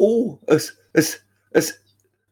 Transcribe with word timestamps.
Oh, 0.00 0.38
es, 0.46 0.76
es, 0.92 1.20
es, 1.50 1.80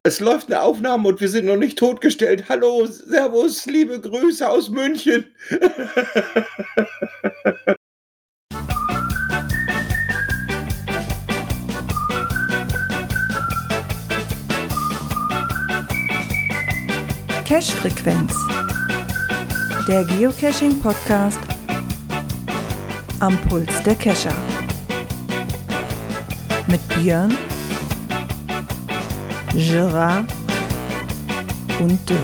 es 0.02 0.18
läuft 0.18 0.48
eine 0.48 0.62
Aufnahme 0.62 1.08
und 1.08 1.21
wir 1.21 1.29
sind 1.29 1.46
noch 1.46 1.57
nicht 1.57 1.79
totgestellt. 1.79 2.49
Hallo, 2.49 2.87
Servus, 2.87 3.67
liebe 3.67 4.00
Grüße 4.00 4.49
aus 4.49 4.69
München. 4.69 5.27
Cache-Frequenz. 17.44 18.34
Der 19.86 20.04
Geocaching-Podcast 20.04 21.38
am 23.20 23.38
Puls 23.42 23.82
der 23.84 23.94
Cacher. 23.94 24.34
Mit 26.66 26.80
Björn, 26.88 27.36
Gerard 29.54 30.32
und 31.79 32.08
Dirk. 32.08 32.19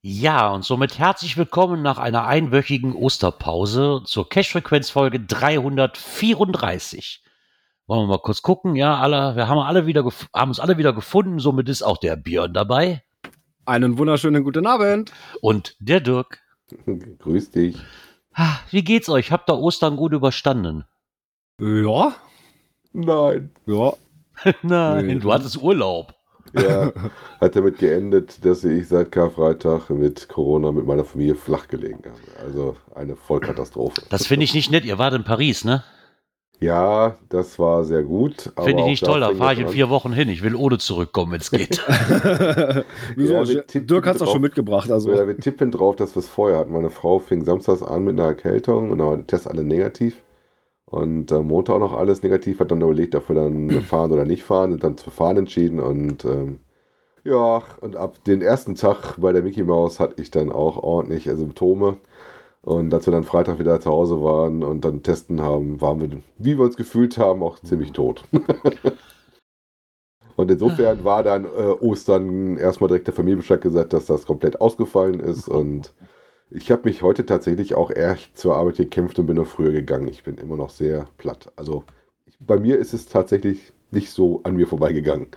Ja, 0.00 0.48
und 0.48 0.64
somit 0.64 0.98
herzlich 0.98 1.36
willkommen 1.36 1.82
nach 1.82 1.98
einer 1.98 2.26
einwöchigen 2.26 2.94
Osterpause 2.94 4.00
zur 4.06 4.30
Cash-Frequenz-Folge 4.30 5.20
334. 5.20 7.20
Wollen 7.86 8.02
wir 8.02 8.06
mal 8.06 8.18
kurz 8.18 8.40
gucken? 8.42 8.76
Ja, 8.76 8.96
alle, 8.96 9.36
wir 9.36 9.46
haben 9.48 9.58
alle 9.58 9.86
wieder, 9.86 10.04
haben 10.34 10.48
uns 10.50 10.60
alle 10.60 10.78
wieder 10.78 10.92
gefunden. 10.92 11.38
Somit 11.38 11.68
ist 11.68 11.82
auch 11.82 11.98
der 11.98 12.16
Björn 12.16 12.54
dabei 12.54 13.02
Einen 13.66 13.98
wunderschönen 13.98 14.42
guten 14.44 14.66
Abend. 14.66 15.12
und 15.42 15.76
der 15.80 16.00
Dirk. 16.00 16.40
Grüß 17.18 17.50
dich. 17.50 17.76
Wie 18.70 18.82
geht's 18.82 19.08
euch? 19.08 19.30
Habt 19.30 19.50
ihr 19.50 19.58
Ostern 19.58 19.96
gut 19.96 20.12
überstanden? 20.12 20.84
Ja, 21.60 22.14
Nein. 22.92 23.50
ja. 23.66 23.92
Nein, 24.62 25.06
Nee. 25.06 25.14
du 25.16 25.32
hattest 25.32 25.62
Urlaub. 25.62 26.14
Ja, 26.52 26.90
hat 27.40 27.54
damit 27.56 27.78
geendet, 27.78 28.44
dass 28.44 28.64
ich 28.64 28.88
seit 28.88 29.12
Karfreitag 29.12 29.90
mit 29.90 30.28
Corona 30.28 30.72
mit 30.72 30.86
meiner 30.86 31.04
Familie 31.04 31.34
flach 31.34 31.68
gelegen 31.68 32.02
habe. 32.04 32.44
Also 32.46 32.76
eine 32.94 33.14
Vollkatastrophe. 33.16 34.02
Das 34.10 34.26
finde 34.26 34.44
ich 34.44 34.54
nicht 34.54 34.70
nett. 34.70 34.84
Ihr 34.84 34.98
wart 34.98 35.14
in 35.14 35.24
Paris, 35.24 35.64
ne? 35.64 35.84
Ja, 36.60 37.18
das 37.28 37.58
war 37.58 37.84
sehr 37.84 38.02
gut. 38.02 38.52
Finde 38.56 38.70
ich 38.70 38.82
auch 38.82 38.86
nicht 38.86 39.04
toll. 39.04 39.20
Da 39.20 39.34
fahre 39.34 39.54
ich 39.54 39.60
in 39.60 39.68
vier 39.68 39.90
Wochen 39.90 40.12
hin. 40.12 40.28
Ich 40.28 40.42
will 40.42 40.54
ohne 40.54 40.78
zurückkommen, 40.78 41.32
wenn 41.32 41.40
es 41.40 41.50
geht. 41.50 41.82
Wieso? 43.16 43.34
Ja, 43.34 43.48
wir 43.48 43.66
tippen 43.66 43.86
Dirk 43.88 44.06
hat 44.06 44.16
es 44.16 44.22
drauf. 44.22 44.32
schon 44.32 44.40
mitgebracht. 44.40 44.90
Also. 44.90 45.12
Ja, 45.12 45.26
wir 45.26 45.36
tippen 45.36 45.70
drauf, 45.70 45.96
dass 45.96 46.14
wir 46.14 46.20
es 46.20 46.28
vorher 46.28 46.58
hatten. 46.58 46.72
Meine 46.72 46.90
Frau 46.90 47.18
fing 47.18 47.44
samstags 47.44 47.82
an 47.82 48.04
mit 48.04 48.18
einer 48.18 48.28
Erkältung 48.28 48.90
und 48.90 49.18
die 49.18 49.26
Tests 49.26 49.46
alle 49.46 49.64
negativ. 49.64 50.22
Und 50.86 51.32
äh, 51.32 51.40
Montag 51.40 51.74
auch 51.74 51.80
noch 51.80 51.92
alles 51.92 52.22
negativ, 52.22 52.60
hat 52.60 52.70
dann 52.70 52.80
überlegt, 52.80 53.14
ob 53.16 53.28
wir 53.28 53.36
dann 53.36 53.70
fahren 53.82 54.12
oder 54.12 54.24
nicht 54.24 54.44
fahren, 54.44 54.72
und 54.72 54.84
dann 54.84 54.96
zu 54.96 55.10
fahren 55.10 55.36
entschieden. 55.36 55.80
Und 55.80 56.24
ähm, 56.24 56.60
ja, 57.24 57.62
und 57.80 57.96
ab 57.96 58.22
den 58.24 58.42
ersten 58.42 58.74
Tag 58.74 59.16
bei 59.18 59.32
der 59.32 59.42
Mickey 59.42 59.64
Mouse 59.64 59.98
hatte 59.98 60.20
ich 60.22 60.30
dann 60.30 60.52
auch 60.52 60.76
ordentlich 60.76 61.24
Symptome. 61.24 61.96
Und 62.64 62.94
als 62.94 63.06
wir 63.06 63.12
dann 63.12 63.24
Freitag 63.24 63.58
wieder 63.58 63.78
zu 63.78 63.90
Hause 63.90 64.22
waren 64.22 64.64
und 64.64 64.86
dann 64.86 65.02
testen 65.02 65.42
haben, 65.42 65.82
waren 65.82 66.00
wir, 66.00 66.08
wie 66.38 66.56
wir 66.56 66.64
uns 66.64 66.76
gefühlt 66.76 67.18
haben, 67.18 67.42
auch 67.42 67.58
ziemlich 67.60 67.92
tot. 67.92 68.24
Und 70.36 70.50
insofern 70.50 71.04
war 71.04 71.22
dann 71.22 71.44
äh, 71.44 71.48
Ostern 71.48 72.56
erstmal 72.56 72.88
direkt 72.88 73.06
der 73.06 73.14
Familie 73.14 73.58
gesagt, 73.58 73.92
dass 73.92 74.06
das 74.06 74.26
komplett 74.26 74.60
ausgefallen 74.60 75.20
ist. 75.20 75.48
Und 75.48 75.92
ich 76.50 76.72
habe 76.72 76.88
mich 76.88 77.02
heute 77.02 77.24
tatsächlich 77.24 77.74
auch 77.74 77.90
echt 77.90 78.36
zur 78.36 78.56
Arbeit 78.56 78.76
gekämpft 78.76 79.18
und 79.18 79.26
bin 79.26 79.36
noch 79.36 79.46
früher 79.46 79.70
gegangen. 79.70 80.08
Ich 80.08 80.24
bin 80.24 80.36
immer 80.38 80.56
noch 80.56 80.70
sehr 80.70 81.06
platt. 81.18 81.52
Also 81.54 81.84
bei 82.40 82.58
mir 82.58 82.78
ist 82.78 82.94
es 82.94 83.06
tatsächlich 83.06 83.72
nicht 83.92 84.10
so 84.10 84.40
an 84.42 84.56
mir 84.56 84.66
vorbeigegangen. 84.66 85.28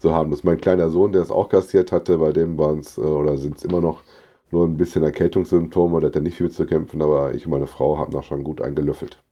So 0.00 0.12
haben 0.12 0.30
das. 0.30 0.42
Mein 0.42 0.60
kleiner 0.60 0.90
Sohn, 0.90 1.12
der 1.12 1.22
es 1.22 1.30
auch 1.30 1.48
kassiert 1.48 1.92
hatte, 1.92 2.18
bei 2.18 2.32
dem 2.32 2.58
waren 2.58 2.80
es 2.80 2.98
äh, 2.98 3.02
oder 3.02 3.36
sind 3.36 3.58
es 3.58 3.64
immer 3.64 3.80
noch 3.80 4.02
nur 4.50 4.66
ein 4.66 4.76
bisschen 4.76 5.02
Erkältungssymptome. 5.02 6.00
Der 6.00 6.08
hat 6.08 6.14
ja 6.16 6.20
nicht 6.20 6.36
viel 6.36 6.50
zu 6.50 6.66
kämpfen, 6.66 7.02
aber 7.02 7.34
ich 7.34 7.46
und 7.46 7.52
meine 7.52 7.66
Frau 7.66 7.98
haben 7.98 8.12
da 8.12 8.22
schon 8.22 8.44
gut 8.44 8.60
eingelöffelt. 8.62 9.22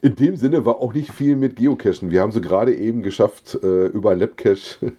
In 0.00 0.14
dem 0.14 0.36
Sinne 0.36 0.64
war 0.64 0.76
auch 0.76 0.94
nicht 0.94 1.10
viel 1.12 1.34
mit 1.34 1.56
Geocachen. 1.56 2.12
Wir 2.12 2.20
haben 2.20 2.30
so 2.30 2.40
gerade 2.40 2.72
eben 2.72 3.02
geschafft, 3.02 3.58
äh, 3.64 3.86
über 3.86 4.14
Labcache 4.14 4.78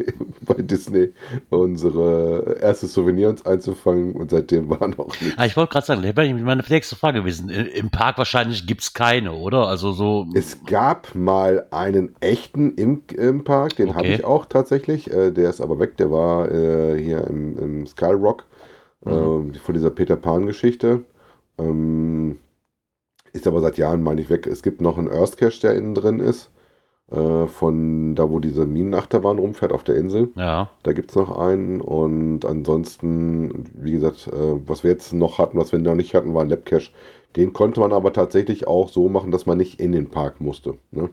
bei 0.46 0.56
Disney 0.56 1.14
unsere 1.50 2.58
erste 2.62 2.88
Souvenir 2.88 3.30
uns 3.30 3.46
einzufangen 3.46 4.12
und 4.14 4.30
seitdem 4.32 4.70
war 4.70 4.86
noch 4.90 5.22
nichts. 5.22 5.38
Ah, 5.38 5.46
ich 5.46 5.56
wollte 5.56 5.72
gerade 5.72 5.86
sagen, 5.86 6.02
das 6.02 6.18
wäre 6.18 6.34
meine 6.34 6.66
nächste 6.68 6.98
Frage 6.98 7.20
gewesen. 7.22 7.48
Im 7.50 7.92
Park 7.92 8.18
wahrscheinlich 8.18 8.68
gibt 8.68 8.82
es 8.82 8.94
keine, 8.94 9.32
oder? 9.32 9.68
Also 9.68 9.94
so. 9.94 10.28
Es 10.34 10.66
gab 10.66 11.16
mal 11.16 11.66
einen 11.72 12.14
echten 12.20 12.76
im, 12.76 13.04
im 13.16 13.46
Park, 13.46 13.78
den 13.78 13.96
habe 13.96 14.00
Okay. 14.00 14.16
ich 14.16 14.26
auch 14.26 14.48
tatsächlich. 14.48 15.10
Äh, 15.10 15.32
der 15.32 15.50
ist 15.50 15.62
aber 15.62 15.80
weg, 15.80 15.96
der 15.96 16.12
war 16.12 16.52
äh, 16.52 17.02
hier 17.02 17.26
im, 17.26 17.58
im 17.58 17.88
Skyrock 17.88 18.46
Mhm. 19.06 19.54
äh, 19.56 19.60
von 19.60 19.74
dieser 19.76 19.90
Peter 19.92 20.16
Pan-Geschichte. 20.16 21.04
Ähm, 21.58 22.40
ist 23.34 23.48
aber 23.48 23.62
seit 23.62 23.78
Jahren, 23.78 24.04
meine 24.04 24.22
ich, 24.22 24.30
weg. 24.30 24.48
Es 24.48 24.64
gibt 24.64 24.82
noch 24.82 24.98
einen 24.98 25.10
Earth 25.10 25.38
Cache, 25.38 25.60
der 25.62 25.76
innen 25.76 25.96
drin 25.96 26.20
ist. 26.20 26.52
Äh, 27.12 27.48
von 27.48 28.16
da, 28.16 28.30
wo 28.30 28.40
diese 28.40 28.66
Minenachterbahn 28.66 29.40
rumfährt 29.40 29.74
auf 29.74 29.84
der 29.84 29.96
Insel. 29.96 30.30
ja. 30.36 30.70
Da 30.84 30.94
gibt 30.94 31.12
es 31.12 31.16
noch 31.16 31.38
einen. 31.38 31.82
Und 31.82 32.46
ansonsten, 32.46 33.66
wie 33.76 33.92
gesagt, 33.94 34.28
äh, 34.28 34.68
was 34.68 34.84
wir 34.84 34.92
jetzt 34.92 35.14
noch 35.14 35.38
hatten, 35.40 35.58
was 35.60 35.72
wir 35.72 35.80
noch 35.80 35.96
nicht 35.96 36.14
hatten, 36.16 36.34
war 36.36 36.44
ein 36.44 36.50
Labcache. 36.50 36.92
Den 37.36 37.54
konnte 37.54 37.80
man 37.80 37.94
aber 37.94 38.14
tatsächlich 38.14 38.68
auch 38.68 38.90
so 38.90 39.10
machen, 39.10 39.32
dass 39.32 39.46
man 39.46 39.58
nicht 39.58 39.80
in 39.80 39.92
den 39.92 40.10
Park 40.10 40.42
musste. 40.42 40.76
Ne? 40.92 41.10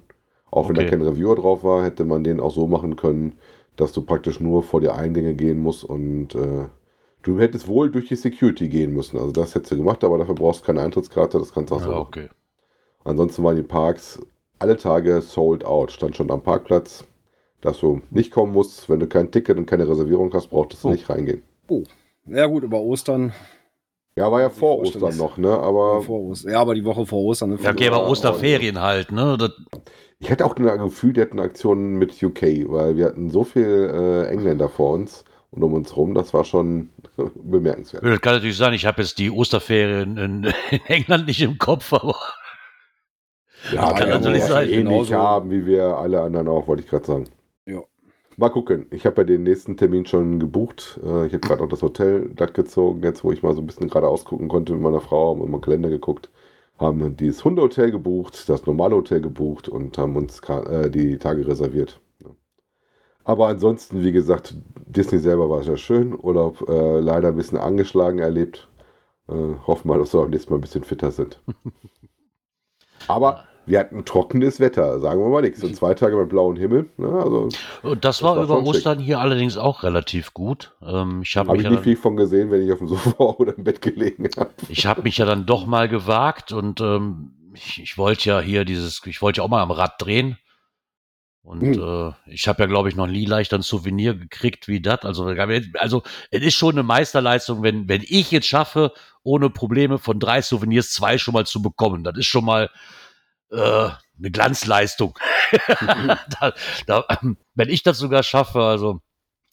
Auch 0.51 0.69
wenn 0.69 0.77
da 0.77 0.83
Okay. 0.83 0.91
kein 0.91 1.03
Reviewer 1.03 1.37
drauf 1.37 1.65
war, 1.65 1.85
hätte 1.85 2.05
man 2.05 2.25
den 2.25 2.41
auch 2.41 2.53
so 2.53 2.67
machen 2.67 2.97
können, 2.97 3.35
dass 3.77 3.93
du 3.93 4.03
praktisch 4.03 4.41
nur 4.41 4.63
vor 4.63 4.81
die 4.81 4.89
Eingänge 4.91 5.35
gehen 5.35 5.59
musst 5.61 5.85
und 5.85 6.35
äh, 6.35 6.67
du 7.27 7.39
hättest 7.41 7.67
wohl 7.69 7.91
durch 7.91 8.09
die 8.09 8.17
Security 8.17 8.69
gehen 8.69 8.93
müssen. 8.93 9.19
Also 9.19 9.33
das 9.33 9.55
hättest 9.55 9.73
du 9.73 9.77
gemacht, 9.77 10.03
aber 10.05 10.19
dafür 10.19 10.35
brauchst 10.35 10.63
du 10.63 10.67
keine 10.67 10.81
Eintrittskarte, 10.83 11.39
das 11.39 11.53
kannst 11.53 11.71
du 11.71 11.77
auch 11.77 11.81
so 11.81 11.91
ja, 11.91 11.97
machen. 11.99 12.07
okay. 12.09 12.29
Ansonsten 13.05 13.43
waren 13.45 13.57
die 13.57 13.63
Parks 13.63 14.19
alle 14.59 14.77
Tage 14.77 15.21
sold 15.21 15.65
out. 15.65 15.93
Stand 15.93 16.17
schon 16.17 16.31
am 16.31 16.43
Parkplatz, 16.43 17.05
dass 17.61 17.79
du 17.81 18.01
nicht 18.11 18.31
kommen 18.31 18.53
musst. 18.53 18.89
Wenn 18.89 19.01
du 19.01 19.07
kein 19.07 19.31
Ticket 19.31 19.57
und 19.59 19.67
keine 19.67 19.89
Reservierung 19.89 20.33
hast, 20.33 20.49
brauchtest 20.49 20.83
du 20.85 20.89
Oh. 20.89 20.93
nicht 20.93 21.09
reingehen. 21.09 21.43
Ja, 22.27 22.47
gut, 22.47 22.65
über 22.65 22.81
Ostern. 22.81 23.33
Ja, 24.17 24.33
war 24.33 24.41
ja 24.41 24.51
vor 24.51 24.79
Ostern 24.79 25.17
noch, 25.19 25.37
ne? 25.37 25.51
Aber 25.51 26.03
vor 26.03 26.21
Ostern. 26.23 26.53
Ja, 26.53 26.61
aber 26.61 26.75
die 26.75 26.85
Woche 26.85 27.05
vor 27.07 27.23
Ostern. 27.23 27.51
Ne? 27.51 27.59
Ja, 27.63 27.71
okay, 27.71 27.89
aber 27.89 28.09
Osterferien 28.09 28.81
halt, 28.81 29.13
ne? 29.13 29.37
Das, 29.39 29.51
ich 30.19 30.31
hätte 30.31 30.47
auch 30.47 30.57
ein 30.57 30.79
Gefühl, 30.79 31.13
die 31.13 31.21
hätten 31.21 31.39
Aktionen 31.39 31.97
mit 31.99 32.23
UK, 32.23 32.43
weil 32.69 32.97
wir 32.97 33.07
hatten 33.07 33.31
so 33.31 33.45
viel 33.45 33.67
äh, 33.93 34.29
Engländer 34.29 34.69
vor 34.71 34.95
uns 34.95 35.25
und 35.51 35.63
um 35.63 35.75
uns 35.75 35.97
rum, 35.97 36.15
das 36.15 36.35
war 36.35 36.45
schon 36.45 36.91
bemerkenswert. 37.35 38.05
das 38.05 38.21
kann 38.21 38.35
natürlich 38.35 38.57
sein, 38.57 38.75
ich 38.75 38.87
habe 38.87 39.03
jetzt 39.03 39.19
die 39.19 39.31
Osterferien 39.31 40.17
in, 40.17 40.45
in 40.71 40.81
England 40.87 41.27
nicht 41.27 41.41
im 41.43 41.59
Kopf, 41.59 41.93
aber 41.93 42.17
Ja, 43.73 43.93
kann 43.93 44.09
ja, 44.09 44.19
natürlich 44.19 44.43
wo 44.43 44.49
wir 44.49 44.49
sein. 44.49 44.69
Ähnlich 44.69 45.09
Genauso. 45.09 45.15
haben 45.17 45.51
wie 45.51 45.67
wir 45.67 45.97
alle 45.97 46.21
anderen 46.23 46.49
auch, 46.49 46.67
wollte 46.69 46.83
ich 46.83 46.89
gerade 46.89 47.07
sagen. 47.07 47.25
Ja. 47.67 47.83
Mal 48.37 48.51
gucken. 48.51 48.87
Ich 48.91 49.07
habe 49.07 49.23
ja 49.23 49.25
den 49.25 49.43
nächsten 49.45 49.77
Termin 49.77 50.07
schon 50.07 50.39
gebucht. 50.41 51.01
Äh, 51.03 51.27
Ich 51.27 51.33
habe 51.33 51.41
gerade 51.41 51.63
auch 51.65 51.69
das 51.69 51.83
Hotel 51.83 52.29
glatt 52.31 52.55
gezogen, 52.55 53.03
jetzt 53.03 53.25
wo 53.25 53.33
ich 53.33 53.43
mal 53.43 53.55
so 53.55 53.61
ein 53.63 53.67
bisschen 53.67 53.89
gerade 53.89 54.09
ausgucken 54.09 54.49
konnte 54.49 54.73
mit 54.75 54.83
meiner 54.83 55.01
Frau, 55.01 55.31
haben 55.35 55.43
in 55.45 55.51
meinen 55.51 55.61
Kalender 55.63 55.89
geguckt, 55.89 56.31
haben 56.79 57.17
dieses 57.17 57.45
Hundehotel 57.45 57.91
gebucht, 57.91 58.49
das 58.49 58.67
normale 58.67 58.97
Hotel 58.97 59.21
gebucht 59.23 59.69
und 59.69 59.97
haben 59.99 60.17
uns 60.17 60.41
äh, 60.49 60.91
die 60.91 61.19
Tage 61.19 61.47
reserviert. 61.47 62.01
Aber 63.29 63.49
ansonsten, 63.49 64.03
wie 64.05 64.13
gesagt, 64.13 64.55
Disney 64.87 65.19
selber 65.19 65.51
war 65.51 65.63
sehr 65.65 65.77
schön. 65.77 66.15
Urlaub 66.17 66.69
äh, 66.69 67.01
leider 67.01 67.29
ein 67.29 67.37
bisschen 67.37 67.59
angeschlagen 67.59 68.21
erlebt. 68.21 68.69
Äh, 69.29 69.35
hoffen 69.67 69.89
wir, 69.91 69.99
dass 69.99 70.15
wir 70.15 70.21
beim 70.23 70.31
nächsten 70.31 70.53
Mal 70.53 70.59
ein 70.59 70.61
bisschen 70.63 70.85
fitter 70.85 71.11
sind. 71.11 71.43
Aber 73.09 73.45
wir 73.67 73.81
hatten 73.81 74.05
trockenes 74.05 74.61
Wetter, 74.61 75.01
sagen 75.01 75.21
wir 75.21 75.29
mal 75.29 75.43
nichts. 75.43 75.63
Und 75.65 75.75
zwei 75.75 75.95
Tage 75.95 76.17
mit 76.17 76.29
blauem 76.29 76.55
Himmel. 76.57 76.89
Ne? 76.99 77.09
Also 77.09 77.49
Und 77.83 78.05
das 78.05 78.23
war 78.23 78.37
war 78.37 78.45
über 78.45 78.55
schon 78.55 78.67
schick. 78.67 78.75
Ostern 78.77 78.99
hier 79.01 79.19
allerdings 79.19 79.57
auch 79.57 79.83
relativ 79.83 80.33
gut. 80.33 80.77
Ähm, 80.81 81.23
ich 81.23 81.37
habe 81.37 81.49
habe 81.49 81.59
ich 81.59 81.65
ja 81.65 81.71
nicht 81.71 81.79
dann- 81.79 81.85
viel 81.85 81.97
von 81.97 82.17
gesehen, 82.17 82.51
wenn 82.53 82.63
ich 82.63 82.71
auf 82.73 82.79
dem 82.79 82.87
Sofa 82.89 83.25
oder 83.39 83.57
im 83.59 83.65
Bett 83.65 83.83
gelegen 83.83 84.29
habe. 84.37 84.51
ich 84.69 84.87
hab 84.87 85.03
mich 85.03 85.19
ja 85.19 85.27
dann 85.27 85.47
doch 85.47 85.67
mal 85.67 85.89
gewagt 85.89 86.53
und 86.53 86.81
ähm, 86.81 87.33
ich, 87.55 87.83
ich 87.83 87.99
wollte 87.99 88.29
ja 88.29 88.41
hier 88.41 88.65
dieses, 88.65 89.03
ich 89.05 89.21
wollte 89.21 89.39
ja 89.39 89.45
auch 89.45 89.49
mal 89.49 89.63
am 89.63 89.73
Rad 89.73 89.95
drehen. 89.99 90.39
Und 91.47 91.61
Hm. 91.63 91.81
äh, 91.81 92.13
ich 92.27 92.49
habe 92.49 92.65
ja, 92.65 92.67
glaube 92.67 92.89
ich, 92.89 92.97
noch 92.97 93.07
nie 93.07 93.25
leicht 93.25 93.55
ein 93.55 93.63
Souvenir 93.63 94.15
gekriegt 94.15 94.67
wie 94.67 94.81
das. 94.81 95.05
Also, 95.05 95.27
also 95.27 96.03
es 96.33 96.43
ist 96.43 96.55
schon 96.55 96.73
eine 96.75 96.83
Meisterleistung, 96.83 97.63
wenn, 97.63 97.89
wenn 97.89 98.03
ich 98.05 98.33
jetzt 98.33 98.49
schaffe, 98.49 98.93
ohne 99.23 99.49
Probleme 99.49 99.99
von 99.99 100.19
drei 100.19 100.43
Souvenirs 100.43 100.91
zwei 100.91 101.19
schon 101.19 101.35
mal 101.35 101.47
zu 101.47 101.63
bekommen. 101.63 102.03
Das 102.03 102.17
ist 102.19 102.27
schon 102.27 102.45
mal 102.45 102.69
äh, 103.53 103.57
eine 103.59 104.31
Glanzleistung. 104.33 105.17
da, 106.41 106.53
da, 106.87 107.05
wenn 107.55 107.69
ich 107.69 107.85
das 107.85 107.99
sogar 107.99 108.25
schaffe, 108.25 108.61
also 108.63 109.01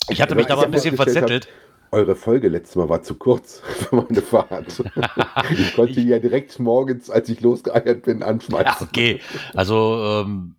ich 0.10 0.20
hatte 0.20 0.32
Ja, 0.32 0.36
mich 0.36 0.46
ich 0.46 0.48
da 0.48 0.56
mal 0.56 0.62
ein 0.64 0.66
hab 0.66 0.72
bisschen 0.72 0.96
verzettelt. 0.96 1.48
Eure 1.92 2.16
Folge 2.16 2.48
letztes 2.50 2.76
Mal 2.76 2.90
war 2.90 3.04
zu 3.04 3.14
kurz 3.14 3.60
für 3.64 3.98
meine 3.98 4.24
Fahrt. 4.24 4.82
ich 5.60 5.76
konnte 5.76 5.94
die 5.94 6.08
ja 6.08 6.18
direkt 6.18 6.58
morgens, 6.60 7.12
als 7.12 7.30
ich 7.30 7.40
losgeeiert 7.42 8.02
bin, 8.02 8.22
Ja, 8.22 8.26
anschmeißen. 8.26 8.88
okay. 8.88 9.22
Also, 9.54 10.24
ähm, 10.26 10.56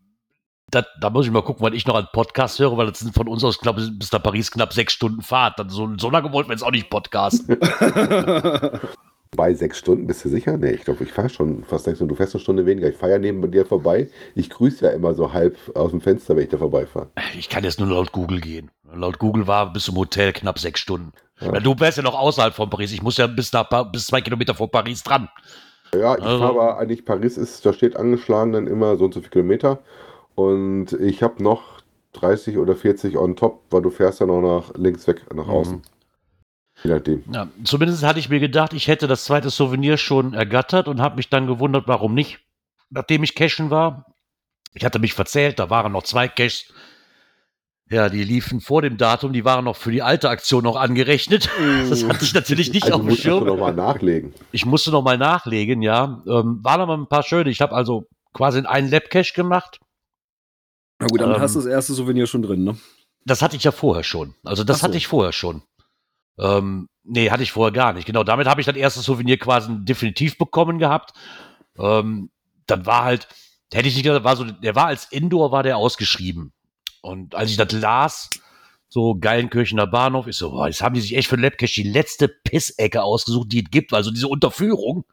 das, 0.75 0.85
da 1.00 1.11
muss 1.11 1.26
ich 1.26 1.32
mal 1.32 1.43
gucken, 1.43 1.62
wann 1.65 1.73
ich 1.75 1.87
noch 1.87 1.94
einen 1.94 2.09
Podcast 2.12 2.59
höre, 2.59 2.76
weil 2.76 2.87
das 2.87 2.99
sind 3.00 3.15
von 3.15 3.29
uns 3.29 3.44
aus, 3.44 3.59
ich, 3.62 3.99
bis 3.99 4.12
nach 4.12 4.23
Paris 4.23 4.50
knapp 4.50 4.73
sechs 4.73 4.93
Stunden 4.93 5.23
Fahrt. 5.23 5.59
Dann 5.59 5.71
so, 5.71 5.88
so 5.99 6.11
lange 6.11 6.32
wollten 6.32 6.50
wir 6.50 6.55
jetzt 6.55 6.62
auch 6.65 6.71
nicht 6.71 6.91
podcasten. 6.91 7.59
Bei 9.37 9.53
sechs 9.53 9.79
Stunden, 9.79 10.06
bist 10.06 10.25
du 10.25 10.29
sicher? 10.29 10.56
Nee, 10.56 10.71
ich 10.71 10.85
glaube, 10.85 11.03
ich 11.03 11.12
fahre 11.12 11.29
schon 11.29 11.65
fast 11.65 11.87
sechs 11.87 11.99
Stunden. 11.99 12.11
Du 12.11 12.15
fährst 12.15 12.35
eine 12.35 12.41
Stunde 12.43 12.67
weniger. 12.67 12.88
Ich 12.88 12.97
fahre 12.97 13.12
ja 13.12 13.19
neben 13.19 13.50
dir 13.50 13.67
vorbei. 13.67 14.09
Ich 14.37 14.49
grüße 14.49 14.85
ja 14.85 14.93
immer 14.93 15.15
so 15.15 15.32
halb 15.32 15.56
aus 15.75 15.91
dem 15.91 16.00
Fenster, 16.00 16.37
wenn 16.37 16.44
ich 16.44 16.50
da 16.50 16.59
vorbeifahre. 16.59 17.09
Ich 17.37 17.49
kann 17.49 17.65
jetzt 17.65 17.81
nur 17.81 17.88
laut 17.88 18.12
Google 18.12 18.41
gehen. 18.41 18.70
Laut 18.94 19.19
Google 19.19 19.49
war 19.49 19.73
bis 19.73 19.85
zum 19.87 19.97
Hotel 19.97 20.32
knapp 20.32 20.61
sechs 20.61 20.79
Stunden. 20.81 21.12
Ja. 21.41 21.50
Du 21.59 21.75
wärst 21.81 21.97
ja 21.97 22.05
noch 22.05 22.15
außerhalb 22.17 22.55
von 22.55 22.70
Paris. 22.70 22.93
Ich 22.93 23.03
muss 23.03 23.17
ja 23.17 23.27
bis, 23.27 23.53
nach, 23.53 23.69
bis 23.91 24.06
zwei 24.06 24.20
Kilometer 24.20 24.55
vor 24.55 24.70
Paris 24.70 25.03
dran. 25.03 25.29
Ja, 25.93 26.17
ich 26.17 26.23
Also- 26.23 26.38
fahre 26.38 26.50
aber 26.53 26.79
eigentlich, 26.79 27.05
Paris 27.05 27.37
ist, 27.37 27.67
da 27.67 27.73
steht 27.73 27.97
angeschlagen 27.97 28.53
dann 28.53 28.67
immer 28.69 28.97
so 28.97 29.05
und 29.06 29.15
so 29.15 29.20
viele 29.20 29.31
Kilometer. 29.31 29.81
Und 30.34 30.92
ich 30.94 31.22
habe 31.22 31.42
noch 31.42 31.81
30 32.14 32.58
oder 32.58 32.75
40 32.76 33.16
on 33.16 33.36
top, 33.36 33.62
weil 33.70 33.82
du 33.82 33.90
fährst 33.90 34.20
ja 34.20 34.26
noch 34.26 34.40
nach 34.40 34.72
links 34.76 35.06
weg, 35.06 35.22
nach 35.34 35.46
Mhm. 35.46 35.50
außen. 35.52 35.82
Je 36.82 36.90
nachdem. 36.90 37.22
Ja, 37.32 37.48
zumindest 37.62 38.02
hatte 38.02 38.19
ich 38.19 38.28
mir 38.28 38.40
gedacht, 38.40 38.72
ich 38.72 38.88
hätte 38.88 39.06
das 39.06 39.25
zweite 39.25 39.50
Souvenir 39.50 39.96
schon 39.96 40.34
ergattert 40.34 40.88
und 40.88 41.00
habe 41.00 41.16
mich 41.16 41.28
dann 41.31 41.46
gewundert, 41.46 41.84
warum 41.86 42.14
nicht. 42.14 42.40
Nachdem 42.90 43.22
ich 43.22 43.34
cashen 43.34 43.70
war, 43.70 44.06
ich 44.75 44.84
hatte 44.84 44.98
mich 44.98 45.14
verzählt, 45.14 45.58
da 45.58 45.70
waren 45.70 45.92
noch 45.92 46.02
zwei 46.02 46.26
Caches. 46.28 46.72
Ja, 47.90 48.08
die 48.08 48.25
liefen 48.25 48.60
vor 48.60 48.82
dem 48.82 48.96
Datum, 48.96 49.32
die 49.32 49.44
waren 49.44 49.64
noch 49.66 49.76
für 49.76 49.92
die 49.92 50.02
alte 50.02 50.31
Aktion 50.31 50.64
noch 50.64 50.76
angerechnet. 50.76 51.48
Das 51.90 52.02
hatte 52.08 52.25
ich 52.25 52.34
natürlich 52.34 52.72
nicht 52.72 52.84
Also 52.84 52.96
auf 52.96 53.00
dem 53.02 53.08
musst 53.10 53.19
du 53.25 53.28
Schirm. 53.28 53.44
nochmal 53.46 53.75
nachlegen. 53.75 54.32
Ich 54.52 54.64
musste 54.66 54.90
noch 54.90 55.02
mal 55.02 55.19
nachlegen, 55.19 55.81
ja. 55.82 56.22
Ähm, 56.26 56.58
waren 56.62 56.81
aber 56.81 56.96
ein 56.96 57.06
paar 57.08 57.22
schöne. 57.22 57.50
Ich 57.50 57.60
habe 57.60 57.75
also 57.75 58.06
quasi 58.32 58.60
einen 58.60 58.90
Lab-Cache 58.90 59.34
gemacht. 59.34 59.78
Na 60.99 61.06
gut, 61.06 61.20
damit 61.20 61.37
Ähm, 61.37 61.43
hast 61.43 61.55
du 61.55 61.61
das 61.61 61.69
erste 61.69 61.94
Souvenir 61.94 62.26
schon 62.26 62.43
drin, 62.43 62.64
ne? 62.64 62.76
Das 63.25 63.43
hatte 63.43 63.56
ich 63.56 63.64
ja 63.64 63.73
vorher 63.73 64.05
schon. 64.05 64.35
Also 64.44 64.64
das 64.64 64.81
so. 64.81 64.85
hatte 64.85 64.96
ich 64.96 65.06
vorher 65.06 65.32
schon. 65.32 65.62
Ähm, 66.38 66.88
nee, 67.05 67.31
hatte 67.31 67.43
ich 67.43 67.52
vorher 67.52 67.73
gar 67.73 67.93
nicht. 67.93 68.06
Genau, 68.06 68.25
damit 68.25 68.46
habe 68.46 68.61
ich 68.61 68.67
das 68.67 68.76
erste 68.76 69.00
Souvenir 69.00 69.38
quasi 69.38 69.69
definitiv 69.85 70.37
bekommen 70.37 70.79
gehabt. 70.79 71.12
Ähm, 71.79 72.31
dann 72.67 72.87
war 72.87 73.05
halt, 73.05 73.29
hätte 73.73 73.88
ich 73.88 73.94
nicht 73.94 74.05
gesagt, 74.05 74.25
war 74.25 74.37
so, 74.37 74.44
der 74.44 74.75
war 74.75 74.87
als 74.87 75.06
Indoor, 75.06 75.52
war 75.52 75.62
der 75.62 75.76
ausgeschrieben. 75.76 76.52
Und 77.02 77.35
als 77.35 77.50
ich 77.50 77.56
das 77.56 77.73
las, 77.73 78.31
so 78.88 79.17
Geilenkirchener 79.19 79.87
Bahnhof, 79.87 80.26
ist 80.26 80.38
so, 80.38 80.50
boah, 80.50 80.67
jetzt 80.67 80.82
haben 80.82 80.94
die 80.94 81.00
sich 81.00 81.17
echt 81.17 81.29
für 81.29 81.37
den 81.37 81.43
Labcache 81.43 81.82
die 81.82 81.91
letzte 81.91 82.29
Pissecke 82.29 83.02
ausgesucht, 83.02 83.52
die 83.52 83.62
es 83.64 83.70
gibt. 83.70 83.93
Also 83.93 84.11
diese 84.11 84.29
Unterführung 84.29 85.05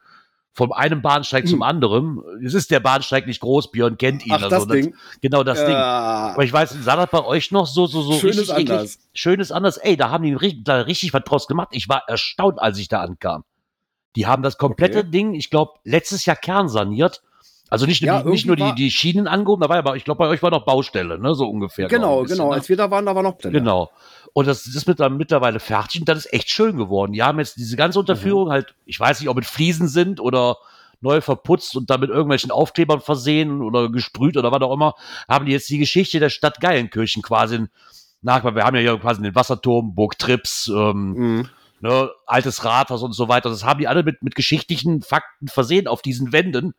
vom 0.54 0.72
einem 0.74 1.02
Bahnsteig 1.02 1.48
zum 1.48 1.60
Hm. 1.60 1.64
anderen. 1.64 2.22
Es 2.46 2.54
ist 2.54 2.72
der 2.72 2.82
Bahnsteig 2.82 3.26
nicht 3.26 3.40
groß, 3.40 3.72
Björn 3.72 3.98
kennt 3.98 4.26
ihn. 4.26 4.34
Ach, 4.34 4.44
also 4.44 4.66
das 4.66 4.68
Ding. 4.68 4.96
Genau 5.22 5.44
das 5.44 5.60
Ding. 5.60 5.72
Ja. 5.74 6.32
Aber 6.34 6.44
ich 6.44 6.52
weiß, 6.52 6.72
sah 6.82 6.98
das 6.98 7.10
bei 7.10 7.24
euch 7.24 7.52
noch 7.52 7.68
so, 7.68 7.88
so, 7.88 8.02
so 8.02 8.14
Schönes 8.14 8.38
richtig 8.40 8.56
eklig? 8.58 8.72
anders. 8.72 9.00
Schönes 9.14 9.52
anders. 9.52 9.78
Ey, 9.78 9.96
da 9.96 10.10
haben 10.10 10.24
die 10.24 10.64
da 10.64 10.82
richtig 10.82 11.14
was 11.14 11.24
draus 11.24 11.48
gemacht. 11.48 11.70
Ich 11.72 11.88
war 11.88 12.04
erstaunt, 12.08 12.60
als 12.62 12.78
ich 12.80 12.90
da 12.90 13.02
ankam. 13.02 13.44
Die 14.18 14.28
haben 14.28 14.44
das 14.44 14.58
komplette 14.58 15.00
Okay. 15.00 15.10
Ding, 15.12 15.34
ich 15.36 15.50
glaube, 15.50 15.72
letztes 15.86 16.26
Jahr 16.26 16.36
kernsaniert. 16.36 17.22
Also 17.70 17.86
nicht, 17.86 18.02
Ja, 18.02 18.22
nur- 18.22 18.34
nicht 18.34 18.46
nur 18.46 18.58
die, 18.58 18.76
die 18.76 18.92
Schienen 18.92 19.30
angehoben, 19.30 19.62
da 19.62 19.70
war 19.70 19.78
aber, 19.78 19.96
ich 19.96 20.04
glaube, 20.04 20.18
bei 20.18 20.28
euch 20.28 20.44
war 20.44 20.52
noch 20.52 20.66
Baustelle, 20.66 21.18
ne, 21.18 21.34
so 21.34 21.46
ungefähr. 21.48 21.88
Genau, 21.88 22.18
ein 22.18 22.24
bisschen, 22.24 22.40
genau. 22.40 22.50
ne? 22.50 22.56
Als 22.56 22.68
wir 22.68 22.76
da 22.76 22.92
waren, 22.92 23.06
da 23.06 23.16
war 23.16 23.24
noch 23.24 23.38
Blende. 23.38 23.60
Genau. 23.60 23.90
Und 24.34 24.48
das 24.48 24.66
ist 24.66 24.88
mit, 24.88 25.00
mittlerweile 25.12 25.60
fertig 25.60 26.02
und 26.02 26.08
das 26.10 26.20
ist 26.26 26.34
echt 26.34 26.50
schön 26.50 26.78
geworden. 26.78 27.12
Die 27.14 27.22
haben 27.24 27.40
jetzt 27.40 27.58
diese 27.58 27.76
ganze 27.76 28.00
Unterführung 28.00 28.48
Mhm. 28.48 28.52
halt, 28.52 28.76
ich 28.86 29.00
weiß 29.00 29.20
nicht, 29.20 29.30
ob 29.30 29.36
mit 29.36 29.46
Fliesen 29.46 29.88
sind 29.88 30.20
oder 30.20 30.58
neu 31.02 31.20
verputzt 31.20 31.76
und 31.76 31.90
dann 31.90 32.00
mit 32.00 32.10
irgendwelchen 32.10 32.52
Aufklebern 32.52 33.02
versehen 33.02 33.62
oder 33.62 33.90
gesprüht 33.90 34.38
oder 34.38 34.52
was 34.52 34.62
auch 34.62 34.74
immer, 34.74 34.94
haben 35.28 35.46
die 35.46 35.52
jetzt 35.52 35.70
die 35.70 35.80
Geschichte 35.80 36.20
der 36.20 36.30
Stadt 36.30 36.62
Geilenkirchen 36.62 37.24
quasi 37.24 37.66
nach, 38.22 38.44
wir 38.44 38.64
haben 38.64 38.76
ja 38.76 38.82
hier 38.82 38.98
quasi 39.00 39.22
den 39.22 39.34
Wasserturm, 39.36 39.96
Burg 39.96 40.18
Trips, 40.20 40.68
ähm, 40.74 41.14
Mhm. 41.14 41.50
ne, 41.82 42.10
altes 42.28 42.64
Rathaus 42.64 43.02
und 43.02 43.14
so 43.14 43.28
weiter. 43.28 43.50
Das 43.50 43.64
haben 43.66 43.80
die 43.80 43.88
alle 43.88 44.04
mit, 44.04 44.22
mit 44.22 44.36
geschichtlichen 44.36 45.02
Fakten 45.02 45.48
versehen 45.48 45.88
auf 45.88 46.02
diesen 46.04 46.32
Wänden. 46.32 46.74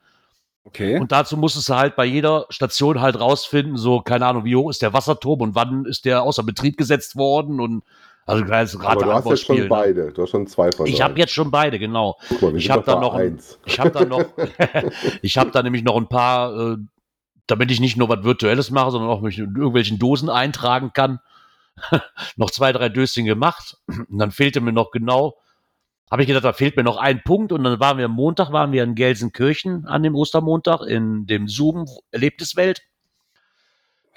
Okay. 0.64 0.99
Und 0.99 1.11
dazu 1.11 1.37
musstest 1.37 1.69
du 1.69 1.75
halt 1.75 1.97
bei 1.97 2.05
jeder 2.05 2.47
Station 2.49 3.00
halt 3.00 3.19
rausfinden, 3.19 3.76
so, 3.76 4.00
keine 4.00 4.26
Ahnung, 4.26 4.44
wie 4.44 4.55
hoch 4.55 4.70
ist 4.70 4.81
der 4.82 4.93
Wasserturm 4.93 5.41
und 5.41 5.55
wann 5.55 5.85
ist 5.87 6.05
der 6.05 6.23
außer 6.23 6.44
Betrieb 6.44 6.76
gesetzt 6.76 7.17
worden 7.17 7.61
und 7.61 7.82
also 8.25 8.43
ein 8.43 8.47
kleines 8.47 8.79
Aber 8.79 9.05
du 9.05 9.12
hast 9.12 9.26
jetzt 9.29 9.47
schon. 9.47 9.56
Ne? 9.56 9.67
beide. 9.67 10.12
Du 10.12 10.23
hast 10.23 10.31
schon 10.31 10.47
zwei 10.47 10.70
von 10.70 10.87
Ich 10.87 11.03
habe 11.03 11.19
jetzt 11.19 11.32
schon 11.32 11.50
beide, 11.50 11.81
genau. 11.81 12.17
Guck 12.29 12.43
mal, 12.43 12.56
ich 12.56 12.64
sind 12.64 12.73
hab 12.73 12.85
doch 12.85 12.94
da 12.94 13.00
noch 13.00 13.14
ein- 13.14 13.32
eins. 13.32 13.59
Ich 13.67 13.81
habe 13.81 13.91
da 13.91 14.05
noch, 14.05 14.25
ich 15.23 15.38
habe 15.38 15.50
da 15.50 15.62
nämlich 15.62 15.82
noch 15.82 15.97
ein 15.97 16.09
paar, 16.09 16.56
äh, 16.56 16.76
damit 17.49 17.73
ich 17.73 17.81
nicht 17.81 17.97
nur 17.97 18.09
was 18.09 18.23
Virtuelles 18.23 18.70
mache, 18.70 18.93
sondern 18.93 19.11
auch 19.11 19.20
mich 19.20 19.38
in 19.38 19.56
irgendwelchen 19.56 19.99
Dosen 19.99 20.31
eintragen 20.31 20.93
kann. 20.93 21.19
noch 22.37 22.50
zwei, 22.50 22.73
drei 22.73 22.88
Döschen 22.88 23.25
gemacht. 23.25 23.79
Und 23.88 24.19
dann 24.19 24.31
fehlte 24.31 24.61
mir 24.61 24.73
noch 24.73 24.93
genau, 24.93 25.37
habe 26.12 26.23
ich 26.25 26.29
gedacht, 26.29 26.44
da 26.44 26.53
fehlt 26.53 26.76
mir 26.76 26.82
noch 26.82 26.99
ein 26.99 27.23
Punkt. 27.23 27.53
Und 27.53 27.64
dann 27.64 27.81
waren 27.81 27.97
wir 27.97 28.05
am 28.05 28.12
Montag, 28.12 28.53
waren 28.53 28.70
wir 28.70 28.85
in 28.85 28.94
Gelsenkirchen 28.94 29.87
an 29.87 30.03
dem 30.03 30.14
Ostermontag 30.14 30.82
in 30.82 31.26
dem 31.26 31.49
Zoom 31.49 31.87
Erlebniswelt. 32.11 32.82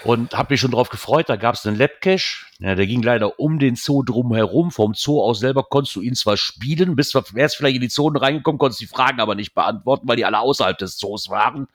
Und 0.04 0.34
habe 0.34 0.54
mich 0.54 0.60
schon 0.60 0.72
drauf 0.72 0.90
gefreut, 0.90 1.30
da 1.30 1.38
gab 1.38 1.56
es 1.56 1.66
einen 1.66 1.78
Labcache. 1.78 2.48
Ja, 2.60 2.76
der 2.76 2.86
ging 2.86 3.02
leider 3.02 3.40
um 3.40 3.60
den 3.60 3.78
Zoo 3.78 4.04
drumherum. 4.04 4.72
Vom 4.72 4.94
Zoo 4.94 5.22
aus 5.22 5.40
selber 5.40 5.64
konntest 5.64 5.96
du 5.96 6.02
ihn 6.02 6.16
zwar 6.16 6.36
spielen, 6.36 6.98
bist 6.98 7.16
wärst 7.16 7.56
vielleicht 7.56 7.78
in 7.78 7.82
die 7.82 7.88
Zonen 7.88 8.18
reingekommen, 8.18 8.60
konntest 8.60 8.82
die 8.82 8.88
Fragen 8.88 9.22
aber 9.22 9.36
nicht 9.36 9.54
beantworten, 9.54 10.06
weil 10.06 10.18
die 10.18 10.26
alle 10.26 10.40
außerhalb 10.40 10.78
des 10.78 10.98
Zoos 10.98 11.30
waren. 11.30 11.70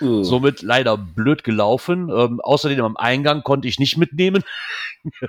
Mhm. 0.00 0.24
Somit 0.24 0.62
leider 0.62 0.96
blöd 0.96 1.44
gelaufen. 1.44 2.08
Ähm, 2.08 2.40
außerdem 2.40 2.82
am 2.82 2.96
Eingang 2.96 3.42
konnte 3.42 3.68
ich 3.68 3.78
nicht 3.78 3.98
mitnehmen. 3.98 4.44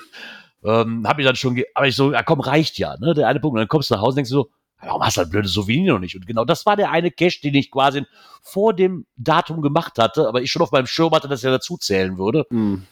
ähm, 0.64 1.08
hab 1.08 1.20
ich 1.20 1.26
dann 1.26 1.36
schon, 1.36 1.62
aber 1.74 1.88
ich 1.88 1.96
so, 1.96 2.12
ja 2.12 2.24
komm, 2.24 2.40
reicht 2.42 2.78
ja, 2.78 2.98
ne? 2.98 3.14
Der 3.14 3.28
eine 3.28 3.40
Punkt. 3.40 3.54
Und 3.56 3.60
dann 3.62 3.68
kommst 3.68 3.90
du 3.90 3.96
nach 3.96 4.02
Hause 4.02 4.10
und 4.12 4.16
denkst 4.18 4.30
du 4.32 4.36
so, 4.36 4.50
warum 4.82 5.02
hast 5.04 5.18
du 5.18 5.22
das 5.22 5.30
blöde 5.30 5.48
Souvenir 5.48 5.94
noch 5.94 6.00
nicht? 6.00 6.16
Und 6.16 6.26
genau 6.28 6.46
das 6.46 6.66
war 6.66 6.76
der 6.76 6.92
eine 6.92 7.12
Cache, 7.12 7.40
den 7.44 7.56
ich 7.56 7.70
quasi 7.72 8.06
vor 8.42 8.74
dem 8.74 9.06
Datum 9.18 9.62
gemacht 9.62 9.98
hatte, 10.00 10.28
aber 10.28 10.42
ich 10.42 10.52
schon 10.52 10.62
auf 10.62 10.72
meinem 10.72 10.88
Schirm 10.88 11.12
hatte, 11.12 11.28
dass 11.28 11.44
er 11.44 11.52
dazu 11.52 11.78
zählen 11.78 12.18
würde. 12.18 12.46
Mhm. 12.50 12.84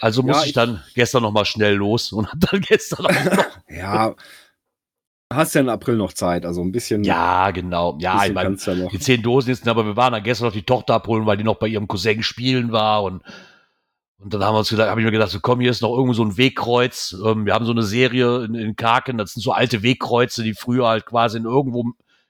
Also 0.00 0.22
Ja, 0.22 0.28
musste 0.28 0.42
ich, 0.44 0.48
ich- 0.50 0.54
dann 0.54 0.82
gestern 0.94 1.22
noch 1.22 1.32
mal 1.32 1.44
schnell 1.44 1.74
los 1.74 2.12
und 2.12 2.26
hab 2.32 2.40
dann 2.40 2.60
gestern 2.68 3.06
auch 3.06 3.24
noch. 3.24 3.44
Ja. 3.68 4.14
Hast 5.32 5.54
ja 5.54 5.62
im 5.62 5.70
April 5.70 5.96
noch 5.96 6.12
Zeit, 6.12 6.44
also 6.44 6.60
ein 6.60 6.72
bisschen. 6.72 7.04
ja, 7.04 7.50
genau. 7.52 7.96
Ja, 8.00 8.26
ich 8.26 8.34
meine, 8.34 8.54
ja 8.54 8.88
die 8.88 8.98
zehn 8.98 9.22
Dosen 9.22 9.48
jetzt, 9.48 9.66
aber 9.66 9.86
wir 9.86 9.96
waren 9.96 10.12
dann 10.12 10.22
gestern 10.22 10.48
noch 10.48 10.52
die 10.52 10.62
Tochter 10.62 10.94
abholen, 10.94 11.24
weil 11.24 11.38
die 11.38 11.44
noch 11.44 11.54
bei 11.56 11.68
ihrem 11.68 11.88
Cousin 11.88 12.22
spielen 12.22 12.70
war 12.70 13.02
und 13.02 13.22
und 14.22 14.32
dann 14.32 14.44
haben 14.44 14.54
wir 14.54 14.60
uns 14.60 14.68
gedacht, 14.68 14.88
habe 14.88 15.00
ich 15.00 15.04
mir 15.04 15.10
gedacht, 15.12 15.30
so 15.30 15.40
komm, 15.40 15.60
hier 15.60 15.70
ist 15.70 15.82
noch 15.82 15.92
irgendwo 15.92 16.12
so 16.14 16.24
ein 16.24 16.36
Wegkreuz. 16.36 17.16
Ähm, 17.24 17.44
wir 17.46 17.54
haben 17.54 17.64
so 17.64 17.72
eine 17.72 17.82
Serie 17.82 18.44
in, 18.44 18.54
in 18.54 18.76
Karken, 18.76 19.18
das 19.18 19.32
sind 19.32 19.42
so 19.42 19.52
alte 19.52 19.82
Wegkreuze, 19.82 20.42
die 20.42 20.54
früher 20.54 20.86
halt 20.86 21.06
quasi 21.06 21.38
in 21.38 21.44
irgendwo 21.44 21.84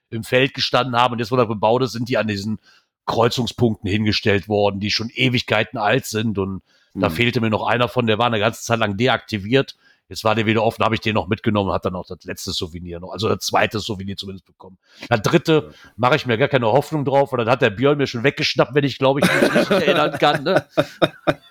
im 0.09 0.23
Feld 0.23 0.53
gestanden 0.53 0.95
haben 0.95 1.13
und 1.13 1.19
jetzt, 1.19 1.31
wo 1.31 1.35
das 1.35 1.47
bebaut 1.47 1.81
ist, 1.83 1.91
sind 1.93 2.09
die 2.09 2.17
an 2.17 2.27
diesen 2.27 2.59
Kreuzungspunkten 3.05 3.89
hingestellt 3.89 4.47
worden, 4.47 4.79
die 4.79 4.91
schon 4.91 5.09
Ewigkeiten 5.13 5.77
alt 5.77 6.05
sind 6.05 6.37
und 6.37 6.61
da 6.95 7.09
Mhm. 7.09 7.13
fehlte 7.13 7.41
mir 7.41 7.49
noch 7.49 7.65
einer 7.65 7.87
von, 7.87 8.05
der 8.05 8.19
war 8.19 8.27
eine 8.27 8.39
ganze 8.39 8.61
Zeit 8.61 8.79
lang 8.79 8.97
deaktiviert. 8.97 9.75
Jetzt 10.13 10.23
war 10.23 10.35
der 10.35 10.45
wieder 10.45 10.63
offen, 10.63 10.85
habe 10.85 10.93
ich 10.93 11.01
den 11.01 11.15
noch 11.15 11.27
mitgenommen 11.27 11.69
und 11.69 11.75
hat 11.75 11.85
dann 11.85 11.95
auch 11.95 12.05
das 12.05 12.23
letzte 12.23 12.51
Souvenir 12.51 12.99
noch, 12.99 13.11
also 13.11 13.27
das 13.27 13.39
zweite 13.39 13.79
Souvenir 13.79 14.15
zumindest 14.15 14.45
bekommen. 14.45 14.77
Das 15.09 15.23
dritte 15.23 15.73
mache 15.95 16.17
ich 16.17 16.27
mir 16.27 16.37
gar 16.37 16.49
keine 16.49 16.67
Hoffnung 16.67 17.03
drauf 17.03 17.33
und 17.33 17.39
dann 17.39 17.49
hat 17.49 17.63
der 17.63 17.71
Björn 17.71 17.97
mir 17.97 18.05
schon 18.05 18.23
weggeschnappt, 18.23 18.75
wenn 18.75 18.83
ich 18.83 18.99
glaube 18.99 19.21
ich 19.21 19.41
mich 19.41 19.53
nicht 19.53 19.71
erinnern 19.71 20.11
kann. 20.19 20.43
Ne? 20.43 20.65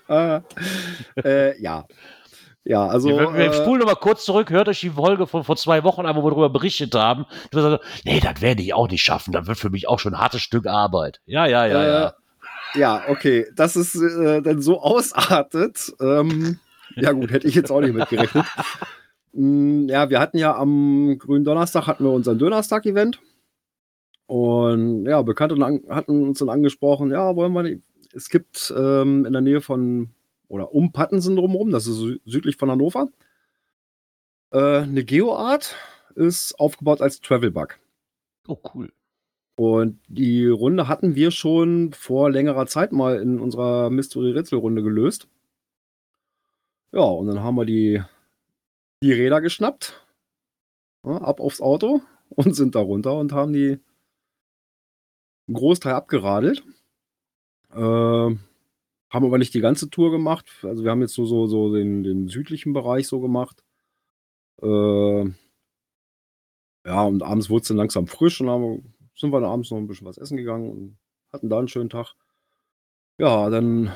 Äh, 1.25 1.61
ja. 1.63 1.87
Ja, 2.65 2.87
also. 2.87 3.09
wir, 3.09 3.33
wir 3.33 3.51
äh, 3.51 3.55
spulen 3.55 3.81
noch 3.81 3.87
mal 3.87 3.95
kurz 3.95 4.27
zurück, 4.27 4.51
hört 4.51 4.69
euch 4.69 4.81
die 4.81 4.91
Folge 4.91 5.27
von 5.27 5.43
vor 5.43 5.57
zwei 5.57 5.85
Wochen 5.85 6.05
an, 6.05 6.15
wo 6.17 6.23
wir 6.23 6.31
darüber 6.31 6.51
berichtet 6.51 6.95
haben. 6.95 7.25
Du 7.51 7.57
gesagt, 7.57 7.83
nee, 8.05 8.21
das 8.21 8.43
werde 8.43 8.63
ich 8.63 8.75
auch 8.75 8.89
nicht 8.89 9.03
schaffen. 9.03 9.33
Das 9.33 9.47
wird 9.47 9.59
für 9.59 9.71
mich 9.71 9.89
auch 9.89 9.99
schon 9.99 10.15
ein 10.15 10.21
hartes 10.21 10.43
Stück 10.43 10.67
Arbeit. 10.67 11.21
Ja, 11.25 11.47
ja, 11.47 11.67
ja, 11.67 11.83
Äh, 11.83 11.89
ja. 11.89 12.15
Ja, 12.75 13.03
okay, 13.09 13.47
dass 13.55 13.77
es 13.77 13.95
äh, 13.95 14.43
dann 14.43 14.63
so 14.63 14.81
ausartet. 14.81 15.93
Ähm, 16.01 16.59
ja 16.97 17.13
gut, 17.13 17.31
hätte 17.31 17.47
ich 17.49 17.55
jetzt 17.55 17.71
auch 17.71 17.81
nicht 17.81 17.95
mitgerechnet. 17.95 18.45
Mm, 19.33 19.89
ja, 19.89 20.11
wir 20.11 20.21
hatten 20.21 20.39
ja 20.39 20.55
am 20.57 21.17
grünen 21.19 21.45
Donnerstag 21.45 21.87
hatten 21.87 22.05
wir 22.05 22.11
unseren 22.13 22.39
Dönerstag-Event. 22.39 23.21
Und 24.27 25.07
ja, 25.07 25.21
Bekannte 25.23 25.55
an- 25.65 25.83
hatten 25.89 26.23
uns 26.29 26.39
dann 26.39 26.49
angesprochen, 26.49 27.11
ja, 27.11 27.35
wollen 27.37 27.53
wir 27.53 27.63
nicht. 27.63 27.83
Es 28.15 28.29
gibt 28.29 28.73
ähm, 28.77 29.25
in 29.25 29.33
der 29.33 29.43
Nähe 29.43 29.61
von 29.61 30.11
oder 30.49 30.75
um 30.75 30.93
Pattensen 30.93 31.37
drumherum, 31.37 31.71
das 31.71 31.87
ist 31.87 31.97
sü 31.97 32.19
südlich 32.27 32.57
von 32.57 32.71
Hannover. 32.71 33.09
Äh, 34.53 34.81
eine 34.83 35.05
Geoart 35.05 35.77
ist 36.15 36.59
aufgebaut 36.61 37.01
als 37.01 37.21
Travelbug. 37.21 37.79
Oh, 38.47 38.59
cool. 38.75 38.93
Und 39.57 39.99
die 40.09 40.47
Runde 40.47 40.89
hatten 40.89 41.15
wir 41.15 41.31
schon 41.31 41.93
vor 41.93 42.31
längerer 42.31 42.67
Zeit 42.67 42.93
mal 42.93 43.19
in 43.21 43.39
unserer 43.41 43.91
Mystery-Rätsel-Runde 43.91 44.83
gelöst. 44.83 45.29
Ja, 46.93 47.01
und 47.03 47.27
dann 47.27 47.41
haben 47.41 47.57
wir 47.57 47.65
die, 47.65 48.03
die 49.03 49.13
Räder 49.13 49.41
geschnappt, 49.41 50.07
ja, 51.05 51.17
ab 51.19 51.41
aufs 51.41 51.61
Auto 51.61 52.03
und 52.29 52.55
sind 52.57 52.75
da 52.75 52.81
runter 52.81 53.19
und 53.19 53.33
haben 53.33 53.53
die 53.53 53.79
einen 55.49 55.55
Großteil 55.55 55.95
abgeradelt. 55.95 56.63
Äh, 57.71 57.77
haben 59.13 59.27
aber 59.27 59.39
nicht 59.39 59.55
die 59.55 59.61
ganze 59.61 59.91
Tour 59.91 60.11
gemacht. 60.11 60.47
Also 60.63 60.85
wir 60.85 60.91
haben 60.91 61.03
jetzt 61.03 61.19
nur 61.19 61.27
so, 61.27 61.47
so 61.47 61.75
den, 61.75 62.03
den 62.03 62.29
südlichen 62.29 62.73
Bereich 62.73 63.09
so 63.09 63.21
gemacht. 63.21 63.63
Äh, 64.63 65.25
ja, 66.85 67.05
und 67.05 67.23
abends 67.23 67.51
wurde 67.51 67.63
es 67.63 67.69
dann 67.69 67.77
langsam 67.77 68.07
frisch 68.07 68.41
und 68.41 68.51
haben, 68.51 68.95
sind 69.17 69.33
wir 69.33 69.41
dann 69.41 69.51
abends 69.51 69.71
noch 69.71 69.79
ein 69.79 69.87
bisschen 69.87 70.07
was 70.07 70.19
essen 70.19 70.37
gegangen 70.37 70.71
und 70.71 70.99
hatten 71.33 71.49
da 71.49 71.59
einen 71.59 71.69
schönen 71.69 71.91
Tag. 71.91 72.15
Ja, 73.19 73.51
dann 73.51 73.93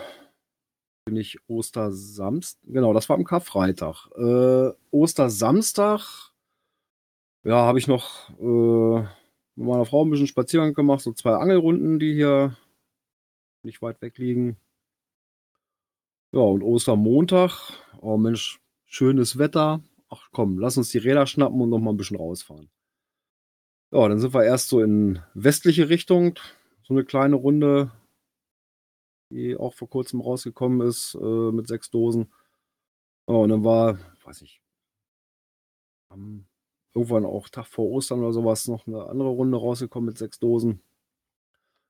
bin 1.06 1.16
ich 1.16 1.38
Ostersamstag, 1.46 2.60
genau, 2.66 2.92
das 2.92 3.08
war 3.08 3.16
am 3.16 3.25
Karfreitag. 3.25 4.08
Äh, 4.16 4.72
Ostersamstag, 4.90 6.32
ja, 7.44 7.54
habe 7.54 7.78
ich 7.78 7.86
noch 7.86 8.28
äh, 8.40 9.02
mit 9.54 9.68
meiner 9.68 9.86
Frau 9.86 10.04
ein 10.04 10.10
bisschen 10.10 10.26
Spaziergang 10.26 10.75
gemacht, 10.75 11.00
so 11.00 11.12
zwei 11.12 11.34
Angelrunden, 11.34 12.00
die 12.00 12.12
hier 12.12 12.56
nicht 13.62 13.80
weit 13.82 14.02
weg 14.02 14.18
liegen. 14.18 14.56
Ja, 16.32 16.40
und 16.40 16.62
Ostermontag, 16.62 17.52
oh 18.00 18.16
Mensch, 18.16 18.60
schönes 18.84 19.38
Wetter. 19.38 19.80
Ach 20.08 20.28
komm, 20.32 20.58
lass 20.58 20.76
uns 20.76 20.90
die 20.90 20.98
Räder 20.98 21.26
schnappen 21.26 21.60
und 21.60 21.70
noch 21.70 21.78
mal 21.78 21.92
ein 21.92 21.96
bisschen 21.96 22.16
rausfahren. 22.16 22.68
Ja, 23.92 24.08
dann 24.08 24.18
sind 24.18 24.34
wir 24.34 24.44
erst 24.44 24.68
so 24.68 24.82
in 24.82 25.20
westliche 25.34 25.88
Richtung, 25.88 26.36
so 26.82 26.94
eine 26.94 27.04
kleine 27.04 27.36
Runde, 27.36 27.92
die 29.30 29.56
auch 29.56 29.75
vor 29.75 29.88
kurzem 29.88 30.21
rausgekommen 30.21 30.87
ist 30.87 31.14
äh, 31.21 31.52
mit 31.52 31.68
sechs 31.68 31.90
Dosen. 31.90 32.33
Ja, 33.28 33.35
und 33.35 33.49
dann 33.49 33.64
war, 33.64 33.99
weiß 34.25 34.42
ich, 34.42 34.61
am, 36.09 36.47
irgendwann 36.95 37.26
auch 37.26 37.49
Tag 37.49 37.66
vor 37.66 37.90
Ostern 37.90 38.21
oder 38.21 38.33
sowas 38.33 38.68
noch 38.68 38.87
eine 38.87 39.04
andere 39.06 39.28
Runde 39.28 39.59
rausgekommen 39.59 40.06
mit 40.06 40.18
sechs 40.18 40.38
Dosen. 40.38 40.80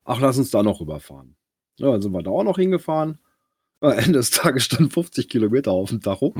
Ach, 0.04 0.20
lass 0.20 0.38
uns 0.38 0.50
da 0.50 0.62
noch 0.62 0.80
rüberfahren. 0.80 1.36
Ja, 1.78 1.90
dann 1.92 2.02
sind 2.02 2.12
wir 2.12 2.22
da 2.22 2.30
auch 2.30 2.44
noch 2.44 2.56
hingefahren. 2.58 3.18
Ja, 3.82 3.92
Ende 3.92 4.18
des 4.18 4.30
Tages 4.30 4.64
stand 4.64 4.92
50 4.92 5.28
Kilometer 5.28 5.72
auf 5.72 5.90
dem 5.90 6.00
Tacho. 6.00 6.34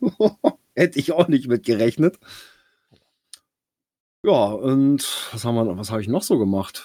Hätte 0.74 0.98
ich 0.98 1.12
auch 1.12 1.28
nicht 1.28 1.48
mit 1.48 1.64
gerechnet. 1.64 2.18
Ja, 4.24 4.52
und 4.52 5.02
was 5.32 5.44
haben 5.44 5.56
wir, 5.56 5.76
was 5.76 5.90
habe 5.90 6.00
ich 6.00 6.08
noch 6.08 6.22
so 6.22 6.38
gemacht? 6.38 6.84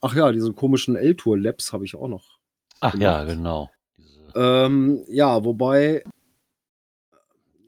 Ach 0.00 0.14
ja, 0.16 0.32
diese 0.32 0.52
komischen 0.52 0.96
L-Tour-Labs 0.96 1.72
habe 1.72 1.84
ich 1.84 1.94
auch 1.94 2.08
noch. 2.08 2.35
Ach 2.80 2.94
ja, 2.94 3.24
genau. 3.24 3.70
Ähm, 4.34 5.04
ja, 5.08 5.44
wobei 5.44 6.04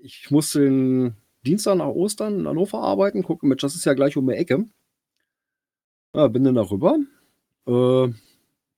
ich 0.03 0.31
musste 0.31 0.61
den 0.61 1.17
Dienstag 1.45 1.77
nach 1.77 1.89
Ostern 1.89 2.41
in 2.41 2.49
Hannover 2.49 2.79
arbeiten. 2.79 3.23
Gucke, 3.23 3.47
Mensch, 3.47 3.63
das 3.63 3.75
ist 3.75 3.85
ja 3.85 3.95
gleich 3.95 4.17
um 4.17 4.27
die 4.27 4.35
Ecke. 4.35 4.67
Ja, 6.15 6.29
bin 6.29 6.45
dann 6.45 6.55
darüber. 6.55 6.99
Äh, 7.67 8.13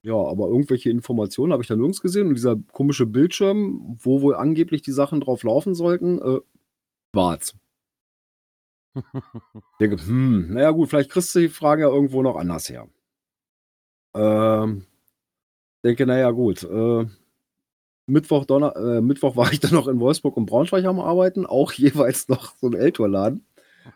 ja, 0.02 0.14
aber 0.14 0.48
irgendwelche 0.48 0.90
Informationen 0.90 1.52
habe 1.52 1.62
ich 1.62 1.68
da 1.68 1.76
nirgends 1.76 2.00
gesehen. 2.00 2.28
Und 2.28 2.34
dieser 2.34 2.56
komische 2.72 3.06
Bildschirm, 3.06 3.98
wo 4.00 4.22
wohl 4.22 4.34
angeblich 4.34 4.82
die 4.82 4.92
Sachen 4.92 5.20
drauf 5.20 5.42
laufen 5.42 5.74
sollten, 5.74 6.20
äh, 6.20 6.40
war's. 7.12 7.54
Denke, 9.80 10.04
hm, 10.04 10.54
naja 10.54 10.70
gut, 10.70 10.88
vielleicht 10.88 11.10
kriegst 11.10 11.34
du 11.34 11.40
die 11.40 11.48
Frage 11.48 11.82
ja 11.82 11.88
irgendwo 11.88 12.22
noch 12.22 12.36
anders 12.36 12.68
her. 12.68 12.88
Ähm, 14.14 14.86
denke, 15.84 16.06
naja 16.06 16.30
gut, 16.30 16.62
äh, 16.64 17.06
Mittwoch, 18.06 18.44
Donner 18.44 18.76
äh, 18.76 19.00
Mittwoch 19.00 19.36
war 19.36 19.52
ich 19.52 19.60
dann 19.60 19.72
noch 19.74 19.88
in 19.88 20.00
Wolfsburg 20.00 20.36
und 20.36 20.46
Braunschweig 20.46 20.84
am 20.84 21.00
Arbeiten, 21.00 21.46
auch 21.46 21.72
jeweils 21.74 22.28
noch 22.28 22.54
so 22.60 22.68
ein 22.68 22.74
Eltorladen. 22.74 23.44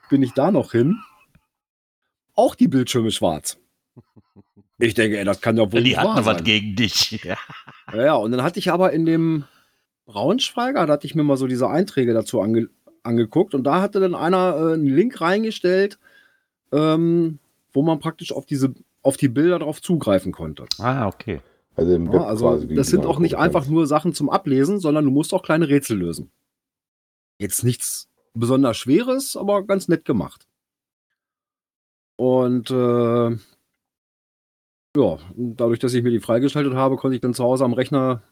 Bin 0.09 0.23
ich 0.23 0.33
da 0.33 0.50
noch 0.50 0.73
hin. 0.73 0.99
Auch 2.35 2.55
die 2.55 2.69
Bildschirme 2.69 3.11
schwarz. 3.11 3.59
Ich 4.79 4.95
denke, 4.95 5.19
ey, 5.19 5.25
das 5.25 5.41
kann 5.41 5.57
doch 5.57 5.73
wohl 5.73 5.83
die 5.83 5.97
hatten 5.97 6.25
was 6.25 6.43
gegen 6.43 6.75
dich. 6.75 7.23
Ja. 7.25 7.37
Ja, 7.93 8.05
ja, 8.05 8.14
und 8.14 8.33
dann 8.33 8.43
hatte 8.43 8.59
ich 8.59 8.73
aber 8.73 8.93
in 8.93 9.05
dem 9.05 9.45
Braunschweiger, 10.07 10.87
da 10.87 10.95
hatte 10.95 11.07
ich 11.07 11.14
mir 11.14 11.23
mal 11.23 11.37
so 11.37 11.47
diese 11.47 11.69
Einträge 11.69 12.12
dazu 12.14 12.41
ange 12.41 12.69
angeguckt 13.03 13.55
und 13.55 13.64
da 13.64 13.83
hatte 13.83 14.00
dann 14.00 14.14
einer 14.14 14.57
äh, 14.57 14.73
einen 14.73 14.87
Link 14.87 15.21
reingestellt, 15.21 15.99
ähm, 16.73 17.38
wo 17.73 17.83
man 17.83 17.99
praktisch 17.99 18.33
auf 18.33 18.47
diese 18.47 18.75
auf 19.03 19.19
die 19.19 19.29
Bilder 19.29 19.59
drauf 19.59 19.83
zugreifen 19.83 20.33
konnte. 20.33 20.64
Ah, 20.79 21.07
okay. 21.07 21.41
Also 21.76 21.95
im 21.95 22.07
Web 22.09 22.14
Ja, 22.14 22.25
also 22.26 22.47
quasi. 22.47 22.75
das 22.75 22.88
sind 22.88 23.04
auch 23.07 23.19
nicht 23.19 23.37
einfach 23.37 23.66
nur 23.66 23.87
Sachen 23.87 24.14
zum 24.14 24.31
Ablesen, 24.31 24.78
sondern 24.78 25.04
du 25.04 25.11
musst 25.11 25.35
auch 25.35 25.43
kleine 25.43 25.69
Rätsel 25.69 25.99
lösen. 25.99 26.31
Jetzt 27.40 27.64
nichts 27.64 28.09
besonders 28.35 28.76
Schweres, 28.76 29.37
aber 29.37 29.64
ganz 29.64 29.88
nett 29.88 30.04
gemacht. 30.04 30.47
Und 32.16 32.71
äh, 32.71 33.31
ja, 34.97 35.19
dadurch, 35.37 35.81
dass 35.81 35.95
ich 35.95 36.04
mir 36.04 36.11
die 36.11 36.21
freigeschaltet 36.21 36.75
habe, 36.75 36.97
konnte 36.97 37.16
ich 37.16 37.21
dann 37.21 37.35
zu 37.35 37.43
Hause 37.43 37.64
am 37.64 37.73
Rechner 37.73 38.23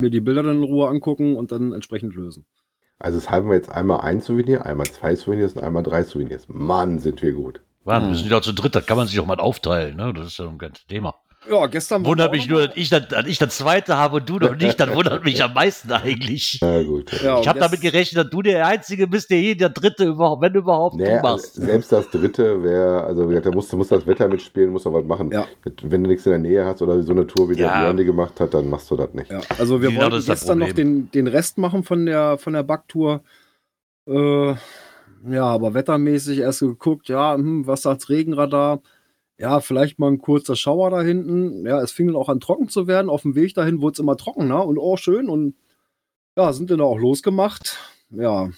mir 0.00 0.10
die 0.10 0.20
Bilder 0.20 0.42
dann 0.42 0.56
in 0.56 0.64
Ruhe 0.64 0.88
angucken 0.88 1.36
und 1.36 1.52
dann 1.52 1.72
entsprechend 1.72 2.14
lösen. 2.16 2.44
Also 2.98 3.18
es 3.18 3.30
haben 3.30 3.48
wir 3.48 3.54
jetzt 3.54 3.70
einmal 3.70 4.00
ein 4.00 4.20
Souvenir, 4.20 4.66
einmal 4.66 4.86
zwei 4.86 5.14
Souvenirs 5.14 5.52
und 5.54 5.62
einmal 5.62 5.82
drei 5.84 6.02
Souvenirs. 6.02 6.48
Mann, 6.48 6.98
sind 6.98 7.22
wir 7.22 7.32
gut. 7.32 7.60
Warte, 7.84 8.06
Hm. 8.06 8.12
wir 8.12 8.18
sind 8.18 8.30
ja 8.30 8.42
zu 8.42 8.52
dritt, 8.52 8.74
das 8.74 8.86
kann 8.86 8.96
man 8.96 9.06
sich 9.06 9.18
auch 9.20 9.26
mal 9.26 9.38
aufteilen, 9.40 9.96
ne? 9.96 10.12
Das 10.12 10.26
ist 10.26 10.38
ja 10.38 10.48
ein 10.48 10.58
ganzes 10.58 10.86
Thema. 10.86 11.14
Ja, 11.50 11.66
gestern 11.66 12.04
Wundert 12.06 12.30
mich 12.30 12.48
nur, 12.48 12.60
noch- 12.60 12.66
dass 12.68 12.76
ich, 12.76 12.88
das, 12.88 13.08
dass 13.08 13.26
ich 13.26 13.36
das 13.38 13.58
zweite 13.58 13.96
habe 13.96 14.16
und 14.18 14.28
du 14.28 14.38
noch 14.38 14.54
nicht, 14.54 14.78
das 14.78 14.94
wundert 14.94 15.24
mich 15.24 15.42
am 15.42 15.52
meisten 15.52 15.90
eigentlich. 15.90 16.58
Na 16.62 16.82
gut. 16.84 17.10
Ja, 17.20 17.40
Ich 17.40 17.48
habe 17.48 17.58
damit 17.58 17.80
gerechnet, 17.80 18.24
dass 18.24 18.30
du 18.30 18.42
der 18.42 18.64
Einzige 18.64 19.08
bist, 19.08 19.28
der 19.28 19.38
hier 19.38 19.56
der 19.56 19.70
Dritte 19.70 20.04
überhaupt, 20.04 20.40
wenn 20.40 20.54
überhaupt, 20.54 20.94
Nee, 20.96 21.04
du 21.04 21.10
also 21.16 21.22
machst. 21.28 21.54
selbst 21.54 21.90
das 21.90 22.08
dritte 22.10 22.62
wäre, 22.62 23.02
also 23.02 23.24
wie 23.24 23.30
gesagt, 23.30 23.46
da 23.46 23.50
musst, 23.50 23.72
du 23.72 23.76
musst 23.76 23.90
das 23.90 24.06
Wetter 24.06 24.28
mitspielen, 24.28 24.70
musst 24.70 24.86
auch 24.86 24.92
was 24.92 25.04
machen. 25.04 25.32
Ja. 25.32 25.46
Wenn 25.82 26.04
du 26.04 26.10
nichts 26.10 26.24
in 26.26 26.30
der 26.30 26.38
Nähe 26.38 26.64
hast 26.64 26.80
oder 26.80 27.02
so 27.02 27.12
eine 27.12 27.26
Tour 27.26 27.50
wie 27.50 27.56
der 27.56 27.66
Ja. 27.66 27.80
Björn 27.80 27.96
die 27.96 28.04
gemacht 28.04 28.38
hat, 28.38 28.54
dann 28.54 28.70
machst 28.70 28.88
du 28.92 28.96
das 28.96 29.12
nicht. 29.12 29.30
Ja, 29.30 29.40
also 29.58 29.82
wir 29.82 29.88
Genau, 29.90 30.02
wollten 30.12 30.24
gestern 30.24 30.58
noch 30.58 30.72
den, 30.72 31.10
den 31.10 31.26
Rest 31.26 31.58
machen 31.58 31.82
von 31.82 32.06
der, 32.06 32.38
von 32.38 32.52
der 32.52 32.62
Backtour. 32.62 33.20
Äh, 34.08 34.54
ja, 35.28 35.44
aber 35.44 35.74
wettermäßig 35.74 36.38
erst 36.38 36.60
geguckt, 36.60 37.08
ja, 37.08 37.34
hm, 37.34 37.66
was 37.66 37.82
sagt's 37.82 38.08
Regenradar? 38.08 38.80
Ja, 39.42 39.58
vielleicht 39.58 39.98
mal 39.98 40.06
ein 40.06 40.18
kurzer 40.18 40.54
Schauer 40.54 40.90
da 40.90 41.02
hinten. 41.02 41.66
Ja, 41.66 41.80
es 41.80 41.90
fing 41.90 42.06
dann 42.06 42.14
auch 42.14 42.28
an 42.28 42.38
trocken 42.38 42.68
zu 42.68 42.86
werden. 42.86 43.10
Auf 43.10 43.22
dem 43.22 43.34
Weg 43.34 43.54
dahin 43.54 43.80
wurde 43.80 43.94
es 43.94 43.98
immer 43.98 44.16
trockener 44.16 44.64
und 44.64 44.78
oh, 44.78 44.96
schön. 44.96 45.28
Und 45.28 45.56
ja, 46.36 46.52
sind 46.52 46.70
dann 46.70 46.80
auch 46.80 46.96
losgemacht. 46.96 47.76
Ja, 48.10 48.50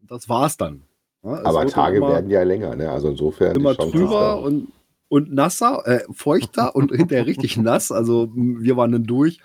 das 0.00 0.30
war's 0.30 0.56
dann. 0.56 0.84
Ja, 1.22 1.40
es 1.40 1.44
Aber 1.44 1.66
Tage 1.66 1.98
immer, 1.98 2.08
werden 2.08 2.30
ja 2.30 2.44
länger, 2.44 2.74
ne? 2.76 2.90
Also 2.90 3.10
insofern. 3.10 3.54
immer 3.54 3.76
trüber 3.76 4.40
und, 4.40 4.72
und 5.08 5.34
nasser, 5.34 5.86
äh, 5.86 6.04
feuchter 6.10 6.74
und 6.74 6.92
hinterher 6.96 7.26
richtig 7.26 7.58
nass. 7.58 7.92
Also 7.92 8.30
wir 8.34 8.78
waren 8.78 8.92
dann 8.92 9.04
durch. 9.04 9.38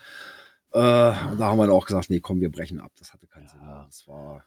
Äh, 0.72 0.78
und 0.80 1.38
da 1.38 1.48
haben 1.48 1.58
wir 1.58 1.68
dann 1.68 1.76
auch 1.76 1.86
gesagt, 1.86 2.10
nee, 2.10 2.22
komm, 2.22 2.40
wir 2.40 2.50
brechen 2.50 2.80
ab. 2.80 2.94
Das 2.98 3.12
hatte 3.12 3.28
keinen 3.28 3.50
Sinn. 3.50 3.60
mehr. 3.60 3.84
Das 3.88 4.08
war. 4.08 4.46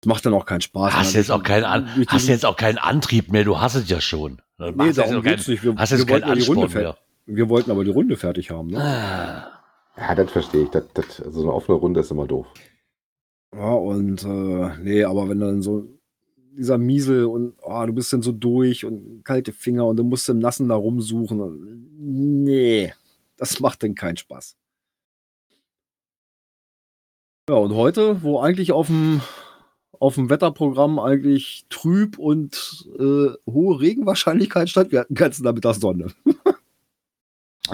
Das 0.00 0.08
macht 0.08 0.24
dann 0.24 0.32
auch 0.32 0.46
keinen 0.46 0.62
Spaß. 0.62 0.94
Hast 0.94 1.12
jetzt 1.12 1.30
auch 1.30 1.42
keinen, 1.42 1.64
An 1.64 2.06
hast 2.08 2.26
jetzt 2.26 2.46
auch 2.46 2.56
keinen 2.56 2.78
Antrieb 2.78 3.30
mehr, 3.30 3.44
du 3.44 3.60
hast 3.60 3.74
es 3.74 3.90
ja 3.90 4.00
schon. 4.00 4.40
Du 4.58 4.64
Nee, 4.70 4.92
darum 4.92 5.16
auch 5.16 5.22
kein- 5.22 5.36
geht's 5.36 5.48
nicht. 5.48 5.62
Wir, 5.64 5.74
Hast 5.76 5.92
wir, 5.92 6.08
wollten 6.08 6.28
ja 6.28 6.34
die 6.34 6.42
Runde 6.42 6.68
mehr. 6.74 6.96
wir 7.26 7.48
wollten 7.48 7.70
aber 7.70 7.84
die 7.84 7.90
Runde 7.90 8.16
fertig 8.16 8.50
haben. 8.50 8.68
Ne? 8.68 8.78
Ah. 8.80 9.48
Ja, 9.96 10.14
das 10.14 10.30
verstehe 10.30 10.64
ich. 10.64 10.70
Das, 10.70 10.84
das, 10.94 11.16
so 11.16 11.42
eine 11.42 11.52
offene 11.52 11.78
Runde 11.78 12.00
ist 12.00 12.10
immer 12.10 12.26
doof. 12.26 12.46
Ja, 13.54 13.72
und 13.74 14.22
äh, 14.24 14.78
nee, 14.82 15.04
aber 15.04 15.28
wenn 15.28 15.40
dann 15.40 15.62
so 15.62 15.86
dieser 16.56 16.78
Miesel 16.78 17.24
und 17.26 17.54
oh, 17.62 17.84
du 17.86 17.92
bist 17.92 18.12
dann 18.12 18.22
so 18.22 18.32
durch 18.32 18.84
und 18.84 19.24
kalte 19.24 19.52
Finger 19.52 19.86
und 19.86 19.96
du 19.96 20.04
musst 20.04 20.28
im 20.28 20.38
Nassen 20.38 20.68
da 20.68 20.74
rumsuchen. 20.74 21.88
Nee, 22.44 22.92
das 23.36 23.58
macht 23.60 23.82
dann 23.82 23.94
keinen 23.94 24.16
Spaß. 24.16 24.56
Ja, 27.48 27.56
und 27.56 27.74
heute, 27.74 28.22
wo 28.22 28.38
eigentlich 28.40 28.72
auf 28.72 28.86
dem 28.86 29.20
auf 29.98 30.14
dem 30.16 30.30
Wetterprogramm 30.30 30.98
eigentlich 30.98 31.64
trüb 31.70 32.18
und 32.18 32.86
äh, 32.98 33.28
hohe 33.50 33.80
Regenwahrscheinlichkeit 33.80 34.68
stand, 34.68 34.92
wir 34.92 35.00
hatten 35.00 35.14
ganzen 35.14 35.44
Nachmittag 35.44 35.74
Sonne. 35.74 36.08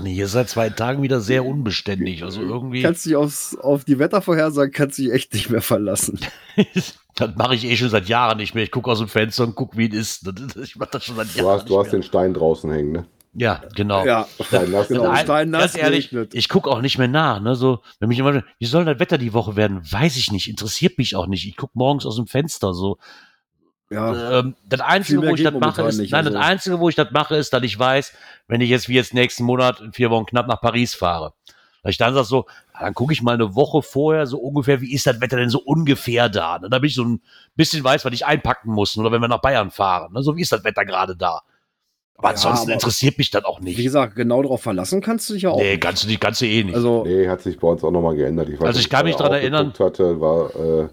Nee, 0.02 0.14
hier 0.14 0.26
ist 0.26 0.32
seit 0.32 0.50
zwei 0.50 0.68
Tagen 0.68 1.02
wieder 1.02 1.20
sehr 1.20 1.44
unbeständig. 1.44 2.22
Also 2.22 2.42
irgendwie, 2.42 2.82
Kannst 2.82 3.06
dich 3.06 3.16
aufs, 3.16 3.56
auf 3.56 3.84
die 3.84 3.98
Wettervorhersagen 3.98 4.70
kannst 4.72 4.98
dich 4.98 5.10
echt 5.10 5.32
nicht 5.32 5.48
mehr 5.48 5.62
verlassen. 5.62 6.20
das 7.16 7.34
mache 7.36 7.54
ich 7.54 7.64
eh 7.64 7.76
schon 7.76 7.88
seit 7.88 8.06
Jahren 8.06 8.36
nicht 8.36 8.54
mehr. 8.54 8.62
Ich 8.62 8.70
gucke 8.70 8.90
aus 8.90 8.98
dem 8.98 9.08
Fenster 9.08 9.44
und 9.44 9.54
gucke, 9.54 9.78
wie 9.78 9.88
es 9.88 10.22
ist. 10.22 10.28
Ich 10.62 10.76
mache 10.76 10.90
das 10.92 11.04
schon 11.04 11.16
seit 11.16 11.28
Äh, 11.28 11.38
Du 11.38 11.38
Jahren 11.38 11.60
hast, 11.60 11.70
du 11.70 11.78
hast 11.78 11.92
den 11.92 12.02
Stein 12.02 12.34
draußen 12.34 12.70
hängen, 12.70 12.92
ne? 12.92 13.06
Ja, 13.34 13.62
genau. 13.74 14.04
Ja, 14.04 14.26
Steinnass. 14.40 14.88
genau. 14.88 15.04
Nein, 15.04 15.24
Steinnass 15.24 15.60
ganz 15.60 15.76
ehrlich, 15.76 16.06
regnet. 16.06 16.34
ich 16.34 16.48
gucke 16.48 16.70
auch 16.70 16.80
nicht 16.80 16.98
mehr 16.98 17.08
nach. 17.08 17.40
Ne? 17.40 17.54
So, 17.54 17.82
wenn 18.00 18.08
mich 18.08 18.18
immer, 18.18 18.42
wie 18.58 18.66
soll 18.66 18.84
das 18.84 18.98
Wetter 18.98 19.18
die 19.18 19.32
Woche 19.32 19.54
werden? 19.56 19.80
Weiß 19.90 20.16
ich 20.16 20.32
nicht, 20.32 20.48
interessiert 20.48 20.98
mich 20.98 21.14
auch 21.14 21.26
nicht. 21.26 21.46
Ich 21.46 21.56
gucke 21.56 21.72
morgens 21.74 22.06
aus 22.06 22.16
dem 22.16 22.26
Fenster 22.26 22.74
so. 22.74 22.98
Ja, 23.90 24.40
Ähm, 24.40 24.54
das 24.66 24.80
Einzige, 24.80 25.22
wo 25.22 25.34
ich 25.34 25.42
das 25.42 25.54
mache, 25.54 25.82
ist, 25.82 25.98
nicht, 25.98 26.12
nein, 26.12 26.24
das 26.24 26.34
also. 26.34 26.46
Einzige, 26.46 26.80
wo 26.80 26.88
ich 26.88 26.94
das 26.94 27.10
mache, 27.10 27.36
ist, 27.36 27.52
dass 27.52 27.62
ich 27.62 27.78
weiß, 27.78 28.12
wenn 28.46 28.60
ich 28.60 28.68
jetzt 28.68 28.88
wie 28.88 28.94
jetzt 28.94 29.14
nächsten 29.14 29.44
Monat 29.44 29.80
in 29.80 29.92
vier 29.92 30.10
Wochen 30.10 30.26
knapp 30.26 30.46
nach 30.46 30.60
Paris 30.60 30.94
fahre, 30.94 31.32
dass 31.82 31.92
ich 31.92 31.96
dann 31.96 32.12
sage 32.12 32.26
so, 32.26 32.46
dann 32.78 32.92
gucke 32.92 33.12
ich 33.12 33.22
mal 33.22 33.34
eine 33.34 33.54
Woche 33.54 33.82
vorher 33.82 34.26
so 34.26 34.38
ungefähr, 34.38 34.80
wie 34.80 34.92
ist 34.92 35.06
das 35.06 35.20
Wetter 35.20 35.36
denn 35.38 35.48
so 35.48 35.60
ungefähr 35.60 36.28
da? 36.28 36.58
Ne? 36.58 36.68
Damit 36.68 36.90
ich 36.90 36.96
so 36.96 37.04
ein 37.04 37.22
bisschen 37.56 37.82
weiß, 37.82 38.04
was 38.04 38.12
ich 38.12 38.26
einpacken 38.26 38.72
muss. 38.72 38.96
Oder 38.98 39.10
wenn 39.10 39.22
wir 39.22 39.28
nach 39.28 39.40
Bayern 39.40 39.70
fahren, 39.70 40.12
ne? 40.12 40.22
so 40.22 40.36
wie 40.36 40.42
ist 40.42 40.52
das 40.52 40.64
Wetter 40.64 40.84
gerade 40.84 41.16
da? 41.16 41.42
Aber 42.18 42.28
Ja, 42.28 42.34
ansonsten 42.34 42.64
aber- 42.66 42.72
interessiert 42.74 43.16
mich 43.16 43.30
das 43.30 43.44
auch 43.44 43.60
wie 43.60 43.64
nicht. 43.64 43.76
gesagt, 43.82 44.16
genau 44.16 44.42
darauf 44.42 44.60
verlassen 44.60 45.00
kannst 45.00 45.30
du 45.30 45.34
dich 45.34 45.44
ja 45.44 45.50
auch. 45.50 45.56
Nee, 45.58 45.78
kannst 45.78 46.02
du 46.04 46.08
nicht, 46.08 46.20
kannst 46.20 46.40
du 46.40 46.46
eh 46.46 46.64
nicht. 46.64 46.74
Also, 46.74 47.04
Nee, 47.06 47.28
hat 47.28 47.40
sich 47.40 47.58
bei 47.58 47.68
uns 47.68 47.82
auch 47.84 47.92
nochmal 47.92 48.16
geändert. 48.16 48.48
weiß 48.50 48.60
Also 48.60 48.70
ich 48.80 48.86
nicht, 48.86 48.90
kann 48.90 49.04
mich 49.06 49.14
auch 49.16 49.30
erinnern- 49.30 49.72
Hatte, 49.78 50.20
war 50.20 50.50
äh, 50.56 50.88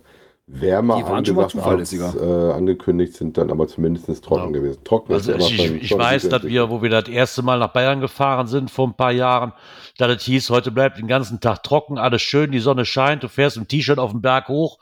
wärmer 0.48 0.98
Die 0.98 1.04
waren 1.10 1.26
schon 1.26 1.36
mal 1.36 1.46
angesagt 1.46 1.68
als 1.68 1.90
zuverlässiger. 1.90 2.50
äh, 2.52 2.54
angekündigt, 2.54 3.16
sind 3.16 3.36
dann 3.40 3.50
aber 3.50 3.68
zumindest 3.68 4.24
trocken 4.24 4.54
Ja. 4.54 4.60
gewesen. 4.60 4.84
Trocken 4.84 5.14
Also 5.14 5.32
ist 5.32 5.38
immer 5.40 5.48
ich, 5.50 5.82
ich 5.82 5.88
schon 5.88 5.98
weiß, 6.00 6.30
dass 6.30 6.44
wir, 6.44 6.70
wo 6.70 6.84
wir 6.84 6.92
das 6.92 7.08
erste 7.10 7.42
Mal 7.42 7.58
nach 7.58 7.70
Bayern 7.74 8.00
gefahren 8.02 8.46
sind 8.46 8.70
vor 8.70 8.88
ein 8.88 8.94
paar 8.94 9.12
Jahren, 9.12 9.54
dass 9.98 10.16
es 10.16 10.22
hieß, 10.26 10.52
heute 10.52 10.70
bleibt 10.70 11.00
den 11.00 11.08
ganzen 11.08 11.40
Tag 11.40 11.64
trocken, 11.64 11.98
alles 11.98 12.22
schön, 12.22 12.52
die 12.52 12.60
Sonne 12.60 12.86
scheint, 12.86 13.24
du 13.24 13.28
fährst 13.30 13.58
im 13.58 13.68
T-Shirt 13.68 13.98
auf 13.98 14.12
den 14.12 14.22
Berg 14.22 14.48
hoch 14.48 14.78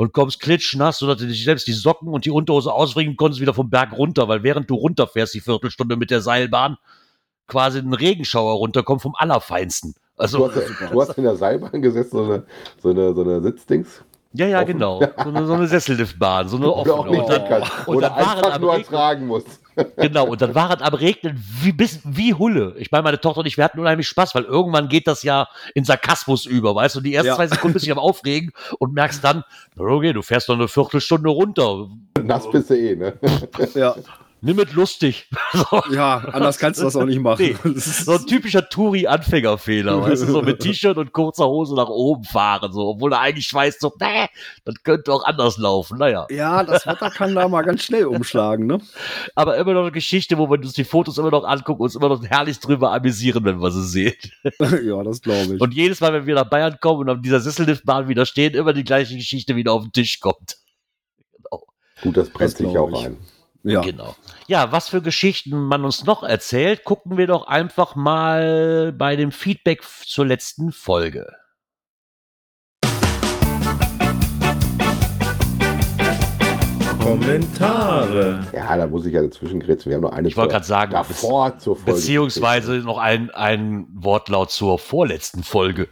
und 0.00 0.14
kommst 0.14 0.40
klitschnass, 0.40 0.98
sodass 0.98 1.18
du 1.18 1.26
dich 1.26 1.44
selbst 1.44 1.66
die 1.66 1.74
Socken 1.74 2.08
und 2.08 2.24
die 2.24 2.30
Unterhose 2.30 2.72
ausbringen 2.72 3.16
konntest 3.18 3.40
wieder 3.42 3.52
vom 3.52 3.68
Berg 3.68 3.92
runter, 3.92 4.28
weil 4.28 4.42
während 4.42 4.70
du 4.70 4.74
runterfährst, 4.74 5.34
die 5.34 5.40
Viertelstunde 5.42 5.96
mit 5.96 6.10
der 6.10 6.22
Seilbahn, 6.22 6.78
quasi 7.46 7.80
ein 7.80 7.92
Regenschauer 7.92 8.54
runterkommt 8.54 9.02
vom 9.02 9.14
Allerfeinsten. 9.14 9.92
Du 10.16 10.22
Also, 10.22 10.48
hast, 10.50 10.56
du 10.90 11.00
hast 11.02 11.18
in 11.18 11.24
der 11.24 11.36
Seilbahn 11.36 11.82
gesessen, 11.82 12.16
so 12.16 12.24
eine, 12.24 12.44
so 12.82 12.88
eine, 12.90 13.14
so 13.14 13.20
eine 13.22 13.42
Sitzdings. 13.42 14.02
ja, 14.32 14.46
ja, 14.46 14.58
offen. 14.62 14.72
genau. 14.72 15.00
So 15.00 15.28
eine, 15.28 15.46
so 15.46 15.52
eine 15.52 15.66
Sesselliftbahn, 15.66 16.48
so 16.48 16.56
eine 16.56 16.66
Oder 16.72 16.94
auch 16.94 16.98
offene. 17.06 17.18
nicht 17.18 17.30
Und 17.30 17.50
dann, 17.50 17.62
und 17.86 17.96
Oder 17.96 18.16
einfach 18.16 18.58
nur 18.58 18.72
Regnen- 18.72 18.86
tragen 18.86 19.26
musst. 19.26 19.59
Genau, 19.96 20.26
und 20.26 20.40
dann 20.42 20.54
war 20.54 20.74
es 20.74 20.82
am 20.82 20.94
Regnen 20.94 21.42
wie, 21.62 21.72
bis, 21.72 22.00
wie 22.04 22.34
Hulle. 22.34 22.74
Ich 22.78 22.90
meine, 22.90 23.02
meine 23.02 23.20
Tochter 23.20 23.40
und 23.40 23.46
ich, 23.46 23.56
wir 23.56 23.64
hatten 23.64 23.78
unheimlich 23.78 24.08
Spaß, 24.08 24.34
weil 24.34 24.44
irgendwann 24.44 24.88
geht 24.88 25.06
das 25.06 25.22
ja 25.22 25.48
in 25.74 25.84
Sarkasmus 25.84 26.46
über, 26.46 26.74
weißt 26.74 26.96
du? 26.96 27.00
Die 27.00 27.14
ersten 27.14 27.28
Ja. 27.28 27.36
zwei 27.36 27.46
Sekunden 27.46 27.74
bist 27.74 27.86
du 27.86 27.92
am 27.92 27.98
Aufregen 27.98 28.52
und 28.78 28.94
merkst 28.94 29.22
dann, 29.22 29.44
okay, 29.76 30.12
du 30.12 30.22
fährst 30.22 30.48
noch 30.48 30.56
eine 30.56 30.68
Viertelstunde 30.68 31.30
runter. 31.30 31.88
Nass 32.22 32.50
bist 32.50 32.70
du 32.70 32.74
eh, 32.74 32.96
ne? 32.96 33.14
ja, 33.74 33.94
Nimm 34.42 34.58
es 34.58 34.72
lustig. 34.72 35.28
So, 35.52 35.82
ja, 35.92 36.18
anders 36.32 36.58
kannst 36.58 36.78
du 36.80 36.84
das 36.84 36.94
auch 36.94 37.04
nicht 37.04 37.20
machen. 37.20 37.56
Nee. 37.64 37.80
So 37.80 38.12
ein 38.12 38.26
typischer 38.26 38.68
Touri-Anfängerfehler, 38.68 40.00
weißt 40.00 40.22
du? 40.22 40.26
So 40.26 40.42
mit 40.42 40.60
T-Shirt 40.60 40.96
und 40.96 41.12
kurzer 41.12 41.46
Hose 41.48 41.74
nach 41.74 41.88
oben 41.88 42.22
fahren, 42.22 42.72
so, 42.72 42.86
obwohl 42.90 43.12
er 43.12 43.20
eigentlich 43.20 43.52
weiß, 43.52 43.78
so, 43.80 43.92
nee, 44.00 44.28
das 44.64 44.76
könnte 44.84 45.12
auch 45.12 45.24
anders 45.24 45.58
laufen. 45.58 45.98
Naja. 45.98 46.28
ja, 46.30 46.62
das 46.62 46.86
Wetter 46.86 47.10
kann 47.10 47.34
da 47.34 47.48
mal 47.48 47.62
ganz 47.62 47.82
schnell 47.82 48.06
umschlagen, 48.06 48.66
ne? 48.66 48.80
Aber 49.34 49.56
immer 49.56 49.72
noch 49.74 49.82
eine 49.82 49.90
Geschichte, 49.90 50.38
wo 50.38 50.48
wir 50.48 50.58
uns 50.60 50.72
die 50.74 50.84
Fotos 50.84 51.18
immer 51.18 51.32
noch 51.32 51.42
angucken 51.42 51.80
und 51.80 51.86
uns 51.86 51.96
immer 51.96 52.08
noch 52.08 52.24
herrlich 52.24 52.60
drüber 52.60 52.92
amüsieren, 52.92 53.44
wenn 53.44 53.60
wir 53.60 53.72
sie 53.72 53.84
sehen. 53.84 54.14
ja, 54.84 55.02
das 55.02 55.20
glaube 55.20 55.56
ich. 55.56 55.60
Und 55.60 55.74
jedes 55.74 56.00
Mal, 56.00 56.12
wenn 56.12 56.26
wir 56.26 56.36
nach 56.36 56.48
Bayern 56.48 56.78
kommen 56.80 57.00
und 57.00 57.10
auf 57.10 57.20
dieser 57.20 57.40
Sesselliftbahn 57.40 58.06
wieder 58.06 58.24
stehen, 58.24 58.54
immer 58.54 58.72
die 58.72 58.84
gleiche 58.84 59.16
Geschichte 59.16 59.56
wieder 59.56 59.72
auf 59.72 59.82
den 59.82 59.92
Tisch 59.92 60.20
kommt. 60.20 60.58
Gut, 62.02 62.16
das 62.16 62.30
brennt 62.30 62.52
Das 62.52 62.58
sich 62.58 62.78
auch 62.78 62.90
ich. 63.00 63.06
ein. 63.06 63.16
Ja. 63.62 63.80
Genau. 63.82 64.14
Ja, 64.46 64.72
was 64.72 64.88
für 64.88 65.02
Geschichten 65.02 65.58
man 65.58 65.84
uns 65.84 66.04
noch 66.04 66.22
erzählt, 66.22 66.84
gucken 66.84 67.16
wir 67.18 67.26
doch 67.26 67.46
einfach 67.46 67.94
mal 67.94 68.92
bei 68.92 69.16
dem 69.16 69.32
Feedback 69.32 69.82
zur 70.04 70.26
letzten 70.26 70.72
Folge. 70.72 71.26
Kommentare. 77.10 78.46
Ja, 78.54 78.76
da 78.76 78.86
muss 78.86 79.04
ich 79.04 79.12
ja 79.12 79.22
dazwischen 79.22 79.58
grätschen. 79.58 79.90
Wir 79.90 79.96
haben 79.96 80.02
noch 80.02 80.12
eine 80.12 80.28
Ich 80.28 80.36
wollte 80.36 80.52
Folge 80.52 80.66
gerade 80.66 80.66
sagen, 80.66 80.92
davor 80.92 81.58
zur 81.58 81.76
Folge. 81.76 81.92
Beziehungsweise 81.92 82.72
noch 82.78 82.98
ein, 82.98 83.30
ein 83.30 83.88
Wortlaut 83.92 84.50
zur 84.50 84.78
vorletzten 84.78 85.42
Folge. 85.42 85.88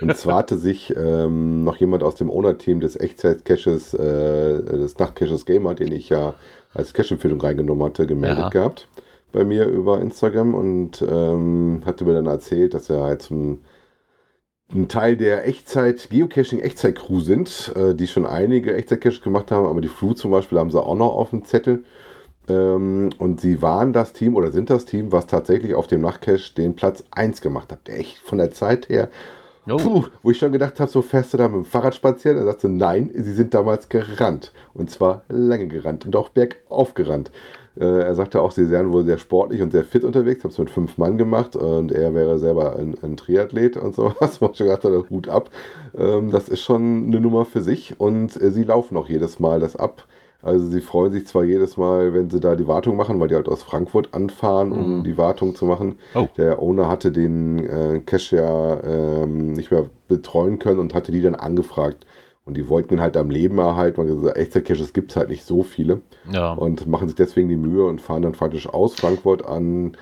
Und 0.00 0.16
zwar 0.16 0.36
hatte 0.36 0.56
sich 0.56 0.94
ähm, 0.96 1.64
noch 1.64 1.76
jemand 1.76 2.02
aus 2.02 2.14
dem 2.14 2.30
Owner-Team 2.30 2.80
des 2.80 2.96
Echtzeit-Caches, 2.96 3.94
äh, 3.94 4.62
des 4.64 4.98
Nacht-Caches 4.98 5.44
Gamer, 5.44 5.74
den 5.74 5.92
ich 5.92 6.08
ja 6.08 6.34
als 6.74 6.92
Cache-Empfehlung 6.92 7.40
reingenommen 7.40 7.84
hatte, 7.84 8.06
gemeldet 8.06 8.38
Ja. 8.38 8.48
gehabt 8.50 8.88
bei 9.32 9.44
mir 9.44 9.66
über 9.66 10.00
Instagram 10.00 10.54
und 10.54 11.02
ähm, 11.02 11.82
hatte 11.84 12.04
mir 12.04 12.14
dann 12.14 12.26
erzählt, 12.26 12.72
dass 12.72 12.88
er 12.88 13.02
halt 13.02 13.22
zum 13.22 13.60
ein 14.72 14.88
Teil 14.88 15.16
der 15.16 15.46
Echtzeit, 15.46 16.08
Geocaching-Echtzeit-Crew 16.10 17.20
sind, 17.20 17.72
äh, 17.76 17.94
die 17.94 18.06
schon 18.06 18.26
einige 18.26 18.74
Echtzeit-Caches 18.74 19.20
gemacht 19.22 19.50
haben, 19.50 19.66
aber 19.66 19.80
die 19.80 19.88
Flu 19.88 20.14
zum 20.14 20.30
Beispiel 20.30 20.58
haben 20.58 20.70
sie 20.70 20.82
auch 20.82 20.94
noch 20.96 21.14
auf 21.14 21.30
dem 21.30 21.44
Zettel. 21.44 21.84
Ähm, 22.48 23.10
und 23.18 23.40
sie 23.40 23.60
waren 23.62 23.92
das 23.92 24.12
Team 24.12 24.36
oder 24.36 24.52
sind 24.52 24.70
das 24.70 24.84
Team, 24.84 25.12
was 25.12 25.26
tatsächlich 25.26 25.74
auf 25.74 25.86
dem 25.86 26.00
Nachtcache 26.00 26.54
den 26.56 26.76
Platz 26.76 27.04
1 27.10 27.40
gemacht 27.40 27.72
hat. 27.72 27.88
Echt 27.88 28.18
von 28.18 28.38
der 28.38 28.50
Zeit 28.52 28.88
her 28.88 29.10
Oh, 29.68 29.76
Puh, 29.76 30.04
wo 30.22 30.30
ich 30.30 30.38
schon 30.38 30.52
gedacht 30.52 30.78
habe, 30.78 30.90
so 30.90 31.00
fährst 31.00 31.32
du 31.32 31.38
da 31.38 31.48
mit 31.48 31.56
dem 31.56 31.64
Fahrrad 31.64 31.94
spazieren? 31.94 32.36
Er 32.36 32.44
sagte, 32.44 32.68
nein, 32.68 33.10
sie 33.14 33.32
sind 33.32 33.54
damals 33.54 33.88
gerannt. 33.88 34.52
Und 34.74 34.90
zwar 34.90 35.22
lange 35.28 35.68
gerannt 35.68 36.04
und 36.04 36.14
auch 36.16 36.28
bergauf 36.28 36.92
gerannt. 36.92 37.30
Äh, 37.76 38.02
er 38.02 38.14
sagte 38.14 38.40
auch, 38.42 38.52
sie 38.52 38.70
wären 38.70 38.92
wohl 38.92 39.04
sehr 39.04 39.18
sportlich 39.18 39.62
und 39.62 39.72
sehr 39.72 39.84
fit 39.84 40.04
unterwegs, 40.04 40.44
haben 40.44 40.50
es 40.50 40.58
mit 40.58 40.70
fünf 40.70 40.98
Mann 40.98 41.18
gemacht 41.18 41.56
und 41.56 41.90
er 41.90 42.14
wäre 42.14 42.38
selber 42.38 42.76
ein, 42.76 42.94
ein 43.02 43.16
Triathlet 43.16 43.76
und 43.76 43.94
sowas. 43.96 44.40
Wo 44.40 44.50
ich 44.50 44.56
schon 44.56 44.66
gedacht 44.66 44.84
habe, 44.84 45.06
Hut 45.10 45.28
ab. 45.28 45.50
Ähm, 45.96 46.30
das 46.30 46.48
ist 46.48 46.62
schon 46.62 47.06
eine 47.06 47.20
Nummer 47.20 47.44
für 47.46 47.62
sich 47.62 47.98
und 47.98 48.40
äh, 48.40 48.50
sie 48.50 48.64
laufen 48.64 48.96
auch 48.96 49.08
jedes 49.08 49.40
Mal 49.40 49.60
das 49.60 49.76
ab. 49.76 50.04
Also 50.44 50.66
sie 50.66 50.80
freuen 50.80 51.12
sich 51.12 51.26
zwar 51.26 51.44
jedes 51.44 51.76
Mal, 51.76 52.12
wenn 52.14 52.28
sie 52.30 52.38
da 52.40 52.54
die 52.54 52.66
Wartung 52.68 52.96
machen, 52.96 53.18
weil 53.18 53.28
die 53.28 53.34
halt 53.34 53.48
aus 53.48 53.62
Frankfurt 53.62 54.12
anfahren, 54.14 54.72
um 54.72 54.98
Mhm. 54.98 55.04
die 55.04 55.16
Wartung 55.16 55.54
zu 55.54 55.64
machen. 55.64 55.98
Oh. 56.14 56.28
Der 56.36 56.60
Owner 56.60 56.88
hatte 56.88 57.10
den 57.12 57.58
äh, 57.64 58.00
Cache 58.04 58.36
ja 58.36 58.82
ähm, 58.84 59.52
nicht 59.54 59.70
mehr 59.70 59.86
betreuen 60.08 60.58
können 60.58 60.80
und 60.80 60.94
hatte 60.94 61.12
die 61.12 61.22
dann 61.22 61.34
angefragt. 61.34 62.06
Und 62.44 62.58
die 62.58 62.68
wollten 62.68 62.94
ihn 62.94 63.00
halt 63.00 63.16
am 63.16 63.30
Leben 63.30 63.56
erhalten, 63.58 63.96
weil 63.96 64.06
gesagt, 64.06 64.36
echte 64.36 64.62
Caches 64.62 64.92
gibt 64.92 65.10
es 65.12 65.16
halt 65.16 65.30
nicht 65.30 65.44
so 65.44 65.62
viele 65.62 66.02
ja. 66.30 66.52
und 66.52 66.86
machen 66.86 67.08
sich 67.08 67.16
deswegen 67.16 67.48
die 67.48 67.56
Mühe 67.56 67.84
und 67.86 68.02
fahren 68.02 68.20
dann 68.22 68.32
praktisch 68.32 68.68
aus 68.68 68.94
Frankfurt 68.96 69.46
an 69.46 69.96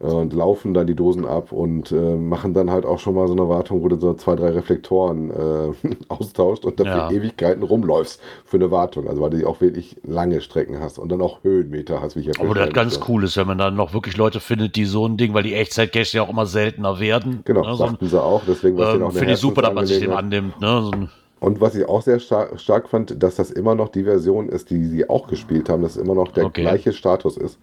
und 0.00 0.32
laufen 0.32 0.74
dann 0.74 0.86
die 0.86 0.94
Dosen 0.94 1.24
ab 1.26 1.50
und 1.50 1.90
äh, 1.90 2.14
machen 2.16 2.54
dann 2.54 2.70
halt 2.70 2.86
auch 2.86 3.00
schon 3.00 3.16
mal 3.16 3.26
so 3.26 3.32
eine 3.32 3.48
Wartung, 3.48 3.82
wo 3.82 3.88
du 3.88 3.98
so 3.98 4.14
zwei, 4.14 4.36
drei 4.36 4.50
Reflektoren 4.50 5.30
äh, 5.30 5.72
austauscht 6.08 6.64
und 6.64 6.78
dafür 6.78 6.92
Ja. 6.92 7.10
Ewigkeiten 7.10 7.64
rumläufst 7.64 8.20
für 8.44 8.58
eine 8.58 8.70
Wartung. 8.70 9.08
Also 9.08 9.20
weil 9.20 9.30
du 9.30 9.44
auch 9.46 9.60
wirklich 9.60 9.96
lange 10.04 10.40
Strecken 10.40 10.78
hast 10.80 10.98
und 10.98 11.10
dann 11.10 11.20
auch 11.20 11.42
Höhenmeter 11.42 12.00
hast, 12.00 12.14
wie 12.14 12.20
ich 12.20 12.26
ja 12.26 12.32
Aber 12.38 12.54
das 12.54 12.72
ganz 12.72 13.00
cool 13.08 13.24
ist, 13.24 13.36
wenn 13.36 13.48
man 13.48 13.58
dann 13.58 13.74
noch 13.74 13.92
wirklich 13.92 14.16
Leute 14.16 14.38
findet, 14.38 14.76
die 14.76 14.84
so 14.84 15.04
ein 15.06 15.16
Ding, 15.16 15.34
weil 15.34 15.42
die 15.42 15.54
Echtzeit-Caches 15.54 16.12
ja 16.12 16.22
auch 16.22 16.30
immer 16.30 16.46
seltener 16.46 17.00
werden. 17.00 17.40
Genau, 17.44 17.62
ne, 17.64 17.70
so 17.72 17.76
sagten 17.76 18.06
sie 18.06 18.22
auch. 18.22 18.42
Deswegen 18.46 18.76
war 18.78 18.94
auch 18.94 19.00
ähm, 19.00 19.10
Finde 19.10 19.34
ich 19.34 19.40
super, 19.40 19.62
dass 19.62 19.74
man 19.74 19.86
sich 19.86 19.98
dem 19.98 20.12
annimmt. 20.12 20.60
Ne? 20.60 20.82
So 20.82 20.92
Und 21.40 21.60
was 21.60 21.74
ich 21.74 21.88
auch 21.88 22.02
sehr 22.02 22.20
stark, 22.20 22.60
stark 22.60 22.88
fand, 22.88 23.20
dass 23.20 23.34
das 23.34 23.50
immer 23.50 23.74
noch 23.74 23.88
die 23.88 24.04
Version 24.04 24.48
ist, 24.48 24.70
die 24.70 24.84
sie 24.84 25.08
auch 25.08 25.26
gespielt 25.26 25.68
haben, 25.68 25.82
dass 25.82 25.96
immer 25.96 26.14
noch 26.14 26.32
der 26.32 26.46
Okay. 26.46 26.62
gleiche 26.62 26.92
Status 26.92 27.36
ist. 27.36 27.58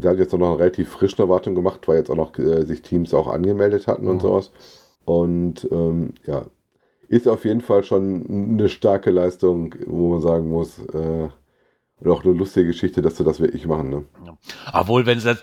Der 0.00 0.12
hat 0.12 0.18
jetzt 0.18 0.32
noch 0.32 0.46
eine 0.46 0.58
relativ 0.58 0.88
frische 0.90 1.22
Erwartung 1.22 1.54
gemacht, 1.54 1.86
weil 1.86 1.98
jetzt 1.98 2.10
auch 2.10 2.16
noch 2.16 2.36
äh, 2.38 2.64
sich 2.64 2.82
Teams 2.82 3.14
auch 3.14 3.28
angemeldet 3.28 3.86
hatten 3.86 4.06
und 4.08 4.16
Mhm. 4.16 4.20
sowas. 4.20 4.50
Und 5.04 5.66
ähm, 5.70 6.14
ja, 6.26 6.46
ist 7.08 7.26
auf 7.26 7.44
jeden 7.44 7.62
Fall 7.62 7.84
schon 7.84 8.26
eine 8.58 8.68
starke 8.68 9.10
Leistung, 9.10 9.74
wo 9.86 10.10
man 10.10 10.20
sagen 10.20 10.48
muss, 10.50 10.78
äh, 10.78 11.28
und 12.00 12.10
auch 12.10 12.24
eine 12.24 12.32
lustige 12.34 12.68
Geschichte, 12.68 13.02
dass 13.02 13.16
sie 13.16 13.24
das 13.24 13.40
wirklich 13.40 13.66
machen. 13.66 13.90
Ne? 13.90 14.04
obwohl, 14.72 15.04
wenn 15.04 15.18
sie, 15.18 15.26
das, 15.26 15.42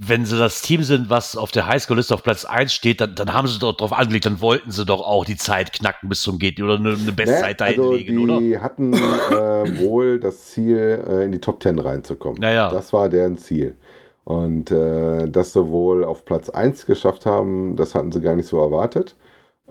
wenn 0.00 0.24
sie 0.24 0.38
das 0.38 0.62
Team 0.62 0.84
sind, 0.84 1.10
was 1.10 1.36
auf 1.36 1.50
der 1.50 1.66
Highschool-Liste 1.66 2.14
auf 2.14 2.22
Platz 2.22 2.44
1 2.44 2.72
steht, 2.72 3.00
dann, 3.00 3.16
dann 3.16 3.32
haben 3.32 3.48
sie 3.48 3.58
doch 3.58 3.72
drauf 3.72 3.92
angelegt, 3.92 4.26
dann 4.26 4.40
wollten 4.40 4.70
sie 4.70 4.86
doch 4.86 5.00
auch 5.00 5.24
die 5.24 5.36
Zeit 5.36 5.72
knacken 5.72 6.08
bis 6.08 6.22
zum 6.22 6.38
Geht 6.38 6.60
oder 6.62 6.76
eine, 6.76 6.90
eine 6.90 7.12
Bestzeit 7.12 7.60
da 7.60 7.64
Ne? 7.64 7.70
also 7.70 7.94
hinlegen, 7.94 8.18
oder? 8.18 8.38
die 8.38 8.58
hatten 8.58 8.94
äh, 8.94 9.80
wohl 9.80 10.20
das 10.20 10.46
Ziel, 10.46 11.04
äh, 11.08 11.24
in 11.24 11.32
die 11.32 11.40
Top 11.40 11.60
10 11.60 11.80
reinzukommen. 11.80 12.40
Naja. 12.40 12.70
Das 12.70 12.92
war 12.92 13.08
deren 13.08 13.38
Ziel. 13.38 13.74
Und 14.24 14.70
äh, 14.70 15.28
dass 15.28 15.52
sie 15.54 15.66
wohl 15.66 16.04
auf 16.04 16.24
Platz 16.24 16.48
1 16.48 16.86
geschafft 16.86 17.26
haben, 17.26 17.74
das 17.74 17.94
hatten 17.94 18.12
sie 18.12 18.20
gar 18.20 18.36
nicht 18.36 18.48
so 18.48 18.60
erwartet. 18.60 19.16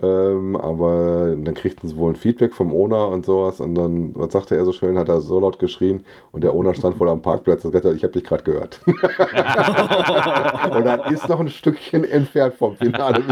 Ähm, 0.00 0.54
aber 0.54 1.34
dann 1.36 1.54
kriegten 1.54 1.88
sie 1.88 1.96
wohl 1.96 2.12
ein 2.12 2.16
Feedback 2.16 2.54
vom 2.54 2.72
Owner 2.72 3.08
und 3.08 3.26
sowas. 3.26 3.60
Und 3.60 3.74
dann, 3.74 4.14
was 4.14 4.32
sagte 4.32 4.56
er 4.56 4.64
so 4.64 4.70
schön, 4.72 4.96
hat 4.96 5.08
er 5.08 5.20
so 5.20 5.40
laut 5.40 5.58
geschrien. 5.58 6.04
Und 6.30 6.44
der 6.44 6.54
Owner 6.54 6.72
stand 6.74 7.00
wohl 7.00 7.08
am 7.08 7.20
Parkplatz 7.20 7.64
und 7.64 7.72
sagte, 7.72 7.92
ich 7.92 8.04
habe 8.04 8.12
dich 8.12 8.22
gerade 8.22 8.44
gehört. 8.44 8.80
und 8.86 8.96
dann 10.86 11.00
ist 11.12 11.28
noch 11.28 11.40
ein 11.40 11.48
Stückchen 11.48 12.04
entfernt 12.04 12.54
vom 12.54 12.76
Finale 12.76 13.18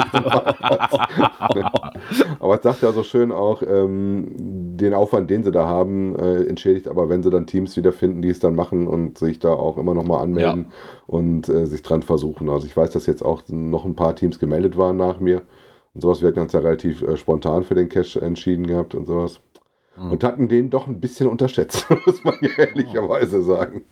aber 2.41 2.55
es 2.57 2.63
sagt 2.63 2.83
er 2.83 2.93
so 2.93 3.05
schön 3.05 3.31
auch, 3.31 3.63
ähm, 3.63 4.27
den 4.35 4.93
Aufwand, 4.95 5.31
den 5.31 5.45
sie 5.45 5.53
da 5.53 5.67
haben, 5.67 6.17
äh, 6.17 6.45
entschädigt, 6.45 6.89
aber 6.89 7.09
wenn 7.09 7.23
sie 7.23 7.31
dann 7.31 7.47
Teams 7.47 7.77
wiederfinden, 7.77 8.23
die 8.23 8.31
es 8.31 8.41
dann 8.41 8.57
machen 8.57 8.89
und 8.89 9.19
sich 9.19 9.39
da 9.39 9.53
auch 9.53 9.79
immer 9.79 9.95
nochmal 9.95 10.23
anmelden 10.23 10.67
ja. 10.69 10.77
und 11.07 11.49
äh, 11.49 11.67
sich 11.67 11.83
dran 11.83 12.03
versuchen. 12.03 12.49
Also 12.49 12.67
ich 12.67 12.77
weiß, 12.77 12.91
dass 12.91 13.07
jetzt 13.07 13.25
auch 13.25 13.43
noch 13.49 13.85
ein 13.85 13.95
paar 13.95 14.17
Teams 14.17 14.39
gemeldet 14.39 14.77
waren 14.77 14.97
nach 14.97 15.21
mir 15.21 15.43
und 15.97 16.03
sowas. 16.03 16.21
Wir 16.21 16.29
hatten 16.29 16.41
uns 16.41 16.53
ja 16.53 16.61
relativ 16.61 17.03
äh, 17.03 17.17
spontan 17.17 17.65
für 17.65 17.75
den 17.75 17.89
Cash 17.89 18.17
entschieden 18.17 18.67
gehabt 18.67 18.95
und 18.95 19.07
sowas. 19.07 19.41
Mhm. 19.97 20.13
Und 20.13 20.25
hatten 20.25 20.49
den 20.49 20.69
doch 20.69 20.87
ein 20.87 21.01
bisschen 21.01 21.27
unterschätzt, 21.27 21.87
muss 22.07 22.23
man 22.23 22.37
ja 22.43 22.51
ehrlicherweise 22.65 23.43
sagen. 23.43 23.85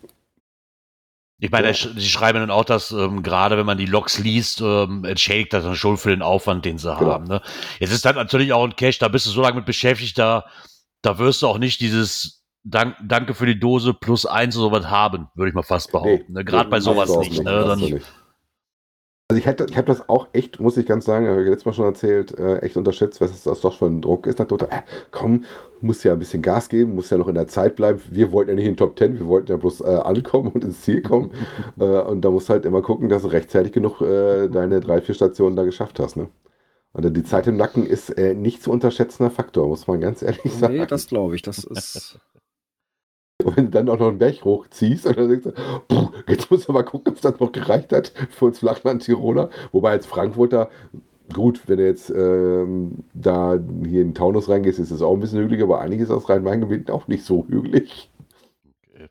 Ich 1.38 1.50
meine, 1.50 1.68
ja. 1.68 1.72
sie 1.74 2.08
schreiben 2.08 2.40
dann 2.40 2.50
auch, 2.50 2.64
dass 2.64 2.92
ähm, 2.92 3.22
gerade 3.22 3.56
wenn 3.56 3.66
man 3.66 3.78
die 3.78 3.86
Logs 3.86 4.18
liest, 4.18 4.60
ähm, 4.60 5.04
entschädigt 5.04 5.52
das 5.52 5.64
dann 5.64 5.74
schon 5.74 5.96
für 5.96 6.10
den 6.10 6.22
Aufwand, 6.22 6.64
den 6.64 6.78
sie 6.78 6.94
genau. 6.94 7.10
haben. 7.10 7.24
Ne? 7.24 7.40
Jetzt 7.80 7.92
ist 7.92 8.04
das 8.04 8.14
natürlich 8.14 8.52
auch 8.52 8.64
ein 8.64 8.76
Cache, 8.76 8.98
da 9.00 9.08
bist 9.08 9.26
du 9.26 9.30
so 9.30 9.40
lange 9.40 9.56
mit 9.56 9.66
beschäftigt, 9.66 10.18
da, 10.18 10.44
da 11.02 11.18
wirst 11.18 11.42
du 11.42 11.46
auch 11.46 11.58
nicht 11.58 11.80
dieses 11.80 12.44
Dank, 12.64 12.96
Danke 13.02 13.34
für 13.34 13.46
die 13.46 13.58
Dose 13.58 13.94
plus 13.94 14.26
eins 14.26 14.56
oder 14.56 14.76
sowas 14.76 14.90
haben, 14.90 15.28
würde 15.34 15.48
ich 15.48 15.54
mal 15.54 15.62
fast 15.62 15.90
behaupten. 15.90 16.32
Nee, 16.32 16.38
ne? 16.38 16.44
Gerade 16.44 16.70
bei 16.70 16.80
sowas 16.80 17.14
nicht. 17.16 17.32
nicht, 17.32 17.44
ne? 17.44 17.64
Dann, 17.64 17.78
nicht. 17.78 18.06
Also 19.28 19.38
ich, 19.38 19.46
hätte, 19.46 19.64
ich 19.70 19.76
habe 19.78 19.86
das 19.86 20.06
auch 20.10 20.28
echt, 20.34 20.60
muss 20.60 20.76
ich 20.76 20.84
ganz 20.84 21.06
sagen, 21.06 21.26
habe 21.26 21.42
ich 21.42 21.48
letztes 21.48 21.64
Mal 21.64 21.72
schon 21.72 21.86
erzählt, 21.86 22.38
äh, 22.38 22.58
echt 22.58 22.76
unterschätzt, 22.76 23.22
was 23.22 23.42
das 23.42 23.60
doch 23.62 23.78
für 23.78 23.86
ein 23.86 24.02
Druck 24.02 24.26
ist. 24.26 24.38
Nach 24.38 24.50
äh, 24.50 24.82
komm, 25.12 25.46
muss 25.80 26.04
ja 26.04 26.12
ein 26.12 26.18
bisschen 26.18 26.42
Gas 26.42 26.68
geben, 26.68 26.94
muss 26.94 27.08
ja 27.08 27.16
noch 27.16 27.28
in 27.28 27.34
der 27.34 27.48
Zeit 27.48 27.74
bleiben. 27.74 28.02
Wir 28.10 28.32
wollten 28.32 28.50
ja 28.50 28.56
nicht 28.56 28.66
in 28.66 28.72
den 28.72 28.76
Top 28.76 28.96
Ten, 28.96 29.18
wir 29.18 29.26
wollten 29.26 29.50
ja 29.50 29.56
bloß 29.56 29.80
äh, 29.80 29.84
ankommen 29.84 30.48
und 30.52 30.62
ins 30.62 30.82
Ziel 30.82 31.00
kommen. 31.00 31.30
äh, 31.80 31.84
und 31.84 32.20
da 32.20 32.30
musst 32.30 32.50
du 32.50 32.52
halt 32.52 32.66
immer 32.66 32.82
gucken, 32.82 33.08
dass 33.08 33.22
du 33.22 33.28
rechtzeitig 33.28 33.72
genug 33.72 34.02
äh, 34.02 34.48
deine 34.48 34.80
drei, 34.80 35.00
vier 35.00 35.14
Stationen 35.14 35.56
da 35.56 35.64
geschafft 35.64 36.00
hast. 36.00 36.16
Ne? 36.16 36.28
Und 36.92 37.16
die 37.16 37.24
Zeit 37.24 37.46
im 37.46 37.56
Nacken 37.56 37.86
ist 37.86 38.10
äh, 38.10 38.34
nicht 38.34 38.62
zu 38.62 38.70
unterschätzender 38.70 39.30
Faktor, 39.30 39.68
muss 39.68 39.86
man 39.86 40.02
ganz 40.02 40.20
ehrlich 40.20 40.52
sagen. 40.52 40.76
Nee, 40.76 40.86
das 40.86 41.06
glaube 41.06 41.34
ich. 41.34 41.40
Das 41.40 41.64
ist 41.64 42.20
Und 43.44 43.56
wenn 43.56 43.66
du 43.66 43.70
dann 43.70 43.88
auch 43.88 43.98
noch 43.98 44.08
einen 44.08 44.18
Berg 44.18 44.44
hochziehst 44.44 45.06
und 45.06 45.18
dann 45.18 45.28
denkst 45.28 45.44
du, 45.44 45.52
puh, 45.88 46.08
jetzt 46.26 46.50
muss 46.50 46.66
man 46.66 46.76
mal 46.76 46.82
gucken, 46.82 47.12
ob 47.12 47.20
das 47.20 47.38
noch 47.38 47.52
gereicht 47.52 47.92
hat 47.92 48.12
für 48.30 48.46
uns 48.46 48.58
Flachland-Tiroler. 48.58 49.50
Wobei 49.72 49.90
als 49.90 50.06
Frankfurter, 50.06 50.70
gut, 51.32 51.62
wenn 51.66 51.78
du 51.78 51.86
jetzt 51.86 52.10
ähm, 52.10 53.04
da 53.12 53.58
hier 53.84 54.02
in 54.02 54.08
den 54.08 54.14
Taunus 54.14 54.48
reingehst, 54.48 54.78
ist 54.78 54.90
es 54.90 55.02
auch 55.02 55.12
ein 55.12 55.20
bisschen 55.20 55.40
hügelig, 55.40 55.62
aber 55.62 55.80
einiges 55.80 56.10
aus 56.10 56.28
Rhein-Main-Gebiet 56.28 56.90
auch 56.90 57.06
nicht 57.06 57.24
so 57.24 57.46
hügelig. 57.48 58.10
Okay. 58.94 59.08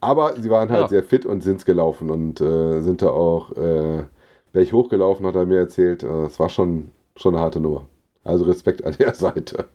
Aber 0.00 0.34
sie 0.40 0.50
waren 0.50 0.70
halt 0.70 0.82
ja. 0.82 0.88
sehr 0.88 1.02
fit 1.02 1.26
und 1.26 1.42
sind 1.42 1.56
es 1.56 1.64
gelaufen 1.64 2.10
und 2.10 2.40
äh, 2.40 2.80
sind 2.80 3.02
da 3.02 3.10
auch 3.10 3.52
äh, 3.56 4.04
Berg 4.52 4.72
hochgelaufen, 4.72 5.26
hat 5.26 5.34
er 5.34 5.46
mir 5.46 5.58
erzählt. 5.58 6.02
Äh, 6.02 6.26
es 6.26 6.38
war 6.38 6.48
schon, 6.48 6.90
schon 7.16 7.34
eine 7.34 7.42
harte 7.42 7.60
Nummer. 7.60 7.86
Also 8.24 8.44
Respekt 8.44 8.84
an 8.84 8.94
der 8.98 9.14
Seite. 9.14 9.68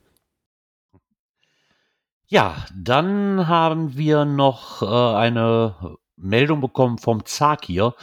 Ja, 2.27 2.65
dann 2.75 3.47
haben 3.47 3.97
wir 3.97 4.25
noch 4.25 4.81
äh, 4.81 5.15
eine 5.17 5.97
Meldung 6.17 6.59
bekommen 6.59 6.97
vom 6.97 7.23
Zakir, 7.25 7.93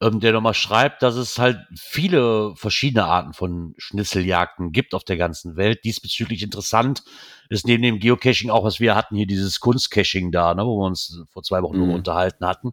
ähm, 0.00 0.20
der 0.20 0.32
nochmal 0.32 0.52
schreibt, 0.54 1.02
dass 1.02 1.14
es 1.14 1.38
halt 1.38 1.58
viele 1.74 2.54
verschiedene 2.56 3.04
Arten 3.04 3.32
von 3.32 3.74
Schnitzeljagden 3.78 4.72
gibt 4.72 4.94
auf 4.94 5.04
der 5.04 5.16
ganzen 5.16 5.56
Welt. 5.56 5.84
Diesbezüglich 5.84 6.42
interessant 6.42 7.02
ist 7.48 7.66
neben 7.66 7.82
dem 7.82 7.98
Geocaching 7.98 8.50
auch, 8.50 8.64
was 8.64 8.78
wir 8.78 8.94
hatten, 8.94 9.16
hier 9.16 9.26
dieses 9.26 9.60
Kunstcaching 9.60 10.32
da, 10.32 10.54
ne, 10.54 10.66
wo 10.66 10.80
wir 10.80 10.86
uns 10.86 11.22
vor 11.30 11.42
zwei 11.42 11.62
Wochen 11.62 11.78
mhm. 11.78 11.94
unterhalten 11.94 12.46
hatten. 12.46 12.72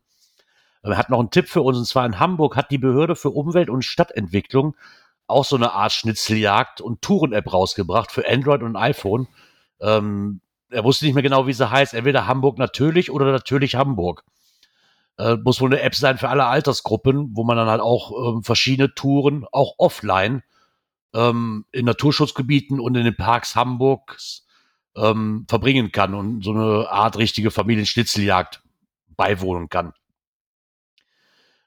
Er 0.82 0.98
hat 0.98 1.10
noch 1.10 1.20
einen 1.20 1.32
Tipp 1.32 1.48
für 1.48 1.62
uns, 1.62 1.78
und 1.78 1.86
zwar 1.86 2.06
in 2.06 2.20
Hamburg 2.20 2.56
hat 2.56 2.72
die 2.72 2.78
Behörde 2.78 3.16
für 3.16 3.30
Umwelt- 3.30 3.70
und 3.70 3.84
Stadtentwicklung 3.84 4.76
auch 5.28 5.46
so 5.46 5.56
eine 5.56 5.74
Art 5.74 5.92
Schnitzeljagd 5.92 6.82
und 6.82 7.02
Touren-App 7.02 7.54
rausgebracht 7.54 8.12
für 8.12 8.28
Android 8.28 8.64
und 8.64 8.76
iPhone. 8.76 9.28
Ähm, 9.80 10.42
er 10.70 10.84
wusste 10.84 11.06
nicht 11.06 11.14
mehr 11.14 11.24
genau, 11.24 11.48
wie 11.48 11.54
sie 11.54 11.70
heißt. 11.70 11.94
Entweder 11.94 12.28
Hamburg 12.28 12.58
natürlich 12.58 13.12
oder 13.12 13.32
natürlich 13.32 13.76
Hamburg. 13.76 14.24
Äh, 15.18 15.36
muss 15.38 15.60
wohl 15.62 15.74
eine 15.74 15.82
App 15.82 15.96
sein 15.96 16.18
für 16.18 16.30
alle 16.30 16.46
Altersgruppen, 16.46 17.32
wo 17.34 17.44
man 17.44 17.58
dann 17.58 17.68
halt 17.68 17.82
auch 17.82 18.36
ähm, 18.36 18.44
verschiedene 18.44 18.94
Touren, 18.94 19.46
auch 19.52 19.76
offline, 19.78 20.44
ähm, 21.14 21.66
in 21.72 21.86
Naturschutzgebieten 21.86 22.80
und 22.80 22.96
in 22.96 23.04
den 23.04 23.16
Parks 23.16 23.56
Hamburgs 23.56 24.46
ähm, 24.96 25.46
verbringen 25.50 25.92
kann 25.92 26.14
und 26.14 26.44
so 26.44 26.52
eine 26.52 26.90
Art 26.90 27.18
richtige 27.18 27.52
Familienschnitzeljagd 27.52 28.62
beiwohnen 29.16 29.70
kann 29.70 29.94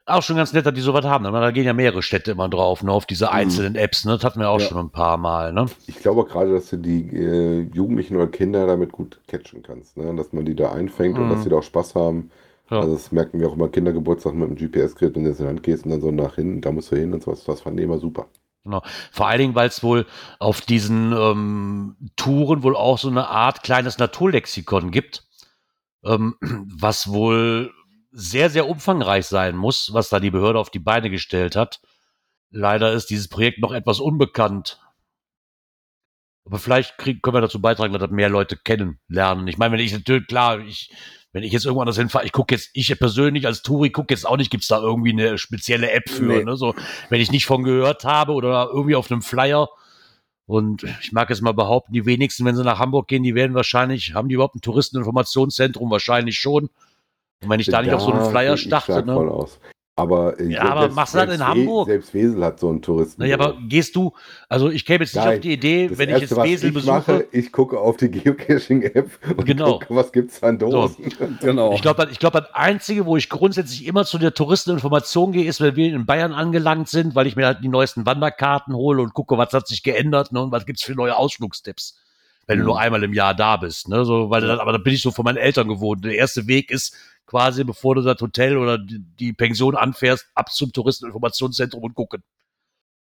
auch 0.07 0.23
schon 0.23 0.37
ganz 0.37 0.53
nett, 0.53 0.67
dass 0.67 0.75
die 0.75 0.81
sowas 0.81 1.05
haben. 1.05 1.25
Da 1.25 1.51
gehen 1.51 1.65
ja 1.65 1.73
mehrere 1.73 2.03
Städte 2.03 2.33
immer 2.33 2.49
drauf, 2.49 2.83
ne, 2.83 2.91
auf 2.91 3.07
diese 3.07 3.27
mhm. 3.27 3.33
einzelnen 3.33 3.75
Apps. 3.77 4.05
Ne? 4.05 4.13
Das 4.13 4.25
hatten 4.25 4.41
wir 4.41 4.51
auch 4.51 4.61
ja. 4.61 4.67
schon 4.67 4.79
ein 4.79 4.91
paar 4.91 5.17
Mal. 5.17 5.53
Ne? 5.53 5.67
Ich 5.87 5.97
glaube 5.97 6.25
gerade, 6.25 6.53
dass 6.53 6.71
du 6.71 6.77
die 6.77 7.09
äh, 7.15 7.69
Jugendlichen 7.73 8.17
oder 8.17 8.27
Kinder 8.27 8.67
damit 8.67 8.93
gut 8.93 9.21
catchen 9.29 9.63
kannst. 9.63 9.97
Ne? 9.97 10.15
Dass 10.17 10.33
man 10.33 10.45
die 10.45 10.57
da 10.57 10.73
einfängt 10.73 11.17
mhm. 11.17 11.25
und 11.25 11.31
dass 11.31 11.39
mhm. 11.39 11.43
sie 11.45 11.51
da 11.51 11.57
auch 11.57 11.63
Spaß 11.63 11.95
haben. 11.95 12.31
Ja. 12.71 12.81
Also 12.81 12.95
das 12.95 13.13
merken 13.13 13.39
wir 13.39 13.49
auch 13.49 13.55
immer 13.55 13.69
Kindergeburtstag 13.69 14.35
mit 14.35 14.49
dem 14.49 14.57
GPS-Gerät, 14.57 15.15
wenn 15.15 15.25
du 15.25 15.31
ins 15.31 15.39
Land 15.39 15.63
gehst 15.63 15.85
und 15.85 15.91
dann 15.91 16.01
so 16.01 16.11
nach 16.11 16.37
hinten, 16.37 16.61
da 16.63 16.73
musst 16.73 16.91
du 16.91 16.97
hin 16.97 17.13
und 17.13 17.23
sowas. 17.23 17.45
Das 17.45 17.61
fanden 17.61 17.77
die 17.77 17.85
immer 17.85 17.99
super. 17.99 18.27
Genau. 18.65 18.83
Vor 19.11 19.27
allen 19.27 19.41
Dingen, 19.41 19.55
weil 19.55 19.69
es 19.69 19.83
wohl 19.83 20.07
auf 20.39 20.61
diesen 20.61 21.13
ähm, 21.13 21.97
Touren 22.17 22.63
wohl 22.63 22.77
auch 22.77 22.99
so 22.99 23.09
eine 23.09 23.29
Art 23.29 23.63
kleines 23.63 23.99
Naturlexikon 23.99 24.91
gibt, 24.91 25.25
ähm, 26.05 26.37
was 26.41 27.13
wohl 27.13 27.73
sehr, 28.13 28.51
sehr 28.51 28.69
umfangreich 28.69 29.27
sein 29.27 29.57
muss, 29.57 29.93
was 29.93 30.11
da 30.11 30.21
die 30.21 30.31
Behörde 30.31 30.59
auf 30.59 30.71
die 30.71 30.79
Beine 30.79 31.11
gestellt 31.11 31.57
hat. 31.57 31.81
Leider 32.51 32.93
ist 32.93 33.07
dieses 33.07 33.29
Projekt 33.29 33.61
noch 33.61 33.73
etwas 33.73 33.99
unbekannt. 33.99 34.79
Aber 36.45 36.59
vielleicht 36.59 36.99
krieg, 36.99 37.23
können 37.23 37.37
wir 37.37 37.41
dazu 37.41 37.61
beitragen, 37.61 37.93
dass 37.93 38.03
das 38.03 38.11
mehr 38.11 38.29
Leute 38.29 38.57
kennenlernen. 38.57 39.47
Ich 39.49 39.59
meine, 39.59 39.73
wenn 39.73 39.81
ich 39.81 39.93
natürlich, 39.93 40.27
klar, 40.27 40.59
ich, 40.61 40.93
wenn 41.33 41.45
ich 41.45 41.53
jetzt 41.53 41.65
irgendwo 41.65 41.81
anders 41.81 41.97
hinfahre, 41.97 42.27
ich 42.27 42.33
gucke 42.33 42.55
jetzt, 42.55 42.71
ich 42.75 42.97
persönlich 42.99 43.47
als 43.47 43.63
Touri 43.63 43.91
gucke 43.91 44.13
jetzt 44.13 44.27
auch 44.27 44.37
nicht, 44.37 44.51
gibt 44.51 44.63
es 44.63 44.69
da 44.69 44.81
irgendwie 44.81 45.13
eine 45.13 45.39
spezielle 45.39 45.91
App 45.93 46.11
für, 46.11 46.25
nee. 46.25 46.45
ne? 46.45 46.57
So, 46.57 46.75
wenn 47.09 47.21
ich 47.21 47.31
nicht 47.31 47.47
von 47.47 47.63
gehört 47.63 48.05
habe 48.05 48.33
oder 48.33 48.69
irgendwie 48.71 48.97
auf 48.97 49.11
einem 49.11 49.23
Flyer. 49.23 49.69
Und 50.45 50.83
ich 51.01 51.13
mag 51.13 51.31
jetzt 51.31 51.41
mal 51.41 51.55
behaupten, 51.55 51.93
die 51.93 52.05
wenigsten, 52.05 52.45
wenn 52.45 52.57
sie 52.57 52.65
nach 52.65 52.81
Hamburg 52.81 53.09
gehen, 53.09 53.23
die 53.23 53.35
werden 53.35 53.55
wahrscheinlich, 53.55 54.13
haben 54.13 54.29
die 54.29 54.35
überhaupt 54.35 54.57
ein 54.57 54.61
Touristeninformationszentrum? 54.61 55.91
Wahrscheinlich 55.91 56.39
schon. 56.39 56.69
Und 57.43 57.51
wenn 57.51 57.61
ich 57.61 57.67
da 57.67 57.83
nicht 57.83 57.93
auf 57.93 58.03
so 58.03 58.13
einen 58.13 58.31
Flyer 58.31 58.57
starte, 58.57 59.05
ne? 59.05 59.15
Voll 59.15 59.29
aus. 59.29 59.59
Aber, 59.95 60.41
äh, 60.41 60.47
ja, 60.47 60.63
aber 60.63 60.89
machst 60.89 61.15
du 61.15 61.19
das 61.19 61.35
in 61.35 61.47
Hamburg? 61.47 61.87
Selbst 61.87 62.15
Wesel 62.15 62.43
hat 62.43 62.59
so 62.59 62.71
einen 62.71 62.81
Touristen. 62.81 63.21
Naja, 63.21 63.35
aber 63.35 63.59
gehst 63.69 63.95
du, 63.95 64.13
also 64.49 64.71
ich 64.71 64.87
käme 64.87 65.05
jetzt 65.05 65.15
nicht 65.15 65.23
Nein, 65.23 65.35
auf 65.35 65.41
die 65.41 65.53
Idee, 65.53 65.91
wenn 65.93 66.09
Erste, 66.09 66.25
ich 66.25 66.31
jetzt 66.31 66.43
Wesel 66.43 66.69
ich 66.71 66.75
besuche. 66.75 66.93
Mache, 66.93 67.27
ich 67.31 67.53
gucke 67.53 67.79
auf 67.79 67.99
die 67.99 68.11
Geocaching-App 68.11 69.11
und 69.37 69.45
genau. 69.45 69.79
gucke, 69.79 69.95
was 69.95 70.11
gibt 70.11 70.31
es 70.31 70.43
an 70.43 70.59
Dosen. 70.59 71.11
So. 71.11 71.29
Genau. 71.43 71.75
Ich 71.75 71.83
glaube, 71.83 72.09
ich 72.11 72.19
glaub, 72.19 72.33
das 72.33 72.55
Einzige, 72.55 73.05
wo 73.05 73.19
ich 73.19 73.29
grundsätzlich 73.29 73.85
immer 73.85 74.07
zu 74.07 74.17
der 74.17 74.33
Touristeninformation 74.33 75.33
gehe, 75.33 75.45
ist, 75.45 75.61
wenn 75.61 75.77
wir 75.77 75.93
in 75.93 76.07
Bayern 76.07 76.33
angelangt 76.33 76.89
sind, 76.89 77.15
weil 77.15 77.27
ich 77.27 77.37
mir 77.37 77.45
halt 77.45 77.59
die 77.63 77.69
neuesten 77.69 78.07
Wanderkarten 78.07 78.75
hole 78.75 79.03
und 79.03 79.13
gucke, 79.13 79.37
was 79.37 79.53
hat 79.53 79.69
sich 79.69 79.83
geändert 79.83 80.33
ne, 80.33 80.43
und 80.43 80.53
was 80.53 80.65
gibt 80.65 80.79
es 80.79 80.85
für 80.87 80.95
neue 80.95 81.17
Ausflugstipps 81.17 81.99
wenn 82.47 82.59
mhm. 82.59 82.63
du 82.63 82.67
nur 82.69 82.81
einmal 82.81 83.03
im 83.05 83.13
Jahr 83.13 83.35
da 83.35 83.57
bist. 83.57 83.89
Ne? 83.89 84.05
So, 84.05 84.31
weil 84.31 84.43
dann, 84.43 84.59
aber 84.59 84.73
da 84.73 84.79
bin 84.79 84.95
ich 84.95 85.03
so 85.03 85.11
von 85.11 85.25
meinen 85.25 85.37
Eltern 85.37 85.69
gewohnt. 85.69 86.05
Der 86.05 86.15
erste 86.15 86.47
Weg 86.49 86.71
ist 86.71 86.97
quasi, 87.33 87.65
bevor 87.65 87.95
du 87.95 88.03
das 88.03 88.21
Hotel 88.21 88.59
oder 88.59 88.79
die 88.79 89.33
Pension 89.33 89.75
anfährst, 89.75 90.27
ab 90.35 90.53
zum 90.53 90.71
Touristeninformationszentrum 90.71 91.83
und 91.83 91.95
gucken. 91.95 92.23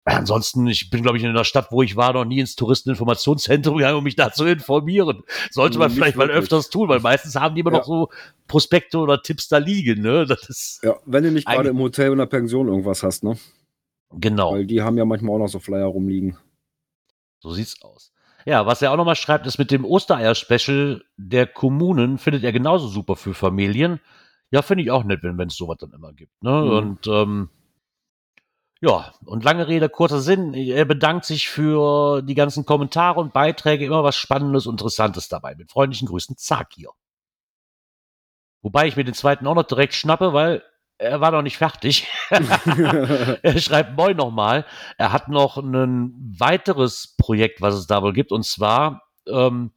Ansonsten, 0.07 0.67
ich 0.69 0.89
bin, 0.89 1.03
glaube 1.03 1.19
ich, 1.19 1.25
in 1.25 1.29
einer 1.29 1.45
Stadt, 1.45 1.71
wo 1.71 1.83
ich 1.83 1.97
war, 1.97 2.15
noch 2.15 2.25
nie 2.25 2.41
ins 2.41 2.57
Touristeninformationszentrum 2.57 3.77
gegangen, 3.77 3.99
um 3.99 4.05
mich 4.05 4.17
da 4.17 4.33
zu 4.33 4.47
informieren. 4.47 5.23
Sollte 5.51 5.79
man 5.79 5.89
Nicht 5.89 5.97
vielleicht 5.97 6.17
wirklich. 6.17 6.35
mal 6.35 6.39
öfters 6.39 6.71
tun, 6.71 6.89
weil 6.89 7.01
meistens 7.01 7.35
haben 7.35 7.55
die 7.55 7.61
immer 7.61 7.73
ja. 7.73 7.79
noch 7.79 7.85
so 7.85 8.09
Prospekte 8.49 8.97
oder 8.97 9.21
Tipps 9.21 9.49
da 9.49 9.59
liegen. 9.59 10.01
Ne? 10.01 10.25
Das 10.25 10.49
ist 10.49 10.81
ja, 10.83 10.97
wenn 11.05 11.25
du 11.25 11.33
nicht 11.33 11.47
gerade 11.47 11.69
im 11.69 11.79
Hotel 11.79 12.11
oder 12.11 12.25
Pension 12.25 12.69
irgendwas 12.69 13.03
hast, 13.03 13.23
ne? 13.23 13.37
Genau. 14.13 14.53
Weil 14.53 14.65
die 14.65 14.81
haben 14.81 14.97
ja 14.97 15.05
manchmal 15.05 15.35
auch 15.35 15.41
noch 15.41 15.49
so 15.49 15.59
Flyer 15.59 15.87
rumliegen. 15.87 16.39
So 17.41 17.51
sieht's 17.51 17.83
aus. 17.83 18.13
Ja, 18.47 18.65
was 18.65 18.81
er 18.81 18.93
auch 18.93 18.97
nochmal 18.97 19.17
schreibt, 19.17 19.47
ist 19.47 19.59
mit 19.59 19.73
dem 19.73 19.85
Ostereier-Special 19.85 21.03
der 21.17 21.47
Kommunen 21.49 22.17
findet 22.17 22.45
er 22.45 22.53
genauso 22.53 22.87
super 22.87 23.17
für 23.17 23.35
Familien. 23.35 24.01
Ja, 24.53 24.63
finde 24.63 24.85
ich 24.85 24.93
auch 24.93 25.03
nett, 25.03 25.21
wenn 25.23 25.49
es 25.49 25.57
sowas 25.57 25.79
dann 25.81 25.93
immer 25.93 26.13
gibt. 26.13 26.41
Ne? 26.45 26.53
Mhm. 26.53 26.71
Und 26.71 27.07
ähm, 27.09 27.51
ja, 28.81 29.13
und 29.25 29.43
lange 29.43 29.67
Rede, 29.67 29.89
kurzer 29.89 30.21
Sinn. 30.21 30.55
Er 30.55 30.85
bedankt 30.85 31.25
sich 31.25 31.49
für 31.49 32.23
die 32.23 32.37
ganzen 32.37 32.65
Kommentare 32.65 33.19
und 33.19 33.33
Beiträge. 33.33 33.85
Immer 33.85 34.05
was 34.05 34.15
Spannendes, 34.15 34.67
Interessantes 34.67 35.29
dabei. 35.29 35.57
Mit 35.57 35.73
freundlichen 35.73 36.07
Grüßen, 36.07 36.37
Zakir. 36.37 36.91
Wobei 38.63 38.87
ich 38.87 38.97
mir 38.97 39.05
den 39.05 39.15
zweiten 39.15 39.47
auch 39.49 39.57
noch 39.57 39.65
direkt 39.65 39.95
schnappe, 39.95 40.33
weil 40.33 40.63
er 40.99 41.21
war 41.21 41.31
noch 41.31 41.43
nicht 41.43 41.59
fertig. 41.59 42.07
er 42.31 43.61
schreibt 43.61 43.97
Moin 43.97 44.17
nochmal. 44.17 44.67
Er 44.99 45.13
hat 45.13 45.29
noch 45.29 45.57
ein 45.57 46.35
weiteres 46.39 47.15
Projekt, 47.19 47.61
was 47.61 47.75
es 47.75 47.87
da 47.87 48.03
wohl 48.03 48.13
gibt, 48.13 48.33
und 48.33 48.45
zwar 48.45 49.03
ähm, 49.27 49.73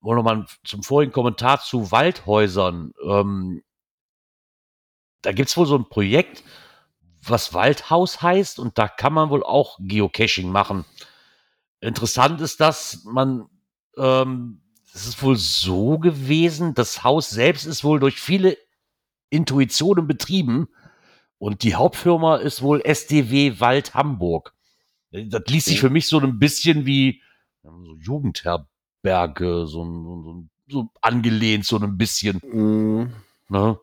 wohl 0.00 0.16
nochmal 0.16 0.46
zum 0.64 0.82
vorigen 0.82 1.12
Kommentar 1.12 1.60
zu 1.60 1.90
Waldhäusern. 1.90 2.92
Ähm, 3.06 3.62
da 5.22 5.32
gibt 5.32 5.48
es 5.48 5.56
wohl 5.56 5.66
so 5.66 5.76
ein 5.76 5.88
Projekt, 5.88 6.42
was 7.22 7.52
Waldhaus 7.52 8.22
heißt, 8.22 8.58
und 8.58 8.78
da 8.78 8.88
kann 8.88 9.12
man 9.12 9.30
wohl 9.30 9.42
auch 9.42 9.78
Geocaching 9.80 10.50
machen. 10.50 10.84
Interessant 11.80 12.40
ist, 12.40 12.60
dass 12.60 13.04
man 13.04 13.48
ähm, 13.96 14.62
es 14.92 15.06
ist 15.06 15.22
wohl 15.22 15.36
so 15.36 15.98
gewesen, 15.98 16.74
das 16.74 17.04
Haus 17.04 17.30
selbst 17.30 17.64
ist 17.64 17.84
wohl 17.84 18.00
durch 18.00 18.20
viele 18.20 18.56
Intuitionen 19.30 20.06
betrieben 20.06 20.68
und 21.38 21.62
die 21.62 21.74
Hauptfirma 21.74 22.36
ist 22.36 22.62
wohl 22.62 22.82
SDW 22.84 23.60
Wald 23.60 23.94
Hamburg. 23.94 24.54
Das 25.10 25.42
liest 25.48 25.66
sich 25.66 25.80
für 25.80 25.90
mich 25.90 26.06
so 26.06 26.20
ein 26.20 26.38
bisschen 26.38 26.86
wie 26.86 27.22
so 27.62 27.96
Jugendherberge, 27.98 29.66
so, 29.66 29.84
so, 29.84 30.44
so 30.68 30.88
angelehnt, 31.00 31.64
so 31.64 31.78
ein 31.78 31.96
bisschen. 31.96 32.38
Mm, 32.38 33.12
Ne? 33.50 33.78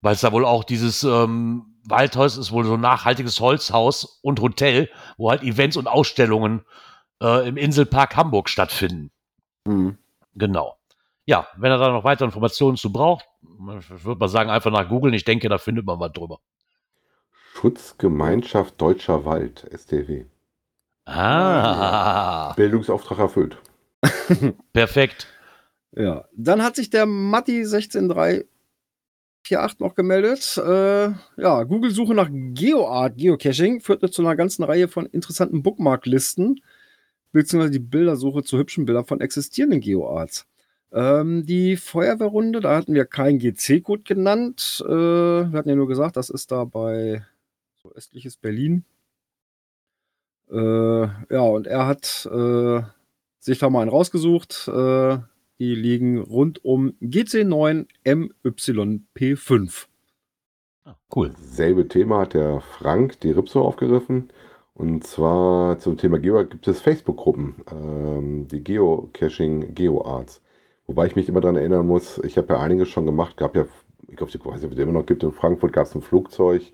Weil 0.00 0.14
es 0.14 0.20
da 0.20 0.32
wohl 0.32 0.44
auch 0.44 0.64
dieses 0.64 1.02
ähm, 1.04 1.76
Waldhaus 1.84 2.36
ist 2.36 2.52
wohl 2.52 2.64
so 2.64 2.74
ein 2.74 2.80
nachhaltiges 2.80 3.40
Holzhaus 3.40 4.20
und 4.22 4.40
Hotel, 4.40 4.88
wo 5.16 5.30
halt 5.30 5.42
Events 5.42 5.76
und 5.76 5.88
Ausstellungen 5.88 6.64
äh, 7.20 7.46
im 7.46 7.56
Inselpark 7.56 8.16
Hamburg 8.16 8.48
stattfinden. 8.48 9.10
mm. 9.66 9.90
Genau. 10.34 10.78
Ja, 11.24 11.46
wenn 11.56 11.70
er 11.70 11.78
da 11.78 11.90
noch 11.90 12.04
weitere 12.04 12.26
Informationen 12.26 12.76
zu 12.76 12.92
braucht, 12.92 13.26
ich 13.78 14.04
würde 14.04 14.18
mal 14.18 14.28
sagen, 14.28 14.50
einfach 14.50 14.72
nach 14.72 14.88
googeln. 14.88 15.14
Ich 15.14 15.24
denke, 15.24 15.48
da 15.48 15.58
findet 15.58 15.86
man 15.86 16.00
was 16.00 16.12
drüber. 16.12 16.40
Schutzgemeinschaft 17.54 18.80
Deutscher 18.80 19.24
Wald, 19.24 19.64
SDW. 19.70 20.24
Ah, 21.04 22.54
Bildungsauftrag 22.54 23.18
erfüllt. 23.18 23.58
perfekt. 24.72 25.26
Ja, 25.94 26.24
dann 26.34 26.62
hat 26.62 26.76
sich 26.76 26.90
der 26.90 27.06
Matti 27.06 27.64
16348 27.64 28.48
noch 29.78 29.94
gemeldet. 29.94 30.56
Äh, 30.56 31.10
ja, 31.36 31.62
Google-Suche 31.64 32.14
nach 32.14 32.30
GeoArt 32.30 33.18
Geocaching 33.18 33.80
führte 33.80 34.10
zu 34.10 34.22
einer 34.22 34.36
ganzen 34.36 34.62
Reihe 34.64 34.88
von 34.88 35.06
interessanten 35.06 35.62
Bookmarklisten, 35.62 36.62
beziehungsweise 37.32 37.72
die 37.72 37.78
Bildersuche 37.78 38.42
zu 38.42 38.58
hübschen 38.58 38.86
Bildern 38.86 39.04
von 39.04 39.20
existierenden 39.20 39.80
GeoArts. 39.80 40.46
Ähm, 40.92 41.46
die 41.46 41.76
Feuerwehrrunde, 41.76 42.60
da 42.60 42.76
hatten 42.76 42.94
wir 42.94 43.06
keinen 43.06 43.38
GC-Code 43.38 44.02
genannt. 44.02 44.82
Äh, 44.86 44.90
wir 44.90 45.52
hatten 45.52 45.68
ja 45.70 45.74
nur 45.74 45.88
gesagt, 45.88 46.16
das 46.16 46.28
ist 46.28 46.52
da 46.52 46.64
bei 46.64 47.24
so 47.82 47.90
östliches 47.92 48.36
Berlin. 48.36 48.84
Äh, 50.50 51.02
ja, 51.04 51.40
und 51.40 51.66
er 51.66 51.86
hat 51.86 52.28
äh, 52.30 52.82
sich 53.38 53.58
da 53.58 53.70
mal 53.70 53.80
einen 53.80 53.90
rausgesucht. 53.90 54.68
Äh, 54.68 55.18
die 55.58 55.74
liegen 55.74 56.18
rund 56.18 56.62
um 56.64 56.92
GC9 57.00 57.86
MYP5. 58.04 59.86
Ah, 60.84 60.96
cool. 61.14 61.34
Selbe 61.40 61.88
Thema 61.88 62.20
hat 62.20 62.34
der 62.34 62.60
Frank 62.60 63.20
die 63.20 63.30
Ripso 63.30 63.62
aufgegriffen. 63.62 64.30
Und 64.74 65.06
zwar 65.06 65.78
zum 65.78 65.96
Thema 65.96 66.18
Geo 66.18 66.44
gibt 66.44 66.66
es 66.66 66.80
Facebook-Gruppen, 66.80 67.54
ähm, 67.70 68.48
die 68.48 68.62
Geocaching 68.62 69.74
GeoArts. 69.74 70.41
Wobei 70.92 71.06
ich 71.06 71.16
mich 71.16 71.26
immer 71.26 71.40
daran 71.40 71.56
erinnern 71.56 71.86
muss, 71.86 72.18
ich 72.18 72.36
habe 72.36 72.52
ja 72.52 72.60
einiges 72.60 72.90
schon 72.90 73.06
gemacht, 73.06 73.38
gab 73.38 73.56
ja, 73.56 73.64
ich 74.08 74.16
glaube, 74.16 74.30
ich 74.30 74.44
weiß 74.44 74.56
nicht, 74.56 74.66
ob 74.66 74.72
es 74.72 74.78
immer 74.78 74.92
noch 74.92 75.06
gibt, 75.06 75.22
in 75.22 75.32
Frankfurt 75.32 75.72
gab 75.72 75.86
es 75.86 75.94
ein 75.94 76.02
Flugzeug. 76.02 76.70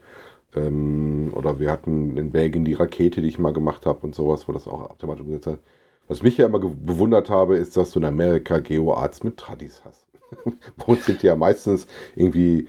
Ähm, 0.57 1.31
oder 1.37 1.61
wir 1.61 1.71
hatten 1.71 2.17
in 2.17 2.33
Belgien 2.33 2.65
die 2.65 2.75
Rakete, 2.75 3.23
die 3.23 3.29
ich 3.29 3.39
mal 3.39 3.53
gemacht 3.53 3.87
habe 3.87 4.01
und 4.01 4.17
sowas, 4.17 4.49
wo 4.49 4.53
das 4.53 4.67
auch 4.67 4.91
automatisch 4.91 5.21
umgesetzt 5.21 5.47
hat. 5.47 5.61
Was 6.09 6.25
mich 6.25 6.37
ja 6.37 6.47
immer 6.47 6.59
bewundert 6.59 7.31
habe, 7.31 7.59
ist, 7.59 7.77
dass 7.77 7.93
du 7.93 8.01
in 8.01 8.07
Amerika 8.07 8.59
GeoArts 8.59 9.23
mit 9.23 9.37
Tradis 9.37 9.83
hast. 9.85 10.05
Wo 10.79 10.97
sind 10.97 11.23
ja 11.23 11.37
meistens 11.37 11.87
irgendwie 12.17 12.67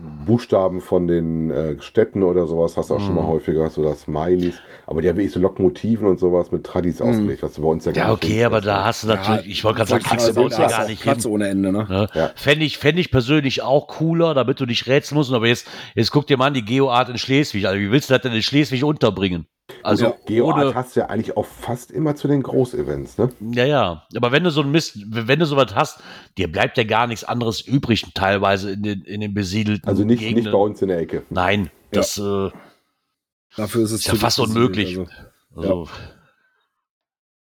Buchstaben 0.00 0.80
von 0.80 1.06
den 1.08 1.50
äh, 1.50 1.80
Städten 1.80 2.22
oder 2.22 2.46
sowas, 2.46 2.76
hast 2.76 2.90
du 2.90 2.94
auch 2.94 3.00
schon 3.00 3.14
mal 3.14 3.22
Mhm. 3.22 3.28
häufiger, 3.28 3.68
so 3.70 3.82
das 3.82 4.02
Smileys. 4.02 4.62
Aber 4.86 5.02
die 5.02 5.08
haben 5.08 5.16
wirklich 5.16 5.32
so 5.32 5.40
Lokomotiven 5.40 6.06
und 6.06 6.18
sowas 6.20 6.52
mit 6.52 6.64
Tradis 6.64 7.00
Mhm. 7.00 7.06
ausgelegt, 7.08 7.42
was 7.42 7.54
du 7.54 7.62
bei 7.62 7.68
uns 7.68 7.84
ja 7.84 7.92
gar 7.92 8.04
Ja, 8.04 8.10
nicht 8.10 8.16
okay, 8.18 8.26
findest. 8.28 8.46
aber 8.46 8.60
da 8.60 8.84
hast 8.84 9.02
du 9.02 9.06
natürlich, 9.08 9.46
ich 9.48 9.64
wollte 9.64 9.78
gerade 9.78 9.90
sagen, 9.90 10.04
kriegst 10.04 10.28
du 10.28 10.34
bei 10.34 10.42
uns 10.42 10.56
ja 10.56 10.68
gar 10.68 10.86
nicht 10.86 11.02
Platz 11.02 11.24
hin. 11.24 11.32
ohne 11.32 11.48
Ende, 11.48 11.72
ne? 11.72 11.86
Ne? 11.88 12.06
Ja. 12.14 12.30
Fände 12.36 12.64
ich, 12.64 12.78
fänd 12.78 12.98
ich 12.98 13.10
persönlich 13.10 13.62
auch 13.62 13.88
cooler, 13.88 14.34
damit 14.34 14.60
du 14.60 14.66
nicht 14.66 14.86
rätseln 14.86 15.16
musst. 15.18 15.32
Aber 15.32 15.46
jetzt, 15.46 15.66
jetzt 15.94 16.10
guck 16.10 16.26
dir 16.26 16.36
mal 16.36 16.46
an, 16.46 16.54
die 16.54 16.64
Geoart 16.64 17.08
in 17.08 17.18
Schleswig. 17.18 17.66
Also, 17.66 17.80
wie 17.80 17.90
willst 17.90 18.10
du 18.10 18.14
das 18.14 18.22
denn 18.22 18.32
in 18.32 18.42
Schleswig 18.42 18.84
unterbringen? 18.84 19.46
Also, 19.82 20.06
Also 20.06 20.16
GeoArt 20.26 20.56
ohne, 20.56 20.74
hast 20.74 20.96
du 20.96 21.00
ja 21.00 21.06
eigentlich 21.06 21.36
auch 21.36 21.44
fast 21.46 21.90
immer 21.92 22.16
zu 22.16 22.26
den 22.26 22.42
Großevents, 22.42 23.18
ne? 23.18 23.28
ja, 23.52 23.64
ja. 23.64 24.02
Aber 24.16 24.32
wenn 24.32 24.42
du 24.42 24.50
so 24.50 24.62
ein 24.62 24.70
Mist, 24.70 24.98
wenn 25.06 25.38
du 25.38 25.46
sowas 25.46 25.74
hast, 25.74 26.00
dir 26.36 26.50
bleibt 26.50 26.76
ja 26.78 26.84
gar 26.84 27.06
nichts 27.06 27.22
anderes 27.24 27.60
übrig, 27.60 28.04
teilweise 28.14 28.72
in 28.72 28.82
den, 28.82 29.02
in 29.02 29.20
den 29.20 29.34
besiedelten 29.34 29.87
Also 29.88 30.04
nicht, 30.04 30.20
Gegenden. 30.20 30.44
nicht 30.44 30.52
bei 30.52 30.58
uns 30.58 30.80
in 30.82 30.88
der 30.88 30.98
Ecke. 30.98 31.22
Nein, 31.30 31.70
das, 31.90 32.18
äh, 32.18 32.50
Dafür 33.56 33.82
ist 33.82 33.92
es 33.92 34.00
Ist 34.00 34.06
ja 34.08 34.14
fast 34.14 34.38
unmöglich. 34.40 34.96
besiedelt, 34.96 35.10
Also, 35.56 35.88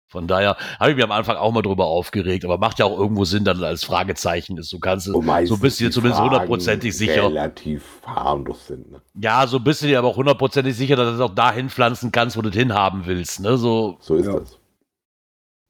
Von 0.08 0.26
daher 0.26 0.56
habe 0.80 0.90
ich 0.90 0.96
mich 0.96 1.04
am 1.04 1.12
Anfang 1.12 1.36
auch 1.36 1.52
mal 1.52 1.62
drüber 1.62 1.84
aufgeregt, 1.86 2.44
aber 2.44 2.58
macht 2.58 2.80
ja 2.80 2.84
auch 2.84 2.98
irgendwo 2.98 3.24
Sinn, 3.24 3.44
dass 3.44 3.58
es 3.58 3.62
als 3.62 3.84
Fragezeichen 3.84 4.58
ist. 4.58 4.72
Du 4.72 4.80
kannst 4.80 5.06
es, 5.06 5.12
so 5.48 5.56
bist 5.58 5.78
du 5.78 5.84
dir 5.84 5.90
die 5.90 5.94
zumindest 5.94 6.20
hundertprozentig 6.20 6.96
sicher. 6.96 7.26
Relativ 7.28 7.84
harmlos 8.04 8.66
sind. 8.66 8.90
Ne? 8.90 9.00
Ja, 9.14 9.46
so 9.46 9.60
bist 9.60 9.82
du 9.82 9.86
dir 9.86 10.00
aber 10.00 10.08
auch 10.08 10.16
hundertprozentig 10.16 10.74
sicher, 10.74 10.96
dass 10.96 11.10
du 11.10 11.14
es 11.14 11.20
auch 11.20 11.32
dahin 11.34 11.70
pflanzen 11.70 12.10
kannst, 12.10 12.36
wo 12.36 12.42
du 12.42 12.48
es 12.48 12.56
hinhaben 12.56 13.06
willst. 13.06 13.38
Ne? 13.38 13.56
So, 13.56 13.98
So 14.00 14.16
ist 14.16 14.26
Ja. 14.26 14.40
das. 14.40 14.58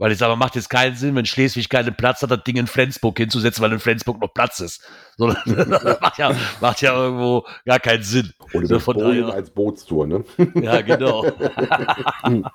Weil 0.01 0.13
ich 0.13 0.19
sage, 0.19 0.35
macht 0.35 0.57
jetzt 0.57 0.71
keinen 0.71 0.97
Sinn, 0.97 1.15
wenn 1.15 1.27
Schleswig 1.27 1.69
keinen 1.69 1.95
Platz 1.95 2.23
hat, 2.23 2.31
das 2.31 2.43
Ding 2.43 2.57
in 2.57 2.67
Flensburg 2.67 3.19
hinzusetzen, 3.19 3.63
weil 3.63 3.73
in 3.73 3.81
Flensburg 3.81 4.19
noch 4.19 4.33
Platz 4.33 4.59
ist. 4.61 4.83
So, 5.19 5.27
das 5.31 5.45
macht, 6.01 6.19
ja, 6.19 6.35
macht 6.63 6.81
ja 6.81 6.95
irgendwo 6.95 7.47
gar 7.67 7.81
keinen 7.81 8.03
Sinn. 8.03 8.33
Oder 8.55 8.67
So, 8.67 8.79
von 8.79 8.97
daher- 8.99 9.29
als 9.29 9.51
Bootstour, 9.51 10.07
ne? 10.07 10.25
Ja, 10.55 10.81
genau. 10.81 11.27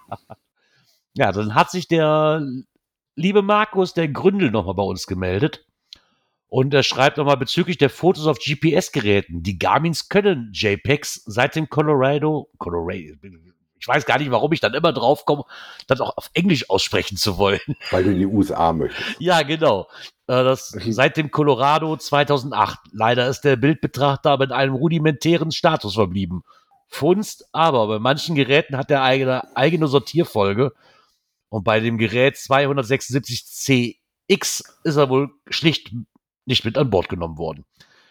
ja, 1.13 1.31
dann 1.31 1.53
hat 1.53 1.69
sich 1.69 1.87
der 1.87 2.41
liebe 3.15 3.43
Markus, 3.43 3.93
der 3.93 4.07
Gründel, 4.07 4.49
nochmal 4.49 4.73
bei 4.73 4.83
uns 4.83 5.05
gemeldet. 5.05 5.67
Und 6.47 6.73
er 6.73 6.81
schreibt 6.81 7.17
nochmal 7.17 7.37
bezüglich 7.37 7.77
der 7.77 7.91
Fotos 7.91 8.25
auf 8.25 8.39
GPS-Geräten. 8.39 9.43
Die 9.43 9.59
Garmins 9.59 10.09
können 10.09 10.49
JPEGs 10.51 11.21
seit 11.25 11.55
dem 11.55 11.69
Colorado, 11.69 12.49
Colorado, 12.57 13.13
ich 13.79 13.87
weiß 13.87 14.05
gar 14.05 14.17
nicht, 14.19 14.31
warum 14.31 14.51
ich 14.53 14.59
dann 14.59 14.73
immer 14.73 14.93
drauf 14.93 15.25
komme, 15.25 15.43
das 15.87 16.01
auch 16.01 16.17
auf 16.17 16.29
Englisch 16.33 16.69
aussprechen 16.69 17.17
zu 17.17 17.37
wollen. 17.37 17.59
Weil 17.91 18.03
du 18.03 18.11
in 18.11 18.19
die 18.19 18.25
USA 18.25 18.73
möchtest. 18.73 19.19
Ja, 19.19 19.41
genau. 19.43 19.87
Äh, 20.27 20.43
Das, 20.43 20.69
seit 20.69 21.17
dem 21.17 21.31
Colorado 21.31 21.95
2008. 21.97 22.79
Leider 22.91 23.27
ist 23.27 23.41
der 23.41 23.55
Bildbetrachter 23.55 24.37
mit 24.37 24.51
einem 24.51 24.75
rudimentären 24.75 25.51
Status 25.51 25.95
verblieben. 25.95 26.43
Funst, 26.87 27.49
aber 27.51 27.87
bei 27.87 27.99
manchen 27.99 28.35
Geräten 28.35 28.77
hat 28.77 28.91
er 28.91 29.01
eigene, 29.03 29.55
eigene 29.55 29.87
Sortierfolge. 29.87 30.71
Und 31.49 31.63
bei 31.63 31.79
dem 31.79 31.97
Gerät 31.97 32.35
276CX 32.35 33.97
ist 34.29 34.95
er 34.95 35.09
wohl 35.09 35.31
schlicht 35.49 35.91
nicht 36.45 36.63
mit 36.65 36.77
an 36.77 36.89
Bord 36.89 37.09
genommen 37.09 37.37
worden. 37.37 37.65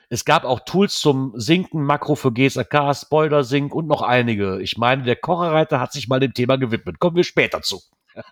Es 0.08 0.24
gab 0.24 0.44
auch 0.44 0.60
Tools 0.60 0.98
zum 1.00 1.32
Sinken, 1.36 1.82
Makro 1.82 2.14
für 2.14 2.32
GSAK, 2.32 2.94
Spoiler 2.94 3.44
Sync 3.44 3.74
und 3.74 3.86
noch 3.86 4.02
einige. 4.02 4.60
Ich 4.60 4.76
meine, 4.76 5.02
der 5.02 5.16
Kocherreiter 5.16 5.80
hat 5.80 5.92
sich 5.92 6.08
mal 6.08 6.20
dem 6.20 6.34
Thema 6.34 6.56
gewidmet. 6.56 6.98
Kommen 6.98 7.16
wir 7.16 7.24
später 7.24 7.62
zu. 7.62 7.80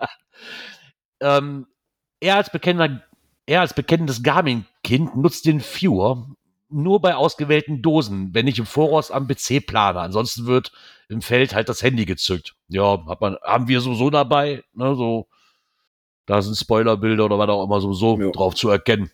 ähm, 1.20 1.66
er 2.20 2.36
als 2.36 2.50
bekennender, 2.50 3.02
er 3.46 3.60
als 3.60 3.74
bekennendes 3.74 4.22
Garmin-Kind 4.22 5.16
nutzt 5.16 5.46
den 5.46 5.60
Viewer 5.60 6.28
nur 6.68 7.00
bei 7.00 7.14
ausgewählten 7.14 7.82
Dosen, 7.82 8.32
wenn 8.32 8.46
ich 8.46 8.58
im 8.58 8.66
Voraus 8.66 9.10
am 9.10 9.26
PC 9.26 9.66
plane. 9.66 10.00
Ansonsten 10.00 10.46
wird 10.46 10.72
im 11.08 11.20
Feld 11.20 11.54
halt 11.54 11.68
das 11.68 11.82
Handy 11.82 12.06
gezückt. 12.06 12.54
Ja, 12.68 13.04
hat 13.06 13.20
man, 13.20 13.36
haben 13.42 13.68
wir 13.68 13.80
sowieso 13.80 14.08
dabei, 14.10 14.64
ne, 14.72 14.94
so, 14.94 15.28
da 16.26 16.40
sind 16.40 16.56
Spoilerbilder 16.56 17.26
oder 17.26 17.38
was 17.38 17.48
auch 17.50 17.64
immer 17.64 17.80
sowieso 17.80 18.18
Ja. 18.18 18.30
drauf 18.30 18.54
zu 18.54 18.70
erkennen. 18.70 19.10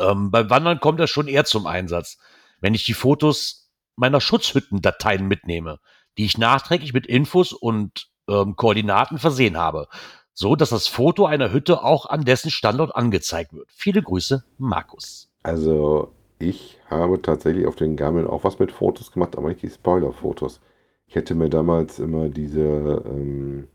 Ähm, 0.00 0.30
beim 0.30 0.50
Wandern 0.50 0.80
kommt 0.80 1.00
das 1.00 1.10
schon 1.10 1.28
eher 1.28 1.44
zum 1.44 1.66
Einsatz. 1.66 2.18
Wenn 2.60 2.74
ich 2.74 2.84
die 2.84 2.94
Fotos 2.94 3.70
meiner 3.96 4.20
Schutzhüttendateien 4.20 5.26
mitnehme, 5.26 5.78
die 6.16 6.24
ich 6.24 6.38
nachträglich 6.38 6.92
mit 6.92 7.06
Infos 7.06 7.52
und 7.52 8.08
ähm, 8.28 8.56
Koordinaten 8.56 9.18
versehen 9.18 9.56
habe, 9.56 9.88
so 10.34 10.54
dass 10.54 10.70
das 10.70 10.86
Foto 10.86 11.26
einer 11.26 11.52
Hütte 11.52 11.82
auch 11.82 12.06
an 12.06 12.24
dessen 12.24 12.50
Standort 12.50 12.94
angezeigt 12.94 13.52
wird. 13.52 13.68
Viele 13.72 14.02
Grüße, 14.02 14.44
Markus. 14.58 15.28
Also 15.42 16.12
ich 16.38 16.78
habe 16.88 17.20
tatsächlich 17.20 17.66
auf 17.66 17.76
den 17.76 17.96
Garmin 17.96 18.26
auch 18.26 18.44
was 18.44 18.58
mit 18.58 18.70
Fotos 18.70 19.10
gemacht, 19.10 19.36
aber 19.36 19.48
nicht 19.48 19.62
die 19.62 19.70
Spoiler-Fotos. 19.70 20.60
Ich 21.06 21.14
hätte 21.14 21.34
mir 21.34 21.48
damals 21.48 21.98
immer 21.98 22.28
diese, 22.28 23.02
ähm, 23.06 23.68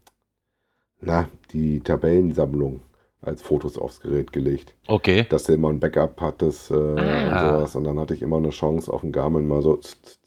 na, 1.02 1.28
die 1.52 1.82
Tabellensammlung 1.82 2.82
als 3.26 3.42
Fotos 3.42 3.78
aufs 3.78 4.00
Gerät 4.02 4.32
gelegt. 4.34 4.74
Okay. 4.88 5.26
Dass 5.30 5.44
du 5.44 5.54
immer 5.54 5.70
ein 5.70 5.80
Backup 5.80 6.20
hattest 6.22 6.72
äh, 6.72 6.74
und 6.74 7.00
Ah. 7.00 7.58
sowas. 7.58 7.76
Und 7.76 7.84
dann 7.86 8.00
hatte 8.00 8.14
ich 8.14 8.22
immer 8.22 8.38
eine 8.38 8.50
Chance 8.50 8.92
auf 8.92 9.02
dem 9.02 9.12
Garmin 9.12 9.48
mal 9.48 9.62
so. 9.62 9.80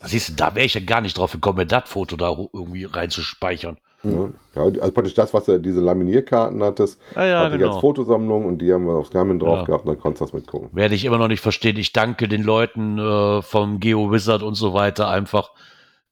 Siehst 0.05 0.31
du, 0.31 0.33
da 0.35 0.55
wäre 0.55 0.67
ich 0.67 0.75
ja 0.75 0.81
gar 0.81 1.01
nicht 1.01 1.19
drauf 1.19 1.33
gekommen, 1.33 1.59
mir 1.59 1.67
das 1.67 1.89
Foto 1.89 2.17
da 2.17 2.31
irgendwie 2.53 2.85
reinzuspeichern. 2.85 3.77
Ja, 4.03 4.63
also 4.63 4.93
praktisch 4.93 5.15
das, 5.15 5.35
was 5.35 5.47
du 5.47 5.59
diese 5.59 5.81
Laminierkarten 5.81 6.63
hattest, 6.63 7.01
Ah, 7.17 7.25
ja, 7.25 7.39
hatte 7.41 7.57
ich 7.57 7.63
als 7.63 7.71
genau. 7.71 7.81
Fotosammlung 7.81 8.45
und 8.45 8.59
die 8.59 8.73
haben 8.73 8.87
wir 8.87 8.95
aufs 8.95 9.11
Garmin 9.11 9.41
drauf 9.41 9.61
Ja. 9.61 9.65
gehabt 9.65 9.85
und 9.85 9.95
dann 9.95 10.01
konntest 10.01 10.21
du 10.21 10.25
das 10.27 10.33
mitgucken. 10.33 10.69
Werde 10.73 10.95
ich 10.95 11.05
immer 11.05 11.19
noch 11.19 11.27
nicht 11.27 11.41
verstehen. 11.41 11.77
Ich 11.77 11.93
danke 11.93 12.29
den 12.29 12.45
Leuten 12.45 12.99
äh, 13.01 13.43
vom 13.43 13.81
Geo 13.81 14.13
Wizard 14.13 14.43
und 14.45 14.55
so 14.55 14.75
weiter 14.75 15.09
einfach, 15.09 15.51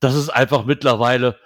dass 0.00 0.14
es 0.14 0.28
einfach 0.28 0.64
mittlerweile, 0.64 1.36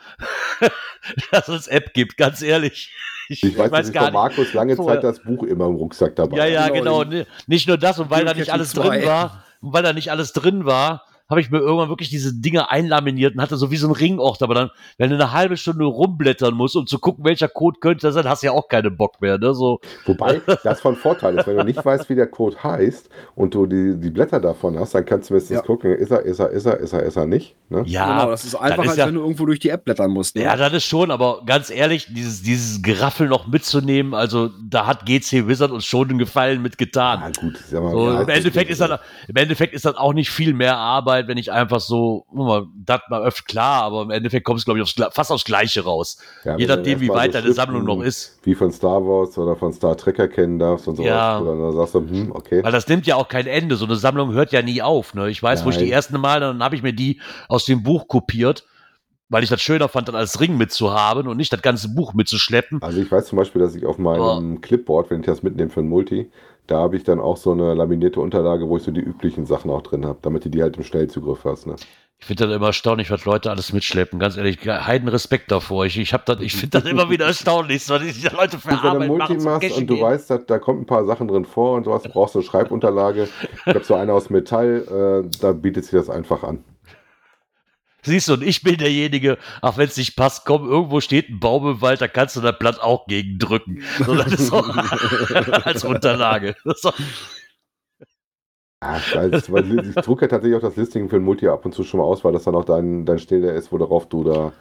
dass 1.32 1.48
es 1.48 1.66
App 1.66 1.92
gibt, 1.92 2.16
ganz 2.16 2.40
ehrlich. 2.40 2.94
Ich, 3.28 3.42
ich 3.42 3.58
weiß, 3.58 3.70
dass 3.70 3.88
ich 3.90 3.98
von 3.98 4.12
Markus 4.12 4.54
lange 4.54 4.74
vorher. 4.76 4.96
Zeit 4.96 5.04
das 5.04 5.22
Buch 5.22 5.42
immer 5.42 5.66
im 5.66 5.74
Rucksack 5.76 6.16
dabei 6.16 6.36
Ja, 6.36 6.46
ja, 6.46 6.68
genau. 6.68 7.04
genau. 7.04 7.24
Nicht 7.46 7.68
nur 7.68 7.76
das, 7.76 7.98
und 7.98 8.10
weil 8.10 8.24
da 8.24 8.34
nicht 8.34 8.52
alles 8.52 8.72
drin 8.72 9.04
war, 9.04 9.44
und 9.60 9.72
weil 9.72 9.82
da 9.82 9.92
nicht 9.92 10.10
alles 10.10 10.32
drin 10.32 10.64
war, 10.64 11.04
habe 11.28 11.40
ich 11.40 11.50
mir 11.50 11.58
irgendwann 11.58 11.90
wirklich 11.90 12.08
diese 12.08 12.34
Dinge 12.34 12.70
einlaminiert 12.70 13.34
und 13.34 13.42
hatte 13.42 13.56
so 13.56 13.70
wie 13.70 13.76
so 13.76 13.86
ein 13.88 13.92
Ringort. 13.92 14.42
Aber 14.42 14.54
dann, 14.54 14.70
wenn 14.96 15.10
du 15.10 15.16
eine 15.16 15.32
halbe 15.32 15.56
Stunde 15.56 15.84
rumblättern 15.84 16.54
musst, 16.54 16.74
um 16.74 16.86
zu 16.86 16.98
gucken, 16.98 17.24
welcher 17.24 17.48
Code 17.48 17.80
könnte 17.80 18.06
das 18.06 18.14
sein, 18.14 18.28
hast 18.28 18.42
du 18.42 18.46
ja 18.46 18.52
auch 18.52 18.68
keinen 18.68 18.96
Bock 18.96 19.20
mehr. 19.20 19.38
Ne? 19.38 19.54
So. 19.54 19.80
Wobei 20.06 20.40
das 20.64 20.80
von 20.80 20.96
Vorteil 20.96 21.38
ist, 21.38 21.46
wenn 21.46 21.56
du 21.56 21.64
nicht 21.64 21.84
weißt, 21.84 22.08
wie 22.08 22.14
der 22.14 22.28
Code 22.28 22.62
heißt 22.62 23.10
und 23.34 23.54
du 23.54 23.66
die, 23.66 23.98
die 23.98 24.10
Blätter 24.10 24.40
davon 24.40 24.78
hast, 24.78 24.94
dann 24.94 25.04
kannst 25.04 25.28
du 25.28 25.34
mindestens 25.34 25.56
ja. 25.56 25.62
gucken, 25.62 25.92
ist 25.92 26.10
er, 26.10 26.22
ist 26.22 26.38
er, 26.38 26.50
ist 26.50 26.64
er, 26.64 26.78
ist 26.78 26.92
er, 26.92 27.02
ist 27.02 27.16
er 27.16 27.26
nicht. 27.26 27.56
Ne? 27.68 27.82
Ja, 27.86 28.06
genau, 28.06 28.30
das 28.30 28.44
ist 28.46 28.54
einfach, 28.54 28.84
ist 28.84 28.90
als 28.90 28.98
ja, 28.98 29.06
wenn 29.06 29.14
du 29.14 29.20
irgendwo 29.20 29.44
durch 29.44 29.58
die 29.58 29.68
App 29.68 29.84
blättern 29.84 30.10
musst. 30.10 30.34
Ne? 30.36 30.42
Ja, 30.44 30.56
das 30.56 30.72
ist 30.72 30.84
schon, 30.84 31.10
aber 31.10 31.42
ganz 31.44 31.68
ehrlich, 31.68 32.06
dieses, 32.08 32.42
dieses 32.42 32.82
Geraffel 32.82 33.28
noch 33.28 33.46
mitzunehmen, 33.46 34.14
also 34.14 34.48
da 34.66 34.86
hat 34.86 35.04
GC 35.04 35.46
Wizard 35.46 35.70
uns 35.72 35.84
schon 35.84 36.08
einen 36.08 36.18
Gefallen 36.18 36.62
mitgetan. 36.62 37.20
Ja, 37.20 37.42
gut, 37.42 37.60
mal, 37.72 37.90
so, 37.90 38.22
im, 38.22 38.28
Endeffekt 38.28 38.70
ist 38.70 38.80
dann, 38.80 38.98
Im 39.26 39.36
Endeffekt 39.36 39.74
ist 39.74 39.84
dann 39.84 39.96
auch 39.96 40.14
nicht 40.14 40.30
viel 40.30 40.54
mehr 40.54 40.78
Arbeit, 40.78 41.17
wenn 41.26 41.38
ich 41.38 41.50
einfach 41.50 41.80
so 41.80 41.98
so, 41.98 42.66
das 42.76 43.00
mal 43.08 43.22
öfter 43.22 43.44
klar, 43.44 43.82
aber 43.82 44.02
im 44.02 44.10
Endeffekt 44.10 44.44
kommt 44.44 44.58
es, 44.58 44.64
glaube 44.64 44.78
ich, 44.78 44.82
aufs, 44.82 44.94
fast 45.14 45.32
aufs 45.32 45.44
Gleiche 45.44 45.82
raus. 45.82 46.18
Ja, 46.44 46.56
Je 46.56 46.66
nachdem, 46.66 47.00
wie 47.00 47.08
weit 47.08 47.32
so 47.32 47.40
deine 47.40 47.52
Sammlung 47.52 47.84
noch 47.84 48.02
ist. 48.02 48.38
Wie 48.42 48.54
von 48.54 48.70
Star 48.72 49.04
Wars 49.04 49.36
oder 49.38 49.56
von 49.56 49.72
Star 49.72 49.96
Trek 49.96 50.18
erkennen 50.18 50.58
darfst 50.58 50.86
und 50.88 50.96
so 50.96 51.02
ja. 51.02 51.40
Oder 51.40 51.56
dann 51.56 51.76
sagst 51.76 51.94
du, 51.94 52.00
hm, 52.00 52.32
okay. 52.32 52.62
Weil 52.62 52.72
das 52.72 52.86
nimmt 52.88 53.06
ja 53.06 53.16
auch 53.16 53.28
kein 53.28 53.46
Ende. 53.46 53.76
So 53.76 53.86
eine 53.86 53.96
Sammlung 53.96 54.32
hört 54.32 54.52
ja 54.52 54.62
nie 54.62 54.82
auf. 54.82 55.14
Ne? 55.14 55.30
Ich 55.30 55.42
weiß, 55.42 55.60
Nein. 55.60 55.66
wo 55.66 55.70
ich 55.70 55.78
die 55.78 55.90
ersten 55.90 56.20
Mal, 56.20 56.40
dann 56.40 56.62
habe 56.62 56.76
ich 56.76 56.82
mir 56.82 56.92
die 56.92 57.20
aus 57.48 57.64
dem 57.64 57.82
Buch 57.82 58.08
kopiert 58.08 58.64
weil 59.30 59.42
ich 59.42 59.50
das 59.50 59.60
schöner 59.60 59.88
fand, 59.88 60.08
dann 60.08 60.14
als 60.14 60.40
Ring 60.40 60.56
mitzuhaben 60.56 61.28
und 61.28 61.36
nicht 61.36 61.52
das 61.52 61.60
ganze 61.60 61.90
Buch 61.90 62.14
mitzuschleppen. 62.14 62.82
Also 62.82 63.00
ich 63.00 63.12
weiß 63.12 63.26
zum 63.26 63.36
Beispiel, 63.36 63.60
dass 63.60 63.74
ich 63.74 63.84
auf 63.84 63.98
meinem 63.98 64.56
oh. 64.56 64.58
Clipboard, 64.60 65.10
wenn 65.10 65.20
ich 65.20 65.26
das 65.26 65.42
mitnehme 65.42 65.68
für 65.68 65.80
ein 65.80 65.88
Multi, 65.88 66.30
da 66.68 66.78
habe 66.78 66.96
ich 66.96 67.02
dann 67.02 67.18
auch 67.18 67.36
so 67.36 67.52
eine 67.52 67.74
laminierte 67.74 68.20
Unterlage, 68.20 68.68
wo 68.68 68.76
ich 68.76 68.82
so 68.84 68.92
die 68.92 69.00
üblichen 69.00 69.46
Sachen 69.46 69.70
auch 69.70 69.82
drin 69.82 70.06
habe, 70.06 70.18
damit 70.22 70.44
du 70.44 70.50
die 70.50 70.62
halt 70.62 70.76
im 70.76 70.84
Schnellzugriff 70.84 71.44
hast. 71.44 71.66
Ne? 71.66 71.74
Ich 72.20 72.26
finde 72.26 72.46
das 72.46 72.56
immer 72.56 72.66
erstaunlich, 72.66 73.10
was 73.10 73.24
Leute 73.24 73.50
alles 73.50 73.72
mitschleppen. 73.72 74.18
Ganz 74.18 74.36
ehrlich, 74.36 74.58
heiden 74.66 75.08
Respekt 75.08 75.50
davor. 75.50 75.86
Ich, 75.86 75.98
ich, 75.98 76.12
ich 76.40 76.56
finde 76.56 76.80
das 76.80 76.90
immer 76.90 77.10
wieder 77.10 77.26
erstaunlich, 77.26 77.88
was 77.88 78.02
die 78.02 78.28
Leute 78.36 78.58
für 78.58 78.72
Arbeit 78.72 79.08
Wenn 79.08 79.18
du 79.18 79.44
machst 79.44 79.72
und 79.72 79.86
du 79.86 79.94
gehen. 79.94 80.02
weißt, 80.02 80.30
dass, 80.30 80.46
da 80.46 80.58
kommen 80.58 80.80
ein 80.82 80.86
paar 80.86 81.06
Sachen 81.06 81.28
drin 81.28 81.44
vor 81.44 81.76
und 81.76 81.84
sowas, 81.84 82.02
brauchst 82.02 82.34
du 82.34 82.40
eine 82.40 82.46
Schreibunterlage. 82.46 83.28
Ich 83.66 83.74
habe 83.74 83.84
so 83.84 83.94
eine 83.94 84.12
aus 84.12 84.30
Metall, 84.30 85.24
äh, 85.24 85.38
da 85.40 85.52
bietet 85.52 85.84
sich 85.84 85.92
das 85.92 86.10
einfach 86.10 86.42
an. 86.42 86.64
Siehst 88.02 88.28
du, 88.28 88.34
und 88.34 88.42
ich 88.42 88.62
bin 88.62 88.76
derjenige, 88.76 89.38
auch 89.60 89.76
wenn 89.76 89.88
es 89.88 89.96
nicht 89.96 90.16
passt, 90.16 90.46
komm, 90.46 90.68
irgendwo 90.68 91.00
steht 91.00 91.28
ein 91.28 91.40
Baum 91.40 91.68
im 91.68 91.80
Wald, 91.80 92.00
da 92.00 92.08
kannst 92.08 92.36
du 92.36 92.40
das 92.40 92.58
Blatt 92.58 92.80
auch 92.80 93.06
gegen 93.06 93.38
drücken. 93.38 93.82
So, 94.04 94.14
das 94.14 94.32
ist 94.32 94.46
so, 94.46 94.62
als 95.64 95.84
Unterlage. 95.84 96.54
So. 96.64 96.92
Ja, 98.80 98.96
ich, 98.98 99.16
weiß, 99.16 99.50
weil 99.52 99.88
ich 99.88 99.94
drucke 99.96 100.26
ja 100.26 100.28
tatsächlich 100.28 100.56
auch 100.56 100.68
das 100.68 100.76
Listing 100.76 101.08
für 101.08 101.16
ein 101.16 101.24
Multi 101.24 101.48
ab 101.48 101.64
und 101.64 101.74
zu 101.74 101.82
schon 101.82 101.98
mal 101.98 102.04
aus, 102.04 102.22
weil 102.24 102.32
das 102.32 102.44
dann 102.44 102.54
auch 102.54 102.64
dein, 102.64 103.04
dein 103.04 103.18
Stelle 103.18 103.50
ist, 103.50 103.72
worauf 103.72 104.08
du 104.08 104.22
da 104.22 104.52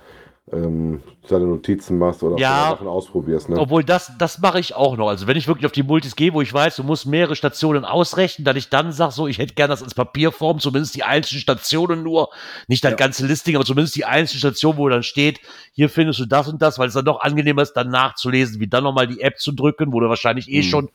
ähm, 0.53 1.01
deine 1.27 1.45
Notizen 1.45 1.97
machst 1.97 2.23
oder 2.23 2.37
ja, 2.37 2.69
Sachen 2.69 2.87
ausprobierst. 2.87 3.49
Ne? 3.49 3.59
Obwohl 3.59 3.83
das, 3.83 4.13
das 4.17 4.39
mache 4.39 4.61
ich 4.61 4.75
auch 4.75 4.95
noch. 4.95 5.09
Also 5.09 5.27
wenn 5.27 5.35
ich 5.35 5.47
wirklich 5.47 5.65
auf 5.65 5.73
die 5.73 5.83
Multis 5.83 6.15
gehe, 6.15 6.33
wo 6.33 6.41
ich 6.41 6.53
weiß, 6.53 6.77
du 6.77 6.83
musst 6.83 7.05
mehrere 7.05 7.35
Stationen 7.35 7.83
ausrechnen, 7.83 8.45
dass 8.45 8.55
ich 8.55 8.69
dann 8.69 8.93
sage, 8.93 9.11
so, 9.11 9.27
ich 9.27 9.39
hätte 9.39 9.55
gerne 9.55 9.71
das 9.71 9.81
ins 9.81 9.93
Papierform, 9.93 10.59
zumindest 10.59 10.95
die 10.95 11.03
einzelnen 11.03 11.41
Stationen 11.41 12.01
nur, 12.01 12.29
nicht 12.69 12.83
das 12.83 12.91
ja. 12.91 12.97
ganze 12.97 13.27
Listing, 13.27 13.55
aber 13.55 13.65
zumindest 13.65 13.97
die 13.97 14.05
einzelnen 14.05 14.39
Stationen, 14.39 14.77
wo 14.77 14.87
dann 14.87 15.03
steht, 15.03 15.41
hier 15.73 15.89
findest 15.89 16.19
du 16.19 16.25
das 16.25 16.47
und 16.47 16.61
das, 16.61 16.79
weil 16.79 16.87
es 16.87 16.93
dann 16.93 17.05
doch 17.05 17.19
angenehmer 17.19 17.61
ist, 17.61 17.73
dann 17.73 17.89
nachzulesen, 17.89 18.61
wie 18.61 18.67
dann 18.67 18.85
nochmal 18.85 19.07
die 19.07 19.19
App 19.19 19.39
zu 19.39 19.51
drücken, 19.51 19.91
wo 19.91 19.99
du 19.99 20.07
wahrscheinlich 20.07 20.49
eh 20.49 20.61
hm. 20.61 20.69
schon 20.69 20.89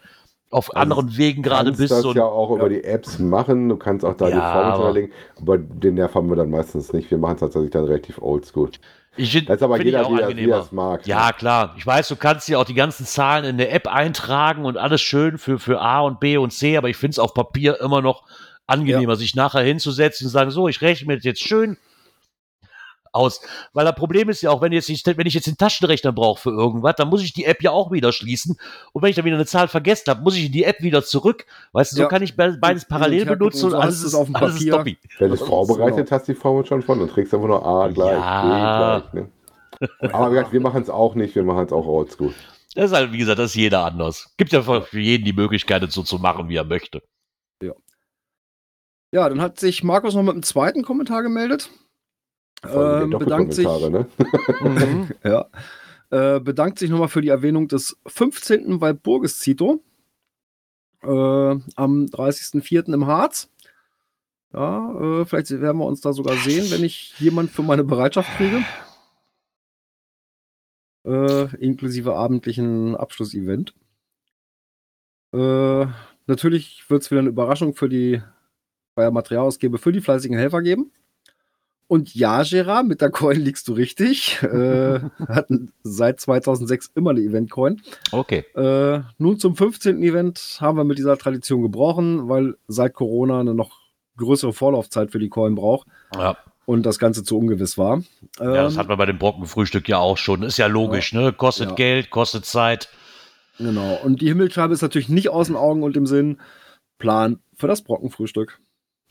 auf 0.51 0.75
also 0.75 0.81
anderen 0.81 1.17
Wegen 1.17 1.43
gerade 1.43 1.73
bist. 1.73 1.91
Du 1.91 1.95
kannst 1.95 2.05
das 2.07 2.15
ja 2.15 2.25
auch 2.25 2.51
ja. 2.51 2.57
über 2.57 2.69
die 2.69 2.85
Apps 2.85 3.19
machen. 3.19 3.69
Du 3.69 3.77
kannst 3.77 4.05
auch 4.05 4.15
da 4.15 4.29
ja, 4.29 4.35
die 4.35 4.41
Form 4.41 4.73
hinterlegen. 4.75 5.13
Aber 5.41 5.59
den 5.59 5.95
Nerv 5.95 6.15
haben 6.15 6.29
wir 6.29 6.37
dann 6.37 6.51
meistens 6.51 6.93
nicht. 6.93 7.11
Wir 7.11 7.19
machen 7.19 7.35
es 7.35 7.41
tatsächlich 7.41 7.71
dann 7.71 7.85
relativ 7.85 8.21
oldschool. 8.21 8.71
Ich 9.17 9.33
find, 9.33 9.49
das 9.49 9.57
ist 9.57 9.63
aber 9.63 9.83
jeder, 9.83 10.09
wie, 10.09 10.37
wie 10.37 10.47
das 10.47 10.73
mag. 10.73 11.07
Ja, 11.07 11.27
ne? 11.27 11.33
klar. 11.35 11.75
Ich 11.77 11.87
weiß, 11.87 12.09
du 12.09 12.17
kannst 12.17 12.49
ja 12.49 12.59
auch 12.59 12.65
die 12.65 12.75
ganzen 12.75 13.05
Zahlen 13.05 13.45
in 13.45 13.59
der 13.59 13.73
App 13.75 13.87
eintragen 13.87 14.65
und 14.65 14.79
alles 14.79 15.03
schön 15.03 15.37
für, 15.37 15.59
für 15.59 15.81
A 15.81 16.01
und 16.01 16.19
B 16.19 16.39
und 16.39 16.53
C, 16.53 16.77
aber 16.77 16.89
ich 16.89 16.97
finde 16.97 17.13
es 17.13 17.19
auf 17.19 17.35
Papier 17.35 17.79
immer 17.81 18.01
noch 18.01 18.25
angenehmer, 18.67 19.13
ja. 19.13 19.17
sich 19.17 19.35
nachher 19.35 19.63
hinzusetzen 19.63 20.27
und 20.27 20.31
sagen, 20.31 20.51
so, 20.51 20.67
ich 20.69 20.81
rechne 20.81 21.09
mir 21.09 21.17
das 21.17 21.25
jetzt 21.25 21.43
schön 21.47 21.77
aus. 23.13 23.41
Weil 23.73 23.85
das 23.85 23.95
Problem 23.95 24.29
ist 24.29 24.43
ja 24.43 24.51
auch, 24.51 24.61
wenn, 24.63 24.73
jetzt 24.73 24.89
nicht, 24.89 25.07
wenn 25.07 25.27
ich 25.27 25.35
jetzt 25.35 25.47
den 25.47 25.57
Taschenrechner 25.57 26.13
brauche 26.13 26.41
für 26.41 26.51
irgendwas, 26.51 26.97
dann 26.97 27.09
muss 27.09 27.23
ich 27.23 27.33
die 27.33 27.45
App 27.45 27.63
ja 27.63 27.71
auch 27.71 27.93
wieder 27.93 28.13
schließen. 28.13 28.59
Und 28.93 29.03
wenn 29.03 29.11
ich 29.11 29.17
dann 29.17 29.25
wieder 29.25 29.37
eine 29.37 29.47
Zahl 29.47 29.69
vergessen 29.69 30.05
habe, 30.09 30.23
muss 30.23 30.37
ich 30.37 30.47
in 30.47 30.53
die 30.53 30.65
App 30.65 30.81
wieder 30.81 31.05
zurück. 31.05 31.47
Weißt 31.73 31.93
du, 31.93 31.97
so 31.97 32.03
ja. 32.03 32.09
kann 32.09 32.23
ich 32.23 32.37
beides 32.37 32.87
parallel 32.87 33.27
benutzen 33.27 33.67
und, 33.67 33.75
alles, 33.75 34.03
ist, 34.03 34.15
auf 34.15 34.27
dem 34.27 34.37
alles 34.37 34.55
Papier. 34.55 34.97
ist 35.03 35.21
Wenn 35.21 35.29
du 35.29 35.35
es 35.35 35.43
vorbereitet 35.43 36.11
hast, 36.11 36.29
die 36.29 36.35
Formel 36.35 36.65
schon 36.67 36.83
von, 36.83 36.99
dann 36.99 37.09
trägst 37.09 37.33
du 37.33 37.37
einfach 37.37 37.49
nur 37.49 37.67
A 37.67 37.89
gleich, 37.89 38.13
ja. 38.13 38.99
B 38.99 39.09
gleich. 39.09 39.25
Ne? 39.25 39.31
Aber 40.13 40.53
wir 40.53 40.61
machen 40.61 40.83
es 40.83 40.91
auch 40.91 41.15
nicht, 41.15 41.35
wir 41.35 41.43
machen 41.43 41.67
es 41.67 41.73
auch 41.73 41.87
oldschool. 41.87 42.35
Das 42.75 42.87
ist 42.87 42.97
halt, 42.97 43.13
wie 43.13 43.19
gesagt, 43.19 43.39
das 43.39 43.51
ist 43.51 43.57
jeder 43.57 43.85
anders. 43.85 44.33
Gibt 44.37 44.53
ja 44.53 44.63
für 44.63 44.99
jeden 44.99 45.25
die 45.25 45.33
Möglichkeit, 45.33 45.91
so 45.93 46.03
zu 46.03 46.19
machen, 46.19 46.49
wie 46.49 46.57
er 46.57 46.65
möchte. 46.65 47.03
Ja. 47.63 47.73
Ja, 49.13 49.29
dann 49.29 49.43
hat 49.43 49.61
sich 49.61 49.85
Markus 49.85 50.15
noch 50.15 50.23
mit 50.23 50.33
einem 50.33 50.43
zweiten 50.43 50.83
Kommentar 50.83 51.23
gemeldet. 51.23 51.71
Ähm, 52.65 53.11
bedankt 53.11 53.55
sich, 53.55 53.67
ne? 53.67 54.07
mhm, 54.61 55.11
ja, 55.25 55.47
äh, 56.11 56.41
bedankt 56.41 56.79
sich 56.79 56.91
nochmal 56.91 57.09
für 57.09 57.21
die 57.21 57.29
Erwähnung 57.29 57.67
des 57.69 57.97
15. 58.07 58.81
Walpurgis 58.81 59.39
Zito 59.39 59.83
äh, 61.03 61.07
am 61.09 62.07
30.04. 62.07 62.95
im 62.95 63.07
Harz. 63.07 63.51
Ja, 64.53 65.21
äh, 65.23 65.25
vielleicht 65.25 65.51
werden 65.51 65.79
wir 65.79 65.87
uns 65.87 66.03
da 66.03 66.13
sogar 66.13 66.37
sehen, 66.37 66.71
wenn 66.71 66.85
ich 66.85 67.19
jemand 67.19 67.51
für 67.51 67.63
meine 67.63 67.85
Bereitschaft 67.85 68.31
kriege. 68.37 68.63
Äh, 71.05 71.57
inklusive 71.57 72.15
abendlichen 72.15 72.95
Abschlussevent. 72.95 73.75
Äh, 75.33 75.87
natürlich 76.27 76.85
wird 76.89 77.03
es 77.03 77.11
wieder 77.11 77.21
eine 77.21 77.31
Überraschung 77.31 77.75
für 77.75 77.89
die 77.89 78.23
bei 78.95 79.03
der 79.03 79.11
Materialausgabe 79.11 79.79
für 79.79 79.91
die 79.91 80.03
fleißigen 80.03 80.37
Helfer 80.37 80.61
geben. 80.61 80.93
Und 81.93 82.15
ja, 82.15 82.43
Gerard, 82.43 82.87
mit 82.87 83.03
der 83.03 83.11
Coin 83.11 83.39
liegst 83.39 83.69
du 83.69 83.75
richtig. 83.75 84.43
äh, 84.43 84.99
hatten 85.29 85.75
seit 85.83 86.21
2006 86.21 86.93
immer 86.95 87.11
eine 87.11 87.21
Event-Coin. 87.21 87.83
Okay. 88.13 88.47
Äh, 88.57 89.03
nun 89.19 89.39
zum 89.39 89.57
15. 89.57 90.03
Event 90.03 90.57
haben 90.63 90.79
wir 90.79 90.85
mit 90.85 90.97
dieser 90.97 91.19
Tradition 91.19 91.61
gebrochen, 91.61 92.31
weil 92.31 92.57
seit 92.67 92.95
Corona 92.95 93.41
eine 93.41 93.53
noch 93.53 93.79
größere 94.17 94.55
Vorlaufzeit 94.55 95.11
für 95.11 95.19
die 95.19 95.29
Coin 95.29 95.55
braucht. 95.55 95.87
Ja. 96.17 96.39
Und 96.65 96.87
das 96.87 96.99
Ganze 96.99 97.25
zu 97.25 97.37
ungewiss 97.37 97.77
war. 97.77 97.97
Ähm, 97.97 98.05
ja, 98.41 98.63
das 98.63 98.79
hat 98.79 98.89
man 98.89 98.97
bei 98.97 99.05
dem 99.05 99.19
Brockenfrühstück 99.19 99.87
ja 99.87 99.99
auch 99.99 100.17
schon. 100.17 100.45
Ist 100.45 100.57
ja 100.57 100.69
logisch, 100.69 101.13
ja, 101.13 101.21
ne? 101.21 101.33
Kostet 101.35 101.69
ja. 101.69 101.75
Geld, 101.75 102.09
kostet 102.09 102.47
Zeit. 102.47 102.89
Genau. 103.59 104.01
Und 104.03 104.23
die 104.23 104.29
Himmelscheibe 104.29 104.73
ist 104.73 104.81
natürlich 104.81 105.11
nicht 105.11 105.29
aus 105.29 105.49
den 105.49 105.57
Augen 105.57 105.83
und 105.83 105.95
im 105.99 106.07
Sinn. 106.07 106.41
Plan 106.97 107.41
für 107.55 107.69
das 107.69 107.83
Brockenfrühstück. 107.83 108.62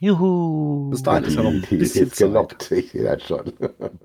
Juhu. 0.01 0.89
Bis 0.89 1.03
dahin 1.03 1.23
ist 1.25 1.35
ja 1.35 1.43
noch 1.43 1.51
ein 1.51 1.61
bisschen 1.61 2.11
Zeit. 2.11 2.27
Gelockt. 2.27 2.71
Ich 2.71 2.91
sehe 2.91 3.03
das 3.03 3.23
schon. 3.23 3.53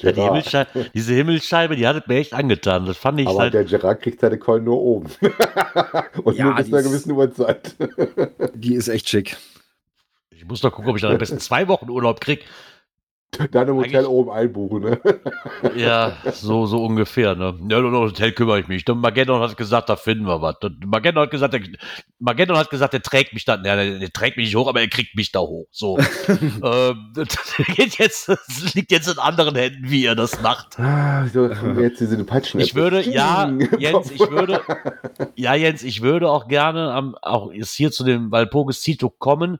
Ja, 0.00 0.12
die 0.12 0.20
Himmelscheibe, 0.20 0.90
diese 0.92 1.14
Himmelscheibe, 1.14 1.76
die 1.76 1.86
hat 1.86 2.06
mir 2.06 2.16
echt 2.16 2.34
angetan. 2.34 2.84
Das 2.84 2.98
fand 2.98 3.18
ich 3.20 3.26
Aber 3.26 3.38
halt 3.38 3.54
der 3.54 3.64
Gerard 3.64 4.02
kriegt 4.02 4.20
seine 4.20 4.36
Keulen 4.36 4.64
nur 4.64 4.78
oben. 4.78 5.08
Und 6.24 6.36
ja, 6.36 6.44
nur 6.44 6.54
bis 6.56 6.68
zu 6.68 6.74
einer 6.76 6.82
gewissen 6.82 7.12
Uhrzeit. 7.12 7.74
die 8.54 8.74
ist 8.74 8.88
echt 8.88 9.08
schick. 9.08 9.38
Ich 10.28 10.44
muss 10.44 10.60
doch 10.60 10.72
gucken, 10.72 10.90
ob 10.90 10.96
ich 10.96 11.00
dann 11.00 11.12
am 11.12 11.16
besten 11.16 11.38
zwei 11.38 11.68
Wochen 11.68 11.88
Urlaub 11.88 12.20
kriege. 12.20 12.42
Dann 13.50 13.68
im 13.68 13.76
Hotel 13.76 14.04
oben 14.04 14.30
einbuchen, 14.30 14.82
ne? 14.82 15.00
Ja, 15.74 16.18
so, 16.32 16.66
so 16.66 16.84
ungefähr, 16.84 17.34
ne? 17.34 17.58
Ja, 17.66 17.78
um 17.78 17.90
das 17.90 18.12
Hotel 18.12 18.32
kümmere 18.32 18.60
ich 18.60 18.68
mich. 18.68 18.84
Mageddon 18.86 19.40
hat 19.40 19.56
gesagt, 19.56 19.88
da 19.88 19.96
finden 19.96 20.26
wir 20.26 20.42
was. 20.42 20.56
Mageddon 20.84 21.22
hat 21.22 21.30
gesagt, 21.30 21.54
der, 21.54 21.62
Mageddon 22.18 22.58
hat 22.58 22.68
gesagt, 22.68 22.92
der 22.92 23.00
trägt 23.00 23.32
mich 23.32 23.46
da, 23.46 23.54
ja, 23.54 23.74
der, 23.74 23.98
der, 23.98 24.12
trägt 24.12 24.36
mich 24.36 24.48
nicht 24.48 24.56
hoch, 24.56 24.68
aber 24.68 24.82
er 24.82 24.88
kriegt 24.88 25.16
mich 25.16 25.32
da 25.32 25.40
hoch. 25.40 25.66
So. 25.70 25.98
ähm, 26.28 27.12
das, 27.14 27.28
geht 27.74 27.96
jetzt, 27.96 28.28
das 28.28 28.74
liegt 28.74 28.92
jetzt 28.92 29.08
in 29.08 29.18
anderen 29.18 29.54
Händen, 29.54 29.88
wie 29.88 30.04
er 30.04 30.14
das 30.14 30.42
macht. 30.42 30.78
Ah, 30.78 31.26
so, 31.26 31.48
jetzt 31.48 32.00
diese 32.00 32.22
Peitschen. 32.24 32.60
Ich 32.60 32.74
würde, 32.74 33.00
ja, 33.00 33.50
Jens, 33.78 34.10
ich 34.10 34.30
würde, 34.30 34.60
ja, 35.36 35.54
Jens, 35.54 35.82
ich 35.82 36.02
würde 36.02 36.28
auch 36.28 36.48
gerne 36.48 36.92
am, 36.92 37.16
auch 37.22 37.50
jetzt 37.50 37.72
hier 37.72 37.92
zu 37.92 38.04
dem 38.04 38.30
Walpurgis 38.30 38.82
Zito 38.82 39.08
kommen, 39.08 39.58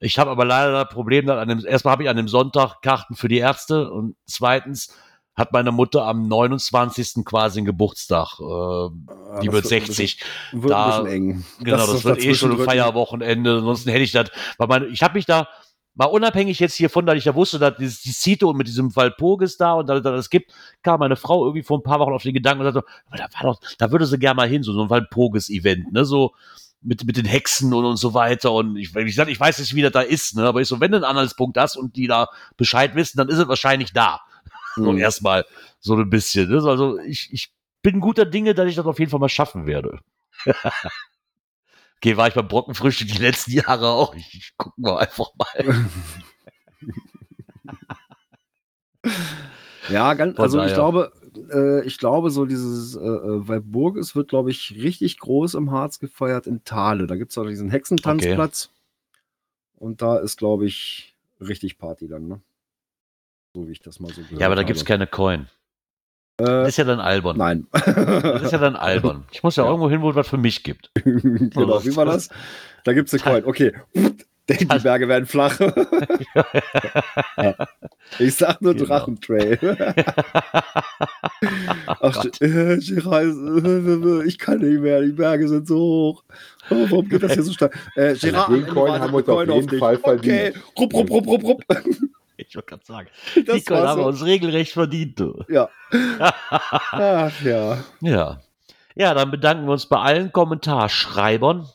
ich 0.00 0.18
habe 0.18 0.30
aber 0.30 0.44
leider 0.44 0.72
das 0.72 0.92
Problem, 0.92 1.26
dass 1.26 1.38
an 1.38 1.48
dem, 1.48 1.64
erstmal 1.64 1.92
habe 1.92 2.02
ich 2.02 2.08
an 2.08 2.16
dem 2.16 2.28
Sonntag 2.28 2.80
Karten 2.82 3.14
für 3.14 3.28
die 3.28 3.38
Ärzte 3.38 3.90
und 3.90 4.16
zweitens 4.26 4.94
hat 5.36 5.52
meine 5.52 5.72
Mutter 5.72 6.04
am 6.04 6.26
29. 6.26 7.24
quasi 7.24 7.60
einen 7.60 7.66
Geburtstag. 7.66 8.40
Äh, 8.40 8.44
ah, 8.44 9.40
die 9.42 9.52
wird 9.52 9.66
60. 9.66 10.20
Wird, 10.52 10.62
wird 10.62 10.72
da, 10.72 10.98
ein 10.98 11.04
bisschen 11.04 11.16
eng. 11.16 11.44
Genau, 11.60 11.76
das, 11.76 11.92
das 11.92 12.04
wird 12.04 12.24
eh 12.24 12.34
schon 12.34 12.52
ein 12.52 12.64
Feierwochenende. 12.64 13.58
Ansonsten 13.58 13.90
hätte 13.90 14.02
ich 14.02 14.12
das, 14.12 14.30
weil 14.58 14.68
meine, 14.68 14.86
ich 14.86 15.02
habe 15.02 15.14
mich 15.14 15.26
da, 15.26 15.48
mal 15.94 16.06
unabhängig 16.06 16.58
jetzt 16.60 16.74
hiervon, 16.74 17.06
dass 17.06 17.16
ich 17.16 17.26
ja 17.26 17.34
wusste, 17.34 17.58
dass 17.58 17.76
dieses, 17.76 18.00
die 18.02 18.12
Cito 18.12 18.52
mit 18.52 18.66
diesem 18.66 18.94
Walpurgis 18.94 19.56
da 19.56 19.74
und 19.74 19.86
dass 19.86 20.04
es 20.04 20.30
gibt, 20.30 20.52
kam 20.82 21.00
meine 21.00 21.16
Frau 21.16 21.44
irgendwie 21.44 21.62
vor 21.62 21.78
ein 21.78 21.82
paar 21.82 22.00
Wochen 22.00 22.12
auf 22.12 22.22
den 22.22 22.34
Gedanken 22.34 22.64
und 22.64 22.72
sagte, 22.72 22.90
da 23.10 23.18
war 23.18 23.52
doch, 23.52 23.60
da 23.78 23.90
würde 23.90 24.06
sie 24.06 24.18
gerne 24.18 24.36
mal 24.36 24.48
hin, 24.48 24.62
so, 24.62 24.72
so 24.72 24.82
ein 24.82 24.90
Walpurgis-Event, 24.90 25.92
ne, 25.92 26.04
so 26.04 26.32
mit, 26.82 27.04
mit 27.04 27.16
den 27.16 27.24
Hexen 27.24 27.72
und, 27.72 27.84
und 27.84 27.96
so 27.96 28.14
weiter. 28.14 28.52
Und 28.52 28.76
ich, 28.76 28.92
sag, 29.14 29.28
ich 29.28 29.40
weiß 29.40 29.58
nicht, 29.58 29.74
wie 29.74 29.82
das 29.82 29.92
da 29.92 30.00
ist, 30.00 30.36
ne, 30.36 30.46
aber 30.46 30.60
ich 30.60 30.68
so, 30.68 30.80
wenn 30.80 30.90
du 30.90 30.96
einen 30.96 31.04
Anhaltspunkt 31.04 31.58
hast 31.58 31.76
und 31.76 31.96
die 31.96 32.06
da 32.06 32.28
Bescheid 32.56 32.94
wissen, 32.94 33.18
dann 33.18 33.28
ist 33.28 33.38
es 33.38 33.48
wahrscheinlich 33.48 33.92
da. 33.92 34.20
Mhm. 34.76 34.98
erstmal 34.98 35.44
so 35.80 35.96
ein 35.96 36.08
bisschen. 36.08 36.48
Ne? 36.48 36.62
Also 36.64 36.96
ich, 37.00 37.28
ich 37.32 37.52
bin 37.82 37.98
guter 37.98 38.24
Dinge, 38.24 38.54
dass 38.54 38.68
ich 38.68 38.76
das 38.76 38.86
auf 38.86 39.00
jeden 39.00 39.10
Fall 39.10 39.18
mal 39.18 39.28
schaffen 39.28 39.66
werde. 39.66 39.98
okay, 41.96 42.16
war 42.16 42.28
ich 42.28 42.34
beim 42.34 42.46
Brockenfrühstück 42.46 43.08
die 43.08 43.18
letzten 43.18 43.50
Jahre 43.50 43.88
auch. 43.88 44.14
Ich, 44.14 44.32
ich 44.32 44.52
guck 44.56 44.78
mal 44.78 44.98
einfach 44.98 45.26
mal. 45.36 45.86
Ja, 49.88 50.14
ganz, 50.14 50.38
also 50.38 50.62
ich 50.62 50.74
glaube, 50.74 51.12
äh, 51.52 51.84
ich 51.84 51.98
glaube, 51.98 52.30
so 52.30 52.44
dieses, 52.46 52.94
äh, 52.96 53.00
äh, 53.00 53.48
weil 53.48 53.60
Burges 53.60 54.14
wird, 54.16 54.28
glaube 54.28 54.50
ich, 54.50 54.74
richtig 54.76 55.18
groß 55.18 55.54
im 55.54 55.70
Harz 55.70 55.98
gefeiert 55.98 56.46
in 56.46 56.64
Thale. 56.64 57.06
Da 57.06 57.16
gibt 57.16 57.30
es 57.32 57.38
auch 57.38 57.46
diesen 57.46 57.70
Hexentanzplatz. 57.70 58.70
Und 59.76 60.02
da 60.02 60.18
ist, 60.18 60.36
glaube 60.38 60.66
ich, 60.66 61.14
richtig 61.40 61.78
Party 61.78 62.06
dann, 62.08 62.28
ne? 62.28 62.40
So 63.54 63.66
wie 63.66 63.72
ich 63.72 63.80
das 63.80 63.98
mal 64.00 64.12
so 64.12 64.22
gehört 64.22 64.40
Ja, 64.40 64.46
aber 64.46 64.56
da 64.56 64.62
gibt's 64.62 64.82
habe. 64.82 64.88
keine 64.88 65.06
Coin. 65.06 65.48
Das 66.36 66.48
Äh, 66.48 66.68
ist 66.68 66.76
ja 66.78 66.84
dann 66.84 67.00
albern. 67.00 67.36
nein. 67.36 67.66
Das 67.72 68.42
ist 68.42 68.52
ja 68.52 68.58
dann 68.58 68.76
albern. 68.76 69.24
Ich 69.32 69.42
muss 69.42 69.56
ja, 69.56 69.64
Ja. 69.64 69.68
irgendwo 69.70 69.90
hin, 69.90 70.00
wo 70.02 70.10
es 70.10 70.16
was 70.16 70.28
für 70.28 70.38
mich 70.38 70.62
gibt. 70.62 70.90
genau, 71.04 71.84
wie 71.84 71.96
war 71.96 72.04
das? 72.06 72.28
Da 72.84 72.92
gibt 72.92 73.12
es 73.12 73.14
eine 73.22 73.40
Coin. 73.40 73.44
Okay. 73.44 73.72
Die 74.58 74.64
Berge 74.64 75.06
werden 75.08 75.26
flach. 75.26 75.58
ich 78.18 78.34
sag 78.34 78.60
nur 78.60 78.74
Genau. 78.74 78.86
Drachentrail. 78.86 79.58
Ach, 81.86 82.12
Gott. 82.14 82.40
äh, 82.42 82.78
Gerard, 82.78 83.24
äh, 83.26 84.24
ich 84.26 84.38
kann 84.38 84.58
nicht 84.58 84.80
mehr, 84.80 85.00
die 85.02 85.12
Berge 85.12 85.48
sind 85.48 85.66
so 85.68 85.76
hoch. 85.78 86.24
Oh, 86.70 86.86
warum 86.90 87.08
geht 87.08 87.22
das 87.22 87.32
hier 87.34 87.42
so 87.42 87.52
stark? 87.52 87.76
Äh, 87.96 88.14
Gerard, 88.14 88.22
den 88.22 88.34
am 88.36 88.54
Ende 88.54 88.66
Coin 88.72 88.88
wartet 88.88 89.02
haben 89.02 89.12
wir 89.12 89.18
uns 89.18 89.50
auf 89.50 89.56
jeden. 89.72 89.78
Fall 89.78 89.96
Okay, 89.96 90.52
verdient. 90.52 90.64
rupp, 90.78 90.94
rupp, 90.94 91.10
rupp, 91.10 91.26
rupp, 91.26 91.44
rupp. 91.44 91.62
Ich 92.42 92.56
wollte 92.56 92.68
gerade 92.70 92.84
sagen. 92.86 93.08
Das 93.46 93.54
Die 93.56 93.64
Coin 93.64 93.82
haben 93.86 94.00
wir 94.00 94.06
uns 94.06 94.24
regelrecht 94.24 94.72
verdient. 94.72 95.20
Du. 95.20 95.44
Ja. 95.50 95.68
Ach 96.18 97.42
ja. 97.42 97.84
Ja. 98.00 98.40
Ja, 98.94 99.12
dann 99.14 99.30
bedanken 99.30 99.66
wir 99.66 99.72
uns 99.72 99.84
bei 99.86 99.98
allen 99.98 100.32
Kommentarschreibern. 100.32 101.68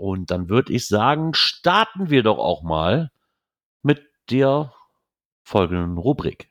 Und 0.00 0.30
dann 0.30 0.48
würde 0.48 0.72
ich 0.72 0.88
sagen, 0.88 1.34
starten 1.34 2.08
wir 2.08 2.22
doch 2.22 2.38
auch 2.38 2.62
mal 2.62 3.10
mit 3.82 4.02
der 4.30 4.72
folgenden 5.42 5.98
Rubrik. 5.98 6.48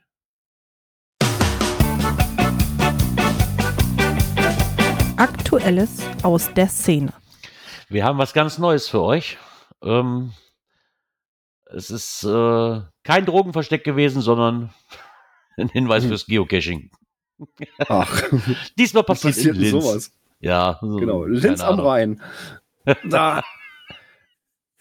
Aktuelles 5.18 6.04
aus 6.22 6.54
der 6.54 6.68
Szene. 6.68 7.12
Wir 7.88 8.06
haben 8.06 8.20
was 8.20 8.34
ganz 8.34 8.60
Neues 8.60 8.88
für 8.88 9.02
euch. 9.02 9.40
Ähm, 9.82 10.34
es 11.72 11.90
ist 11.90 12.24
äh, 12.26 12.82
kein 13.04 13.26
Drogenversteck 13.26 13.84
gewesen, 13.84 14.22
sondern 14.22 14.76
ein 15.58 15.70
Hinweis 15.70 16.06
fürs 16.06 16.28
Geocaching. 16.28 16.92
Ach, 17.88 18.30
Diesmal 18.78 19.04
passiert, 19.04 19.34
passiert 19.34 19.56
in 19.56 19.62
Linz. 19.62 19.84
sowas? 19.84 20.14
Ja, 20.40 20.78
so, 20.82 20.98
Genau, 20.98 21.26
Linz 21.26 21.62
am. 21.62 21.80
Rhein. 21.80 22.22
Da 23.10 23.44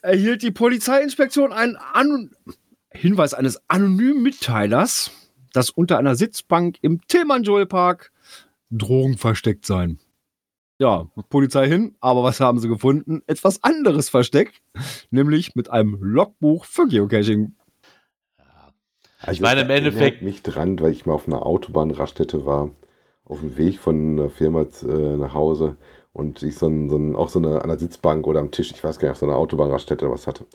erhielt 0.03 0.43
die 0.43 0.51
Polizeiinspektion 0.51 1.53
einen 1.53 1.77
An 1.77 2.31
Hinweis 2.91 3.35
eines 3.35 3.61
anonymen 3.69 4.23
Mitteilers, 4.23 5.11
dass 5.53 5.71
unter 5.71 5.99
einer 5.99 6.17
Sitzbank 6.17 6.79
im 6.81 7.01
Tilman-Joel-Park 7.07 8.13
Drogen 8.71 9.19
versteckt 9.19 9.67
seien. 9.67 9.99
Ja, 10.79 11.09
Polizei 11.29 11.67
hin, 11.67 11.97
aber 12.01 12.23
was 12.23 12.39
haben 12.41 12.61
sie 12.61 12.69
gefunden? 12.69 13.23
Etwas 13.27 13.65
anderes 13.65 14.09
versteckt, 14.09 14.63
nämlich 15.11 15.57
mit 15.57 15.71
einem 15.71 15.99
Logbuch 16.01 16.65
für 16.65 16.87
Geocaching. 16.87 17.57
Also 19.21 19.43
meine, 19.43 19.63
das 19.63 19.65
im 19.65 19.77
Endeffekt- 19.77 20.23
mich 20.23 20.43
dran, 20.43 20.79
weil 20.81 20.93
ich 20.93 21.05
mal 21.05 21.15
auf 21.15 21.27
einer 21.27 21.45
Autobahnraststätte 21.45 22.47
war, 22.47 22.71
auf 23.25 23.41
dem 23.41 23.57
Weg 23.57 23.81
von 23.81 24.19
einer 24.19 24.31
Firma 24.31 24.63
äh, 24.83 25.17
nach 25.17 25.35
Hause 25.35 25.77
und 26.13 26.43
ich 26.43 26.57
so, 26.57 26.67
ein, 26.69 26.91
so 26.91 26.97
ein, 26.97 27.17
auch 27.17 27.29
so 27.29 27.39
eine 27.39 27.63
an 27.63 27.69
der 27.69 27.79
Sitzbank 27.79 28.27
oder 28.27 28.41
am 28.41 28.51
Tisch, 28.51 28.71
ich 28.73 28.83
weiß 28.83 28.99
gar 28.99 29.11
nicht, 29.11 29.19
so 29.19 29.27
einer 29.27 29.37
Autobahnraststätte 29.37 30.05
oder 30.07 30.15
was 30.15 30.27
hatte. 30.27 30.47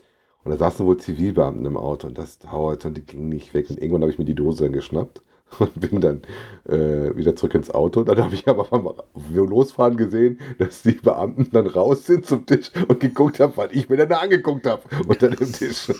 Und 0.44 0.50
da 0.52 0.58
saßen 0.58 0.84
wohl 0.86 0.98
Zivilbeamten 0.98 1.64
im 1.64 1.76
Auto 1.76 2.06
und 2.06 2.18
das 2.18 2.38
dauerte 2.38 2.88
und 2.88 2.96
die 2.96 3.06
ging 3.06 3.28
nicht 3.28 3.54
weg. 3.54 3.70
Und 3.70 3.78
irgendwann 3.78 4.02
habe 4.02 4.12
ich 4.12 4.18
mir 4.18 4.26
die 4.26 4.34
Dose 4.34 4.64
dann 4.64 4.72
geschnappt 4.72 5.22
und 5.58 5.80
bin 5.80 6.00
dann 6.00 6.22
äh, 6.68 7.16
wieder 7.16 7.34
zurück 7.34 7.54
ins 7.54 7.70
Auto. 7.70 8.04
Dann 8.04 8.18
habe 8.18 8.34
ich 8.34 8.46
aber 8.46 8.64
beim 8.64 9.48
Losfahren 9.48 9.96
gesehen, 9.96 10.40
dass 10.58 10.82
die 10.82 10.92
Beamten 10.92 11.48
dann 11.50 11.66
raus 11.66 12.04
sind 12.06 12.26
zum 12.26 12.44
Tisch 12.44 12.70
und 12.88 13.00
geguckt 13.00 13.40
haben, 13.40 13.54
was 13.56 13.72
ich 13.72 13.88
mir 13.88 13.96
dann 13.96 14.10
da 14.10 14.18
angeguckt 14.18 14.66
habe 14.66 14.82
unter 15.08 15.30
dem 15.30 15.52
Tisch. 15.52 15.90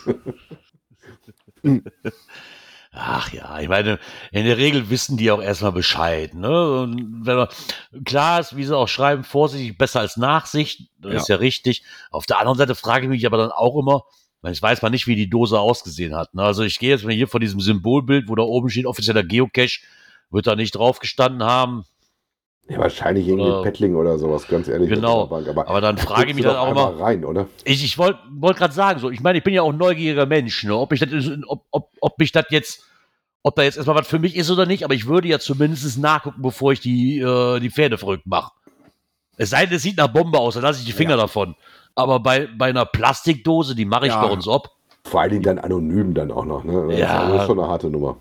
Ach 2.96 3.32
ja, 3.32 3.58
ich 3.58 3.68
meine, 3.68 3.98
in 4.30 4.44
der 4.44 4.56
Regel 4.56 4.88
wissen 4.88 5.16
die 5.16 5.30
auch 5.32 5.42
erstmal 5.42 5.72
Bescheid. 5.72 6.32
Ne? 6.34 6.80
Und 6.80 7.26
wenn 7.26 7.36
man, 7.36 7.48
klar 8.04 8.38
ist, 8.38 8.56
wie 8.56 8.64
sie 8.64 8.76
auch 8.76 8.86
schreiben, 8.86 9.24
vorsichtig 9.24 9.76
besser 9.76 10.00
als 10.00 10.16
Nachsicht, 10.16 10.82
das 11.00 11.12
Ja. 11.12 11.18
ist 11.20 11.28
ja 11.28 11.36
richtig. 11.36 11.82
Auf 12.12 12.26
der 12.26 12.38
anderen 12.38 12.56
Seite 12.56 12.76
frage 12.76 13.06
ich 13.06 13.10
mich 13.10 13.26
aber 13.26 13.36
dann 13.36 13.50
auch 13.50 13.76
immer, 13.76 14.04
weil 14.42 14.52
ich 14.52 14.62
weiß 14.62 14.82
mal 14.82 14.90
nicht, 14.90 15.08
wie 15.08 15.16
die 15.16 15.28
Dose 15.28 15.58
ausgesehen 15.58 16.14
hat. 16.14 16.34
Ne? 16.34 16.42
Also 16.44 16.62
ich 16.62 16.78
gehe 16.78 16.90
jetzt 16.90 17.04
mal 17.04 17.12
hier 17.12 17.26
von 17.26 17.40
diesem 17.40 17.60
Symbolbild, 17.60 18.28
wo 18.28 18.36
da 18.36 18.44
oben 18.44 18.70
steht, 18.70 18.86
offizieller 18.86 19.24
Geocache, 19.24 19.80
wird 20.30 20.46
da 20.46 20.54
nicht 20.54 20.76
drauf 20.76 21.00
gestanden 21.00 21.42
haben. 21.42 21.84
Ja, 22.68 22.78
wahrscheinlich 22.78 23.28
irgendwie 23.28 23.50
Oder- 23.50 23.62
Pettling 23.62 23.94
oder 23.94 24.18
sowas, 24.18 24.48
ganz 24.48 24.68
ehrlich. 24.68 24.88
Genau. 24.88 25.26
Bank. 25.26 25.46
Aber, 25.48 25.68
Aber 25.68 25.80
dann 25.82 25.98
frage 25.98 26.30
ich 26.30 26.34
mich 26.34 26.44
dann 26.44 26.56
auch 26.56 26.70
immer, 26.70 26.98
rein, 26.98 27.24
oder? 27.24 27.46
ich, 27.64 27.84
ich 27.84 27.98
wollte 27.98 28.18
wollt 28.30 28.56
gerade 28.56 28.72
sagen, 28.72 29.00
so, 29.00 29.10
ich 29.10 29.20
meine, 29.20 29.36
ich 29.38 29.44
bin 29.44 29.52
ja 29.52 29.60
auch 29.62 29.70
ein 29.72 29.76
neugieriger 29.76 30.24
Mensch, 30.24 30.64
ne? 30.64 30.74
ob, 30.74 30.92
ich 30.92 31.00
das, 31.00 31.10
ob, 31.46 31.64
ob, 31.70 31.90
ob 32.00 32.18
mich 32.18 32.32
das 32.32 32.46
jetzt, 32.48 32.84
ob 33.42 33.54
da 33.56 33.62
jetzt 33.64 33.76
erstmal 33.76 33.96
was 33.96 34.06
für 34.06 34.18
mich 34.18 34.34
ist 34.34 34.50
oder 34.50 34.64
nicht, 34.64 34.82
aber 34.82 34.94
ich 34.94 35.06
würde 35.06 35.28
ja 35.28 35.38
zumindest 35.38 35.98
nachgucken, 35.98 36.40
bevor 36.40 36.72
ich 36.72 36.80
die, 36.80 37.18
äh, 37.20 37.60
die 37.60 37.70
Pferde 37.70 37.98
verrückt 37.98 38.26
mache. 38.26 38.52
Es 39.36 39.50
sei 39.50 39.66
denn, 39.66 39.76
es 39.76 39.82
sieht 39.82 39.98
nach 39.98 40.08
Bombe 40.08 40.38
aus, 40.38 40.54
dann 40.54 40.62
lasse 40.62 40.78
ich 40.80 40.86
die 40.86 40.92
Finger 40.92 41.18
davon. 41.18 41.54
Aber 41.94 42.18
bei, 42.20 42.48
bei 42.56 42.66
einer 42.70 42.86
Plastikdose, 42.86 43.74
die 43.74 43.84
mache 43.84 44.06
ich 44.06 44.12
Ja. 44.12 44.24
bei 44.26 44.32
uns 44.32 44.48
ob. 44.48 44.70
Vor 45.06 45.20
allen 45.20 45.30
Dingen 45.32 45.42
dann 45.42 45.58
anonym 45.58 46.14
dann 46.14 46.30
auch 46.32 46.46
noch, 46.46 46.64
ne? 46.64 46.86
Das 46.88 46.98
Ja. 46.98 47.36
ist 47.36 47.46
schon 47.46 47.60
eine 47.60 47.68
harte 47.68 47.90
Nummer. 47.90 48.16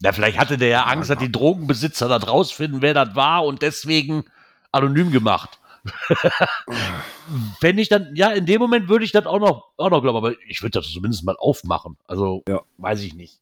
Ja, 0.00 0.12
vielleicht 0.12 0.38
hatte 0.38 0.58
der 0.58 0.68
ja 0.68 0.82
Angst, 0.84 1.10
dass 1.10 1.18
die 1.18 1.32
Drogenbesitzer 1.32 2.08
da 2.08 2.16
rausfinden, 2.18 2.82
wer 2.82 2.94
das 2.94 3.14
war 3.14 3.44
und 3.44 3.62
deswegen 3.62 4.24
anonym 4.70 5.10
gemacht. 5.10 5.58
Wenn 7.60 7.78
ich 7.78 7.88
dann, 7.88 8.14
ja, 8.14 8.30
in 8.30 8.46
dem 8.46 8.60
Moment 8.60 8.88
würde 8.88 9.04
ich 9.04 9.12
das 9.12 9.26
auch 9.26 9.38
noch, 9.38 9.70
auch 9.76 9.90
noch 9.90 10.00
glauben, 10.02 10.16
aber 10.18 10.32
ich 10.46 10.62
würde 10.62 10.78
das 10.80 10.90
zumindest 10.90 11.24
mal 11.24 11.36
aufmachen. 11.38 11.96
Also, 12.06 12.42
Ja. 12.48 12.60
weiß 12.78 13.00
ich 13.02 13.14
nicht. 13.14 13.38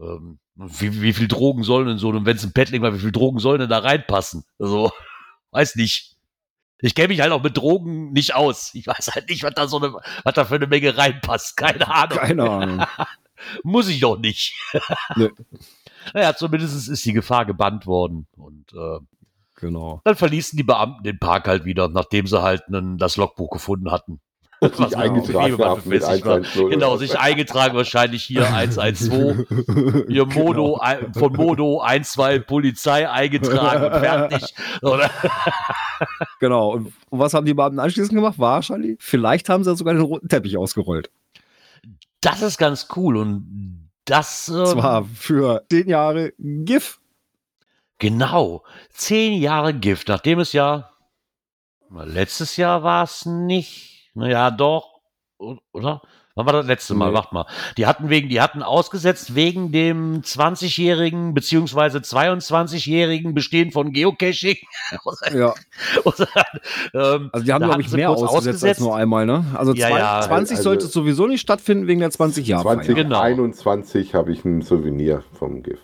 Ähm, 0.00 0.38
wie, 0.54 1.00
wie 1.02 1.12
viel 1.12 1.28
Drogen 1.28 1.64
sollen 1.64 1.88
in 1.88 1.98
so 1.98 2.08
einem, 2.10 2.26
wenn 2.26 2.36
es 2.36 2.44
ein 2.44 2.52
Paddling 2.52 2.82
war, 2.82 2.94
wie 2.94 2.98
viel 2.98 3.12
Drogen 3.12 3.38
sollen 3.38 3.60
denn 3.60 3.68
da 3.70 3.78
reinpassen? 3.78 4.44
Also, 4.58 4.90
weiß 5.52 5.76
nicht. 5.76 6.16
Ich 6.84 6.96
kenne 6.96 7.08
mich 7.08 7.20
halt 7.20 7.30
auch 7.30 7.42
mit 7.42 7.56
Drogen 7.56 8.12
nicht 8.12 8.34
aus. 8.34 8.74
Ich 8.74 8.86
weiß 8.88 9.12
halt 9.14 9.28
nicht, 9.28 9.44
was 9.44 9.54
da 9.54 9.68
so 9.68 9.76
eine, 9.78 9.94
was 10.24 10.34
da 10.34 10.44
für 10.44 10.56
eine 10.56 10.66
Menge 10.66 10.96
reinpasst. 10.96 11.56
Keine 11.56 11.86
Ahnung. 11.86 12.18
Keine 12.18 12.50
Ahnung. 12.50 12.86
Muss 13.62 13.88
ich 13.88 14.00
doch 14.00 14.18
nicht. 14.18 14.54
Nö. 15.16 15.30
Naja, 16.14 16.34
zumindest 16.34 16.88
ist 16.88 17.04
die 17.04 17.12
Gefahr 17.12 17.44
gebannt 17.46 17.86
worden. 17.86 18.26
Und 18.36 18.72
äh, 18.74 18.98
Genau. 19.56 20.00
dann 20.04 20.16
verließen 20.16 20.56
die 20.56 20.64
Beamten 20.64 21.04
den 21.04 21.20
Park 21.20 21.46
halt 21.46 21.64
wieder, 21.64 21.86
nachdem 21.88 22.26
sie 22.26 22.42
halt 22.42 22.64
einen, 22.66 22.98
das 22.98 23.16
Logbuch 23.16 23.50
gefunden 23.50 23.92
hatten. 23.92 24.20
Sich 24.60 24.78
Was 24.78 24.94
eingetragen 24.94 25.58
haben 25.58 25.82
mit 25.88 26.00
befestigt 26.00 26.24
war. 26.24 26.34
110. 26.36 26.70
Genau, 26.70 26.96
sich 26.96 27.18
eingetragen 27.18 27.76
wahrscheinlich 27.76 28.22
hier 28.24 28.46
112, 28.46 30.06
hier 30.08 30.26
Modo, 30.34 30.76
ein- 30.78 31.12
von 31.14 31.32
Modo 31.32 31.82
12 32.02 32.46
Polizei 32.46 33.08
eingetragen 33.10 33.84
und 33.84 34.00
fertig. 34.00 34.54
Oder? 34.82 35.10
Genau. 36.40 36.72
Und 36.74 36.92
was 37.10 37.34
haben 37.34 37.46
die 37.46 37.54
Beamten 37.54 37.78
anschließend 37.80 38.14
gemacht? 38.14 38.38
Wahrscheinlich. 38.38 38.98
Vielleicht 39.00 39.48
haben 39.48 39.64
sie 39.64 39.74
sogar 39.76 39.94
den 39.94 40.02
roten 40.02 40.28
Teppich 40.28 40.56
ausgerollt. 40.56 41.10
Das 42.22 42.40
ist 42.40 42.56
ganz 42.56 42.88
cool 42.96 43.16
und 43.18 43.90
das 44.06 44.48
ähm, 44.48 44.64
Zwar 44.64 45.04
für 45.04 45.66
zehn 45.70 45.88
Jahre 45.88 46.32
GIF. 46.38 47.00
Genau. 47.98 48.64
Zehn 48.90 49.40
Jahre 49.40 49.74
Gift, 49.74 50.08
nachdem 50.08 50.40
es 50.40 50.52
ja 50.52 50.92
letztes 51.90 52.56
Jahr 52.56 52.82
war 52.82 53.04
es 53.04 53.26
nicht. 53.26 54.10
Naja, 54.14 54.50
doch. 54.50 55.00
Oder? 55.72 56.00
Wann 56.34 56.46
war 56.46 56.54
das 56.54 56.66
letzte 56.66 56.94
Mal? 56.94 57.08
Nee. 57.08 57.12
Macht 57.12 57.32
mal. 57.32 57.46
Die 57.76 57.86
hatten 57.86 58.08
wegen, 58.08 58.28
die 58.30 58.40
hatten 58.40 58.62
ausgesetzt 58.62 59.34
wegen 59.34 59.70
dem 59.70 60.22
20-jährigen 60.22 61.34
beziehungsweise 61.34 61.98
22-jährigen 61.98 63.34
Bestehen 63.34 63.70
von 63.72 63.92
Geocaching. 63.92 64.56
Ja. 65.34 65.54
ähm, 66.94 67.30
Also 67.32 67.44
die 67.44 67.52
haben, 67.52 67.64
glaube 67.64 67.80
ich, 67.82 67.90
mehr 67.90 68.10
ausgesetzt, 68.10 68.36
ausgesetzt. 68.36 68.64
als 68.64 68.80
nur 68.80 68.96
einmal, 68.96 69.26
ne? 69.26 69.44
Also 69.54 69.74
Ja, 69.74 69.88
zwei- 69.88 69.98
ja. 69.98 70.20
20 70.22 70.56
Also- 70.58 70.62
sollte 70.70 70.86
sowieso 70.86 71.26
nicht 71.26 71.40
stattfinden 71.40 71.86
wegen 71.86 72.00
der 72.00 72.10
20 72.10 72.46
Jahre. 72.46 72.62
2021 72.62 74.14
habe 74.14 74.32
ich 74.32 74.44
ein 74.44 74.62
Souvenir 74.62 75.22
vom 75.32 75.62
GIF. 75.62 75.80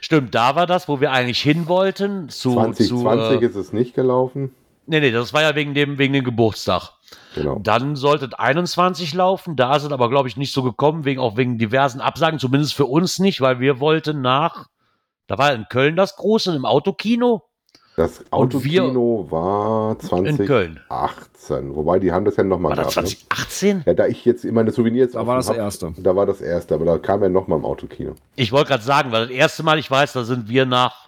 Stimmt, 0.00 0.34
da 0.34 0.56
war 0.56 0.66
das, 0.66 0.88
wo 0.88 1.00
wir 1.00 1.12
eigentlich 1.12 1.40
hin 1.40 1.68
wollten. 1.68 2.28
Zu, 2.28 2.52
2020 2.54 2.88
zu, 2.88 3.44
äh, 3.44 3.46
ist 3.46 3.54
es 3.56 3.72
nicht 3.72 3.94
gelaufen. 3.94 4.52
nee, 4.86 5.00
nee, 5.00 5.10
das 5.12 5.32
war 5.32 5.42
ja 5.42 5.54
wegen 5.54 5.74
dem, 5.74 5.98
wegen 5.98 6.12
dem 6.14 6.24
Geburtstag. 6.24 6.92
Genau. 7.34 7.58
Dann 7.62 7.94
sollte 7.96 8.26
es 8.26 8.34
21 8.34 9.14
laufen. 9.14 9.56
Da 9.56 9.78
sind 9.78 9.92
aber, 9.92 10.08
glaube 10.10 10.28
ich, 10.28 10.36
nicht 10.36 10.52
so 10.52 10.62
gekommen, 10.62 11.04
wegen, 11.04 11.20
auch 11.20 11.36
wegen 11.36 11.58
diversen 11.58 12.00
Absagen, 12.00 12.38
zumindest 12.38 12.74
für 12.74 12.86
uns 12.86 13.18
nicht, 13.18 13.40
weil 13.40 13.60
wir 13.60 13.80
wollten 13.80 14.20
nach, 14.20 14.66
da 15.26 15.38
war 15.38 15.52
in 15.52 15.66
Köln 15.68 15.94
das 15.96 16.16
große, 16.16 16.54
im 16.54 16.64
Autokino 16.64 17.42
Das 17.96 18.20
wir- 18.20 18.26
Autokino 18.32 19.26
war 19.30 19.96
in 20.26 20.36
Köln. 20.46 20.80
2018. 20.88 21.74
Wobei, 21.74 21.98
die 21.98 22.12
haben 22.12 22.24
das 22.24 22.36
ja 22.36 22.44
nochmal 22.44 22.76
War 22.76 22.84
das 22.84 22.94
gehabt. 22.94 23.08
Ne? 23.08 23.16
2018? 23.28 23.82
Ja, 23.86 23.94
da 23.94 24.06
ich 24.06 24.24
jetzt 24.24 24.44
immer 24.44 24.60
eine 24.60 24.70
Souvenirs 24.72 25.12
Da 25.12 25.26
war 25.26 25.36
das 25.36 25.48
hab, 25.48 25.56
erste. 25.56 25.92
Da 25.96 26.14
war 26.16 26.26
das 26.26 26.40
erste, 26.40 26.74
aber 26.74 26.84
da 26.84 26.98
kam 26.98 27.22
er 27.22 27.28
nochmal 27.28 27.58
im 27.58 27.64
Autokino. 27.64 28.14
Ich 28.36 28.52
wollte 28.52 28.68
gerade 28.68 28.82
sagen, 28.84 29.12
weil 29.12 29.22
das 29.28 29.30
erste 29.30 29.62
Mal, 29.62 29.78
ich 29.78 29.90
weiß, 29.90 30.12
da 30.12 30.24
sind 30.24 30.48
wir 30.48 30.66
nach, 30.66 31.07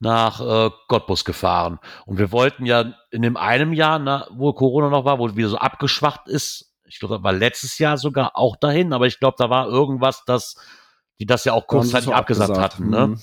nach 0.00 0.40
äh, 0.40 0.70
Cottbus 0.88 1.24
gefahren. 1.24 1.78
Und 2.06 2.18
wir 2.18 2.32
wollten 2.32 2.66
ja 2.66 2.94
in 3.10 3.22
dem 3.22 3.36
einem 3.36 3.72
Jahr, 3.72 3.98
na, 3.98 4.26
wo 4.32 4.52
Corona 4.52 4.88
noch 4.88 5.04
war, 5.04 5.18
wo 5.18 5.26
es 5.26 5.36
wieder 5.36 5.48
so 5.48 5.58
abgeschwacht 5.58 6.26
ist, 6.26 6.66
ich 6.84 6.98
glaube, 6.98 7.16
das 7.16 7.22
war 7.22 7.32
letztes 7.32 7.78
Jahr 7.78 7.98
sogar 7.98 8.36
auch 8.36 8.56
dahin, 8.56 8.92
aber 8.92 9.06
ich 9.06 9.20
glaube, 9.20 9.36
da 9.38 9.48
war 9.48 9.68
irgendwas, 9.68 10.24
dass 10.24 10.56
die 11.20 11.26
das 11.26 11.44
ja 11.44 11.52
auch 11.52 11.60
Da 11.60 11.66
kurzzeitig 11.66 12.06
so 12.06 12.12
abgesagt, 12.12 12.50
abgesagt. 12.50 12.74
hatten. 12.74 12.90
Ne? 12.90 13.06
Mhm. 13.08 13.20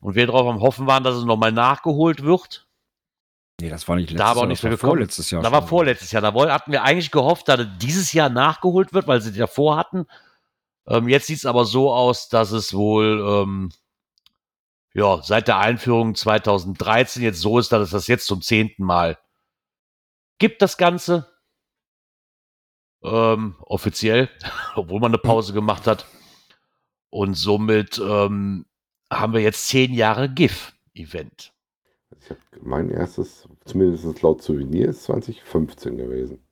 Und 0.00 0.14
wir 0.14 0.26
drauf 0.26 0.46
am 0.48 0.60
Hoffen 0.60 0.86
waren, 0.86 1.04
dass 1.04 1.16
es 1.16 1.24
nochmal 1.24 1.52
nachgeholt 1.52 2.22
wird. 2.22 2.66
Nee, 3.60 3.68
das 3.68 3.86
war 3.86 3.96
nicht 3.96 4.10
letztes 4.10 4.24
Da 4.26 4.32
auch 4.32 4.36
Jahr, 4.36 4.46
nicht 4.46 4.58
das 4.60 4.62
mehr 4.62 4.72
war 4.72 4.76
gekommen. 4.76 4.90
vorletztes 4.92 5.30
Jahr. 5.30 5.42
Da 5.42 5.52
war 5.52 5.66
vorletztes 5.66 6.10
Jahr. 6.10 6.22
Da 6.22 6.32
hatten 6.52 6.72
wir 6.72 6.82
eigentlich 6.84 7.10
gehofft, 7.10 7.48
dass 7.48 7.60
es 7.60 7.66
dieses 7.78 8.12
Jahr 8.12 8.30
nachgeholt 8.30 8.94
wird, 8.94 9.06
weil 9.06 9.20
sie 9.20 9.32
davor 9.36 9.76
hatten. 9.76 10.06
Ähm, 10.88 11.08
jetzt 11.08 11.26
sieht 11.26 11.36
es 11.38 11.46
aber 11.46 11.64
so 11.64 11.92
aus, 11.92 12.28
dass 12.28 12.50
es 12.52 12.72
wohl 12.74 13.20
ähm, 13.44 13.70
ja, 14.94 15.22
seit 15.22 15.48
der 15.48 15.58
Einführung 15.58 16.14
2013 16.14 17.22
jetzt 17.22 17.40
so 17.40 17.58
ist, 17.58 17.72
dass 17.72 17.82
es 17.82 17.90
das 17.90 18.06
jetzt 18.06 18.26
zum 18.26 18.42
zehnten 18.42 18.84
Mal 18.84 19.18
gibt, 20.38 20.60
das 20.60 20.76
Ganze. 20.76 21.28
Ähm, 23.02 23.56
offiziell, 23.60 24.28
obwohl 24.76 25.00
man 25.00 25.10
eine 25.10 25.18
Pause 25.18 25.52
gemacht 25.52 25.86
hat. 25.86 26.06
Und 27.10 27.34
somit 27.34 27.98
ähm, 27.98 28.66
haben 29.10 29.32
wir 29.32 29.40
jetzt 29.40 29.68
zehn 29.68 29.92
Jahre 29.92 30.28
GIF-Event. 30.28 31.52
Mein 32.60 32.90
erstes, 32.90 33.48
zumindest 33.64 34.22
laut 34.22 34.42
Souvenir, 34.42 34.88
ist 34.88 35.04
2015 35.04 35.96
gewesen. 35.96 36.46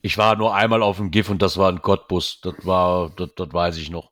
Ich 0.00 0.18
war 0.18 0.36
nur 0.36 0.54
einmal 0.54 0.82
auf 0.82 0.96
dem 0.96 1.10
GIF 1.10 1.30
und 1.30 1.42
das 1.42 1.56
war 1.56 1.70
ein 1.70 1.82
Cottbus. 1.82 2.40
Das 2.40 2.54
war, 2.64 3.10
das, 3.10 3.30
das 3.36 3.52
weiß 3.52 3.76
ich 3.78 3.90
noch. 3.90 4.11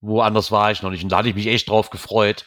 Woanders 0.00 0.50
war 0.52 0.70
ich 0.70 0.82
noch 0.82 0.90
nicht. 0.90 1.02
Und 1.02 1.10
da 1.10 1.18
hatte 1.18 1.28
ich 1.28 1.34
mich 1.34 1.46
echt 1.48 1.68
drauf 1.68 1.90
gefreut. 1.90 2.44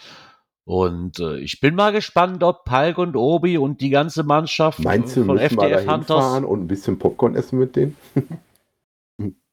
Und 0.63 1.19
äh, 1.19 1.39
ich 1.39 1.59
bin 1.59 1.75
mal 1.75 1.91
gespannt, 1.91 2.43
ob 2.43 2.65
Palk 2.65 2.97
und 2.97 3.15
Obi 3.15 3.57
und 3.57 3.81
die 3.81 3.89
ganze 3.89 4.23
Mannschaft 4.23 4.79
Meinst 4.79 5.17
du, 5.17 5.25
von 5.25 5.37
FDF 5.37 5.81
Hunters. 5.81 5.95
hinfahren 5.95 6.45
und 6.45 6.61
ein 6.61 6.67
bisschen 6.67 6.99
Popcorn 6.99 7.35
essen 7.35 7.59
mit 7.59 7.75
denen? 7.75 7.97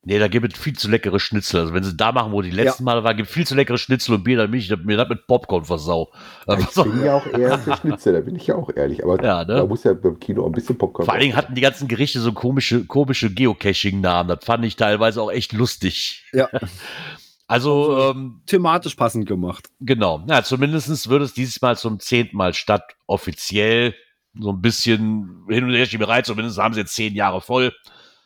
Nee, 0.04 0.18
da 0.18 0.28
gibt 0.28 0.54
es 0.54 0.58
viel 0.58 0.72
zu 0.72 0.88
leckere 0.88 1.20
Schnitzel. 1.20 1.60
Also 1.60 1.74
wenn 1.74 1.84
sie 1.84 1.94
da 1.94 2.12
machen, 2.12 2.32
wo 2.32 2.40
die 2.40 2.50
letzten 2.52 2.84
Male 2.84 3.04
war, 3.04 3.12
gibt 3.14 3.28
es 3.28 3.34
viel 3.34 3.46
zu 3.46 3.54
leckere 3.54 3.76
Schnitzel 3.76 4.14
und 4.14 4.24
Bier, 4.24 4.38
dann 4.38 4.50
bin 4.50 4.58
ich 4.58 4.74
mir 4.84 4.96
das 4.96 5.06
mit 5.08 5.26
Popcorn 5.26 5.66
versau. 5.66 6.10
Ja, 6.46 6.58
ich 6.58 6.66
bin 6.74 7.04
ja 7.04 7.16
auch 7.16 7.26
eher 7.26 7.58
für 7.58 7.76
Schnitzel, 7.76 8.12
da 8.14 8.20
bin 8.20 8.34
ich 8.36 8.46
ja 8.46 8.54
auch 8.54 8.70
ehrlich. 8.74 9.04
Aber 9.04 9.22
Ja, 9.22 9.44
ne? 9.44 9.56
da 9.56 9.66
muss 9.66 9.84
ja 9.84 9.92
beim 9.92 10.18
Kino 10.18 10.44
auch 10.44 10.46
ein 10.46 10.52
bisschen 10.52 10.78
Popcorn 10.78 11.04
Vor 11.04 11.12
allen 11.12 11.24
Dingen 11.24 11.36
hatten 11.36 11.54
die 11.54 11.60
ganzen 11.60 11.88
Gerichte 11.88 12.20
so 12.20 12.32
komische, 12.32 12.86
komische 12.86 13.30
Geocaching-Namen. 13.30 14.28
Das 14.28 14.46
fand 14.46 14.64
ich 14.64 14.76
teilweise 14.76 15.20
auch 15.20 15.30
echt 15.30 15.52
lustig. 15.52 16.24
Ja, 16.32 16.48
Also, 17.48 17.98
ähm, 17.98 18.42
thematisch 18.44 18.94
passend 18.94 19.26
gemacht. 19.26 19.70
Genau. 19.80 20.22
Ja, 20.28 20.44
zumindest 20.44 21.08
wird 21.08 21.22
es 21.22 21.32
dieses 21.32 21.62
Mal 21.62 21.78
zum 21.78 21.98
zehnten 21.98 22.36
Mal 22.36 22.52
statt. 22.52 22.94
Offiziell 23.06 23.94
so 24.38 24.50
ein 24.50 24.60
bisschen 24.60 25.46
hin 25.48 25.64
und 25.64 25.72
her 25.72 25.86
Schieberei. 25.86 26.20
Zumindest 26.20 26.58
haben 26.58 26.74
sie 26.74 26.80
jetzt 26.80 26.94
zehn 26.94 27.14
Jahre 27.14 27.40
voll. 27.40 27.72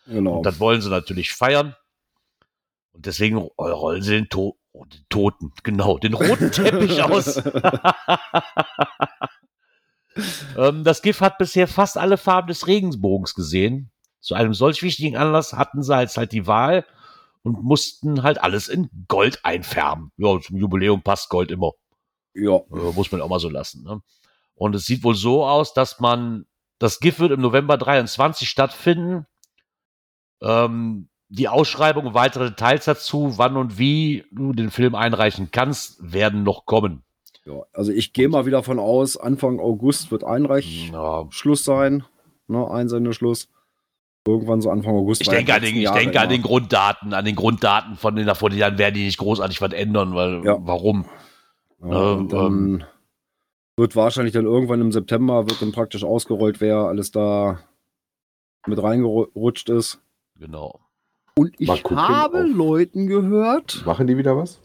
Genau. 0.06 0.38
Und 0.38 0.42
das 0.46 0.58
wollen 0.58 0.80
sie 0.80 0.90
natürlich 0.90 1.32
feiern. 1.32 1.76
Und 2.90 3.06
deswegen 3.06 3.36
rollen 3.36 4.02
sie 4.02 4.10
den, 4.10 4.28
to 4.28 4.56
den 4.74 5.04
Toten, 5.08 5.52
genau, 5.62 5.98
den 5.98 6.14
roten 6.14 6.50
Teppich 6.52 7.00
aus. 7.02 7.36
ähm, 10.56 10.82
das 10.82 11.00
GIF 11.00 11.20
hat 11.20 11.38
bisher 11.38 11.68
fast 11.68 11.96
alle 11.96 12.16
Farben 12.16 12.48
des 12.48 12.66
Regenbogens 12.66 13.34
gesehen. 13.34 13.92
Zu 14.20 14.34
einem 14.34 14.52
solch 14.52 14.82
wichtigen 14.82 15.16
Anlass 15.16 15.52
hatten 15.52 15.84
sie 15.84 15.96
jetzt 16.00 16.16
halt 16.16 16.32
die 16.32 16.48
Wahl 16.48 16.84
und 17.42 17.62
mussten 17.62 18.22
halt 18.22 18.42
alles 18.42 18.68
in 18.68 18.88
Gold 19.08 19.44
einfärben. 19.44 20.12
Ja, 20.16 20.38
zum 20.40 20.56
Jubiläum 20.56 21.02
passt 21.02 21.28
Gold 21.28 21.50
immer. 21.50 21.72
ja. 22.34 22.56
Äh, 22.56 22.92
muss 22.94 23.10
man 23.12 23.20
auch 23.20 23.28
mal 23.28 23.40
so 23.40 23.48
lassen. 23.48 23.82
Ne? 23.84 24.00
Und 24.54 24.74
es 24.74 24.84
sieht 24.86 25.02
wohl 25.04 25.14
so 25.14 25.44
aus, 25.44 25.74
dass 25.74 25.98
man, 26.00 26.46
das 26.78 27.00
GIF 27.00 27.18
wird 27.18 27.32
im 27.32 27.40
November 27.40 27.76
23 27.78 28.48
stattfinden. 28.48 29.26
Ähm, 30.40 31.08
die 31.28 31.48
Ausschreibung 31.48 32.06
und 32.06 32.14
weitere 32.14 32.50
Details 32.50 32.84
dazu, 32.84 33.38
wann 33.38 33.56
und 33.56 33.78
wie 33.78 34.24
du 34.32 34.52
den 34.52 34.70
Film 34.70 34.94
einreichen 34.94 35.48
kannst, 35.50 35.96
werden 36.00 36.42
noch 36.42 36.66
kommen. 36.66 37.02
ja. 37.46 37.62
Also 37.72 37.90
ich 37.92 38.12
gehe 38.12 38.28
mal 38.28 38.44
wieder 38.46 38.62
von 38.62 38.78
aus, 38.78 39.16
Anfang 39.16 39.58
August 39.58 40.10
wird 40.10 40.24
Einreichschluss 40.24 41.64
Ja, 41.66 41.74
sein. 41.74 42.04
Ne, 42.48 42.70
Einsendeschluss. 42.70 43.48
Irgendwann 44.26 44.60
so 44.60 44.70
Anfang 44.70 44.94
August. 44.94 45.20
ich 45.22 45.28
denke, 45.28 45.52
an 45.52 45.62
den, 45.62 45.76
ich 45.76 45.90
denke 45.90 46.20
an 46.20 46.28
den 46.28 46.42
Grunddaten, 46.42 47.12
an 47.12 47.24
den 47.24 47.34
Grunddaten 47.34 47.96
von 47.96 48.14
den 48.14 48.26
davor, 48.26 48.50
die 48.50 48.58
dann 48.58 48.78
werden 48.78 48.94
die 48.94 49.04
nicht 49.04 49.18
großartig 49.18 49.60
was 49.60 49.72
ändern, 49.72 50.14
weil 50.14 50.44
Ja. 50.44 50.58
warum? 50.60 51.06
Ja, 51.82 52.12
Ähm, 52.12 52.28
dann 52.28 52.84
wird 53.76 53.96
wahrscheinlich 53.96 54.32
dann 54.32 54.44
irgendwann 54.44 54.80
im 54.80 54.92
September 54.92 55.48
wird 55.48 55.60
dann 55.60 55.72
praktisch 55.72 56.04
ausgerollt, 56.04 56.60
wer 56.60 56.76
alles 56.76 57.10
da 57.10 57.58
mit 58.68 58.80
reingerutscht 58.80 59.68
ist. 59.70 60.00
Genau. 60.38 60.78
Und 61.36 61.54
ich 61.58 61.68
habe 61.84 62.42
Leuten 62.42 63.08
gehört, 63.08 63.82
Machen 63.84 64.06
die 64.06 64.16
wieder 64.16 64.36
was? 64.36 64.60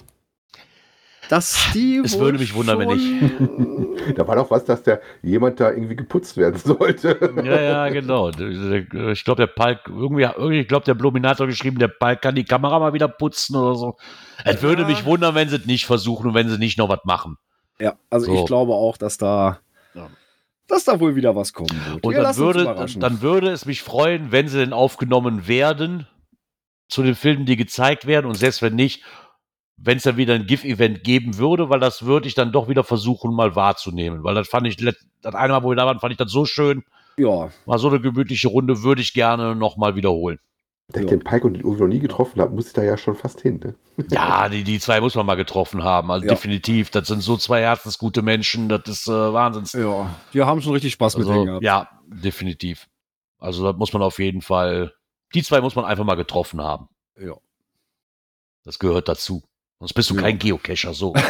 Dass 1.30 1.70
die. 1.74 1.98
Es 2.06 2.18
würde 2.20 2.38
mich 2.40 2.54
wundern, 2.54 2.80
wenn 2.80 2.90
schon- 3.00 3.98
Da 4.16 4.28
war 4.28 4.36
doch 4.38 4.50
was, 4.52 4.64
dass 4.66 4.84
der 4.84 5.02
jemand 5.22 5.60
da 5.60 5.72
irgendwie 5.72 5.96
geputzt 5.96 6.38
werden 6.38 6.58
sollte. 6.58 7.18
Ja, 7.44 7.60
ja, 7.62 7.90
genau. 7.90 8.30
Ich 8.30 9.24
glaube, 9.26 9.42
der 9.42 9.48
Palk, 9.48 9.82
irgendwie, 9.88 10.24
irgendwie 10.24 10.60
ich 10.62 10.68
glaube, 10.68 10.86
der 10.86 10.94
Bluminator 10.94 11.46
geschrieben, 11.48 11.80
der 11.80 11.90
Palk 11.90 12.22
kann 12.22 12.36
die 12.36 12.46
Kamera 12.46 12.80
mal 12.80 12.94
wieder 12.94 13.08
putzen 13.08 13.56
oder 13.56 13.76
so. 13.76 13.98
Es 14.46 14.62
würde 14.62 14.86
mich 14.86 15.04
wundern, 15.06 15.36
wenn 15.36 15.50
sie 15.50 15.58
es 15.58 15.66
nicht 15.66 15.86
versuchen 15.86 16.28
und 16.28 16.34
wenn 16.36 16.48
sie 16.50 16.58
nicht 16.58 16.78
noch 16.78 16.90
was 16.90 17.04
machen. 17.04 17.38
Ja, 17.80 17.96
also 18.10 18.28
So. 18.28 18.40
ich 18.40 18.46
glaube 18.46 18.74
auch, 18.74 18.98
dass 18.98 19.18
da, 19.18 19.60
Ja. 19.94 20.08
dass 20.68 20.86
da 20.86 21.00
wohl 21.00 21.16
wieder 21.16 21.36
was 21.36 21.54
kommen 21.54 21.70
wird. 21.92 22.04
Und 22.06 22.14
dann 22.16 22.38
würde, 22.38 22.86
dann 23.00 23.22
würde 23.22 23.50
es 23.50 23.66
mich 23.66 23.82
freuen, 23.84 24.32
wenn 24.32 24.48
sie 24.48 24.58
denn 24.60 24.74
aufgenommen 24.74 25.48
werden 25.48 26.08
zu 26.90 27.04
den 27.04 27.16
Filmen, 27.16 27.46
die 27.46 27.58
gezeigt 27.58 28.08
werden. 28.08 28.26
Und 28.28 28.36
selbst 28.36 28.62
wenn 28.62 28.76
nicht, 28.76 29.04
wenn 29.78 29.98
es 29.98 30.04
dann 30.04 30.18
wieder 30.18 30.34
ein 30.34 30.48
GIF-Event 30.48 31.04
geben 31.04 31.38
würde, 31.38 31.70
weil 31.70 31.80
das 31.80 32.04
würde 32.06 32.28
ich 32.28 32.34
dann 32.36 32.52
doch 32.52 32.68
wieder 32.68 32.84
versuchen, 32.84 33.34
mal 33.34 33.56
wahrzunehmen. 33.56 34.24
Weil 34.24 34.36
das 34.36 34.48
fand 34.48 34.68
ich, 34.68 34.76
das 34.78 34.96
eine 35.36 35.54
Mal, 35.54 35.64
wo 35.64 35.70
wir 35.70 35.76
da 35.76 35.86
waren, 35.86 36.00
fand 36.00 36.12
ich 36.12 36.18
das 36.18 36.32
so 36.32 36.46
schön. 36.46 36.84
ja, 37.18 37.50
War 37.66 37.80
so 37.80 37.88
eine 37.90 38.00
gemütliche 38.02 38.48
Runde, 38.48 38.82
würde 38.84 39.02
ich 39.02 39.14
gerne 39.14 39.56
nochmal 39.56 39.96
wiederholen. 39.96 40.40
Da 40.90 41.00
ich 41.02 41.06
Ja. 41.06 41.10
den 41.18 41.24
Pike 41.24 41.46
und 41.46 41.54
den 41.56 41.66
Uwe 41.66 41.80
noch 41.80 41.88
nie 41.88 42.00
getroffen 42.00 42.40
habe, 42.42 42.56
muss 42.56 42.68
ich 42.68 42.74
da 42.74 42.82
ja 42.82 42.98
schon 42.98 43.16
fast 43.16 43.42
hin. 43.42 43.60
Ne? 43.64 43.76
Ja, 44.10 44.48
die, 44.50 44.64
die 44.64 44.80
zwei 44.80 45.02
muss 45.02 45.16
man 45.16 45.26
mal 45.26 45.36
getroffen 45.36 45.84
haben. 45.84 46.10
Also 46.12 46.26
Ja. 46.26 46.34
definitiv. 46.34 46.90
Das 46.92 47.08
sind 47.08 47.22
so 47.22 47.36
zwei 47.38 47.62
herzensgute 47.62 48.22
Menschen. 48.22 48.70
Das 48.70 48.82
ist 48.88 49.08
äh, 49.08 49.12
Wahnsinns. 49.12 49.74
ja, 49.74 50.10
wir 50.32 50.46
haben 50.48 50.62
schon 50.62 50.74
richtig 50.74 50.94
Spaß 50.94 51.18
mit 51.18 51.28
denen 51.28 51.34
Also, 51.40 51.46
gehabt. 51.46 51.64
ja, 51.64 51.90
definitiv. 52.08 52.88
Also 53.40 53.64
das 53.66 53.76
muss 53.78 53.92
man 53.94 54.02
auf 54.02 54.18
jeden 54.20 54.42
Fall. 54.42 54.94
Die 55.36 55.44
zwei 55.44 55.60
muss 55.62 55.76
man 55.76 55.84
einfach 55.86 56.06
mal 56.06 56.16
getroffen 56.16 56.62
haben. 56.62 56.88
Ja. 57.20 57.34
Das 58.64 58.80
gehört 58.80 59.08
dazu. 59.10 59.44
Sonst 59.80 59.94
bist 59.94 60.10
du 60.10 60.16
Ja. 60.16 60.22
kein 60.22 60.40
Geocacher 60.40 60.94
so. 60.94 61.14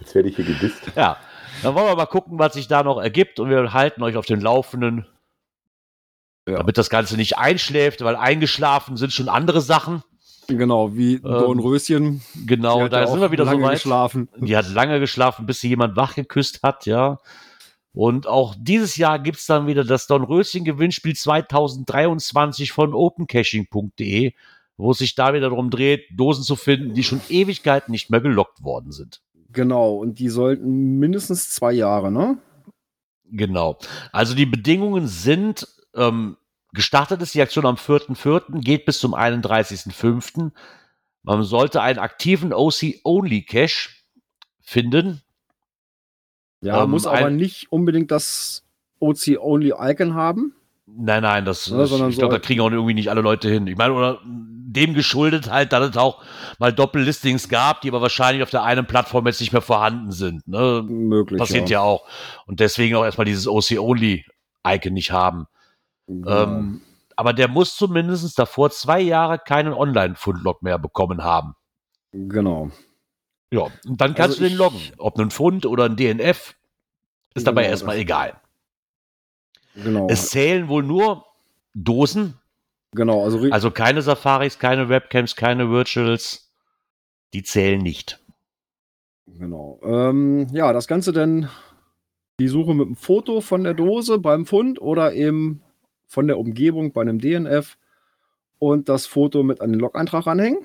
Jetzt 0.00 0.14
werde 0.14 0.28
ich 0.28 0.36
hier 0.36 0.44
gedisst. 0.44 0.82
ja. 0.94 1.16
Dann 1.62 1.74
wollen 1.74 1.86
wir 1.86 1.96
mal 1.96 2.06
gucken, 2.06 2.38
was 2.38 2.52
sich 2.52 2.68
da 2.68 2.82
noch 2.82 2.98
ergibt 3.00 3.40
und 3.40 3.48
wir 3.48 3.72
halten 3.72 4.02
euch 4.02 4.16
auf 4.16 4.26
den 4.26 4.40
Laufenden. 4.42 5.06
Ja. 6.46 6.58
Damit 6.58 6.76
das 6.78 6.90
Ganze 6.90 7.16
nicht 7.16 7.38
einschläft, 7.38 8.04
weil 8.04 8.14
eingeschlafen 8.14 8.96
sind 8.96 9.12
schon 9.12 9.28
andere 9.28 9.60
Sachen. 9.60 10.02
Genau, 10.48 10.94
wie 10.94 11.18
Dornröschen. 11.18 12.22
Genau, 12.46 12.78
Die 12.78 12.84
hat 12.84 12.92
da 12.92 13.00
ja 13.00 13.06
sind 13.08 13.20
wir 13.20 13.32
wieder 13.32 13.44
lange 13.44 13.62
so 13.62 13.66
weit. 13.66 13.72
geschlafen. 13.72 14.28
Die 14.36 14.56
hat 14.56 14.68
lange 14.68 15.00
geschlafen, 15.00 15.44
bis 15.46 15.60
sie 15.60 15.68
jemand 15.68 15.96
wach 15.96 16.14
geküsst 16.14 16.62
hat, 16.62 16.86
ja. 16.86 17.18
Und 17.96 18.26
auch 18.26 18.54
dieses 18.58 18.96
Jahr 18.96 19.18
gibt 19.18 19.38
es 19.38 19.46
dann 19.46 19.66
wieder 19.66 19.82
das 19.82 20.06
Dornröschen-Gewinnspiel 20.06 21.16
2023 21.16 22.70
von 22.70 22.92
opencaching.de, 22.92 24.34
wo 24.76 24.90
es 24.90 24.98
sich 24.98 25.14
da 25.14 25.32
wieder 25.32 25.48
darum 25.48 25.70
dreht, 25.70 26.04
Dosen 26.10 26.44
zu 26.44 26.56
finden, 26.56 26.92
die 26.92 27.02
schon 27.02 27.22
Ewigkeiten 27.30 27.92
nicht 27.92 28.10
mehr 28.10 28.20
gelockt 28.20 28.62
worden 28.62 28.92
sind. 28.92 29.22
Genau, 29.50 29.94
und 29.94 30.18
die 30.18 30.28
sollten 30.28 30.98
mindestens 30.98 31.52
zwei 31.52 31.72
Jahre, 31.72 32.12
ne? 32.12 32.36
Genau. 33.30 33.78
Also 34.12 34.34
die 34.34 34.44
Bedingungen 34.44 35.06
sind, 35.06 35.66
ähm, 35.94 36.36
gestartet 36.74 37.22
ist 37.22 37.34
die 37.34 37.40
Aktion 37.40 37.64
am 37.64 37.76
4.4., 37.76 38.60
geht 38.60 38.84
bis 38.84 38.98
zum 38.98 39.14
31.5. 39.14 40.52
Man 41.22 41.44
sollte 41.44 41.80
einen 41.80 41.98
aktiven 41.98 42.52
OC-Only-Cache 42.52 43.88
finden. 44.60 45.22
Ja, 46.60 46.84
Ähm, 46.84 46.90
muss 46.90 47.06
aber 47.06 47.30
nicht 47.30 47.70
unbedingt 47.70 48.10
das 48.10 48.64
OC-Only-Icon 49.00 50.14
haben. 50.14 50.54
Nein, 50.86 51.22
nein, 51.22 51.44
das, 51.44 51.66
Ja, 51.66 51.84
sondern 51.86 52.10
ich 52.10 52.16
glaube, 52.18 52.34
so- 52.34 52.38
da 52.38 52.44
kriegen 52.44 52.60
auch 52.60 52.70
irgendwie 52.70 52.94
nicht 52.94 53.10
alle 53.10 53.20
Leute 53.20 53.48
hin. 53.48 53.66
Ich 53.66 53.76
meine, 53.76 53.92
oder 53.92 54.20
dem 54.24 54.94
geschuldet 54.94 55.50
halt, 55.50 55.72
dass 55.72 55.90
es 55.90 55.96
auch 55.96 56.22
mal 56.58 56.72
Doppellistings 56.72 57.48
gab, 57.48 57.80
die 57.80 57.88
aber 57.88 58.02
wahrscheinlich 58.02 58.42
auf 58.42 58.50
der 58.50 58.62
einen 58.62 58.86
Plattform 58.86 59.26
jetzt 59.26 59.40
nicht 59.40 59.52
mehr 59.52 59.62
vorhanden 59.62 60.12
sind. 60.12 60.46
Ne? 60.46 60.84
Möglich. 60.86 61.38
Passiert 61.38 61.70
ja. 61.70 61.80
auch. 61.80 62.06
Und 62.46 62.60
deswegen 62.60 62.94
auch 62.96 63.04
erstmal 63.04 63.24
dieses 63.24 63.48
OC-Only-Icon 63.48 64.92
nicht 64.92 65.12
haben. 65.12 65.46
Genau. 66.06 66.42
Ähm, 66.44 66.82
aber 67.16 67.32
der 67.32 67.48
muss 67.48 67.74
zumindest 67.76 68.38
davor 68.38 68.70
zwei 68.70 69.00
Jahre 69.00 69.38
keinen 69.38 69.72
Online-Fundlog 69.72 70.62
mehr 70.62 70.78
bekommen 70.78 71.24
haben. 71.24 71.54
genau. 72.12 72.70
Ja, 73.56 73.70
und 73.88 74.00
dann 74.00 74.14
kannst 74.14 74.38
Also 74.38 74.44
du 74.44 74.48
den 74.48 74.58
loggen. 74.58 74.80
Ob 74.98 75.18
nun 75.18 75.30
Fund 75.30 75.66
oder 75.66 75.84
ein 75.84 75.96
DNF, 75.96 76.54
ist 77.34 77.46
dabei 77.46 77.62
Genau, 77.62 77.70
erstmal 77.72 77.96
das- 77.96 78.02
egal. 78.02 78.40
Genau. 79.74 80.06
Es 80.08 80.30
zählen 80.30 80.68
wohl 80.68 80.82
nur 80.82 81.24
Dosen, 81.74 82.34
genau. 82.92 83.22
Also, 83.24 83.46
also 83.50 83.70
keine 83.70 84.00
Safaris, 84.02 84.58
keine 84.58 84.88
Webcams, 84.88 85.36
keine 85.36 85.70
Virtuals. 85.70 86.50
Die 87.34 87.42
zählen 87.42 87.82
nicht. 87.82 88.18
Genau. 89.26 89.78
Ähm, 89.82 90.46
ja, 90.52 90.72
das 90.72 90.86
Ganze 90.88 91.12
dann 91.12 91.50
die 92.40 92.48
Suche 92.48 92.72
mit 92.74 92.86
einem 92.86 92.96
Foto 92.96 93.40
von 93.40 93.64
der 93.64 93.74
Dose 93.74 94.18
beim 94.18 94.46
Fund 94.46 94.80
oder 94.80 95.12
eben 95.12 95.62
von 96.06 96.26
der 96.26 96.38
Umgebung 96.38 96.92
bei 96.92 97.02
einem 97.02 97.18
DNF 97.18 97.76
und 98.58 98.88
das 98.88 99.06
Foto 99.06 99.42
mit 99.42 99.60
den 99.60 99.74
Log-Eintrag 99.74 100.26
ranhängen. 100.26 100.64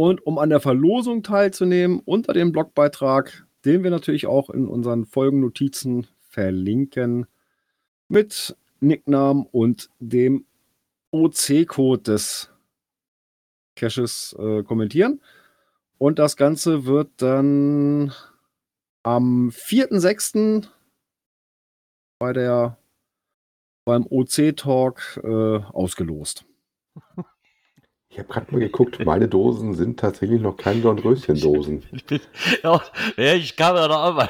Und 0.00 0.26
um 0.26 0.38
an 0.38 0.48
der 0.48 0.60
Verlosung 0.60 1.22
teilzunehmen, 1.22 2.00
unter 2.02 2.32
dem 2.32 2.52
Blogbeitrag, 2.52 3.46
den 3.66 3.84
wir 3.84 3.90
natürlich 3.90 4.26
auch 4.26 4.48
in 4.48 4.66
unseren 4.66 5.04
Folgennotizen 5.04 6.06
verlinken, 6.20 7.26
mit 8.08 8.56
Nicknamen 8.80 9.44
und 9.44 9.90
dem 9.98 10.46
OC-Code 11.10 12.00
des 12.00 12.50
Caches 13.76 14.34
äh, 14.38 14.62
kommentieren. 14.62 15.20
Und 15.98 16.18
das 16.18 16.38
Ganze 16.38 16.86
wird 16.86 17.10
dann 17.18 18.14
am 19.02 19.50
4.6. 19.50 20.66
bei 22.18 22.32
beim 23.84 24.06
OC-Talk 24.08 25.20
äh, 25.22 25.28
ausgelost. 25.28 26.46
Ich 28.12 28.18
habe 28.18 28.28
gerade 28.28 28.50
mal 28.50 28.58
geguckt, 28.58 29.04
meine 29.04 29.28
Dosen 29.28 29.72
sind 29.74 30.00
tatsächlich 30.00 30.40
noch 30.40 30.56
keine 30.56 30.80
Dornröschen-Dosen. 30.80 31.84
Ich 31.92 32.04
bin, 32.04 32.20
ja, 32.64 32.82
ja, 33.16 33.34
ich 33.34 33.54
kam 33.56 33.76
ja 33.76 33.86
noch 33.86 34.02
an, 34.02 34.16
weil 34.16 34.28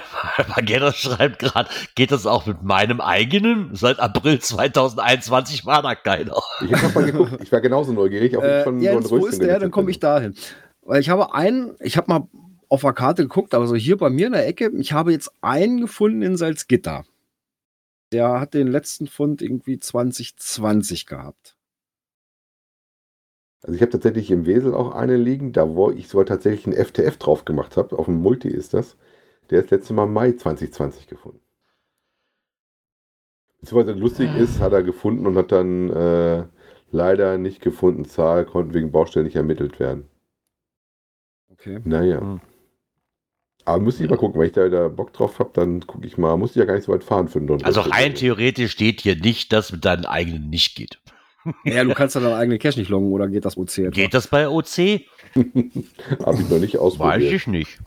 Magetta 0.48 0.92
schreibt 0.92 1.38
gerade, 1.38 1.70
geht 1.94 2.12
das 2.12 2.26
auch 2.26 2.44
mit 2.44 2.62
meinem 2.62 3.00
eigenen? 3.00 3.74
Seit 3.74 3.98
April 3.98 4.38
2021 4.38 5.64
war 5.64 5.80
da 5.80 5.94
keiner. 5.94 6.36
Ich 6.62 6.74
habe 6.74 6.92
mal 6.92 7.10
geguckt, 7.10 7.38
ich 7.42 7.50
war 7.50 7.62
genauso 7.62 7.94
neugierig, 7.94 8.36
ob 8.36 8.44
ich 8.44 8.50
Äh, 8.50 8.64
schon 8.64 8.80
Jens, 8.80 9.06
wo 9.06 9.16
Dornröschen 9.16 9.32
ist 9.32 9.42
der? 9.42 9.58
Dann 9.58 9.70
komme 9.70 9.90
ich 9.90 9.98
dahin. 9.98 10.34
Weil 10.82 11.00
ich 11.00 11.08
habe 11.08 11.34
einen, 11.34 11.74
ich 11.80 11.96
habe 11.96 12.12
mal 12.12 12.28
auf 12.68 12.82
der 12.82 12.92
Karte 12.92 13.22
geguckt, 13.22 13.54
aber 13.54 13.66
so 13.66 13.76
hier 13.76 13.96
bei 13.96 14.10
mir 14.10 14.26
in 14.26 14.32
der 14.32 14.46
Ecke, 14.46 14.70
ich 14.76 14.92
habe 14.92 15.10
jetzt 15.10 15.32
einen 15.40 15.80
gefunden 15.80 16.20
in 16.20 16.36
Salzgitter. 16.36 17.04
Der 18.12 18.40
hat 18.40 18.52
den 18.52 18.68
letzten 18.68 19.06
Fund 19.06 19.40
irgendwie 19.40 19.78
2020 19.78 21.06
gehabt. 21.06 21.56
Also 23.62 23.74
ich 23.74 23.82
habe 23.82 23.92
tatsächlich 23.92 24.30
im 24.30 24.46
Wesel 24.46 24.74
auch 24.74 24.92
eine 24.94 25.16
liegen, 25.16 25.52
da 25.52 25.68
wo 25.74 25.90
ich 25.90 26.08
sogar 26.08 26.26
tatsächlich 26.26 26.66
einen 26.66 26.84
FTF 26.84 27.18
drauf 27.18 27.44
gemacht 27.44 27.76
habe, 27.76 27.98
auf 27.98 28.06
dem 28.06 28.22
Multi 28.22 28.48
ist 28.48 28.72
das. 28.72 28.96
Der 29.50 29.64
ist 29.64 29.70
letztes 29.70 29.94
Mal 29.94 30.06
Mai 30.06 30.32
2020 30.32 31.06
gefunden. 31.06 31.40
Beziehungsweise 33.60 33.98
lustig 33.98 34.34
ist, 34.36 34.60
hat 34.60 34.72
er 34.72 34.82
gefunden 34.82 35.26
und 35.26 35.36
hat 35.36 35.52
dann 35.52 35.90
äh, 35.90 36.44
leider 36.90 37.36
nicht 37.36 37.60
gefunden, 37.60 38.06
Zahl 38.06 38.46
konnten 38.46 38.72
wegen 38.72 38.92
Baustelle 38.92 39.24
nicht 39.24 39.36
ermittelt 39.36 39.78
werden. 39.78 40.08
Okay. 41.52 41.80
Naja. 41.84 42.20
Hm. 42.20 42.40
Aber 43.66 43.82
muss 43.82 44.00
ich 44.00 44.08
mal 44.08 44.16
gucken, 44.16 44.40
wenn 44.40 44.46
ich 44.46 44.54
da 44.54 44.64
wieder 44.64 44.88
Bock 44.88 45.12
drauf 45.12 45.38
habe, 45.38 45.50
dann 45.52 45.86
gucke 45.86 46.06
ich 46.06 46.16
mal, 46.16 46.38
muss 46.38 46.50
ich 46.50 46.56
ja 46.56 46.64
gar 46.64 46.74
nicht 46.74 46.84
so 46.84 46.92
weit 46.92 47.04
fahren 47.04 47.28
für 47.28 47.38
einen. 47.38 47.62
Also 47.62 47.82
rein 47.82 48.14
theoretisch 48.14 48.72
steht 48.72 49.02
hier 49.02 49.16
nicht, 49.16 49.52
dass 49.52 49.70
mit 49.70 49.84
deinen 49.84 50.06
eigenen 50.06 50.48
nicht 50.48 50.76
geht. 50.76 50.98
Ja, 51.64 51.84
du 51.84 51.94
kannst 51.94 52.14
ja 52.14 52.20
deinen 52.20 52.34
eigenen 52.34 52.58
Cache 52.58 52.78
nicht 52.78 52.88
loggen 52.90 53.10
oder 53.12 53.28
geht 53.28 53.44
das 53.44 53.56
OC? 53.56 53.90
Geht 53.92 54.14
das 54.14 54.28
bei 54.28 54.48
OC? 54.48 54.66
Habe 56.24 56.42
ich 56.42 56.48
noch 56.50 56.58
nicht 56.58 56.74
Weiß 56.74 56.80
ausprobiert. 56.80 57.32
ich 57.32 57.46
nicht. 57.46 57.78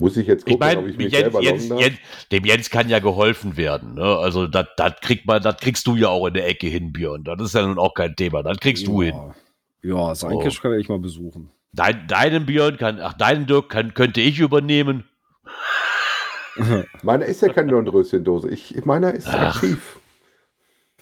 Muss 0.00 0.16
ich 0.16 0.26
jetzt 0.26 0.48
Ich 0.48 0.58
gucken, 0.58 0.78
ob 0.78 0.86
ich 0.86 0.96
mich 0.96 1.12
Jens, 1.12 1.22
selber 1.22 1.42
Jens? 1.42 1.68
Jens, 1.68 1.98
dem 2.32 2.44
Jens 2.44 2.70
kann 2.70 2.88
ja 2.88 2.98
geholfen 3.00 3.56
werden. 3.56 3.94
Ne? 3.94 4.02
Also 4.02 4.46
das 4.46 4.66
kriegt 5.02 5.26
man, 5.26 5.42
das 5.42 5.58
kriegst 5.58 5.86
du 5.86 5.94
ja 5.94 6.08
auch 6.08 6.26
in 6.26 6.34
der 6.34 6.48
Ecke 6.48 6.68
hin, 6.68 6.92
Björn. 6.92 7.22
Das 7.22 7.40
ist 7.42 7.54
ja 7.54 7.66
nun 7.66 7.78
auch 7.78 7.94
kein 7.94 8.16
Thema. 8.16 8.42
Das 8.42 8.58
kriegst 8.58 8.86
du 8.86 9.02
hin. 9.02 9.14
Ja, 9.82 10.08
ja 10.08 10.14
sein 10.14 10.32
Oh. 10.32 10.38
Cache 10.40 10.60
kann 10.62 10.78
ich 10.80 10.88
mal 10.88 10.98
besuchen. 10.98 11.50
Dein, 11.72 12.06
deinen 12.08 12.46
Björn 12.46 12.78
kann, 12.78 12.98
ach, 13.00 13.12
deinen 13.12 13.46
Dirk 13.46 13.68
kann, 13.68 13.94
könnte 13.94 14.20
ich 14.22 14.40
übernehmen. 14.40 15.04
Meiner 17.02 17.26
ist 17.26 17.42
ja 17.42 17.52
keine 17.52 17.70
Dornröschendose. 17.72 18.48
Ich, 18.50 18.84
meiner 18.84 19.14
ist 19.14 19.28
Ach. 19.28 19.54
aktiv. 19.56 19.99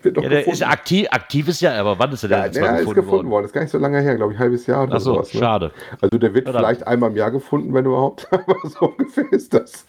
Wird 0.03 0.17
doch 0.17 0.23
Ja, 0.23 0.29
der 0.29 0.39
gefunden. 0.39 0.55
ist 0.63 0.67
aktiv, 0.69 1.07
aktiv 1.11 1.49
ist 1.49 1.61
ja, 1.61 1.73
aber 1.81 1.99
wann 1.99 2.13
ist 2.13 2.23
er 2.23 2.29
denn 2.29 2.39
ja, 2.39 2.45
jetzt 2.47 2.55
der 2.57 2.63
mal 2.63 2.69
ist 2.75 2.79
gefunden, 2.81 2.95
gefunden 3.01 3.13
worden. 3.13 3.31
worden? 3.31 3.43
Das 3.45 3.49
ist 3.51 3.55
gar 3.55 3.61
nicht 3.63 3.71
so 3.71 3.79
lange 3.79 4.01
her, 4.01 4.17
glaube 4.17 4.33
ich, 4.33 4.39
ein 4.39 4.43
halbes 4.43 4.67
Jahr 4.67 4.85
oder 4.85 4.95
Achso, 4.95 5.15
sowas. 5.15 5.35
Ne? 5.35 5.41
schade. 5.41 5.73
Also 6.01 6.19
der 6.19 6.35
wird 6.35 6.47
Ja, 6.47 6.53
vielleicht 6.53 6.87
einmal 6.87 7.11
im 7.11 7.17
Jahr 7.17 7.31
gefunden, 7.31 7.75
wenn 7.75 7.85
überhaupt. 7.87 8.29
Aber 8.33 8.57
so 8.69 8.87
ungefähr 8.97 9.31
ist 9.33 9.53
das. 9.55 9.87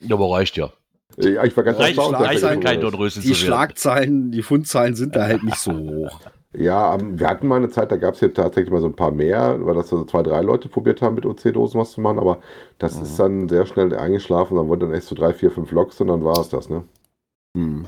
Ja, 0.00 0.14
aber 0.16 0.30
reicht 0.30 0.56
ja. 0.56 0.70
Ja, 1.18 1.44
ich 1.44 1.54
war 1.56 1.64
ganz 1.64 1.78
Reicht, 1.78 1.98
erstaunt, 1.98 2.18
reicht 2.20 2.42
der 2.42 2.48
ja 2.50 2.54
gefunden 2.54 2.62
kein. 2.64 2.80
Dornröschen 2.80 3.22
Die. 3.22 3.34
Schlagzeilen, 3.34 4.30
die 4.30 4.42
Fundzahlen 4.42 4.94
sind 4.94 5.14
da 5.16 5.24
halt 5.24 5.42
nicht 5.42 5.58
so 5.58 5.72
hoch. 5.72 6.20
Ja, 6.52 6.94
ähm, 6.94 7.18
wir 7.20 7.28
hatten 7.28 7.46
mal 7.46 7.56
eine 7.56 7.68
Zeit, 7.68 7.92
da 7.92 7.96
gab 7.96 8.14
es 8.14 8.20
hier 8.20 8.32
tatsächlich 8.32 8.72
mal 8.72 8.80
so 8.80 8.86
ein 8.88 8.96
paar 8.96 9.10
mehr, 9.12 9.56
weil 9.60 9.74
das 9.74 9.88
so 9.88 10.04
zwei, 10.04 10.22
drei 10.22 10.40
Leute 10.40 10.68
probiert 10.68 11.02
haben, 11.02 11.14
mit 11.16 11.26
OC-Dosen 11.26 11.78
was 11.80 11.92
zu 11.92 12.00
machen, 12.00 12.18
aber 12.18 12.38
das 12.78 12.96
Mhm. 12.96 13.02
ist 13.02 13.18
dann 13.18 13.48
sehr 13.48 13.66
schnell 13.66 13.94
eingeschlafen, 13.94 14.56
dann 14.56 14.68
wurden 14.68 14.80
dann 14.80 14.94
echt 14.94 15.06
so 15.06 15.14
drei, 15.14 15.32
vier, 15.34 15.50
fünf 15.50 15.70
Logs 15.70 16.00
und 16.00 16.08
dann 16.08 16.24
war 16.24 16.38
es 16.40 16.48
das, 16.48 16.68
ne? 16.70 16.82
Hm. 17.56 17.86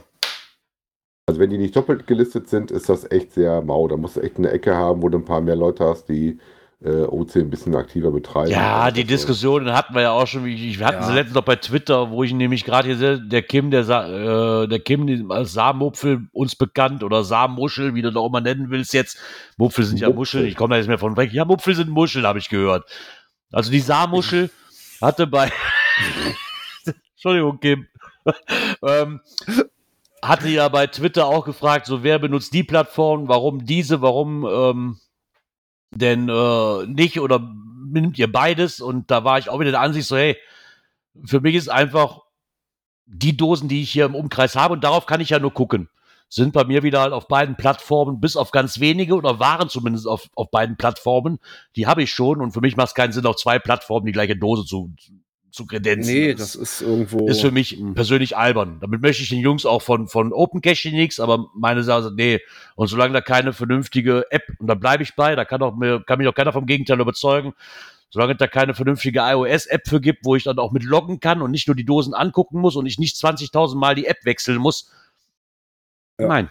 Also 1.26 1.40
wenn 1.40 1.50
die 1.50 1.58
nicht 1.58 1.76
doppelt 1.76 2.06
gelistet 2.06 2.48
sind, 2.48 2.70
ist 2.70 2.88
das 2.88 3.08
echt 3.10 3.32
sehr 3.34 3.62
mau. 3.62 3.86
Da 3.86 3.96
musst 3.96 4.16
du 4.16 4.20
echt 4.20 4.38
eine 4.38 4.50
Ecke 4.50 4.74
haben, 4.76 5.02
wo 5.02 5.08
du 5.08 5.18
ein 5.18 5.24
paar 5.24 5.40
mehr 5.40 5.54
Leute 5.54 5.84
hast, 5.84 6.06
die 6.08 6.38
äh, 6.84 7.02
OC 7.04 7.36
ein 7.36 7.48
bisschen 7.50 7.76
aktiver 7.76 8.10
betreiben. 8.10 8.50
Ja, 8.50 8.80
Also 8.80 8.96
die 8.96 9.04
Diskussionen 9.04 9.72
hatten 9.72 9.94
wir 9.94 10.02
ja 10.02 10.10
auch 10.10 10.26
schon. 10.26 10.44
Ich, 10.48 10.80
wir 10.80 10.84
hatten 10.86 11.02
Ja. 11.02 11.06
sie 11.06 11.14
letztens 11.14 11.36
noch 11.36 11.44
bei 11.44 11.54
Twitter, 11.54 12.10
wo 12.10 12.24
ich 12.24 12.32
nämlich 12.32 12.64
gerade 12.64 12.88
hier 12.88 12.96
sehe, 12.96 13.20
der 13.20 13.42
Kim, 13.42 13.70
der, 13.70 13.84
Sa- 13.84 14.62
äh, 14.64 14.66
der 14.66 14.80
Kim 14.80 15.06
die 15.06 15.24
als 15.28 15.52
Samenmupfel 15.52 16.26
uns 16.32 16.56
bekannt 16.56 17.04
oder 17.04 17.22
Samenmuschel, 17.22 17.94
wie 17.94 18.02
du 18.02 18.10
da 18.10 18.18
auch 18.18 18.30
mal 18.30 18.40
nennen 18.40 18.70
willst 18.70 18.92
jetzt. 18.92 19.16
Mupfel 19.58 19.84
sind 19.84 20.00
ja 20.00 20.08
Mupfel. 20.08 20.18
Muscheln, 20.18 20.46
ich 20.46 20.56
komme 20.56 20.74
da 20.74 20.78
jetzt 20.78 20.88
mehr 20.88 20.98
von 20.98 21.16
weg. 21.16 21.32
Ja, 21.32 21.44
Mupfel 21.44 21.76
sind 21.76 21.88
Muscheln, 21.88 22.26
habe 22.26 22.40
ich 22.40 22.48
gehört. 22.48 22.84
Also 23.52 23.70
die 23.70 23.78
Samenmuschel 23.78 24.50
hatte 25.00 25.28
bei. 25.28 25.52
Entschuldigung, 27.14 27.60
Kim. 27.60 27.86
ähm, 28.82 29.20
hatte 30.22 30.48
ja 30.48 30.68
bei 30.68 30.86
Twitter 30.86 31.26
auch 31.26 31.44
gefragt, 31.44 31.86
so 31.86 32.02
wer 32.02 32.18
benutzt 32.18 32.54
die 32.54 32.62
Plattform, 32.62 33.28
warum 33.28 33.64
diese, 33.64 34.00
warum 34.00 34.46
ähm, 34.46 35.00
denn 35.90 36.28
äh, 36.28 36.86
nicht 36.86 37.20
oder 37.20 37.40
nimmt 37.86 38.18
ihr 38.18 38.30
beides? 38.30 38.80
Und 38.80 39.10
da 39.10 39.24
war 39.24 39.38
ich 39.38 39.48
auch 39.48 39.60
wieder 39.60 39.72
der 39.72 39.80
Ansicht 39.80 40.06
so, 40.06 40.16
hey, 40.16 40.36
für 41.24 41.40
mich 41.40 41.56
ist 41.56 41.68
einfach 41.68 42.20
die 43.04 43.36
Dosen, 43.36 43.68
die 43.68 43.82
ich 43.82 43.90
hier 43.90 44.06
im 44.06 44.14
Umkreis 44.14 44.56
habe, 44.56 44.74
und 44.74 44.84
darauf 44.84 45.06
kann 45.06 45.20
ich 45.20 45.30
ja 45.30 45.38
nur 45.38 45.52
gucken, 45.52 45.88
sind 46.28 46.54
bei 46.54 46.64
mir 46.64 46.82
wieder 46.82 47.02
halt 47.02 47.12
auf 47.12 47.28
beiden 47.28 47.56
Plattformen, 47.56 48.20
bis 48.20 48.36
auf 48.36 48.52
ganz 48.52 48.80
wenige 48.80 49.14
oder 49.14 49.38
waren 49.38 49.68
zumindest 49.68 50.06
auf, 50.06 50.30
auf 50.34 50.50
beiden 50.50 50.78
Plattformen. 50.78 51.38
Die 51.76 51.86
habe 51.86 52.02
ich 52.04 52.10
schon 52.10 52.40
und 52.40 52.52
für 52.52 52.62
mich 52.62 52.76
macht 52.76 52.88
es 52.88 52.94
keinen 52.94 53.12
Sinn, 53.12 53.26
auf 53.26 53.36
zwei 53.36 53.58
Plattformen 53.58 54.06
die 54.06 54.12
gleiche 54.12 54.36
Dose 54.36 54.64
zu, 54.64 54.94
zu 55.52 55.66
kredenzen. 55.66 56.12
Nee, 56.12 56.34
das 56.34 56.54
ist 56.54 56.80
irgendwo. 56.80 57.28
ist 57.28 57.40
für 57.42 57.50
mich 57.50 57.80
persönlich 57.94 58.36
albern. 58.36 58.78
Damit 58.80 59.02
möchte 59.02 59.22
ich 59.22 59.28
den 59.28 59.40
Jungs 59.40 59.66
auch 59.66 59.82
von, 59.82 60.08
von 60.08 60.32
Open 60.32 60.62
Caching 60.62 60.94
nichts, 60.94 61.20
aber 61.20 61.46
meine 61.54 61.82
Sache, 61.82 62.08
ist, 62.08 62.14
nee. 62.16 62.40
Und 62.74 62.88
solange 62.88 63.12
da 63.12 63.20
keine 63.20 63.52
vernünftige 63.52 64.24
App, 64.30 64.44
und 64.58 64.66
da 64.66 64.74
bleibe 64.74 65.02
ich 65.02 65.14
bei, 65.14 65.36
da 65.36 65.44
kann, 65.44 65.62
auch 65.62 65.76
mir, 65.76 66.02
kann 66.04 66.18
mich 66.18 66.26
auch 66.28 66.34
keiner 66.34 66.52
vom 66.52 66.66
Gegenteil 66.66 67.00
überzeugen, 67.00 67.52
solange 68.08 68.32
es 68.32 68.38
da 68.38 68.46
keine 68.46 68.74
vernünftige 68.74 69.20
iOS-App 69.20 69.86
für 69.86 70.00
gibt, 70.00 70.24
wo 70.24 70.36
ich 70.36 70.44
dann 70.44 70.58
auch 70.58 70.72
mit 70.72 70.84
loggen 70.84 71.20
kann 71.20 71.42
und 71.42 71.50
nicht 71.50 71.68
nur 71.68 71.76
die 71.76 71.84
Dosen 71.84 72.14
angucken 72.14 72.58
muss 72.58 72.76
und 72.76 72.86
ich 72.86 72.98
nicht 72.98 73.16
20.000 73.16 73.76
Mal 73.76 73.94
die 73.94 74.06
App 74.06 74.24
wechseln 74.24 74.58
muss. 74.58 74.90
Ja. 76.18 76.28
Nein. 76.28 76.48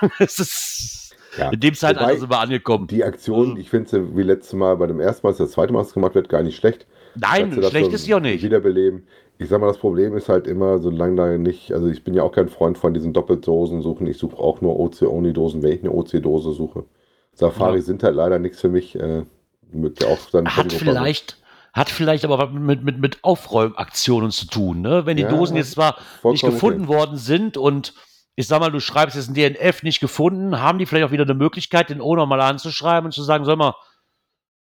es 0.18 0.38
ist, 0.38 1.16
Ja. 1.36 1.50
in 1.50 1.60
dem 1.60 1.74
Zeitalter 1.74 2.18
sind 2.18 2.30
wir 2.30 2.38
angekommen. 2.38 2.86
Die 2.86 3.02
Aktion, 3.04 3.56
ich 3.56 3.70
finde 3.70 3.90
sie 3.90 4.16
wie 4.16 4.22
letztes 4.22 4.52
Mal 4.52 4.76
bei 4.76 4.86
dem 4.86 5.00
ersten 5.00 5.26
Mal, 5.26 5.34
das 5.34 5.50
zweite 5.50 5.72
Mal 5.72 5.82
es 5.82 5.92
gemacht 5.92 6.14
wird, 6.14 6.28
gar 6.28 6.42
nicht 6.42 6.56
schlecht. 6.56 6.86
Nein, 7.18 7.52
schlecht 7.62 7.92
ist 7.92 8.04
sie 8.04 8.14
auch 8.14 8.20
nicht. 8.20 8.42
Wiederbeleben. 8.42 9.06
Ich 9.38 9.48
sag 9.48 9.60
mal, 9.60 9.66
das 9.68 9.78
Problem 9.78 10.16
ist 10.16 10.28
halt 10.28 10.46
immer, 10.46 10.78
solange 10.78 11.16
da 11.16 11.38
nicht, 11.38 11.72
also 11.72 11.88
ich 11.88 12.04
bin 12.04 12.14
ja 12.14 12.22
auch 12.22 12.32
kein 12.32 12.48
Freund 12.48 12.78
von 12.78 12.94
diesen 12.94 13.12
Doppeldosen 13.12 13.82
suchen. 13.82 14.06
Ich 14.06 14.16
suche 14.18 14.38
auch 14.38 14.60
nur 14.62 14.78
OC-Only-Dosen, 14.80 15.62
wenn 15.62 15.72
ich 15.72 15.80
eine 15.80 15.92
OC-Dose 15.92 16.52
suche. 16.52 16.84
Safari 17.32 17.76
Ja. 17.76 17.82
sind 17.82 18.02
halt 18.02 18.16
leider 18.16 18.38
nichts 18.38 18.60
für 18.60 18.70
mich. 18.70 18.98
Äh, 18.98 19.24
ja 20.00 20.08
auch 20.08 20.18
dann 20.32 20.46
Hat 20.48 20.72
vielleicht, 20.72 21.36
hat 21.72 21.90
vielleicht 21.90 22.24
aber 22.24 22.38
was 22.38 22.50
mit, 22.50 22.82
mit, 22.82 22.98
mit 22.98 23.18
Aufräumaktionen 23.22 24.30
zu 24.30 24.46
tun, 24.46 24.80
ne? 24.80 25.04
Wenn 25.04 25.16
die 25.16 25.24
Ja, 25.24 25.28
Dosen 25.28 25.56
jetzt 25.56 25.72
zwar 25.72 25.96
nicht 26.24 26.44
gefunden 26.44 26.84
okay. 26.84 26.94
worden 26.94 27.16
sind 27.18 27.56
und 27.56 27.92
ich 28.36 28.46
sag 28.46 28.60
mal, 28.60 28.70
du 28.70 28.80
schreibst 28.80 29.16
jetzt 29.16 29.28
ein 29.28 29.34
DNF 29.34 29.82
nicht 29.82 30.00
gefunden, 30.00 30.60
haben 30.60 30.78
die 30.78 30.86
vielleicht 30.86 31.06
auch 31.06 31.10
wieder 31.10 31.24
eine 31.24 31.34
Möglichkeit, 31.34 31.90
den 31.90 32.00
Owner 32.00 32.26
mal 32.26 32.40
anzuschreiben 32.40 33.06
und 33.06 33.12
zu 33.12 33.22
sagen, 33.22 33.44
sag 33.44 33.58
mal, 33.58 33.74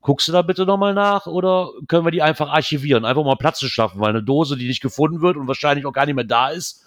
guckst 0.02 0.28
du 0.28 0.32
da 0.32 0.42
bitte 0.42 0.66
nochmal 0.66 0.94
nach 0.94 1.26
oder 1.26 1.70
können 1.88 2.04
wir 2.04 2.10
die 2.10 2.22
einfach 2.22 2.50
archivieren, 2.50 3.04
einfach 3.04 3.24
mal 3.24 3.36
Platz 3.36 3.58
zu 3.58 3.68
schaffen, 3.68 4.00
weil 4.00 4.10
eine 4.10 4.22
Dose, 4.22 4.56
die 4.56 4.66
nicht 4.66 4.82
gefunden 4.82 5.22
wird 5.22 5.36
und 5.36 5.48
wahrscheinlich 5.48 5.86
auch 5.86 5.92
gar 5.92 6.06
nicht 6.06 6.16
mehr 6.16 6.24
da 6.24 6.50
ist 6.50 6.84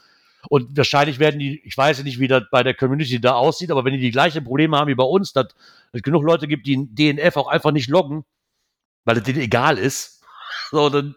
und 0.49 0.77
wahrscheinlich 0.77 1.19
werden 1.19 1.39
die, 1.39 1.61
ich 1.65 1.77
weiß 1.77 2.03
nicht, 2.03 2.19
wie 2.19 2.27
das 2.27 2.43
bei 2.51 2.63
der 2.63 2.73
Community 2.73 3.19
da 3.19 3.33
aussieht, 3.33 3.71
aber 3.71 3.85
wenn 3.85 3.93
die 3.93 3.99
die 3.99 4.11
gleichen 4.11 4.43
Probleme 4.43 4.77
haben 4.77 4.87
wie 4.87 4.95
bei 4.95 5.03
uns, 5.03 5.33
dass 5.33 5.47
es 5.91 6.01
genug 6.01 6.23
Leute 6.23 6.47
gibt, 6.47 6.67
die 6.67 6.87
DNF 6.87 7.37
auch 7.37 7.47
einfach 7.47 7.71
nicht 7.71 7.89
loggen, 7.89 8.25
weil 9.05 9.17
es 9.17 9.23
denen 9.23 9.39
egal 9.39 9.77
ist, 9.77 10.21
so, 10.71 10.89
dann, 10.89 11.15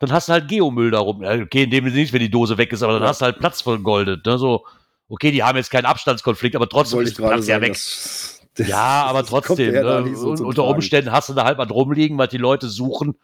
dann 0.00 0.12
hast 0.12 0.28
du 0.28 0.32
halt 0.32 0.48
Geomüll 0.48 0.90
darum. 0.90 1.24
Okay, 1.24 1.64
in 1.64 1.70
dem 1.70 1.84
Sinne 1.86 1.96
nicht, 1.96 2.12
wenn 2.12 2.20
die 2.20 2.30
Dose 2.30 2.58
weg 2.58 2.72
ist, 2.72 2.82
aber 2.82 2.98
dann 2.98 3.08
hast 3.08 3.20
du 3.20 3.26
halt 3.26 3.38
Platz 3.38 3.62
vergoldet. 3.62 4.26
Ne? 4.26 4.38
So, 4.38 4.66
okay, 5.08 5.30
die 5.30 5.42
haben 5.42 5.56
jetzt 5.56 5.70
keinen 5.70 5.86
Abstandskonflikt, 5.86 6.56
aber 6.56 6.68
trotzdem 6.68 7.00
ist 7.00 7.16
Platz 7.16 7.46
ja 7.46 7.60
weg. 7.60 7.72
Das, 7.72 8.33
das, 8.54 8.68
Ja, 8.68 9.04
aber 9.04 9.24
trotzdem. 9.24 9.72
Ne? 9.72 10.14
so 10.16 10.30
unter 10.30 10.62
Tragen. 10.62 10.74
Umständen 10.74 11.12
hast 11.12 11.28
du 11.28 11.34
da 11.34 11.44
halt 11.44 11.58
was 11.58 11.70
rumliegen, 11.70 12.18
was 12.18 12.28
die 12.28 12.38
Leute 12.38 12.68
suchen, 12.68 13.16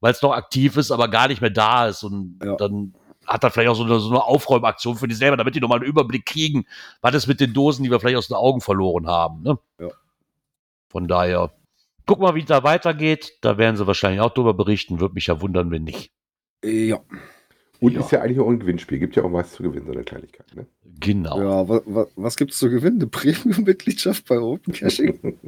weil 0.00 0.12
es 0.12 0.22
noch 0.22 0.32
aktiv 0.32 0.76
ist, 0.76 0.90
aber 0.90 1.08
gar 1.08 1.28
nicht 1.28 1.40
mehr 1.40 1.50
da 1.50 1.88
ist. 1.88 2.02
Und 2.02 2.38
Ja. 2.44 2.56
dann 2.56 2.94
hat 3.26 3.44
er 3.44 3.50
vielleicht 3.50 3.68
auch 3.70 3.74
so 3.76 3.84
eine, 3.84 4.00
so 4.00 4.08
eine 4.10 4.24
Aufräumaktion 4.24 4.96
für 4.96 5.06
die 5.08 5.14
selber, 5.14 5.36
damit 5.36 5.54
die 5.54 5.60
nochmal 5.60 5.78
einen 5.78 5.86
Überblick 5.88 6.26
kriegen, 6.26 6.64
was 7.00 7.14
ist 7.14 7.26
mit 7.26 7.40
den 7.40 7.52
Dosen, 7.52 7.84
die 7.84 7.90
wir 7.90 8.00
vielleicht 8.00 8.16
aus 8.16 8.28
den 8.28 8.36
Augen 8.36 8.60
verloren 8.60 9.06
haben. 9.06 9.42
Ne? 9.42 9.58
Ja. 9.78 9.88
Von 10.88 11.06
daher, 11.06 11.52
guck 12.06 12.18
mal, 12.20 12.34
wie 12.34 12.40
es 12.40 12.46
da 12.46 12.62
weitergeht. 12.64 13.34
Da 13.42 13.58
werden 13.58 13.76
sie 13.76 13.86
wahrscheinlich 13.86 14.20
auch 14.20 14.34
drüber 14.34 14.54
berichten. 14.54 14.98
Würde 15.00 15.14
mich 15.14 15.26
ja 15.28 15.40
wundern, 15.40 15.70
wenn 15.70 15.84
nicht. 15.84 16.10
Ja, 16.64 16.98
Und 17.80 17.92
Ja. 17.94 18.00
ist 18.00 18.12
ja 18.12 18.20
eigentlich 18.20 18.38
auch 18.40 18.48
ein 18.48 18.60
Gewinnspiel. 18.60 18.98
Gibt 18.98 19.16
ja 19.16 19.22
auch 19.24 19.32
was 19.32 19.52
zu 19.52 19.62
gewinnen, 19.62 19.86
so 19.86 19.92
eine 19.92 20.04
Kleinigkeit. 20.04 20.46
Ne? 20.54 20.66
Genau. 21.00 21.38
ja 21.40 21.68
wa, 21.68 21.80
wa, 21.86 22.06
was 22.16 22.36
gibt 22.36 22.52
es 22.52 22.58
zu 22.58 22.68
gewinnen? 22.70 22.96
Eine 22.98 23.06
Premium-Mitgliedschaft 23.06 24.26
bei 24.26 24.38
Open 24.38 24.74
Caching? 24.74 25.18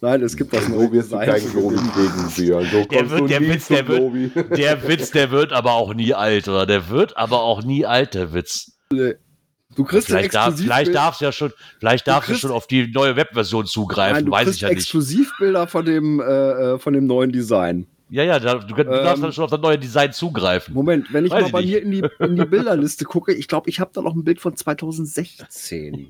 Nein, 0.00 0.22
es 0.22 0.36
gibt 0.36 0.52
das 0.52 0.66
du 0.66 0.88
Design 0.90 1.28
keinen 1.28 1.40
zu 1.42 1.52
Globi 1.52 1.76
kriegen, 1.76 2.32
Björn. 2.36 2.66
So 2.72 2.84
Der 2.86 3.10
wird- 3.10 3.30
der 3.30 3.40
Witz, 3.40 3.68
der 3.68 3.86
wird-. 3.88 4.34
Der 4.58 4.88
Witz, 4.88 5.10
der 5.12 5.30
wird 5.30 5.52
aber 5.52 5.72
auch 5.74 5.94
nie 5.94 6.12
alt, 6.14 6.48
oder? 6.48 6.66
Der 6.66 6.88
wird 6.88 7.16
aber 7.16 7.42
auch 7.42 7.62
nie 7.62 7.86
alt, 7.86 8.14
der 8.14 8.32
Witz. 8.32 8.72
Du 8.90 9.84
kriegst 9.84 10.06
Vielleicht, 10.08 10.34
darf, 10.34 10.46
exklusiv 10.48 10.66
vielleicht 10.66 10.94
darfst 10.94 11.20
du 11.20 11.24
ja 11.26 11.32
schon, 11.32 11.52
vielleicht 11.78 12.06
Du 12.06 12.10
darfst 12.12 12.28
du 12.28 12.32
kriegst- 12.32 12.42
schon 12.42 12.50
auf 12.50 12.66
die 12.66 12.90
neue 12.90 13.14
Webversion 13.16 13.66
zugreifen, 13.66 14.14
Nein, 14.16 14.24
du 14.26 14.32
weiß 14.32 14.44
kriegst 14.44 14.56
ich 14.56 14.62
ja 14.62 14.68
nicht. 14.68 14.78
Exklusivbilder 14.78 15.66
von 15.68 15.84
dem, 15.84 16.20
äh, 16.20 16.24
äh, 16.24 16.78
von 16.78 16.92
dem 16.92 17.06
neuen 17.06 17.30
Design. 17.32 17.86
Ja, 18.08 18.22
ja, 18.22 18.38
du, 18.38 18.58
du 18.66 18.84
darfst 18.84 19.16
Ähm, 19.16 19.22
dann 19.22 19.32
schon 19.32 19.44
auf 19.44 19.50
das 19.50 19.60
neue 19.60 19.78
Design 19.78 20.12
zugreifen. 20.12 20.74
Moment, 20.74 21.12
wenn 21.12 21.24
ich 21.26 21.32
Weiß 21.32 21.44
mal 21.44 21.50
bei 21.60 21.62
mir 21.62 21.82
in 21.82 21.90
die, 21.90 22.04
in 22.20 22.36
die 22.36 22.44
Bilderliste 22.44 23.04
gucke, 23.04 23.32
ich 23.34 23.48
glaube, 23.48 23.68
ich 23.68 23.80
habe 23.80 23.90
da 23.92 24.00
noch 24.02 24.14
ein 24.14 24.22
Bild 24.22 24.40
von 24.40 24.54
2016. 24.56 26.08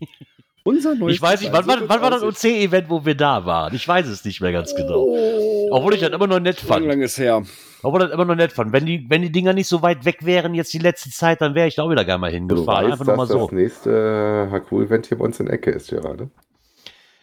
Unser 0.65 0.95
neues 0.97 1.15
Ich 1.17 1.23
weiß 1.23 1.41
nicht, 1.41 1.53
wann 1.53 1.67
war, 1.69 1.79
so 1.79 1.89
wann 1.89 2.03
war 2.03 2.11
das. 2.11 2.23
OC-Event, 2.23 2.91
wo 2.91 3.05
wir 3.07 3.15
da 3.15 3.47
waren? 3.47 3.73
Ich 3.75 3.87
weiß 3.87 4.09
es 4.09 4.25
nicht 4.25 4.41
mehr 4.41 4.51
ganz 4.53 4.75
genau. 4.75 5.05
Oh, 5.09 5.69
Obwohl 5.71 5.95
ich 5.95 6.01
das 6.01 6.11
immer 6.11 6.27
noch 6.27 6.41
nett 6.41 6.59
fand. 6.59 6.85
lang 6.87 7.01
ist 7.01 7.19
her. 7.19 7.45
Obwohl 7.85 8.01
ich 8.03 8.07
das 8.09 8.15
immer 8.15 8.25
noch 8.25 8.35
nett 8.35 8.53
fand. 8.53 8.73
Wenn 8.73 8.85
die, 8.85 9.07
wenn 9.09 9.23
die 9.23 9.31
Dinger 9.31 9.53
nicht 9.53 9.69
so 9.69 9.81
weit 9.83 10.05
weg 10.05 10.19
wären 10.27 10.55
jetzt 10.55 10.73
die 10.75 10.79
letzte 10.79 11.11
Zeit, 11.11 11.41
dann 11.41 11.55
wäre 11.55 11.69
ich 11.69 11.77
da 11.77 11.85
auch 11.85 11.91
wieder 11.91 12.05
gerne 12.05 12.19
mal 12.19 12.31
Du 12.31 12.37
hingefahren. 12.37 12.91
weißt, 12.91 12.93
Einfach 13.01 13.07
nur 13.07 13.17
mal 13.17 13.23
dass 13.23 13.33
so. 13.33 13.43
das 13.45 13.53
nächste 13.53 14.49
HQ-Event 14.51 15.07
hier 15.07 15.19
bei 15.19 15.25
uns 15.25 15.39
in 15.39 15.47
Ecke 15.47 15.71
ist 15.71 15.89
gerade. 15.91 16.31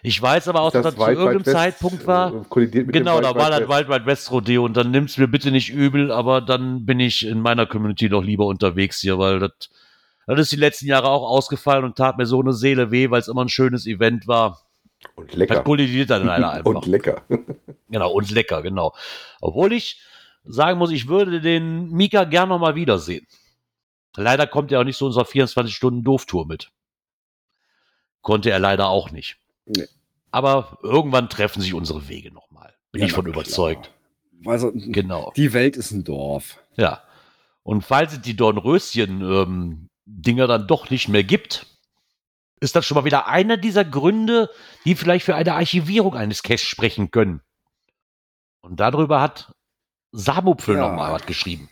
Ich 0.06 0.22
weiß 0.22 0.49
aber 0.49 0.62
auch, 0.62 0.72
dass 0.72 0.84
das 0.84 0.95
zu 0.95 1.01
irgendeinem 1.01 1.45
Zeitpunkt 1.45 2.06
war. 2.06 2.34
äh, 2.34 2.41
kollidiert 2.49 2.88
mit 2.88 2.93
Genau, 2.93 3.20
dem 3.20 3.24
da 3.24 3.36
war 3.36 3.49
das 3.49 3.62
West. 3.62 3.70
Wild 3.70 3.88
Wild 3.89 4.06
West 4.06 4.32
Rodeo 4.32 4.66
und 4.66 4.76
dann 4.76 4.91
nimm's 4.91 5.18
mir 5.18 5.28
bitte 5.28 5.49
nicht 5.49 5.70
übel, 5.70 6.12
aber 6.12 6.41
dann 6.41 6.86
bin 6.86 6.99
ich 6.99 7.26
in 7.26 7.39
meiner 7.39 7.66
Community 7.66 8.10
doch 8.10 8.22
lieber 8.22 8.45
unterwegs 8.45 8.99
hier, 8.99 9.18
weil 9.18 9.39
das, 9.39 9.51
das 10.28 10.39
ist 10.41 10.51
die 10.51 10.58
letzten 10.58 10.88
Jahre 10.88 11.08
auch 11.08 11.24
ausgefallen 11.30 11.86
und 11.86 11.95
tat 11.95 12.18
mir 12.18 12.26
so 12.26 12.41
eine 12.41 12.51
Seele 12.51 12.91
weh, 12.91 13.10
weil 13.12 13.22
es 13.22 13.30
immer 13.30 13.45
ein 13.45 13.49
schönes 13.49 13.88
Event 13.88 14.28
war. 14.28 14.62
Und 15.16 15.30
Das 15.32 15.38
lecker. 15.38 15.64
kollidiert 15.64 16.10
dann 16.10 16.26
leider 16.26 16.51
einfach. 16.51 16.66
Und 16.72 16.86
lecker. 16.86 17.22
Genau, 17.89 18.12
und 18.12 18.32
lecker, 18.32 18.64
genau. 18.64 18.93
Obwohl 19.39 19.72
ich 19.72 20.01
sagen 20.45 20.80
muss, 20.80 20.89
ich 20.91 21.08
würde 21.08 21.41
den 21.41 21.91
Mika 21.91 22.24
gern 22.24 22.49
noch 22.49 22.58
mal 22.58 22.74
wiedersehen. 22.76 23.28
Leider 24.18 24.47
kommt 24.47 24.72
er 24.72 24.80
auch 24.80 24.84
nicht 24.84 24.97
zu 24.97 25.06
unserer 25.06 25.26
24-Stunden-Doof-Tour 25.26 26.47
mit. 26.47 26.72
Konnte 28.22 28.49
er 28.49 28.58
leider 28.60 28.88
auch 28.88 29.12
nicht. 29.12 29.38
Nee. 29.66 29.88
Aber 30.32 30.78
irgendwann 30.82 31.30
treffen 31.30 31.61
sich 31.61 31.74
unsere 31.74 32.07
Wege 32.09 32.32
noch 32.32 32.49
mal. 32.51 32.74
Bin 32.91 33.01
Ja, 33.01 33.07
ich 33.07 33.14
von 33.14 33.26
überzeugt. 33.28 33.91
klar. 34.41 34.53
Also, 34.53 34.72
Genau. 34.74 35.32
die 35.38 35.53
Welt 35.53 35.78
ist 35.78 35.91
ein 35.91 36.03
Dorf. 36.03 36.59
Ja. 36.76 37.01
Und 37.64 37.82
falls 37.84 38.14
es 38.14 38.22
die 38.22 38.36
Dornröschen-Dinger 38.36 40.47
dann 40.47 40.68
doch 40.68 40.89
nicht 40.89 41.07
mehr 41.07 41.24
gibt, 41.24 41.66
ist 42.59 42.76
das 42.76 42.86
schon 42.86 42.95
mal 42.95 43.05
wieder 43.05 43.28
einer 43.28 43.57
dieser 43.57 43.86
Gründe, 43.86 44.49
die 44.86 44.95
vielleicht 44.95 45.26
für 45.26 45.36
eine 45.36 45.53
Archivierung 45.53 46.16
eines 46.16 46.43
Caches 46.43 46.61
sprechen 46.61 47.11
können. 47.11 47.41
Und 48.61 48.80
darüber 48.80 49.22
hat 49.22 49.53
Samupfel 50.11 50.76
Ja. 50.76 50.88
noch 50.89 50.95
mal 50.95 51.11
was 51.14 51.26
geschrieben. 51.26 51.70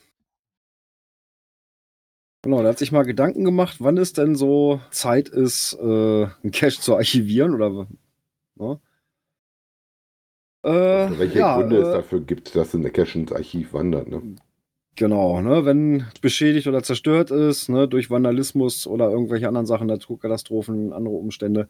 Genau, 2.43 2.63
da 2.63 2.69
hat 2.69 2.79
sich 2.79 2.91
mal 2.91 3.03
Gedanken 3.03 3.43
gemacht, 3.43 3.77
wann 3.79 3.97
es 3.97 4.13
denn 4.13 4.35
so 4.35 4.81
Zeit 4.89 5.29
ist, 5.29 5.77
äh, 5.79 5.85
einen 6.25 6.51
Cache 6.51 6.79
zu 6.79 6.95
archivieren 6.95 7.53
oder. 7.53 7.87
Ne? 8.55 8.79
Äh, 10.63 10.69
Also 10.69 11.19
welche 11.19 11.39
ja, 11.39 11.57
Gründe 11.57 11.77
es 11.81 11.87
äh, 11.89 11.93
dafür 11.93 12.21
gibt, 12.21 12.55
dass 12.55 12.73
ein 12.73 12.91
Cache 12.91 13.19
ins 13.19 13.31
Archiv 13.31 13.73
wandert. 13.73 14.07
Ne? 14.07 14.35
Genau, 14.95 15.41
ne, 15.41 15.65
wenn 15.65 16.05
beschädigt 16.21 16.67
oder 16.67 16.83
zerstört 16.83 17.31
ist, 17.31 17.69
ne, 17.69 17.87
durch 17.87 18.09
Vandalismus 18.09 18.87
oder 18.87 19.09
irgendwelche 19.09 19.47
anderen 19.47 19.65
Sachen, 19.65 19.87
Naturkatastrophen, 19.87 20.93
andere 20.93 21.15
Umstände. 21.15 21.69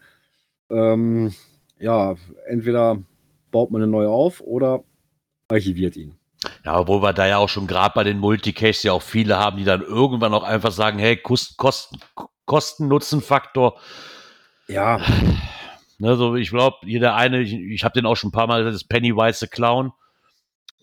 Ähm, 0.69 1.33
ja, 1.79 2.15
entweder 2.47 3.03
baut 3.51 3.71
man 3.71 3.81
eine 3.81 3.91
neue 3.91 4.09
auf 4.09 4.41
oder 4.41 4.83
archiviert 5.49 5.97
ihn. 5.97 6.15
Ja, 6.65 6.79
obwohl 6.79 7.01
wir 7.01 7.13
da 7.13 7.27
ja 7.27 7.37
auch 7.37 7.49
schon 7.49 7.67
gerade 7.67 7.93
bei 7.93 8.03
den 8.03 8.17
Multicaches 8.19 8.83
ja 8.83 8.93
auch 8.93 9.01
viele 9.01 9.37
haben, 9.37 9.57
die 9.57 9.63
dann 9.63 9.81
irgendwann 9.81 10.33
auch 10.33 10.43
einfach 10.43 10.71
sagen, 10.71 10.97
hey, 10.99 11.15
Kost- 11.17 11.57
Kosten, 11.57 11.99
Kosten-Nutzen-Faktor. 12.45 13.79
Ja, 14.67 14.99
Ne, 16.01 16.15
so, 16.15 16.35
ich 16.35 16.49
glaube, 16.49 16.77
hier 16.81 16.99
der 16.99 17.15
eine, 17.15 17.41
ich, 17.41 17.53
ich 17.53 17.83
habe 17.83 17.93
den 17.93 18.07
auch 18.07 18.15
schon 18.15 18.29
ein 18.29 18.31
paar 18.31 18.47
Mal, 18.47 18.63
das 18.63 18.73
ist 18.73 18.85
Pennywise 18.85 19.37
the 19.37 19.45
Clown, 19.45 19.91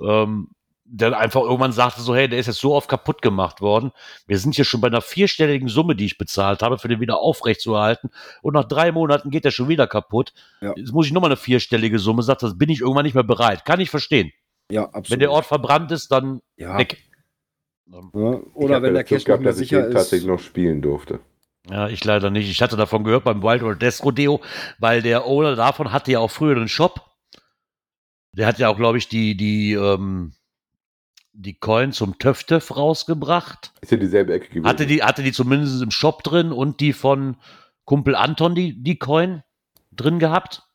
ähm, 0.01 0.51
der 0.85 1.19
einfach 1.19 1.41
irgendwann 1.41 1.73
sagte 1.73 2.03
so, 2.03 2.15
hey, 2.15 2.29
der 2.29 2.39
ist 2.39 2.47
jetzt 2.47 2.61
so 2.61 2.73
oft 2.73 2.89
kaputt 2.89 3.21
gemacht 3.21 3.61
worden. 3.61 3.91
Wir 4.29 4.39
sind 4.39 4.55
hier 4.55 4.65
schon 4.65 4.81
bei 4.81 4.87
einer 4.87 5.01
vierstelligen 5.01 5.69
Summe, 5.69 5.97
die 5.97 6.05
ich 6.07 6.19
bezahlt 6.19 6.63
habe, 6.63 6.79
für 6.79 6.87
den 6.87 7.01
wieder 7.01 7.19
aufrecht 7.19 7.61
zu 7.61 7.75
erhalten. 7.75 8.11
Und 8.43 8.55
nach 8.55 8.67
drei 8.67 8.93
Monaten 8.93 9.31
geht 9.31 9.45
der 9.45 9.51
schon 9.51 9.67
wieder 9.69 9.89
kaputt. 9.89 10.33
Ja. 10.61 10.73
Jetzt 10.77 10.93
muss 10.93 11.07
ich 11.07 11.13
nochmal 11.13 11.31
eine 11.31 11.37
vierstellige 11.37 11.99
Summe, 11.99 12.23
sagt, 12.23 12.45
das 12.45 12.57
bin 12.57 12.71
ich 12.71 12.81
irgendwann 12.81 13.05
nicht 13.05 13.15
mehr 13.15 13.25
bereit. 13.25 13.65
Kann 13.65 13.81
ich 13.81 13.91
verstehen. 13.91 14.31
Ja, 14.71 14.85
absolut. 14.85 15.11
Wenn 15.11 15.21
der 15.21 15.31
Ort 15.31 15.47
verbrannt 15.47 15.91
ist, 15.93 16.11
dann 16.13 16.41
ja, 16.57 16.79
weg. 16.79 16.99
Ich 17.87 17.95
oder 18.15 18.83
wenn 18.83 18.95
ja 18.95 19.03
der 19.03 19.05
gehabt, 19.05 19.43
mehr 19.43 19.53
dass 19.53 19.61
ich 19.61 19.73
ist. 19.73 19.93
tatsächlich 19.93 20.29
noch 20.29 20.41
spielen 20.41 20.83
durfte. 20.83 21.21
Ja, 21.71 21.89
ich 21.89 22.05
leider 22.05 22.31
nicht. 22.31 22.51
Ich 22.51 22.63
hatte 22.63 22.77
davon 22.77 23.05
gehört 23.05 23.25
beim 23.25 23.43
Wild 23.43 23.63
World 23.63 23.83
Death 23.83 24.03
Rodeo, 24.05 24.41
weil 24.79 25.03
der 25.03 25.27
Owner 25.27 25.57
davon 25.57 25.93
hatte 25.93 26.13
ja 26.13 26.19
auch 26.19 26.31
früher 26.31 26.57
einen 26.57 26.69
Shop. 26.69 27.01
Der 28.33 28.47
hat 28.47 28.59
ja 28.59 28.69
auch, 28.69 28.77
glaube 28.77 28.99
ich, 28.99 29.09
die, 29.09 29.37
die, 29.37 29.73
ähm, 29.73 30.33
die 31.33 31.59
Coin 31.59 31.93
zum 31.93 32.19
Töff-Töff 32.19 32.77
rausgebracht. 32.77 33.73
Ist 33.81 33.93
ja 33.93 33.99
dieselbe 33.99 34.35
Ecke 34.35 34.49
gewesen. 34.49 34.67
Hatte 34.67 34.87
die, 34.87 35.03
hatte 35.03 35.23
die 35.23 35.33
zumindest 35.33 35.83
im 35.83 35.91
Shop 35.91 36.23
drin 36.23 36.53
und 36.53 36.81
die 36.81 36.93
von 36.93 37.37
Kumpel 37.85 38.15
Anton, 38.15 38.55
die, 38.55 38.83
die 38.83 38.99
Coin 38.99 39.43
drin 39.93 40.19
gehabt. 40.19 40.68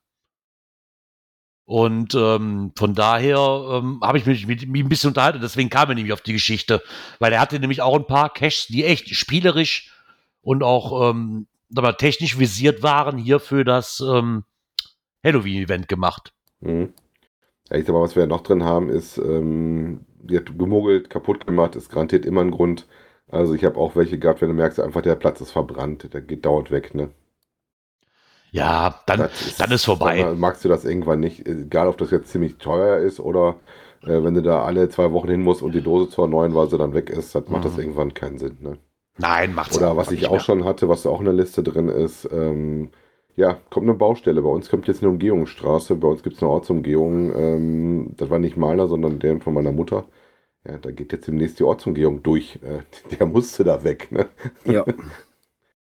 Und 1.73 2.13
ähm, 2.13 2.71
von 2.77 2.93
daher 2.93 3.39
ähm, 3.71 3.99
habe 4.03 4.19
ich 4.19 4.27
mich 4.27 4.45
mit 4.45 4.61
ihm 4.61 4.75
ein 4.75 4.89
bisschen 4.89 5.07
unterhalten. 5.07 5.39
Deswegen 5.41 5.71
kam 5.71 5.89
er 5.89 5.95
nämlich 5.95 6.13
auf 6.13 6.21
die 6.21 6.33
Geschichte, 6.33 6.83
weil 7.17 7.33
er 7.33 7.41
hatte 7.41 7.59
nämlich 7.59 7.81
auch 7.81 7.97
ein 7.97 8.05
paar 8.05 8.31
Caches, 8.31 8.67
die 8.67 8.83
echt 8.83 9.09
spielerisch 9.15 9.91
und 10.43 10.61
auch 10.61 11.09
ähm, 11.09 11.47
aber 11.75 11.97
technisch 11.97 12.37
visiert 12.37 12.83
waren, 12.83 13.17
hier 13.17 13.39
für 13.39 13.63
das 13.63 14.03
ähm, 14.07 14.43
Halloween-Event 15.23 15.87
gemacht. 15.87 16.31
Mhm. 16.59 16.93
Ja, 17.71 17.77
ich 17.77 17.87
sag 17.87 17.93
mal, 17.93 18.01
was 18.01 18.15
wir 18.15 18.27
noch 18.27 18.41
drin 18.41 18.63
haben, 18.63 18.89
ist, 18.89 19.17
ähm, 19.17 20.01
gemogelt, 20.27 21.09
kaputt 21.09 21.47
gemacht, 21.47 21.75
ist 21.75 21.89
garantiert 21.89 22.27
immer 22.27 22.41
ein 22.41 22.51
Grund. 22.51 22.85
Also 23.29 23.55
ich 23.55 23.65
habe 23.65 23.79
auch 23.79 23.95
welche 23.95 24.19
gehabt, 24.19 24.41
wenn 24.41 24.49
du 24.49 24.53
merkst, 24.53 24.79
einfach 24.79 25.01
der 25.01 25.15
Platz 25.15 25.41
ist 25.41 25.49
verbrannt, 25.49 26.13
der 26.13 26.21
geht 26.21 26.45
dauernd 26.45 26.69
weg, 26.69 26.93
ne? 26.93 27.09
Ja, 28.53 28.99
dann, 29.07 29.21
ist, 29.21 29.59
dann 29.59 29.71
ist 29.71 29.83
vorbei. 29.83 30.21
Dann 30.21 30.39
magst 30.39 30.63
du 30.63 30.69
das 30.69 30.85
irgendwann 30.85 31.19
nicht, 31.19 31.47
egal 31.47 31.87
ob 31.87 31.97
das 31.97 32.11
jetzt 32.11 32.29
ziemlich 32.29 32.57
teuer 32.57 32.99
ist 32.99 33.19
oder 33.19 33.55
äh, 34.03 34.23
wenn 34.23 34.35
du 34.35 34.43
da 34.43 34.63
alle 34.63 34.89
zwei 34.89 35.11
Wochen 35.11 35.29
hin 35.29 35.41
musst 35.41 35.63
und 35.63 35.73
die 35.73 35.81
Dose 35.81 36.09
zu 36.09 36.21
erneuern, 36.21 36.53
weil 36.53 36.69
sie 36.69 36.77
dann 36.77 36.93
weg 36.93 37.09
ist, 37.09 37.33
dann 37.33 37.45
macht 37.47 37.63
mhm. 37.63 37.69
das 37.69 37.77
irgendwann 37.79 38.13
keinen 38.13 38.37
Sinn. 38.37 38.57
Ne? 38.61 38.77
Nein, 39.17 39.55
macht's 39.55 39.75
Oder 39.75 39.97
was 39.97 40.11
ich 40.11 40.27
auch 40.27 40.33
mehr. 40.33 40.39
schon 40.39 40.65
hatte, 40.65 40.87
was 40.87 41.07
auch 41.07 41.17
in 41.17 41.25
der 41.25 41.33
Liste 41.33 41.63
drin 41.63 41.89
ist, 41.89 42.29
ähm, 42.31 42.91
ja, 43.35 43.57
kommt 43.71 43.87
eine 43.87 43.97
Baustelle. 43.97 44.43
Bei 44.43 44.49
uns 44.49 44.69
kommt 44.69 44.87
jetzt 44.87 45.01
eine 45.01 45.11
Umgehungsstraße, 45.11 45.95
bei 45.95 46.07
uns 46.07 46.21
gibt 46.21 46.35
es 46.35 46.43
eine 46.43 46.51
Ortsumgehung. 46.51 47.35
Ähm, 47.35 48.13
das 48.17 48.29
war 48.29 48.37
nicht 48.37 48.55
meiner, 48.55 48.87
sondern 48.87 49.17
der 49.17 49.39
von 49.41 49.55
meiner 49.55 49.71
Mutter. 49.71 50.05
Ja, 50.63 50.77
da 50.77 50.91
geht 50.91 51.11
jetzt 51.11 51.27
demnächst 51.27 51.59
die 51.59 51.63
Ortsumgehung 51.63 52.21
durch. 52.21 52.59
Äh, 52.61 52.83
der 53.17 53.25
musste 53.25 53.63
da 53.63 53.83
weg, 53.83 54.11
ne? 54.11 54.27
Ja. 54.65 54.85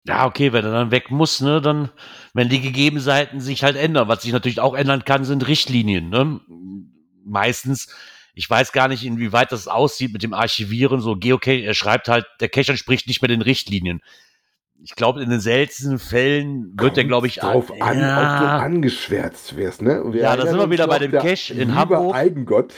Ja, 0.08 0.28
okay, 0.28 0.54
wenn 0.54 0.64
er 0.64 0.72
dann 0.72 0.92
weg 0.92 1.10
muss, 1.10 1.42
ne, 1.42 1.62
dann, 1.62 1.90
wenn 2.34 2.48
die 2.48 2.62
Gegebenheiten 2.62 3.40
sich 3.42 3.64
halt 3.64 3.76
ändern. 3.76 4.08
Was 4.08 4.22
sich 4.22 4.32
natürlich 4.32 4.60
auch 4.60 4.76
ändern 4.76 5.04
kann, 5.04 5.26
sind 5.26 5.48
Richtlinien, 5.48 6.10
ne? 6.10 6.40
Meistens, 7.26 7.88
ich 8.36 8.48
weiß 8.48 8.72
gar 8.72 8.88
nicht, 8.88 9.04
inwieweit 9.04 9.52
das 9.52 9.68
aussieht 9.68 10.14
mit 10.14 10.22
dem 10.22 10.34
Archivieren, 10.36 11.02
so 11.02 11.16
Geocache, 11.16 11.62
er 11.62 11.74
schreibt 11.74 12.08
halt, 12.08 12.26
der 12.40 12.50
Cache 12.50 12.72
entspricht 12.72 13.08
nicht 13.08 13.22
mehr 13.24 13.30
den 13.30 13.42
Richtlinien 13.42 14.02
ich 14.84 14.96
glaube, 14.96 15.24
in 15.24 15.30
den 15.30 15.40
seltensten 15.40 15.98
Fällen 15.98 16.66
wird 16.66 16.78
Kommt 16.78 16.98
der, 16.98 17.04
glaube 17.06 17.28
ich, 17.28 17.36
drauf 17.38 17.72
an, 17.80 18.00
ja. 18.00 18.36
ob 18.36 18.40
du 18.40 18.48
angeschwärzt 18.48 19.58
wirst. 19.58 19.82
Ne? 19.82 20.04
ja, 20.14 20.36
da 20.36 20.46
sind 20.46 20.58
wir 20.58 20.70
wieder 20.70 20.88
bei 20.88 21.00
dem 21.00 21.12
Cash 21.12 21.50
in 21.50 21.74
Hamburg. 21.74 22.14
Eigengott, 22.14 22.74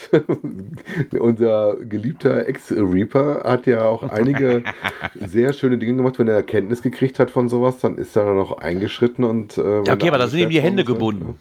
unser 1.19 1.75
geliebter 1.77 2.47
Ex-Reaper, 2.47 3.43
hat 3.43 3.67
ja 3.67 3.83
auch 3.83 4.03
einige 4.03 4.63
sehr 5.15 5.51
schöne 5.51 5.77
Dinge 5.77 5.95
gemacht. 5.95 6.17
Wenn 6.17 6.29
er 6.29 6.35
Erkenntnis 6.35 6.81
gekriegt 6.81 7.19
hat 7.19 7.29
von 7.29 7.49
sowas, 7.49 7.79
dann 7.79 7.97
ist 7.97 8.15
er 8.15 8.25
dann 8.25 8.37
noch 8.37 8.57
eingeschritten 8.57 9.25
und. 9.25 9.57
Äh, 9.57 9.83
ja, 9.83 9.93
okay, 9.93 10.07
aber 10.07 10.19
da 10.19 10.27
sind 10.27 10.39
ihm 10.39 10.49
die 10.49 10.61
Hände 10.61 10.85
gebunden. 10.85 11.37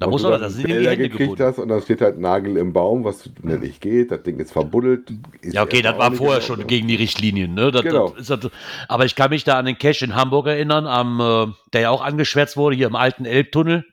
Da 0.00 0.06
muss 0.06 0.24
aber, 0.24 0.38
das 0.38 0.54
sind 0.54 0.66
die 0.66 0.72
Hände 0.72 0.96
gekriegt 0.96 1.38
hast 1.40 1.58
und 1.58 1.68
da 1.68 1.78
steht 1.78 2.00
halt 2.00 2.18
Nagel 2.18 2.56
im 2.56 2.72
Baum, 2.72 3.04
was 3.04 3.28
nicht 3.42 3.82
geht, 3.82 4.10
das 4.10 4.22
Ding 4.22 4.38
ist 4.38 4.50
verbuddelt. 4.50 5.12
Ist 5.42 5.52
ja, 5.52 5.62
okay, 5.62 5.82
das 5.82 5.98
war 5.98 6.10
vorher 6.12 6.40
schon 6.40 6.66
gegen 6.66 6.88
die 6.88 6.94
Richtlinien, 6.94 7.52
ne? 7.52 7.70
Das, 7.70 7.82
genau. 7.82 8.14
Das 8.16 8.28
das, 8.28 8.50
aber 8.88 9.04
ich 9.04 9.14
kann 9.14 9.28
mich 9.28 9.44
da 9.44 9.58
an 9.58 9.66
den 9.66 9.76
Cache 9.76 10.06
in 10.06 10.14
Hamburg 10.14 10.46
erinnern, 10.46 10.86
am, 10.86 11.20
äh, 11.20 11.52
der 11.74 11.82
ja 11.82 11.90
auch 11.90 12.00
angeschwärzt 12.00 12.56
wurde, 12.56 12.76
hier 12.76 12.86
im 12.86 12.96
alten 12.96 13.26
Elbtunnel. 13.26 13.84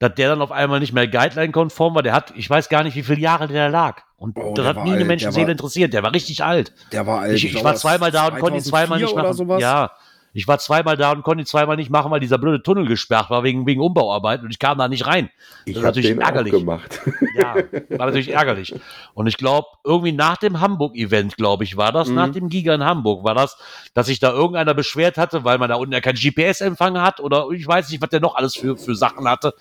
Dass 0.00 0.14
der 0.14 0.28
dann 0.28 0.42
auf 0.42 0.50
einmal 0.50 0.80
nicht 0.80 0.92
mehr 0.92 1.06
Guideline-konform 1.06 1.94
war, 1.94 2.02
der 2.02 2.12
hat, 2.12 2.34
ich 2.36 2.50
weiß 2.50 2.68
gar 2.68 2.82
nicht, 2.82 2.96
wie 2.96 3.02
viele 3.04 3.20
Jahre 3.20 3.46
der 3.46 3.70
lag. 3.70 4.02
Und 4.16 4.36
oh, 4.36 4.52
das 4.52 4.66
hat 4.66 4.82
nie 4.82 4.90
alt. 4.90 4.96
eine 4.96 5.04
Menschenseele 5.04 5.52
interessiert. 5.52 5.94
Der 5.94 6.02
war 6.02 6.12
richtig 6.12 6.42
alt. 6.42 6.74
Der 6.92 7.06
war 7.06 7.20
alt. 7.20 7.34
Ich, 7.34 7.44
ich, 7.44 7.54
ich 7.54 7.64
war 7.64 7.76
zweimal 7.76 8.10
da 8.10 8.26
und 8.26 8.40
konnte 8.40 8.58
ihn 8.58 8.64
zweimal 8.64 9.00
nicht 9.00 9.14
machen. 9.14 9.32
Sowas? 9.32 9.62
Ja, 9.62 9.92
ich 10.36 10.46
war 10.46 10.58
zweimal 10.58 10.98
da 10.98 11.12
und 11.12 11.22
konnte 11.22 11.46
zweimal 11.46 11.76
nicht 11.76 11.88
machen, 11.88 12.10
weil 12.10 12.20
dieser 12.20 12.36
blöde 12.36 12.62
Tunnel 12.62 12.86
gesperrt 12.86 13.30
war 13.30 13.42
wegen, 13.42 13.64
wegen 13.66 13.80
Umbauarbeiten 13.80 14.44
und 14.44 14.50
ich 14.50 14.58
kam 14.58 14.76
da 14.76 14.86
nicht 14.86 15.06
rein. 15.06 15.30
Das 15.30 15.62
ich 15.64 15.76
ist 15.76 15.82
natürlich 15.82 16.10
den 16.10 16.20
ärgerlich. 16.20 16.52
Auch 16.52 16.58
gemacht. 16.58 17.00
Ja, 17.34 17.54
war 17.96 18.06
natürlich 18.06 18.32
ärgerlich. 18.32 18.74
Und 19.14 19.28
ich 19.28 19.38
glaube, 19.38 19.66
irgendwie 19.82 20.12
nach 20.12 20.36
dem 20.36 20.60
Hamburg-Event, 20.60 21.36
glaube 21.36 21.64
ich, 21.64 21.78
war 21.78 21.90
das, 21.90 22.08
mhm. 22.08 22.16
nach 22.16 22.28
dem 22.28 22.50
Giga 22.50 22.74
in 22.74 22.84
Hamburg, 22.84 23.24
war 23.24 23.34
das, 23.34 23.56
dass 23.94 24.08
sich 24.08 24.18
da 24.18 24.30
irgendeiner 24.30 24.74
beschwert 24.74 25.16
hatte, 25.16 25.44
weil 25.44 25.56
man 25.56 25.70
da 25.70 25.76
unten 25.76 25.94
ja 25.94 26.02
kein 26.02 26.16
GPS-Empfang 26.16 27.00
hat 27.00 27.20
oder 27.20 27.48
ich 27.50 27.66
weiß 27.66 27.88
nicht, 27.88 28.02
was 28.02 28.10
der 28.10 28.20
noch 28.20 28.34
alles 28.34 28.56
für, 28.56 28.76
für 28.76 28.94
Sachen 28.94 29.26
hatte. 29.26 29.54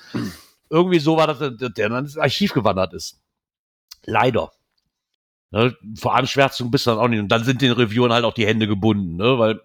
Irgendwie 0.70 1.00
so 1.00 1.16
war 1.16 1.28
das, 1.28 1.40
der 1.40 1.70
dann 1.70 2.04
ins 2.04 2.18
Archiv 2.18 2.52
gewandert 2.52 2.94
ist. 2.94 3.22
Leider. 4.04 4.52
Ne, 5.52 5.74
vor 5.98 6.16
allem 6.16 6.28
Schwärzung 6.28 6.70
bist 6.70 6.86
du 6.86 6.92
dann 6.92 7.00
auch 7.00 7.08
nicht. 7.08 7.22
Und 7.22 7.30
dann 7.30 7.46
sind 7.46 7.62
den 7.62 7.72
Reviewern 7.72 8.12
halt 8.12 8.26
auch 8.26 8.34
die 8.34 8.46
Hände 8.46 8.68
gebunden, 8.68 9.16
ne? 9.16 9.40
weil 9.40 9.62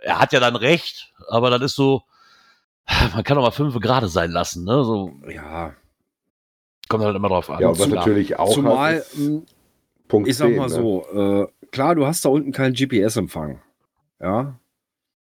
er 0.00 0.18
hat 0.18 0.32
ja 0.32 0.40
dann 0.40 0.56
recht, 0.56 1.12
aber 1.28 1.50
das 1.50 1.62
ist 1.62 1.76
so, 1.76 2.02
man 3.14 3.24
kann 3.24 3.38
auch 3.38 3.42
mal 3.42 3.50
fünf 3.50 3.78
gerade 3.80 4.08
sein 4.08 4.30
lassen, 4.30 4.64
ne? 4.64 4.84
So, 4.84 5.12
ja. 5.28 5.74
Kommt 6.88 7.04
halt 7.04 7.14
immer 7.14 7.28
drauf 7.28 7.50
an. 7.50 7.60
Ja, 7.60 7.70
was 7.70 7.86
natürlich 7.86 8.38
auch 8.38 8.52
Zumal, 8.52 8.96
hat, 8.98 9.12
hm, 9.14 9.46
Punkt 10.08 10.28
ich 10.28 10.36
10, 10.36 10.48
sag 10.48 10.56
mal 10.56 10.68
ne? 10.68 10.74
so, 10.74 11.06
äh, 11.12 11.66
klar, 11.70 11.94
du 11.94 12.06
hast 12.06 12.24
da 12.24 12.30
unten 12.30 12.52
keinen 12.52 12.74
GPS-Empfang. 12.74 13.60
Ja. 14.20 14.58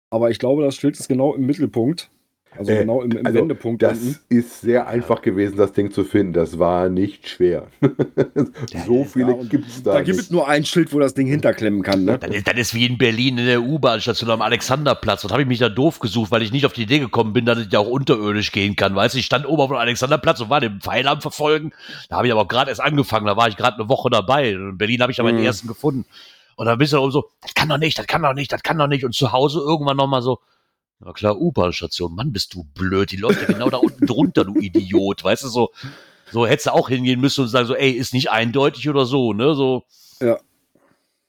Aber 0.09 0.29
ich 0.31 0.39
glaube, 0.39 0.63
das 0.63 0.75
Schild 0.75 0.99
ist 0.99 1.07
genau 1.07 1.33
im 1.33 1.45
Mittelpunkt. 1.45 2.09
Also 2.57 2.71
äh, 2.71 2.79
genau 2.79 3.01
im, 3.01 3.11
im 3.11 3.25
also 3.25 3.39
Wendepunkt. 3.39 3.81
Das 3.81 3.99
unten. 3.99 4.19
ist 4.29 4.61
sehr 4.61 4.87
einfach 4.87 5.21
gewesen, 5.21 5.57
das 5.57 5.73
Ding 5.73 5.91
zu 5.91 6.03
finden. 6.03 6.33
Das 6.33 6.59
war 6.59 6.89
nicht 6.89 7.27
schwer. 7.27 7.67
so 8.85 9.03
viele 9.03 9.35
ja, 9.35 9.43
gibt 9.43 9.67
es 9.67 9.83
da. 9.83 9.93
Da 9.93 10.01
gibt 10.01 10.19
es 10.19 10.31
nur 10.31 10.47
ein 10.47 10.65
Schild, 10.65 10.93
wo 10.93 10.99
das 10.99 11.13
Ding 11.13 11.27
hinterklemmen 11.27 11.83
kann. 11.83 12.05
Ne? 12.05 12.17
Das, 12.17 12.29
ist, 12.29 12.47
das 12.47 12.57
ist 12.57 12.73
wie 12.73 12.85
in 12.85 12.97
Berlin 12.97 13.37
in 13.37 13.45
der 13.45 13.61
U-Bahn-Station 13.61 14.29
am 14.29 14.41
Alexanderplatz. 14.41 15.23
Und 15.23 15.31
habe 15.31 15.41
ich 15.41 15.47
mich 15.47 15.59
da 15.59 15.69
doof 15.69 15.99
gesucht, 15.99 16.31
weil 16.31 16.41
ich 16.41 16.51
nicht 16.51 16.65
auf 16.65 16.73
die 16.73 16.83
Idee 16.83 16.99
gekommen 16.99 17.33
bin, 17.33 17.45
dass 17.45 17.59
ich 17.59 17.71
ja 17.71 17.79
auch 17.79 17.89
unterirdisch 17.89 18.51
gehen 18.51 18.75
kann. 18.75 18.95
Weißt 18.95 19.15
du, 19.15 19.19
ich 19.19 19.25
stand 19.25 19.47
oben 19.47 19.61
auf 19.61 19.69
dem 19.69 19.77
Alexanderplatz 19.77 20.41
und 20.41 20.49
war 20.49 20.61
den 20.61 20.79
Pfeil 20.81 21.07
am 21.07 21.21
Verfolgen. 21.21 21.71
Da 22.09 22.17
habe 22.17 22.27
ich 22.27 22.33
aber 22.33 22.47
gerade 22.47 22.69
erst 22.69 22.81
angefangen. 22.81 23.25
Da 23.25 23.37
war 23.37 23.47
ich 23.47 23.57
gerade 23.57 23.77
eine 23.79 23.89
Woche 23.89 24.09
dabei. 24.09 24.51
In 24.51 24.77
Berlin 24.77 25.01
habe 25.01 25.11
ich 25.11 25.19
aber 25.19 25.31
mhm. 25.31 25.37
den 25.37 25.45
ersten 25.45 25.67
gefunden. 25.67 26.05
Und 26.55 26.67
dann 26.67 26.77
bist 26.77 26.93
du 26.93 27.09
so, 27.11 27.29
das 27.41 27.53
kann 27.53 27.69
doch 27.69 27.77
nicht, 27.77 27.99
das 27.99 28.07
kann 28.07 28.21
doch 28.21 28.33
nicht, 28.33 28.51
das 28.51 28.63
kann 28.63 28.77
doch 28.77 28.87
nicht. 28.87 29.03
Und 29.03 29.13
zu 29.13 29.31
Hause 29.31 29.59
irgendwann 29.59 29.97
nochmal 29.97 30.21
so, 30.21 30.39
na 30.99 31.13
klar, 31.13 31.39
U-Bahn-Station. 31.39 32.15
Mann, 32.15 32.31
bist 32.31 32.53
du 32.53 32.63
blöd. 32.63 33.11
Die 33.11 33.17
läuft 33.17 33.41
ja 33.41 33.47
genau 33.47 33.69
da 33.69 33.77
unten 33.77 34.05
drunter, 34.05 34.45
du 34.45 34.55
Idiot. 34.55 35.23
Weißt 35.23 35.43
du, 35.43 35.47
so, 35.49 35.71
so 36.31 36.47
hättest 36.47 36.67
du 36.67 36.73
auch 36.73 36.89
hingehen 36.89 37.19
müssen 37.19 37.41
und 37.41 37.47
sagen 37.49 37.67
so, 37.67 37.75
ey, 37.75 37.91
ist 37.91 38.13
nicht 38.13 38.31
eindeutig 38.31 38.89
oder 38.89 39.05
so, 39.05 39.33
ne? 39.33 39.55
So. 39.55 39.83
Ja. 40.21 40.39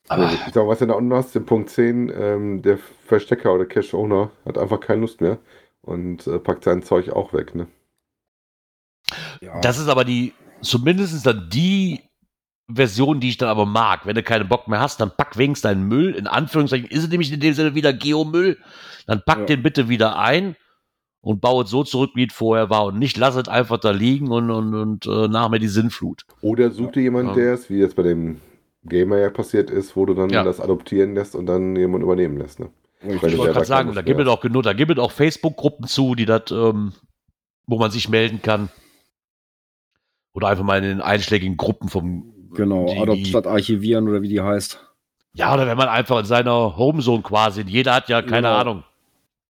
Aber 0.08 0.32
ich 0.32 0.54
sag, 0.54 0.66
was 0.68 0.78
du 0.78 0.86
da 0.86 0.94
unten 0.94 1.12
hast, 1.12 1.34
in 1.34 1.46
Punkt 1.46 1.70
10, 1.70 2.12
ähm, 2.16 2.62
der 2.62 2.78
Verstecker 3.06 3.52
oder 3.52 3.66
Cash-Owner 3.66 4.30
hat 4.44 4.56
einfach 4.56 4.78
keine 4.78 5.00
Lust 5.00 5.20
mehr 5.20 5.38
und 5.80 6.26
äh, 6.26 6.38
packt 6.38 6.64
sein 6.64 6.82
Zeug 6.82 7.10
auch 7.10 7.32
weg, 7.32 7.54
ne? 7.54 7.66
Ja. 9.40 9.60
Das 9.60 9.78
ist 9.78 9.88
aber 9.88 10.04
die, 10.04 10.32
zumindest 10.62 11.26
dann 11.26 11.48
die 11.50 12.02
Version, 12.68 13.20
die 13.20 13.28
ich 13.28 13.36
dann 13.36 13.48
aber 13.48 13.66
mag. 13.66 14.06
Wenn 14.06 14.16
du 14.16 14.22
keinen 14.22 14.48
Bock 14.48 14.66
mehr 14.68 14.80
hast, 14.80 15.00
dann 15.00 15.12
pack 15.16 15.36
wenigstens 15.38 15.70
deinen 15.70 15.86
Müll. 15.86 16.14
In 16.14 16.26
Anführungszeichen 16.26 16.88
ist 16.88 17.04
es 17.04 17.08
nämlich 17.08 17.32
in 17.32 17.40
dem 17.40 17.54
Sinne 17.54 17.74
wieder 17.74 17.92
Geomüll. 17.92 18.58
Dann 19.06 19.22
pack 19.24 19.40
ja. 19.40 19.44
den 19.46 19.62
bitte 19.62 19.88
wieder 19.88 20.18
ein 20.18 20.56
und 21.20 21.40
baue 21.40 21.64
es 21.64 21.70
so 21.70 21.84
zurück, 21.84 22.12
wie 22.14 22.26
es 22.26 22.32
vorher 22.32 22.70
war. 22.70 22.86
Und 22.86 22.98
nicht 22.98 23.16
lass 23.16 23.36
es 23.36 23.48
einfach 23.48 23.78
da 23.78 23.90
liegen 23.90 24.30
und, 24.30 24.50
und, 24.50 24.74
und 24.74 25.06
äh, 25.06 25.28
nach 25.28 25.48
mir 25.48 25.60
die 25.60 25.68
Sinnflut. 25.68 26.24
Oder 26.40 26.70
such 26.70 26.92
dir 26.92 27.02
jemanden, 27.02 27.30
ja. 27.30 27.34
der 27.34 27.54
es, 27.54 27.70
wie 27.70 27.78
jetzt 27.78 27.94
bei 27.94 28.02
dem 28.02 28.40
Gamer 28.84 29.18
ja 29.18 29.30
passiert 29.30 29.70
ist, 29.70 29.96
wo 29.96 30.06
du 30.06 30.14
dann 30.14 30.30
ja. 30.30 30.42
das 30.42 30.60
adoptieren 30.60 31.14
lässt 31.14 31.34
und 31.34 31.46
dann 31.46 31.76
jemand 31.76 32.02
übernehmen 32.02 32.36
lässt. 32.36 32.58
Ne? 32.60 32.70
Ich 33.02 33.22
wollte 33.22 33.36
gerade 33.36 33.64
sagen, 33.64 33.94
da 33.94 34.02
gibt 34.02 34.20
es 34.20 34.26
auch 34.26 34.40
genug, 34.40 34.64
da 34.64 34.72
gibt 34.72 34.90
es 34.90 34.98
auch 34.98 35.12
Facebook-Gruppen 35.12 35.86
zu, 35.86 36.14
die 36.14 36.26
das, 36.26 36.50
ähm, 36.50 36.92
wo 37.66 37.78
man 37.78 37.90
sich 37.90 38.08
melden 38.08 38.42
kann. 38.42 38.70
Oder 40.32 40.48
einfach 40.48 40.64
mal 40.64 40.78
in 40.78 40.84
den 40.84 41.00
einschlägigen 41.00 41.56
Gruppen 41.56 41.88
vom 41.88 42.35
Genau, 42.54 43.00
Adopt 43.00 43.26
statt 43.26 43.46
archivieren 43.46 44.08
oder 44.08 44.22
wie 44.22 44.28
die 44.28 44.40
heißt. 44.40 44.80
Ja, 45.32 45.52
oder 45.52 45.66
wenn 45.66 45.76
man 45.76 45.88
einfach 45.88 46.20
in 46.20 46.24
seiner 46.24 46.76
Homezone 46.76 47.22
quasi, 47.22 47.62
jeder 47.62 47.94
hat 47.94 48.08
ja 48.08 48.22
keine 48.22 48.48
genau. 48.48 48.56
Ahnung. 48.56 48.84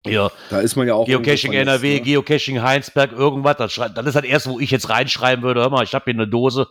Ja. 0.06 0.30
Da 0.48 0.60
ist 0.60 0.76
man 0.76 0.86
ja 0.86 0.94
auch. 0.94 1.06
Geocaching 1.06 1.52
NRW, 1.52 1.94
ne? 1.94 2.00
Geocaching 2.00 2.62
Heinsberg, 2.62 3.12
irgendwas. 3.12 3.56
Das, 3.56 3.74
das 3.74 4.06
ist 4.06 4.14
das 4.14 4.24
erste, 4.24 4.50
wo 4.50 4.60
ich 4.60 4.70
jetzt 4.70 4.88
reinschreiben 4.88 5.42
würde. 5.42 5.60
Hör 5.60 5.70
mal, 5.70 5.84
ich 5.84 5.94
habe 5.94 6.04
hier 6.06 6.14
eine 6.14 6.28
Dose. 6.28 6.68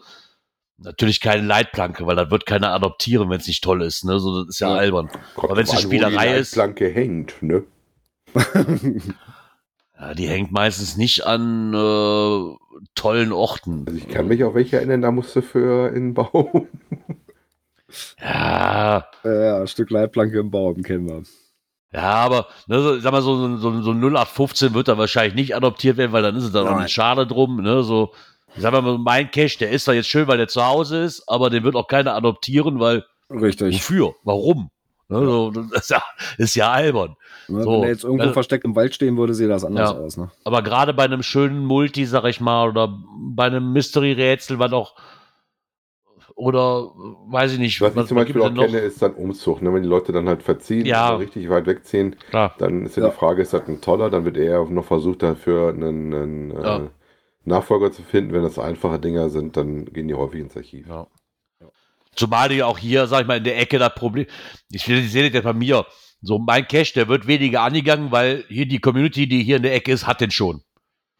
Natürlich 0.77 1.19
keine 1.19 1.45
Leitplanke, 1.45 2.07
weil 2.07 2.15
das 2.15 2.31
wird 2.31 2.45
keiner 2.45 2.71
adoptieren, 2.71 3.29
wenn 3.29 3.39
es 3.39 3.47
nicht 3.47 3.63
toll 3.63 3.81
ist. 3.81 4.05
Ne? 4.05 4.19
So, 4.19 4.43
das 4.43 4.55
ist 4.55 4.59
ja, 4.61 4.69
ja. 4.69 4.79
albern. 4.79 5.09
Kommt 5.35 5.51
Aber 5.51 5.57
wenn 5.57 5.65
es 5.65 5.71
eine 5.71 5.81
Spielerei 5.81 6.37
ist. 6.37 6.55
Die 6.55 6.59
Leitplanke 6.59 6.89
hängt, 6.89 7.41
ne? 7.41 7.63
ja, 9.99 10.13
die 10.13 10.27
hängt 10.27 10.51
meistens 10.51 10.97
nicht 10.97 11.25
an 11.25 11.73
äh, 11.73 12.83
tollen 12.95 13.31
Orten. 13.31 13.83
Also 13.87 13.97
ich 13.99 14.07
kann 14.07 14.27
mich 14.27 14.43
auch 14.43 14.55
welche 14.55 14.77
erinnern, 14.77 15.01
da 15.01 15.11
musste 15.11 15.41
für 15.41 15.89
in 15.89 16.09
den 16.09 16.13
Baum. 16.13 16.67
ja. 18.21 19.05
Ja, 19.23 19.61
ein 19.61 19.67
Stück 19.67 19.89
Leitplanke 19.89 20.39
im 20.39 20.51
Baum 20.51 20.81
kennen 20.83 21.07
wir. 21.07 21.23
Ja, 21.91 22.13
aber 22.13 22.47
ne, 22.67 22.81
so, 22.81 22.99
sag 22.99 23.11
mal, 23.11 23.21
so, 23.21 23.57
so, 23.57 23.81
so 23.81 23.91
0815 23.91 24.73
wird 24.73 24.87
da 24.87 24.97
wahrscheinlich 24.97 25.33
nicht 25.33 25.55
adoptiert 25.55 25.97
werden, 25.97 26.11
weil 26.11 26.21
dann 26.21 26.35
ist 26.35 26.43
es 26.43 26.51
dann 26.51 26.65
Nein. 26.65 26.73
auch 26.75 26.79
nicht 26.81 26.93
schade 26.93 27.25
drum. 27.25 27.61
Ne? 27.61 27.83
So, 27.83 28.13
ich 28.55 28.61
sag 28.61 28.71
mal, 28.71 28.97
mein 28.97 29.31
Cash, 29.31 29.57
der 29.57 29.71
ist 29.71 29.87
da 29.87 29.93
jetzt 29.93 30.07
schön, 30.07 30.27
weil 30.27 30.37
der 30.37 30.47
zu 30.47 30.65
Hause 30.65 31.03
ist, 31.03 31.23
aber 31.27 31.49
den 31.49 31.63
wird 31.63 31.75
auch 31.75 31.87
keiner 31.87 32.15
adoptieren, 32.15 32.79
weil. 32.79 33.05
Richtig. 33.31 33.75
Wofür? 33.75 34.15
Warum? 34.23 34.69
Ne, 35.07 35.25
so, 35.25 35.51
das 35.51 35.71
ist, 35.71 35.89
ja, 35.89 36.03
ist 36.37 36.55
ja 36.55 36.71
albern. 36.71 37.15
Ne, 37.49 37.63
So, 37.63 37.71
Wenn 37.73 37.83
er 37.83 37.89
jetzt 37.89 38.03
irgendwo 38.03 38.23
also- 38.23 38.33
versteckt 38.33 38.65
im 38.65 38.75
Wald 38.75 38.93
stehen 38.95 39.17
würde, 39.17 39.33
sähe 39.33 39.47
das 39.47 39.63
anders 39.65 39.91
Ja. 39.91 39.97
aus. 39.99 40.17
Ne? 40.17 40.29
Aber 40.43 40.61
gerade 40.61 40.93
bei 40.93 41.03
einem 41.03 41.23
schönen 41.23 41.65
Multi, 41.65 42.05
sag 42.05 42.25
ich 42.25 42.39
mal, 42.41 42.69
oder 42.69 42.97
bei 43.31 43.45
einem 43.45 43.71
Mystery-Rätsel, 43.73 44.59
was 44.59 44.71
auch, 44.73 44.95
oder 46.35 46.91
äh, 46.95 47.33
weiß 47.33 47.53
ich 47.53 47.59
nicht, 47.59 47.81
Was 47.81 47.89
ich 47.89 48.05
zum 48.07 48.17
was 48.17 48.25
Beispiel 48.25 48.41
auch 48.41 48.53
kenne, 48.53 48.77
ist 48.79 49.01
dann 49.01 49.13
Umzug. 49.13 49.61
Ne? 49.61 49.73
Wenn 49.73 49.83
die 49.83 49.89
Leute 49.89 50.11
dann 50.11 50.27
halt 50.27 50.43
verziehen, 50.43 50.85
Ja. 50.85 51.15
richtig 51.15 51.49
weit 51.49 51.65
wegziehen, 51.65 52.15
Klar. 52.29 52.55
dann 52.59 52.85
ist 52.85 52.95
ja, 52.97 53.03
Ja. 53.03 53.09
die 53.09 53.15
Frage, 53.15 53.41
ist 53.41 53.53
das 53.53 53.67
ein 53.67 53.81
toller? 53.81 54.09
Dann 54.09 54.25
wird 54.25 54.37
eher 54.37 54.63
noch 54.65 54.85
versucht, 54.85 55.23
dafür 55.23 55.69
einen, 55.69 56.13
einen 56.13 56.51
Ja. 56.51 56.77
äh, 56.77 56.89
Nachfolger 57.45 57.91
zu 57.91 58.03
finden. 58.03 58.33
Wenn 58.33 58.43
das 58.43 58.59
einfache 58.59 58.99
Dinger 58.99 59.29
sind, 59.29 59.57
dann 59.57 59.85
gehen 59.85 60.07
die 60.07 60.13
häufig 60.13 60.39
ins 60.41 60.55
Archiv. 60.55 60.87
Ja. 60.87 61.07
Zumal 62.15 62.49
du 62.49 62.55
ja 62.55 62.65
auch 62.65 62.77
hier, 62.77 63.07
sag 63.07 63.21
ich 63.21 63.27
mal, 63.27 63.37
in 63.37 63.43
der 63.43 63.57
Ecke 63.59 63.77
das 63.79 63.93
Problem, 63.95 64.25
ich 64.71 64.83
sehe 64.83 65.01
das 65.29 65.33
ja 65.33 65.41
bei 65.41 65.53
mir, 65.53 65.85
so 66.21 66.39
mein 66.39 66.67
Cache, 66.67 66.93
der 66.95 67.07
wird 67.07 67.27
weniger 67.27 67.61
angegangen, 67.61 68.11
weil 68.11 68.43
hier 68.47 68.65
die 68.65 68.79
Community, 68.79 69.27
die 69.27 69.43
hier 69.43 69.57
in 69.57 69.63
der 69.63 69.73
Ecke 69.73 69.91
ist, 69.91 70.05
hat 70.07 70.21
den 70.21 70.31
schon. 70.31 70.61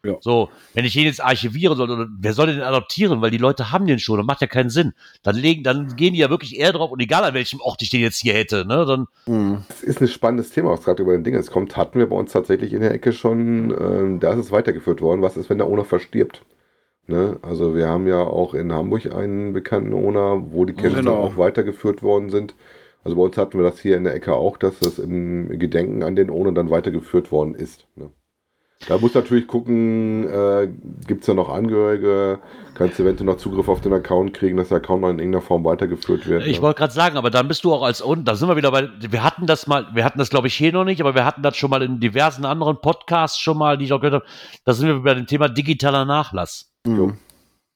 Ja. 0.04 0.16
So, 0.20 0.48
wenn 0.72 0.86
ich 0.86 0.94
den 0.94 1.04
jetzt 1.04 1.22
archivieren 1.22 1.76
soll, 1.76 1.90
oder 1.90 2.08
wer 2.18 2.32
soll 2.32 2.46
den 2.46 2.62
adoptieren, 2.62 3.20
weil 3.20 3.30
die 3.30 3.36
Leute 3.36 3.70
haben 3.70 3.86
den 3.86 3.98
schon, 3.98 4.16
das 4.16 4.26
macht 4.26 4.40
ja 4.40 4.46
keinen 4.46 4.70
Sinn. 4.70 4.94
Dann 5.22 5.36
legen, 5.36 5.62
dann 5.62 5.94
gehen 5.94 6.14
die 6.14 6.20
ja 6.20 6.30
wirklich 6.30 6.58
eher 6.58 6.72
drauf 6.72 6.90
und 6.90 7.00
egal 7.00 7.22
an 7.22 7.34
welchem 7.34 7.60
Ort 7.60 7.82
ich 7.82 7.90
den 7.90 8.00
jetzt 8.00 8.16
hier 8.22 8.32
hätte, 8.32 8.64
ne, 8.66 8.86
dann, 8.86 9.06
Mhm. 9.26 9.62
Das 9.68 9.82
ist 9.82 10.00
ein 10.00 10.08
spannendes 10.08 10.50
Thema, 10.52 10.70
was 10.70 10.84
gerade 10.84 11.02
über 11.02 11.12
den 11.12 11.22
Ding 11.22 11.34
jetzt 11.34 11.50
kommt. 11.50 11.76
Hatten 11.76 11.98
wir 11.98 12.08
bei 12.08 12.16
uns 12.16 12.32
tatsächlich 12.32 12.72
in 12.72 12.80
der 12.80 12.92
Ecke 12.92 13.12
schon, 13.12 13.74
ähm, 13.78 14.20
da 14.20 14.32
ist 14.32 14.38
es 14.46 14.52
weitergeführt 14.52 15.02
worden. 15.02 15.20
Was 15.20 15.36
ist, 15.36 15.50
wenn 15.50 15.58
der 15.58 15.66
Owner 15.66 15.84
verstirbt? 15.84 16.42
Ne? 17.06 17.38
Also 17.42 17.74
wir 17.74 17.88
haben 17.88 18.06
ja 18.06 18.20
auch 18.20 18.54
in 18.54 18.72
Hamburg 18.72 19.12
einen 19.12 19.52
bekannten 19.52 19.92
Owner, 19.92 20.42
wo 20.52 20.64
die 20.64 20.72
Caches 20.72 20.94
Genau. 20.94 21.16
auch 21.16 21.36
weitergeführt 21.36 22.02
worden 22.02 22.30
sind. 22.30 22.54
Also 23.02 23.16
bei 23.16 23.22
uns 23.22 23.36
hatten 23.36 23.58
wir 23.58 23.64
das 23.64 23.80
hier 23.80 23.96
in 23.96 24.04
der 24.04 24.14
Ecke 24.14 24.34
auch, 24.34 24.56
dass 24.56 24.78
das 24.78 24.98
im 24.98 25.58
Gedenken 25.58 26.02
an 26.02 26.16
den 26.16 26.30
Owner 26.30 26.52
dann 26.52 26.70
weitergeführt 26.70 27.32
worden 27.32 27.54
ist. 27.54 27.86
Ne? 27.96 28.10
Da 28.88 28.96
muss 28.96 29.12
natürlich 29.12 29.46
gucken, 29.46 30.26
äh, 30.26 30.68
gibt 31.06 31.20
es 31.20 31.26
da 31.26 31.34
noch 31.34 31.50
Angehörige, 31.50 32.38
kannst 32.74 32.98
du 32.98 33.02
eventuell 33.02 33.26
noch 33.26 33.36
Zugriff 33.36 33.68
auf 33.68 33.82
den 33.82 33.92
Account 33.92 34.32
kriegen, 34.32 34.56
dass 34.56 34.68
der 34.68 34.78
Account 34.78 35.02
mal 35.02 35.10
in 35.10 35.18
irgendeiner 35.18 35.42
Form 35.42 35.64
weitergeführt 35.64 36.26
wird. 36.26 36.46
ich 36.46 36.56
ne? 36.56 36.62
wollte 36.62 36.78
gerade 36.78 36.92
sagen, 36.92 37.18
aber 37.18 37.28
dann 37.28 37.46
bist 37.46 37.64
du 37.64 37.74
auch 37.74 37.82
als, 37.82 38.00
und 38.00 38.24
da 38.24 38.34
sind 38.36 38.48
wir 38.48 38.56
wieder 38.56 38.70
bei, 38.70 38.88
wir 38.98 39.22
hatten 39.22 39.46
das 39.46 39.66
mal, 39.66 39.86
wir 39.92 40.04
hatten 40.04 40.18
das 40.18 40.30
glaube 40.30 40.46
ich 40.46 40.54
hier 40.54 40.72
noch 40.72 40.84
nicht, 40.84 41.00
aber 41.02 41.14
wir 41.14 41.26
hatten 41.26 41.42
das 41.42 41.58
schon 41.58 41.68
mal 41.68 41.82
in 41.82 42.00
diversen 42.00 42.46
anderen 42.46 42.80
Podcasts 42.80 43.38
schon 43.38 43.58
mal, 43.58 43.76
die 43.76 43.84
ich 43.84 43.92
auch 43.92 44.00
gehört 44.00 44.22
habe, 44.22 44.32
da 44.64 44.72
sind 44.72 44.88
wir 44.88 45.02
bei 45.02 45.14
dem 45.14 45.26
Thema 45.26 45.48
digitaler 45.48 46.06
Nachlass. 46.06 46.72
Mhm. 46.86 47.18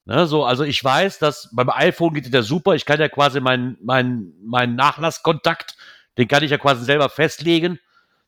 Ne, 0.07 0.27
so, 0.27 0.45
also 0.45 0.65
ich 0.65 0.85
weiß, 0.85 1.19
dass 1.19 1.49
beim 1.53 1.71
iPhone 1.71 2.13
geht 2.13 2.33
das 2.35 2.47
super. 2.47 2.75
Ich 2.75 2.85
kann 2.85 3.01
ja 3.01 3.09
quasi 3.09 3.41
meinen 3.41 3.79
mein, 3.83 4.33
mein 4.43 4.75
Nachlasskontakt, 4.75 5.77
den 6.19 6.29
kann 6.29 6.43
ich 6.43 6.51
ja 6.51 6.59
quasi 6.59 6.85
selber 6.85 7.09
festlegen, 7.09 7.79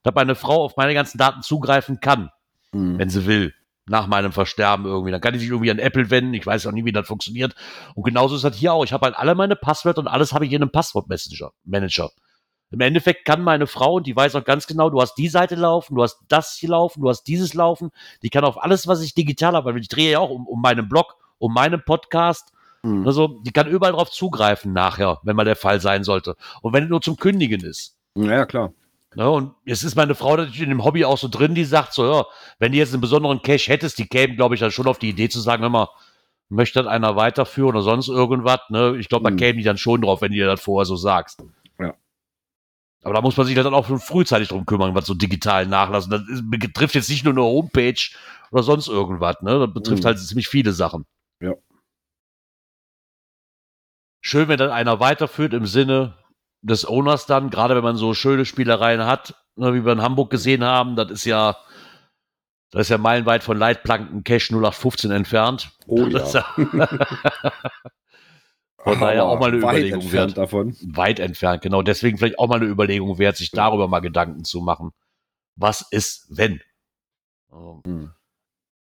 dass 0.03 0.15
meine 0.15 0.35
Frau 0.35 0.65
auf 0.65 0.77
meine 0.77 0.95
ganzen 0.95 1.19
Daten 1.19 1.43
zugreifen 1.43 2.01
kann, 2.01 2.31
Mhm. 2.73 2.99
wenn 2.99 3.11
sie 3.11 3.27
will, 3.27 3.55
nach 3.87 4.07
meinem 4.07 4.33
Versterben 4.33 4.87
irgendwie. 4.87 5.13
Dann 5.13 5.21
kann 5.21 5.35
ich 5.35 5.41
sich 5.41 5.51
irgendwie 5.51 5.71
an 5.71 5.79
Apple 5.79 6.11
wenden. 6.11 6.33
Ich 6.35 6.47
weiß 6.47 6.67
auch 6.67 6.73
nie, 6.73 6.85
wie 6.87 6.93
das 6.93 7.07
funktioniert. 7.07 7.55
Und 7.95 8.05
genauso 8.05 8.37
ist 8.37 8.45
das 8.45 8.57
hier 8.57 8.73
auch. 8.73 8.85
Ich 8.85 8.93
habe 8.95 9.05
halt 9.07 9.17
alle 9.17 9.35
meine 9.35 9.55
Passwörter 9.55 10.01
und 10.01 10.09
alles 10.09 10.33
habe 10.33 10.47
ich 10.47 10.53
in 10.53 10.63
einem 10.63 10.73
Passwortmanager. 10.73 11.53
Manager. 11.65 12.11
Im 12.71 12.81
Endeffekt 12.81 13.25
kann 13.25 13.43
meine 13.43 13.67
Frau, 13.69 13.95
und 13.95 14.07
die 14.07 14.17
weiß 14.17 14.35
auch 14.35 14.45
ganz 14.45 14.67
genau, 14.67 14.91
du 14.91 15.01
hast 15.01 15.15
die 15.15 15.29
Seite 15.29 15.55
laufen, 15.55 15.95
du 15.95 16.03
hast 16.03 16.19
das 16.27 16.55
hier 16.55 16.71
laufen, 16.71 17.01
du 17.03 17.09
hast 17.09 17.23
dieses 17.25 17.55
laufen, 17.55 17.91
die 18.23 18.29
kann 18.31 18.45
auf 18.45 18.61
alles, 18.61 18.89
was 18.89 19.03
ich 19.03 19.15
digital 19.15 19.55
habe, 19.55 19.73
weil 19.73 19.81
ich 19.81 19.89
drehe 19.89 20.11
ja 20.11 20.19
auch 20.19 20.31
um, 20.31 20.49
um 20.49 20.61
meinen 20.61 20.89
Blog, 20.89 21.15
um 21.39 21.53
meinen 21.55 21.83
Podcast, 21.85 22.53
Mhm. 22.83 23.07
also 23.07 23.41
die 23.43 23.53
kann 23.53 23.67
überall 23.67 23.93
drauf 23.93 24.11
zugreifen 24.11 24.73
nachher, 24.73 25.19
wenn 25.25 25.35
mal 25.37 25.45
der 25.45 25.57
Fall 25.57 25.81
sein 25.81 26.05
sollte. 26.05 26.37
Und 26.63 26.73
wenn 26.73 26.85
es 26.85 26.91
nur 26.91 27.01
zum 27.03 27.17
Kündigen 27.17 27.63
ist. 27.63 27.97
Ja, 28.17 28.47
klar. 28.47 28.73
Ne, 29.15 29.29
und 29.31 29.55
jetzt 29.65 29.83
ist 29.83 29.97
meine 29.97 30.15
Frau 30.15 30.37
natürlich 30.37 30.61
in 30.61 30.69
dem 30.69 30.85
Hobby 30.85 31.05
auch 31.07 31.17
so 31.17 31.29
drin, 31.29 31.55
die 31.55 31.65
sagt 31.65 31.95
so, 31.95 32.05
ja, 32.07 32.27
wenn 32.59 32.73
du 32.73 32.79
jetzt 32.79 32.93
einen 32.93 33.01
besonderen 33.01 33.41
Cache 33.41 33.71
hättest, 33.73 33.99
die 33.99 34.07
kämen, 34.07 34.37
glaube 34.37 34.55
ich, 34.55 34.61
dann 34.61 34.71
schon 34.71 34.87
auf 34.87 34.99
die 34.99 35.09
Idee 35.09 35.29
zu 35.31 35.41
sagen, 35.41 35.63
hör 35.63 35.71
mal, 35.71 35.89
möchte 36.51 36.81
das 36.83 36.87
einer 36.93 37.17
weiterführen 37.17 37.71
oder 37.71 37.83
sonst 37.83 38.09
irgendwas, 38.09 38.61
ne? 38.69 38.97
Ich 38.99 39.09
glaube, 39.09 39.25
da 39.25 39.31
Mhm. 39.31 39.37
kämen 39.39 39.59
die 39.59 39.65
dann 39.65 39.79
schon 39.79 40.03
drauf, 40.03 40.21
wenn 40.21 40.33
du 40.33 40.37
dir 40.37 40.47
das 40.47 40.61
vorher 40.61 40.85
so 40.85 40.97
sagst. 40.97 41.43
Ja. 41.81 41.95
Aber 43.03 43.15
da 43.15 43.21
muss 43.23 43.37
man 43.37 43.47
sich 43.47 43.55
dann 43.57 43.73
auch 43.75 43.87
schon 43.87 44.01
frühzeitig 44.01 44.49
drum 44.49 44.67
kümmern, 44.67 44.95
was 44.95 45.07
so 45.07 45.15
digital 45.15 45.67
nachlassen. 45.67 46.11
Das 46.11 46.23
betrifft 46.43 46.95
jetzt 46.95 47.09
nicht 47.09 47.25
nur 47.25 47.33
eine 47.33 47.43
Homepage 47.43 48.01
oder 48.51 48.63
sonst 48.63 48.87
irgendwas, 48.89 49.41
ne? 49.43 49.59
Das 49.61 49.73
betrifft 49.73 50.03
Mhm. 50.03 50.07
halt 50.07 50.19
ziemlich 50.21 50.49
viele 50.49 50.73
Sachen. 50.73 51.07
Ja. 51.41 51.55
Schön, 54.21 54.49
wenn 54.49 54.59
dann 54.59 54.71
einer 54.71 55.01
weiterführt 55.01 55.55
im 55.55 55.67
Sinne 55.67 56.17
des 56.63 56.89
Owners 56.89 57.27
dann, 57.27 57.51
gerade 57.51 57.77
wenn 57.77 57.85
man 57.85 57.97
so 57.97 58.15
schöne 58.15 58.45
Spielereien 58.45 59.05
hat, 59.07 59.35
ne, 59.57 59.73
wie 59.75 59.85
wir 59.85 59.93
in 59.93 60.03
Hamburg 60.03 60.31
gesehen 60.31 60.65
haben, 60.65 60.97
das 60.97 61.11
ist 61.11 61.25
ja, 61.25 61.57
das 62.71 62.83
ist 62.83 62.89
ja 62.89 62.99
meilenweit 62.99 63.45
von 63.45 63.57
Leitplanken 63.57 64.25
Cache 64.25 64.53
0815 64.55 65.11
entfernt. 65.13 65.71
Oh 65.87 66.07
Das 66.07 66.33
ja. 66.33 66.41
ist 66.41 66.59
ja 66.73 67.53
Von 68.79 69.01
daher 69.01 69.25
auch 69.25 69.39
mal 69.41 69.49
eine 69.49 69.63
weit 69.63 69.79
Überlegung 69.79 70.01
entfernt 70.03 70.37
wert. 70.37 70.39
davon. 70.39 70.77
weit 70.81 71.19
entfernt, 71.19 71.63
genau. 71.63 71.83
Deswegen 71.83 72.19
vielleicht 72.19 72.39
auch 72.39 72.49
mal 72.49 72.57
eine 72.57 72.67
Überlegung 72.67 73.19
wert, 73.19 73.37
sich 73.37 73.51
darüber 73.51 73.89
mal 73.89 73.99
Gedanken 74.01 74.45
zu 74.45 74.61
machen. 74.61 74.93
Was 75.57 75.83
ist, 75.91 76.27
wenn? 76.31 76.61
Also, 77.51 77.83
Mhm. 77.85 78.13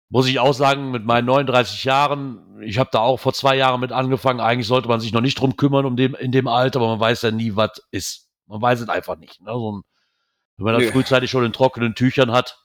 Muss 0.10 0.28
ich 0.28 0.40
auch 0.40 0.54
sagen, 0.54 0.92
mit 0.92 1.04
meinen 1.06 1.26
39 1.26 1.84
Jahren, 1.84 2.62
ich 2.62 2.78
habe 2.80 2.90
da 2.94 3.00
auch 3.00 3.18
vor 3.20 3.34
zwei 3.34 3.58
Jahren 3.58 3.82
mit 3.82 3.92
angefangen. 3.92 4.40
Eigentlich 4.40 4.68
sollte 4.68 4.88
man 4.88 5.02
sich 5.02 5.12
noch 5.12 5.22
nicht 5.22 5.40
drum 5.40 5.58
kümmern 5.58 5.86
um 5.86 5.98
dem, 5.98 6.16
in 6.16 6.32
dem 6.32 6.48
Alter, 6.48 6.80
aber 6.80 6.88
man 6.90 7.00
weiß 7.00 7.24
ja 7.24 7.32
nie, 7.32 7.56
was 7.58 7.82
ist. 7.92 8.30
Man 8.46 8.62
weiß 8.62 8.80
es 8.82 8.88
einfach 8.90 9.18
nicht. 9.18 9.42
Ne? 9.42 9.52
So 9.52 9.72
ein, 9.74 9.84
wenn 10.56 10.64
man 10.66 10.74
das 10.76 10.84
Nee. 10.84 10.92
frühzeitig 10.92 11.30
schon 11.30 11.44
in 11.44 11.52
trockenen 11.52 11.94
Tüchern 11.94 12.32
hat, 12.32 12.58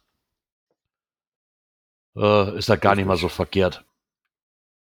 äh, 2.17 2.57
ist 2.59 2.69
das 2.69 2.81
gar 2.81 2.95
nicht 2.95 3.07
mal 3.07 3.17
so 3.17 3.29
verkehrt. 3.29 3.85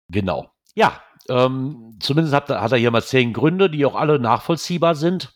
Genau. 0.08 0.50
Ja, 0.74 1.00
ähm, 1.28 1.96
zumindest 2.00 2.34
hat, 2.34 2.50
er- 2.50 2.60
hat 2.60 2.72
er 2.72 2.78
hier 2.78 2.90
mal 2.90 3.02
zehn 3.02 3.32
Gründe, 3.32 3.70
die 3.70 3.84
auch 3.84 3.94
alle 3.94 4.18
nachvollziehbar 4.18 4.94
sind. 4.94 5.34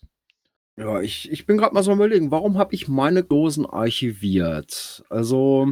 Ja, 0.77 1.01
ich, 1.01 1.31
ich 1.31 1.45
bin 1.47 1.59
gerade 1.59 1.75
mal 1.75 1.83
so 1.83 1.93
am 1.93 1.99
überlegen, 1.99 2.31
warum 2.31 2.57
habe 2.59 2.75
ich 2.75 2.89
meine 2.89 3.23
Dosen 3.23 3.67
archiviert? 3.67 5.05
Also, 5.11 5.69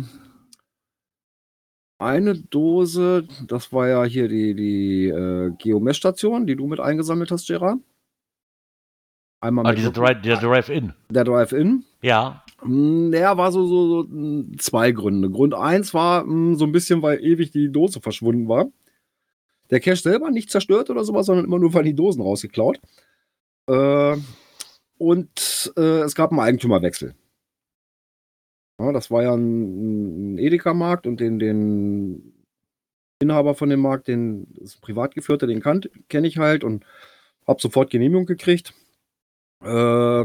eine 2.00 2.34
Dose, 2.38 3.26
das 3.46 3.72
war 3.72 3.88
ja 3.88 4.04
hier 4.04 4.28
die, 4.28 4.54
die 4.54 5.08
äh, 5.08 5.52
Geomess-Station, 5.58 6.46
die 6.46 6.56
du 6.56 6.66
mit 6.66 6.80
eingesammelt 6.80 7.30
hast, 7.30 7.46
Gerard. 7.46 7.78
Einmal 9.42 9.66
Ah, 9.66 9.72
mit 9.72 9.96
Drive- 9.96 10.22
der 10.22 10.36
Drive-In. 10.38 10.92
der 11.08 11.24
Drive-In. 11.24 11.84
Ja. 12.02 12.44
Mm, 12.62 13.10
Der 13.10 13.36
war 13.38 13.52
so, 13.52 13.66
so, 13.66 14.02
so 14.02 14.08
mm, 14.08 14.58
zwei 14.58 14.92
Gründe. 14.92 15.30
Grund 15.30 15.54
eins 15.54 15.94
war 15.94 16.24
mm, 16.24 16.56
so 16.56 16.64
ein 16.66 16.72
bisschen, 16.72 17.00
weil 17.02 17.22
ewig 17.24 17.50
die 17.50 17.70
Dose 17.72 18.00
verschwunden 18.00 18.48
war. 18.48 18.66
Der 19.70 19.80
Cache 19.80 19.96
selber 19.96 20.30
nicht 20.30 20.50
zerstört 20.50 20.90
oder 20.90 21.04
sowas, 21.04 21.26
sondern 21.26 21.46
immer 21.46 21.58
nur 21.58 21.72
weil 21.72 21.84
die 21.84 21.94
Dosen 21.94 22.20
rausgeklaut. 22.22 22.80
Äh, 23.66 24.16
und 24.98 25.72
äh, 25.76 26.00
es 26.00 26.14
gab 26.14 26.32
einen 26.32 26.40
Eigentümerwechsel. 26.40 27.14
Ja, 28.80 28.92
das 28.92 29.10
war 29.10 29.22
ja 29.22 29.34
ein, 29.34 30.36
ein 30.36 30.38
Edeka-Markt 30.38 31.06
und 31.06 31.20
den, 31.20 31.38
den 31.38 32.32
Inhaber 33.20 33.54
von 33.54 33.68
dem 33.68 33.80
Markt, 33.80 34.08
den 34.08 34.46
ist 34.54 34.78
ein 34.78 34.80
Privatgeführter, 34.80 35.46
den 35.46 35.62
kenne 36.08 36.26
ich 36.26 36.38
halt 36.38 36.64
und 36.64 36.86
habe 37.46 37.60
sofort 37.60 37.90
Genehmigung 37.90 38.24
gekriegt. 38.24 38.72
Äh, 39.62 40.24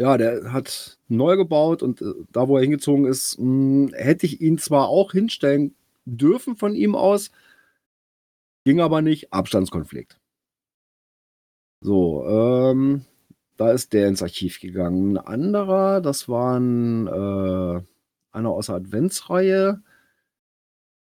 ja, 0.00 0.16
der 0.16 0.52
hat 0.52 0.98
neu 1.06 1.36
gebaut 1.36 1.84
und 1.84 2.02
äh, 2.02 2.14
da, 2.32 2.48
wo 2.48 2.56
er 2.56 2.62
hingezogen 2.62 3.04
ist, 3.04 3.38
mh, 3.38 3.92
hätte 3.96 4.26
ich 4.26 4.40
ihn 4.40 4.58
zwar 4.58 4.88
auch 4.88 5.12
hinstellen 5.12 5.76
dürfen 6.04 6.56
von 6.56 6.74
ihm 6.74 6.96
aus, 6.96 7.30
ging 8.64 8.80
aber 8.80 9.02
nicht, 9.02 9.32
Abstandskonflikt. 9.32 10.18
So, 11.80 12.26
ähm, 12.26 13.04
da 13.58 13.72
ist 13.72 13.92
der 13.92 14.08
ins 14.08 14.22
Archiv 14.22 14.60
gegangen. 14.60 15.18
Ein 15.18 15.26
anderer, 15.26 16.00
das 16.00 16.28
war 16.28 16.58
ein, 16.58 17.06
äh, 17.08 17.82
einer 18.32 18.50
aus 18.50 18.66
der 18.66 18.76
Adventsreihe. 18.76 19.82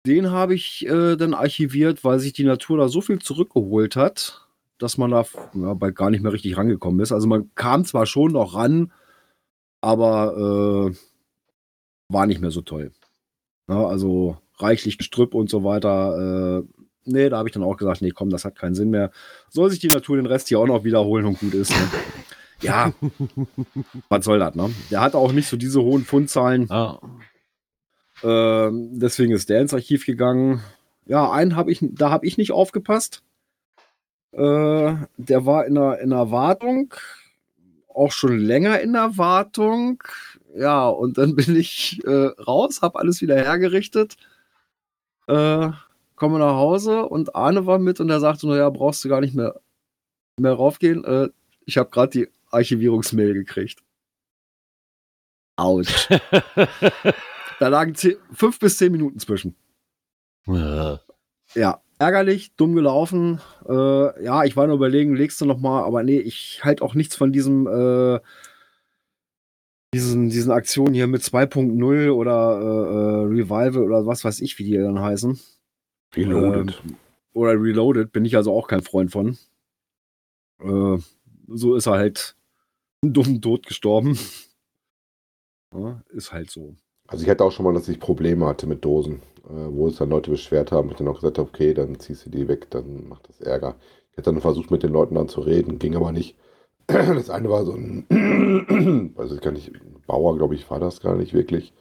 Den 0.06 0.32
habe 0.32 0.56
ich 0.56 0.86
äh, 0.88 1.16
dann 1.16 1.36
archiviert, 1.36 2.04
weil 2.04 2.20
sich 2.20 2.34
die 2.34 2.44
Natur 2.44 2.78
da 2.78 2.88
so 2.90 3.02
viel 3.02 3.20
zurückgeholt 3.20 3.96
hat, 3.96 4.48
dass 4.80 4.98
man 4.98 5.12
da 5.12 5.26
ja, 5.54 5.74
bald 5.76 5.96
gar 5.96 6.10
nicht 6.10 6.24
mehr 6.24 6.34
richtig 6.34 6.58
rangekommen 6.58 7.00
ist. 7.02 7.12
Also 7.12 7.28
man 7.28 7.52
kam 7.54 7.86
zwar 7.86 8.08
schon 8.08 8.32
noch 8.32 8.56
ran, 8.56 8.92
aber 9.82 10.92
äh, 10.92 10.96
war 12.12 12.26
nicht 12.26 12.42
mehr 12.42 12.52
so 12.52 12.62
toll. 12.62 12.92
Ja, 13.70 13.86
also 13.86 14.38
reichlich 14.58 14.98
Gestrüpp 14.98 15.36
und 15.36 15.52
so 15.52 15.64
weiter. 15.64 16.64
Nee, 17.12 17.30
da 17.30 17.38
habe 17.38 17.50
ich 17.50 17.54
dann 17.54 17.64
auch 17.64 17.78
gesagt, 17.78 18.02
nee, 18.02 18.12
komm, 18.12 18.30
das 18.30 18.46
hat 18.46 18.56
keinen 18.56 18.76
Sinn 18.76 18.90
mehr. 18.90 19.12
Soll 19.50 19.70
sich 19.70 19.80
die 19.80 19.88
Natur 19.88 20.18
den 20.18 20.26
Rest 20.26 20.48
hier 20.48 20.60
auch 20.60 20.68
noch 20.68 20.84
wiederholen 20.84 21.26
und 21.26 21.40
gut 21.40 21.54
ist. 21.54 21.72
Ne? 21.72 21.90
ja, 22.62 22.94
was 24.10 24.26
soll 24.26 24.40
das, 24.40 24.56
ne? 24.56 24.70
Der 24.92 25.02
hat 25.02 25.16
auch 25.16 25.32
nicht 25.32 25.48
so 25.48 25.58
diese 25.58 25.82
hohen 25.82 26.04
Fundzahlen. 26.04 26.68
ja. 26.70 27.00
Ähm, 28.22 29.00
deswegen 29.00 29.32
ist 29.32 29.50
der 29.50 29.62
ins 29.62 29.74
Archiv 29.74 30.06
gegangen. 30.06 30.62
Ja, 31.06 31.32
einen 31.32 31.56
habe 31.56 31.72
ich, 31.72 31.80
da 31.82 32.10
habe 32.10 32.26
ich 32.26 32.38
nicht 32.38 32.52
aufgepasst. 32.52 33.24
Äh, 34.32 34.96
der 35.18 35.46
war 35.46 35.66
in 35.66 35.78
einer, 35.78 36.00
in 36.00 36.14
einer 36.14 36.30
Wartung 36.30 36.94
auch 37.94 38.12
schon 38.12 38.38
länger 38.38 38.80
in 38.80 38.96
Erwartung. 38.96 40.04
Ja, 40.56 40.88
und 40.88 41.18
dann 41.18 41.36
bin 41.36 41.56
ich 41.56 42.02
äh, 42.06 42.28
raus, 42.42 42.82
habe 42.82 43.00
alles 43.00 43.22
wieder 43.22 43.36
hergerichtet, 43.36 44.18
äh, 45.28 45.70
komme 46.20 46.38
nach 46.38 46.54
Hause 46.54 47.06
und 47.06 47.36
Arne 47.36 47.66
war 47.66 47.80
mit 47.80 48.00
und 48.00 48.10
er 48.10 48.20
sagte 48.20 48.46
nur, 48.46 48.58
ja, 48.58 48.70
brauchst 48.70 49.04
du 49.04 49.10
gar 49.10 49.22
nicht 49.22 49.34
mehr, 49.34 49.60
mehr 50.40 50.54
raufgehen. 50.54 51.04
Äh, 51.04 51.30
ich 51.66 51.78
habe 51.78 51.90
gerade 51.90 52.12
die 52.12 52.28
Archivierungsmail 52.52 53.34
gekriegt. 53.34 53.82
Autsch. 55.56 56.08
da 57.60 57.68
lagen 57.68 57.96
zehn, 57.96 58.18
fünf 58.32 58.60
bis 58.60 58.78
zehn 58.78 58.92
Minuten 58.92 59.20
zwischen. 59.20 59.56
Ja. 60.46 61.00
Ja, 61.56 61.82
ärgerlich, 61.98 62.56
dumm 62.56 62.76
gelaufen. 62.76 63.42
Äh, 63.68 64.24
ja, 64.24 64.44
ich 64.44 64.56
war 64.56 64.68
nur 64.68 64.76
überlegen, 64.76 65.16
legst 65.16 65.42
du 65.42 65.46
noch 65.46 65.58
mal, 65.58 65.84
aber 65.84 66.04
nee, 66.04 66.20
ich 66.20 66.64
halt 66.64 66.82
auch 66.82 66.94
nichts 66.94 67.16
von 67.16 67.32
diesem 67.32 67.66
äh, 67.66 68.20
diesen, 69.94 70.30
diesen 70.30 70.52
Aktionen 70.52 70.94
hier 70.94 71.08
mit 71.08 71.24
2.0 71.24 72.12
oder 72.12 72.60
äh, 72.62 72.94
äh, 72.94 73.42
Revival 73.42 73.84
oder 73.84 74.06
was 74.06 74.24
weiß 74.24 74.42
ich, 74.42 74.60
wie 74.60 74.64
die 74.64 74.78
dann 74.78 75.00
heißen. 75.00 75.40
Reloaded. 76.16 76.82
Ähm, 76.86 76.96
oder 77.34 77.52
Reloaded, 77.52 78.12
bin 78.12 78.26
ich 78.26 78.36
also 78.36 78.54
auch 78.54 78.68
kein 78.68 78.82
Freund 78.82 79.12
von. 79.12 79.38
Äh, 80.60 80.98
so 81.48 81.76
ist 81.76 81.88
er 81.88 81.94
halt 81.94 82.36
einen 83.02 83.14
dummen 83.14 83.42
Tod 83.42 83.66
gestorben. 83.66 84.18
Ja, 85.72 86.02
ist 86.10 86.32
halt 86.32 86.50
so. 86.50 86.76
Also 87.06 87.24
ich 87.24 87.30
hatte 87.30 87.44
auch 87.44 87.52
schon 87.52 87.64
mal, 87.64 87.76
dass 87.76 87.88
ich 87.88 88.00
Probleme 88.00 88.48
hatte 88.48 88.66
mit 88.66 88.84
Dosen, 88.84 89.22
äh, 89.48 89.52
wo 89.52 89.88
es 89.88 89.98
dann 89.98 90.10
Leute 90.10 90.32
beschwert 90.32 90.72
haben. 90.72 90.90
Ich 90.90 90.96
dann 90.98 91.08
auch 91.08 91.18
gesagt 91.18 91.38
habe, 91.38 91.48
okay, 91.48 91.76
dann 91.76 92.00
ziehst 92.00 92.26
du 92.26 92.32
die 92.32 92.48
weg, 92.48 92.72
dann 92.72 93.08
macht 93.08 93.30
das 93.30 93.40
Ärger. 93.40 93.76
Ich 94.12 94.18
hätte 94.18 94.32
dann 94.32 94.42
versucht, 94.42 94.72
mit 94.72 94.82
den 94.82 94.92
Leuten 94.92 95.14
dann 95.14 95.30
zu 95.30 95.42
reden, 95.42 95.78
ging 95.78 95.96
aber 95.96 96.12
nicht. 96.12 96.36
Das 96.88 97.30
eine 97.30 97.52
war 97.52 97.66
so 97.66 97.74
ein, 97.74 99.14
also 99.16 99.36
ich 99.36 99.42
kann 99.42 99.54
nicht, 99.54 99.72
Bauer, 100.08 100.36
glaube 100.38 100.56
ich, 100.56 100.68
war 100.72 100.80
das 100.80 101.02
gar 101.02 101.16
nicht 101.16 101.34
wirklich 101.34 101.72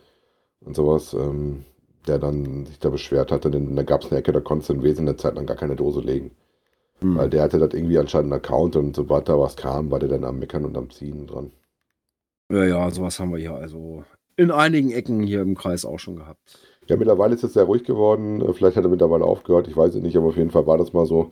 und 0.60 0.76
sowas, 0.76 1.14
ähm, 1.14 1.64
der 2.06 2.18
dann 2.18 2.66
sich 2.66 2.78
da 2.78 2.90
beschwert 2.90 3.32
hatte, 3.32 3.50
denn 3.50 3.74
da 3.76 3.82
gab 3.82 4.02
es 4.02 4.10
eine 4.10 4.20
Ecke, 4.20 4.32
da 4.32 4.40
konntest 4.40 4.70
du 4.70 4.74
in 4.74 4.82
Wesen 4.82 5.08
eine 5.08 5.16
Zeit 5.16 5.34
lang 5.34 5.46
gar 5.46 5.56
keine 5.56 5.76
Dose 5.76 6.00
legen. 6.00 6.30
Hm. 7.00 7.16
Weil 7.16 7.30
der 7.30 7.42
hatte 7.42 7.58
das 7.58 7.74
irgendwie 7.74 7.98
anscheinend 7.98 8.32
einen 8.32 8.40
Account 8.40 8.76
und 8.76 8.96
sobald 8.96 9.28
da 9.28 9.38
was 9.38 9.56
kam, 9.56 9.90
war 9.90 9.98
der 9.98 10.08
dann 10.08 10.24
am 10.24 10.38
Meckern 10.38 10.64
und 10.64 10.76
am 10.76 10.90
Ziehen 10.90 11.26
dran. 11.26 11.52
Ja, 12.50 12.64
ja, 12.64 12.90
sowas 12.90 13.20
haben 13.20 13.32
wir 13.32 13.38
hier 13.38 13.54
also 13.54 14.04
in 14.36 14.50
einigen 14.50 14.90
Ecken 14.90 15.22
hier 15.22 15.42
im 15.42 15.56
Kreis 15.56 15.84
auch 15.84 15.98
schon 15.98 16.16
gehabt. 16.16 16.58
Ja, 16.86 16.96
mittlerweile 16.96 17.34
ist 17.34 17.44
es 17.44 17.52
sehr 17.52 17.64
ruhig 17.64 17.84
geworden. 17.84 18.40
Äh, 18.40 18.52
Vielleicht 18.54 18.76
hat 18.76 18.84
er 18.84 18.90
mittlerweile 18.90 19.24
aufgehört, 19.24 19.68
ich 19.68 19.76
weiß 19.76 19.94
es 19.94 20.02
nicht, 20.02 20.16
aber 20.16 20.28
auf 20.28 20.36
jeden 20.36 20.50
Fall 20.50 20.66
war 20.66 20.78
das 20.78 20.92
mal 20.92 21.06
so. 21.06 21.30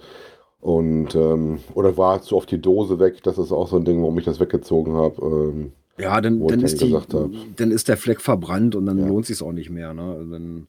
Und, 0.61 1.15
ähm, 1.15 1.61
oder 1.75 1.97
war 1.97 2.21
zu 2.23 2.37
oft 2.37 2.51
die 2.51 2.61
Dose 2.61 2.99
weg? 2.99 3.23
Das 3.23 3.39
ist 3.39 3.53
auch 3.53 3.69
so 3.69 3.77
ein 3.77 3.85
Ding, 3.85 4.03
warum 4.03 4.19
ich 4.19 4.25
das 4.25 4.41
weggezogen 4.41 4.95
habe. 4.95 5.23
Ähm, 5.23 5.73
Ja, 5.99 6.21
dann, 6.21 6.47
dann, 6.47 6.59
ich 6.61 6.65
ist 6.65 6.83
dann 6.83 7.33
die, 7.33 7.55
dann 7.57 7.71
ist 7.71 7.89
der 7.89 7.97
Fleck 7.97 8.21
verbrannt 8.21 8.75
und 8.75 8.87
dann 8.87 8.99
Ja. 8.99 9.07
lohnt 9.07 9.27
sich 9.27 9.43
auch 9.43 9.53
nicht 9.53 9.71
mehr. 9.71 9.95
Ne? 9.95 10.03
Also 10.03 10.31
Dann, 10.33 10.69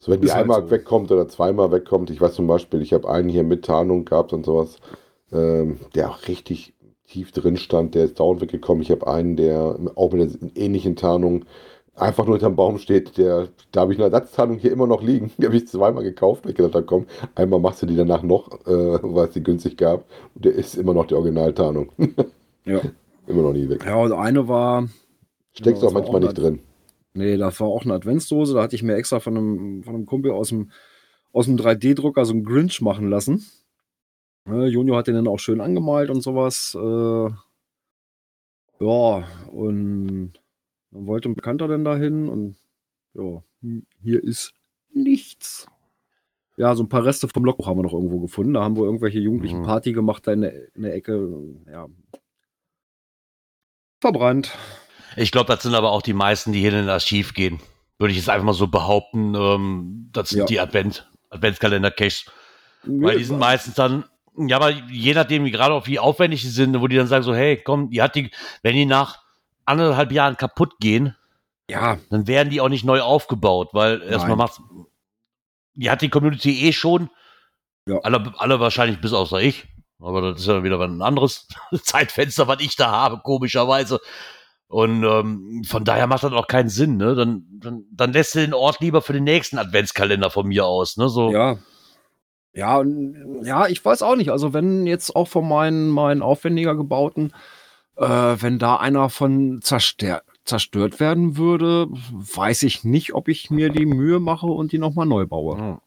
so, 0.00 0.12
wenn 0.12 0.20
die 0.20 0.30
halt 0.30 0.42
einmal 0.42 0.62
so. 0.62 0.70
wegkommt 0.70 1.10
oder 1.10 1.28
zweimal 1.28 1.72
wegkommt, 1.72 2.10
ich 2.10 2.20
weiß 2.20 2.34
zum 2.34 2.46
Beispiel, 2.46 2.82
ich 2.82 2.92
habe 2.92 3.08
einen 3.08 3.28
hier 3.28 3.44
mit 3.44 3.64
Tarnung 3.64 4.04
gehabt 4.04 4.32
und 4.32 4.44
sowas, 4.44 4.76
ähm, 5.32 5.78
der 5.94 6.10
auch 6.10 6.28
richtig 6.28 6.74
tief 7.08 7.32
drin 7.32 7.56
stand, 7.56 7.94
der 7.94 8.04
ist 8.04 8.20
dauernd 8.20 8.40
weggekommen. 8.40 8.82
Ich 8.82 8.90
habe 8.90 9.06
einen, 9.06 9.36
der 9.36 9.78
auch 9.94 10.12
mit 10.12 10.20
einer 10.42 10.50
ähnlichen 10.56 10.96
Tarnung 10.96 11.44
einfach 11.94 12.26
nur 12.26 12.34
hinterm 12.36 12.56
Baum 12.56 12.78
steht, 12.78 13.16
der, 13.16 13.48
da 13.72 13.80
habe 13.82 13.92
ich 13.94 13.98
eine 13.98 14.06
Ersatztarnung 14.06 14.58
hier 14.58 14.70
immer 14.72 14.86
noch 14.86 15.02
liegen. 15.02 15.32
Die 15.38 15.46
habe 15.46 15.56
ich 15.56 15.66
zweimal 15.68 16.04
gekauft, 16.04 16.44
weil 16.44 16.50
ich 16.50 16.56
gedacht 16.56 16.74
habe, 16.74 16.84
komm, 16.86 17.06
einmal 17.34 17.58
machst 17.60 17.82
du 17.82 17.86
die 17.86 17.96
danach 17.96 18.22
noch, 18.22 18.52
äh, 18.66 18.98
weil 19.02 19.28
es 19.28 19.32
die 19.34 19.42
günstig 19.42 19.78
gab. 19.78 20.04
Und 20.34 20.44
der 20.44 20.54
ist 20.54 20.74
immer 20.76 20.92
noch 20.94 21.06
die 21.06 21.14
Originaltarnung. 21.14 21.90
ja. 22.66 22.80
immer 23.26 23.42
noch 23.42 23.52
nie 23.52 23.68
weg. 23.68 23.84
ja, 23.84 23.96
und 23.96 24.12
eine 24.12 24.48
war, 24.48 24.88
Steckst 25.54 25.82
Ja, 25.82 25.88
auch 25.88 25.92
manchmal 25.92 26.16
auch 26.16 26.20
nicht 26.28 26.38
drin. 26.38 26.60
nee, 27.14 27.36
das 27.38 27.58
war 27.60 27.68
auch 27.68 27.84
eine 27.84 27.94
Adventsdose. 27.94 28.54
Da 28.54 28.62
hatte 28.62 28.76
ich 28.76 28.82
mir 28.82 28.94
extra 28.96 29.20
von 29.20 29.36
einem, 29.36 29.82
von 29.84 29.94
einem 29.94 30.06
Kumpel 30.06 30.32
aus 30.32 30.50
dem, 30.50 30.70
aus 31.32 31.46
dem 31.46 31.56
3D-Drucker 31.56 32.24
so 32.26 32.32
einen 32.34 32.44
Grinch 32.44 32.80
machen 32.82 33.08
lassen. 33.08 33.46
Ne, 34.44 34.66
Junior 34.68 34.98
hat 34.98 35.06
den 35.06 35.14
dann 35.14 35.26
auch 35.28 35.38
schön 35.38 35.60
angemalt 35.62 36.10
und 36.10 36.20
sowas. 36.20 36.74
Äh, 36.78 37.30
ja, 38.80 39.24
und 39.50 40.32
dann 40.90 41.06
wollte 41.06 41.28
ein 41.28 41.34
Bekannter 41.34 41.68
dann 41.68 41.84
dahin 41.84 42.28
und 42.28 42.56
ja, 43.14 43.42
hier 44.02 44.22
ist 44.22 44.52
nichts. 44.92 45.66
Ja, 46.58 46.74
so 46.74 46.82
ein 46.84 46.88
paar 46.88 47.04
Reste 47.04 47.28
vom 47.28 47.44
Lokbuch 47.44 47.66
haben 47.66 47.78
wir 47.78 47.82
noch 47.82 47.92
irgendwo 47.92 48.20
gefunden. 48.20 48.54
Da 48.54 48.62
haben 48.62 48.76
wir 48.76 48.84
irgendwelche 48.84 49.18
Jugendlichen 49.18 49.60
Mhm. 49.60 49.64
Party 49.64 49.92
gemacht 49.92 50.26
da 50.26 50.32
in 50.32 50.42
der, 50.42 50.74
in 50.74 50.82
der 50.82 50.94
Ecke. 50.94 51.28
Ja. 51.70 51.86
Verbrannt. 54.00 54.52
Ich 55.16 55.32
glaube, 55.32 55.52
das 55.54 55.62
sind 55.62 55.74
aber 55.74 55.90
auch 55.92 56.02
die 56.02 56.12
meisten, 56.12 56.52
die 56.52 56.60
hier 56.60 56.72
in 56.72 56.86
das 56.86 57.02
Archiv 57.04 57.34
gehen. 57.34 57.60
Würde 57.98 58.12
ich 58.12 58.18
jetzt 58.18 58.28
einfach 58.28 58.44
mal 58.44 58.52
so 58.52 58.66
behaupten. 58.66 59.34
Ähm, 59.34 60.10
das 60.12 60.30
sind 60.30 60.40
Ja. 60.40 60.44
die 60.46 60.60
Advent, 60.60 61.08
Adventskalender-Caches. 61.30 62.26
Weil 62.84 63.18
die 63.18 63.24
sind 63.24 63.38
meistens 63.38 63.74
dann, 63.74 64.04
ja, 64.36 64.56
aber 64.56 64.70
je 64.70 65.14
nachdem, 65.14 65.44
wie 65.44 65.50
gerade 65.50 65.74
auch 65.74 65.86
wie 65.86 65.98
aufwendig 65.98 66.42
die 66.42 66.48
sind, 66.48 66.78
wo 66.80 66.86
die 66.86 66.96
dann 66.96 67.06
sagen 67.06 67.24
so, 67.24 67.34
hey, 67.34 67.56
komm, 67.56 67.90
die 67.90 68.02
hat 68.02 68.14
die, 68.14 68.30
wenn 68.62 68.74
die 68.74 68.86
nach 68.86 69.22
anderthalb 69.64 70.12
Jahren 70.12 70.36
kaputt 70.36 70.74
gehen, 70.78 71.16
Ja, 71.68 71.98
dann 72.10 72.28
werden 72.28 72.50
die 72.50 72.60
auch 72.60 72.68
nicht 72.68 72.84
neu 72.84 73.00
aufgebaut, 73.00 73.70
weil 73.72 74.00
erstmal 74.02 74.28
Nein. 74.36 74.38
macht's, 74.38 74.60
die 75.74 75.90
hat 75.90 76.00
die 76.02 76.10
Community 76.10 76.68
eh 76.68 76.72
schon, 76.72 77.10
Ja. 77.88 77.98
alle, 78.02 78.32
alle 78.38 78.60
wahrscheinlich 78.60 79.00
bis 79.00 79.12
außer 79.12 79.40
ich, 79.40 79.66
aber 80.00 80.20
das 80.20 80.40
ist 80.40 80.46
ja 80.46 80.62
wieder 80.62 80.80
ein 80.80 81.02
anderes 81.02 81.48
Zeitfenster, 81.82 82.48
was 82.48 82.60
ich 82.60 82.76
da 82.76 82.90
habe, 82.90 83.20
komischerweise. 83.22 84.00
Und 84.68 85.04
ähm, 85.04 85.62
von 85.66 85.84
daher 85.84 86.06
macht 86.06 86.24
das 86.24 86.32
auch 86.32 86.48
keinen 86.48 86.68
Sinn, 86.68 86.96
ne? 86.96 87.14
Dann, 87.14 87.44
dann, 87.60 87.84
dann 87.92 88.12
lässt 88.12 88.34
du 88.34 88.40
den 88.40 88.54
Ort 88.54 88.80
lieber 88.80 89.00
für 89.00 89.12
den 89.12 89.24
nächsten 89.24 89.58
Adventskalender 89.58 90.30
von 90.30 90.46
mir 90.48 90.66
aus, 90.66 90.96
ne? 90.96 91.08
So, 91.08 91.30
ja. 91.30 91.58
Ja, 92.52 92.82
ja, 93.42 93.66
ich 93.66 93.84
weiß 93.84 94.00
auch 94.02 94.16
nicht. 94.16 94.30
Also, 94.30 94.54
wenn 94.54 94.86
jetzt 94.86 95.14
auch 95.14 95.28
von 95.28 95.46
meinen, 95.46 95.90
meinen 95.90 96.22
aufwendiger 96.22 96.74
gebauten, 96.74 97.32
äh, 97.96 98.06
wenn 98.06 98.58
da 98.58 98.76
einer 98.76 99.10
von 99.10 99.60
zerstört, 99.60 100.24
zerstört 100.44 100.98
werden 100.98 101.36
würde, 101.36 101.86
weiß 101.90 102.62
ich 102.62 102.82
nicht, 102.82 103.14
ob 103.14 103.28
ich 103.28 103.50
mir 103.50 103.68
die 103.68 103.84
Mühe 103.84 104.20
mache 104.20 104.46
und 104.46 104.72
die 104.72 104.78
nochmal 104.78 105.06
neu 105.06 105.26
baue. 105.26 105.80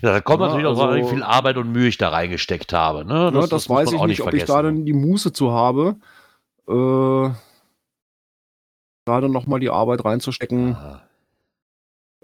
Ja, 0.00 0.10
da 0.12 0.20
kommt 0.20 0.40
Ja, 0.40 0.46
natürlich 0.48 0.66
auch 0.66 0.70
also- 0.70 0.86
drauf, 0.86 0.96
wie 0.96 1.14
viel 1.14 1.22
Arbeit 1.22 1.56
und 1.58 1.70
Mühe 1.72 1.86
ich 1.88 1.98
da 1.98 2.08
reingesteckt 2.08 2.72
habe. 2.72 3.04
Ne? 3.04 3.14
Ja, 3.14 3.30
Ne, 3.30 3.40
das, 3.40 3.68
muss 3.68 3.68
weiß 3.68 3.92
ich 3.92 3.98
auch 4.00 4.06
nicht, 4.06 4.22
ob 4.22 4.32
ich 4.32 4.44
da 4.44 4.62
dann 4.62 4.84
die 4.84 4.92
Muße 4.94 5.32
zu 5.32 5.52
habe, 5.52 5.96
äh, 6.68 7.34
da 9.04 9.20
dann 9.20 9.32
nochmal 9.32 9.60
die 9.60 9.70
Arbeit 9.70 10.04
reinzustecken. 10.04 10.76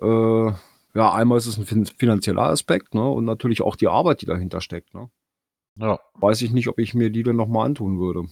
Äh, 0.01 0.53
ja, 0.95 1.12
einmal 1.12 1.39
ist 1.39 1.47
es 1.47 1.59
ein 1.59 1.66
fin 1.66 1.87
finanzieller 1.87 2.43
Aspekt, 2.45 2.95
ne? 2.95 3.07
Und 3.09 3.25
natürlich 3.25 3.62
auch 3.62 3.77
die 3.77 3.89
Arbeit, 3.89 4.23
die 4.23 4.27
dahinter 4.27 4.61
steckt, 4.61 4.95
ne? 4.95 5.11
Ja. 5.77 5.99
Weiß 6.14 6.41
ich 6.43 6.51
nicht, 6.53 6.69
ob 6.69 6.79
ich 6.79 6.95
mir 6.95 7.11
die 7.11 7.23
dann 7.23 7.37
nochmal 7.37 7.66
antun 7.66 7.99
würde. 8.01 8.29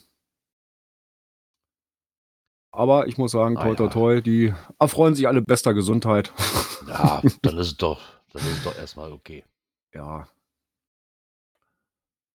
Aber 2.72 3.06
ich 3.06 3.16
muss 3.18 3.32
sagen, 3.32 3.56
Ah, 3.56 3.62
toi 3.64 3.74
toi 3.74 3.84
ja. 3.84 3.90
toi, 3.90 4.20
die 4.20 4.54
erfreuen 4.78 5.14
sich 5.14 5.26
alle 5.28 5.42
bester 5.42 5.72
Gesundheit. 5.74 6.32
ja, 6.88 7.20
dann 7.42 7.58
ist 7.58 7.66
es 7.68 7.76
doch, 7.76 8.00
dann 8.36 8.46
ist 8.46 8.58
es 8.58 8.64
doch 8.64 8.76
erstmal 8.76 9.12
okay. 9.12 9.44
ja. 9.94 10.28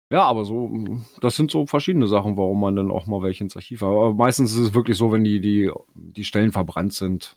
Ja, 0.09 0.23
aber 0.23 0.45
so, 0.45 0.71
das 1.19 1.35
sind 1.35 1.51
so 1.51 1.65
verschiedene 1.65 2.07
Sachen, 2.07 2.37
warum 2.37 2.61
man 2.61 2.77
dann 2.77 2.91
auch 2.91 3.07
mal 3.07 3.21
welche 3.21 3.43
ins 3.43 3.57
Archiv 3.57 3.81
hat. 3.81 3.89
Aber 3.89 4.13
meistens 4.13 4.53
ist 4.53 4.59
es 4.59 4.73
wirklich 4.73 4.97
so, 4.97 5.11
wenn 5.11 5.25
die, 5.25 5.41
die, 5.41 5.69
die 5.95 6.23
Stellen 6.23 6.53
verbrannt 6.53 6.93
sind. 6.93 7.35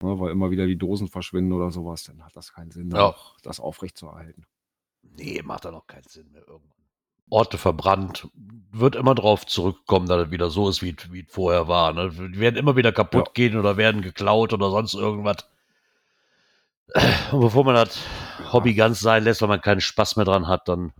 Ne, 0.00 0.18
weil 0.20 0.30
immer 0.30 0.52
wieder 0.52 0.66
die 0.68 0.78
Dosen 0.78 1.08
verschwinden 1.08 1.52
oder 1.52 1.72
sowas, 1.72 2.04
dann 2.04 2.24
hat 2.24 2.36
das 2.36 2.52
keinen 2.52 2.70
Sinn, 2.70 2.90
Ja. 2.92 3.08
auch 3.08 3.36
das 3.42 3.58
aufrechtzuerhalten. 3.58 4.46
Nee, 5.02 5.42
macht 5.42 5.64
dann 5.64 5.74
auch 5.74 5.88
keinen 5.88 6.04
Sinn 6.06 6.30
mehr 6.30 6.46
irgendwann. 6.46 6.70
Orte 7.28 7.58
verbrannt, 7.58 8.28
wird 8.70 8.94
immer 8.96 9.14
drauf 9.16 9.44
zurückkommen, 9.44 10.06
dass 10.06 10.26
es 10.26 10.30
wieder 10.30 10.50
so 10.50 10.68
ist, 10.68 10.82
wie, 10.82 10.94
es- 10.96 11.12
wie 11.12 11.20
es 11.22 11.30
vorher 11.32 11.66
war. 11.68 11.92
Ne? 11.92 12.10
Die 12.10 12.38
werden 12.38 12.56
immer 12.56 12.76
wieder 12.76 12.92
kaputt 12.92 13.26
Ja. 13.28 13.32
gehen 13.34 13.58
oder 13.58 13.76
werden 13.76 14.02
geklaut 14.02 14.52
oder 14.52 14.70
sonst 14.70 14.94
irgendwas. 14.94 15.48
Und 17.32 17.40
bevor 17.40 17.64
man 17.64 17.74
das 17.74 17.98
Hobby 18.52 18.74
ganz 18.74 19.00
sein 19.00 19.24
lässt, 19.24 19.42
weil 19.42 19.48
man 19.48 19.60
keinen 19.60 19.80
Spaß 19.80 20.16
mehr 20.16 20.24
dran 20.24 20.48
hat, 20.48 20.68
dann 20.68 20.92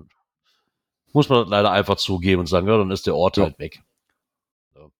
muss 1.12 1.28
man 1.28 1.40
das 1.40 1.48
leider 1.48 1.70
einfach 1.72 1.96
zugeben 1.96 2.40
und 2.40 2.46
sagen, 2.46 2.68
ja, 2.68 2.76
dann 2.78 2.90
ist 2.90 3.06
der 3.06 3.16
Ort 3.16 3.36
Ja. 3.36 3.44
halt 3.44 3.58
weg. 3.58 3.82
So. 4.74 4.90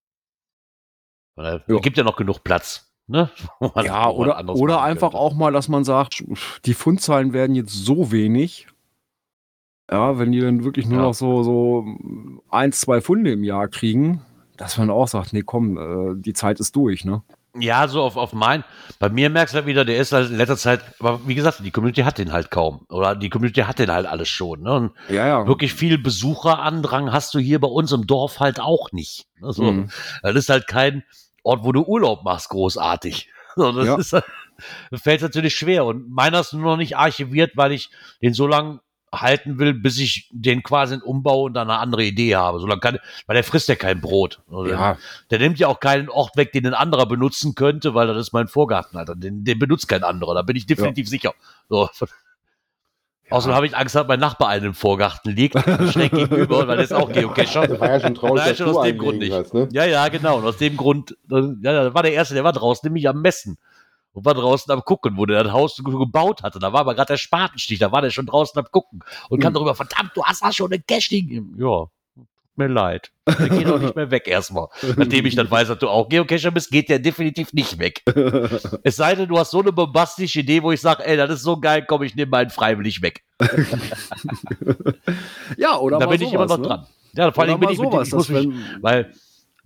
Ja. 1.37 1.61
Es 1.67 1.83
gibt 1.83 1.97
ja 1.97 2.05
noch 2.05 2.17
genug 2.17 2.43
Platz. 2.45 2.93
Ne? 3.07 3.31
Ja, 3.83 4.09
oder, 4.09 4.45
oder 4.55 4.83
einfach 4.83 5.15
auch 5.15 5.35
mal, 5.35 5.53
dass 5.53 5.69
man 5.69 5.85
sagt, 5.85 6.25
die 6.65 6.75
Fundzahlen 6.75 7.33
werden 7.33 7.55
jetzt 7.57 7.73
so 7.73 8.11
wenig. 8.13 8.67
Ja, 9.91 10.19
wenn 10.19 10.31
die 10.33 10.41
dann 10.41 10.63
wirklich 10.65 10.87
nur 10.87 10.99
Ja. 10.99 11.05
noch 11.07 11.15
so, 11.15 11.43
so 11.43 11.85
eins, 12.49 12.81
zwei 12.81 13.01
Funde 13.01 13.33
im 13.33 13.43
Jahr 13.43 13.67
kriegen, 13.69 14.23
dass 14.57 14.79
man 14.79 14.91
auch 14.91 15.09
sagt, 15.09 15.33
nee, 15.33 15.43
komm, 15.43 15.77
äh, 15.77 16.15
die 16.21 16.33
Zeit 16.33 16.61
ist 16.61 16.77
durch, 16.77 17.05
ne? 17.05 17.23
Ja, 17.59 17.89
so 17.89 18.03
auf, 18.03 18.17
auf 18.17 18.33
mein. 18.33 18.63
Bei 19.01 19.09
mir 19.09 19.29
merkst 19.29 19.55
du 19.55 19.57
halt 19.57 19.67
wieder, 19.67 19.85
der 19.85 19.97
ist 19.99 20.13
halt 20.13 20.31
in 20.31 20.37
letzter 20.37 20.57
Zeit, 20.57 20.81
aber 21.01 21.27
wie 21.27 21.35
gesagt, 21.35 21.61
die 21.65 21.71
Community 21.73 22.03
hat 22.03 22.19
den 22.19 22.33
halt 22.33 22.51
kaum. 22.51 22.87
Oder 22.89 23.17
die 23.17 23.29
Community 23.31 23.63
hat 23.63 23.79
den 23.81 23.91
halt 23.91 24.07
alles 24.07 24.29
schon. 24.29 24.63
Ne? 24.63 24.73
Und 24.73 24.93
Ja, 25.09 25.27
ja. 25.27 25.47
wirklich 25.47 25.75
viel 25.75 25.99
Besucherandrang 25.99 27.13
hast 27.13 27.35
du 27.35 27.39
hier 27.39 27.61
bei 27.61 27.69
uns 27.69 27.91
im 27.93 28.07
Dorf 28.07 28.39
halt 28.41 28.61
auch 28.61 28.93
nicht. 28.93 29.27
Also, 29.43 29.65
Mhm. 29.65 29.91
Das 30.23 30.35
ist 30.37 30.49
halt 30.49 30.67
kein 30.69 31.03
Ort, 31.43 31.65
wo 31.65 31.73
du 31.73 31.83
Urlaub 31.83 32.25
machst, 32.25 32.49
großartig. 32.51 33.29
So, 33.57 33.73
das 33.73 33.87
Ja. 33.89 33.97
ist 33.97 34.13
halt, 34.13 34.25
fällt 34.95 35.23
natürlich 35.23 35.57
schwer. 35.57 35.85
Und 35.85 36.09
meiner 36.09 36.39
ist 36.41 36.53
nur 36.53 36.63
noch 36.63 36.77
nicht 36.77 36.97
archiviert, 36.97 37.57
weil 37.57 37.73
ich 37.73 37.91
den 38.23 38.33
so 38.33 38.47
lange 38.47 38.79
halten 39.13 39.59
will, 39.59 39.75
bis 39.75 39.99
ich 39.99 40.29
den 40.31 40.63
quasi 40.63 40.97
umbaue 41.03 41.47
und 41.47 41.55
dann 41.55 41.71
eine 41.71 41.81
andere 41.81 42.05
Idee 42.05 42.37
habe. 42.37 42.61
So 42.61 42.67
lange 42.67 42.81
kann, 42.81 42.99
weil 43.27 43.35
der 43.35 43.45
frisst 43.45 43.69
ja 43.69 43.75
kein 43.75 44.01
Brot. 44.01 44.41
Ja. 44.51 44.99
Der 45.31 45.39
nimmt 45.39 45.59
ja 45.59 45.69
auch 45.69 45.81
keinen 45.81 46.09
Ort 46.09 46.37
weg, 46.37 46.53
den 46.53 46.67
ein 46.67 46.75
anderer 46.75 47.07
benutzen 47.07 47.55
könnte, 47.55 47.95
weil 47.95 48.07
das 48.07 48.17
ist 48.17 48.33
mein 48.33 48.49
Vorgarten, 48.49 48.97
Alter. 48.97 49.17
Den, 49.17 49.45
den 49.45 49.59
benutzt 49.59 49.89
kein 49.89 50.05
anderer, 50.05 50.35
da 50.35 50.43
bin 50.43 50.57
ich 50.57 50.67
definitiv 50.67 51.09
sicher. 51.09 51.35
So. 51.69 51.89
Außerdem 53.31 53.55
habe 53.55 53.67
ich 53.67 53.77
Angst, 53.77 53.95
dass 53.95 54.09
mein 54.09 54.19
Nachbar 54.19 54.49
einen 54.49 54.67
im 54.67 54.75
Vorgarten 54.75 55.35
liegt, 55.35 55.57
schräg 55.93 56.11
gegenüber, 56.11 56.67
weil 56.67 56.77
der 56.77 56.85
ist 56.85 56.93
auch 56.93 57.11
Geocacher. 57.11 57.69
Das 57.69 57.81
war 57.81 57.89
ja 57.89 58.01
schon 58.01 58.15
traurig, 58.17 58.45
Nein, 58.45 58.57
schon 58.57 58.77
aus 58.77 58.85
dem 58.85 58.99
Grund 58.99 59.19
nicht. 59.19 59.33
hast, 59.33 59.55
ne? 59.55 59.69
Ja, 59.71 59.85
ja, 59.85 60.09
genau. 60.09 60.39
Und 60.39 60.45
aus 60.45 60.57
dem 60.57 60.77
Grund, 60.77 61.17
äh, 61.31 61.37
ja, 61.63 61.85
da 61.85 61.95
war 61.95 62.03
der 62.03 62.13
Erste, 62.13 62.35
der 62.35 62.43
war 62.43 62.53
draußen, 62.53 62.87
nämlich 62.89 63.09
am 63.09 63.23
Messen. 63.23 63.57
Und 64.13 64.25
war 64.25 64.35
draußen 64.35 64.73
am 64.73 64.83
Gucken, 64.83 65.17
wo 65.17 65.25
der 65.27 65.45
das 65.45 65.53
Haus 65.53 65.77
ge- 65.77 65.97
gebaut 65.97 66.43
hatte. 66.43 66.59
Da 66.59 66.73
war 66.73 66.81
aber 66.81 66.95
gerade 66.95 67.13
der 67.13 67.17
Spatenstich, 67.19 67.79
da 67.79 67.93
war 67.93 68.03
der 68.03 68.11
schon 68.11 68.27
draußen 68.27 68.59
am 68.59 68.67
Gucken. 68.71 69.01
Und 69.29 69.39
kam 69.41 69.49
Hm. 69.51 69.55
darüber, 69.55 69.75
verdammt, 69.77 70.11
du 70.17 70.25
hast 70.25 70.43
da 70.43 70.53
schon 70.53 70.73
eine 70.73 70.83
Caching. 70.83 71.55
Ja, 71.59 71.87
mir 72.57 72.67
leid. 72.67 73.13
Der 73.27 73.49
geht 73.49 73.69
auch 73.69 73.79
nicht 73.79 73.95
mehr 73.95 74.11
weg 74.11 74.27
erstmal. 74.27 74.67
Nachdem 74.97 75.25
ich 75.27 75.37
dann 75.37 75.49
weiß, 75.51 75.69
dass 75.69 75.79
du 75.79 75.89
auch 75.89 76.09
Geocacher 76.09 76.51
bist, 76.51 76.71
geht 76.73 76.89
der 76.89 76.99
definitiv 76.99 77.53
nicht 77.53 77.79
weg. 77.79 78.03
Es 78.83 78.97
sei 78.97 79.15
denn, 79.15 79.29
du 79.29 79.39
hast 79.39 79.53
so 79.53 79.61
eine 79.61 79.71
bombastische 79.73 80.41
Idee, 80.41 80.63
wo 80.63 80.73
ich 80.73 80.81
sage, 80.81 81.07
ey, 81.07 81.17
das 81.17 81.31
ist 81.31 81.43
so 81.43 81.59
geil, 81.61 81.85
komm, 81.87 82.03
ich 82.03 82.17
nehme 82.17 82.31
meinen 82.31 82.51
freiwillig 82.51 83.03
weg. 83.03 83.23
ja, 85.57 85.79
oder 85.79 85.99
da 85.99 86.07
bin 86.07 86.21
ich 86.21 86.33
immer 86.33 86.49
sowas, 86.49 86.59
noch 86.59 86.59
ne? 86.59 86.67
dran. 86.67 86.87
Ja, 87.15 87.33
vor 87.33 87.45
allem 87.45 87.61
bin 87.61 87.71
ich 87.71 87.79
mit 87.79 87.87
dem, 87.87 87.93
sowas, 87.93 88.09
ich 88.09 88.15
muss 88.15 88.29
mich, 88.29 88.49
wenn- 88.49 88.83
weil 88.83 89.13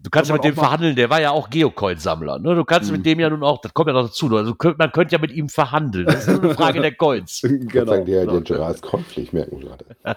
du 0.05 0.11
kannst 0.11 0.29
ja 0.31 0.35
mit 0.37 0.45
dem 0.45 0.55
verhandeln, 0.55 0.95
der 0.95 1.11
war 1.11 1.21
ja 1.21 1.33
auch 1.33 1.51
Geocoin-Sammler. 1.51 2.39
Ne? 2.39 2.55
Du 2.55 2.65
kannst 2.65 2.91
Mhm. 2.91 2.99
mit 2.99 3.07
dem 3.07 3.19
ja 3.19 3.29
nun 3.31 3.43
auch, 3.43 3.61
das 3.61 3.75
kommt 3.75 3.89
ja 3.89 3.95
noch 3.95 4.07
dazu, 4.07 4.29
also 4.37 4.55
könnt, 4.55 4.79
man 4.79 4.93
könnte 4.93 5.13
ja 5.15 5.19
mit 5.19 5.33
ihm 5.33 5.49
verhandeln. 5.49 6.07
Das 6.07 6.29
ist 6.29 6.29
nur 6.29 6.43
eine 6.45 6.55
Frage 6.55 6.81
der 6.81 6.95
Coins. 6.95 7.43
Ich 7.43 7.51
würde 7.51 7.67
genau. 7.67 7.87
sagen, 7.93 8.07
der, 8.07 8.27
der 8.27 8.41
Gerard 8.43 8.79
Scott 8.79 9.01
pflicht 9.03 9.33
merken 9.33 9.61
gerade. 9.61 9.85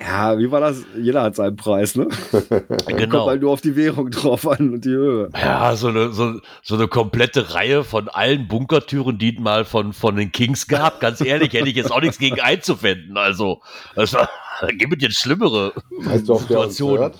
Ja, 0.00 0.38
wie 0.38 0.50
war 0.50 0.60
das? 0.60 0.82
Jeder 0.96 1.22
hat 1.22 1.36
seinen 1.36 1.56
Preis, 1.56 1.94
ne? 1.94 2.08
Kommt 2.30 2.86
Genau. 2.96 3.26
halt 3.26 3.42
nur 3.42 3.52
auf 3.52 3.60
die 3.60 3.76
Währung 3.76 4.10
drauf 4.10 4.48
an 4.48 4.70
und 4.72 4.84
die 4.84 4.90
Höhe. 4.90 5.28
Ja, 5.38 5.76
so 5.76 5.88
eine, 5.88 6.12
so, 6.12 6.40
so 6.62 6.74
eine 6.76 6.88
komplette 6.88 7.54
Reihe 7.54 7.84
von 7.84 8.08
allen 8.08 8.48
Bunkertüren, 8.48 9.18
die 9.18 9.34
es 9.34 9.40
mal 9.40 9.64
von, 9.64 9.92
von 9.92 10.16
den 10.16 10.32
Kings 10.32 10.66
gab. 10.66 11.00
Ganz 11.00 11.20
ehrlich, 11.20 11.52
hätte 11.52 11.68
ich 11.68 11.76
jetzt 11.76 11.92
auch 11.92 12.00
nichts 12.00 12.18
gegen 12.18 12.40
einzuwenden. 12.40 13.16
Also, 13.18 13.60
das 13.94 14.14
war, 14.14 14.28
da 14.60 14.66
gibt 14.68 14.96
es 14.96 15.02
jetzt 15.02 15.18
schlimmere 15.18 15.72
Weißt 15.90 16.28
du, 16.28 16.36
Situationen. 16.36 17.12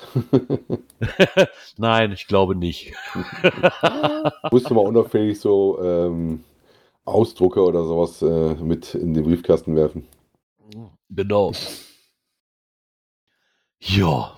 Nein, 1.76 2.12
ich 2.12 2.26
glaube 2.26 2.54
nicht. 2.54 2.92
Musst 4.50 4.70
du 4.70 4.74
mal 4.74 4.86
unauffällig 4.86 5.40
so 5.40 5.82
ähm, 5.82 6.44
Ausdrucke 7.04 7.62
oder 7.62 7.84
sowas 7.84 8.22
äh, 8.22 8.54
mit 8.62 8.94
in 8.94 9.14
den 9.14 9.24
Briefkasten 9.24 9.74
werfen. 9.76 10.06
Genau. 11.08 11.52
Ja. 13.80 14.36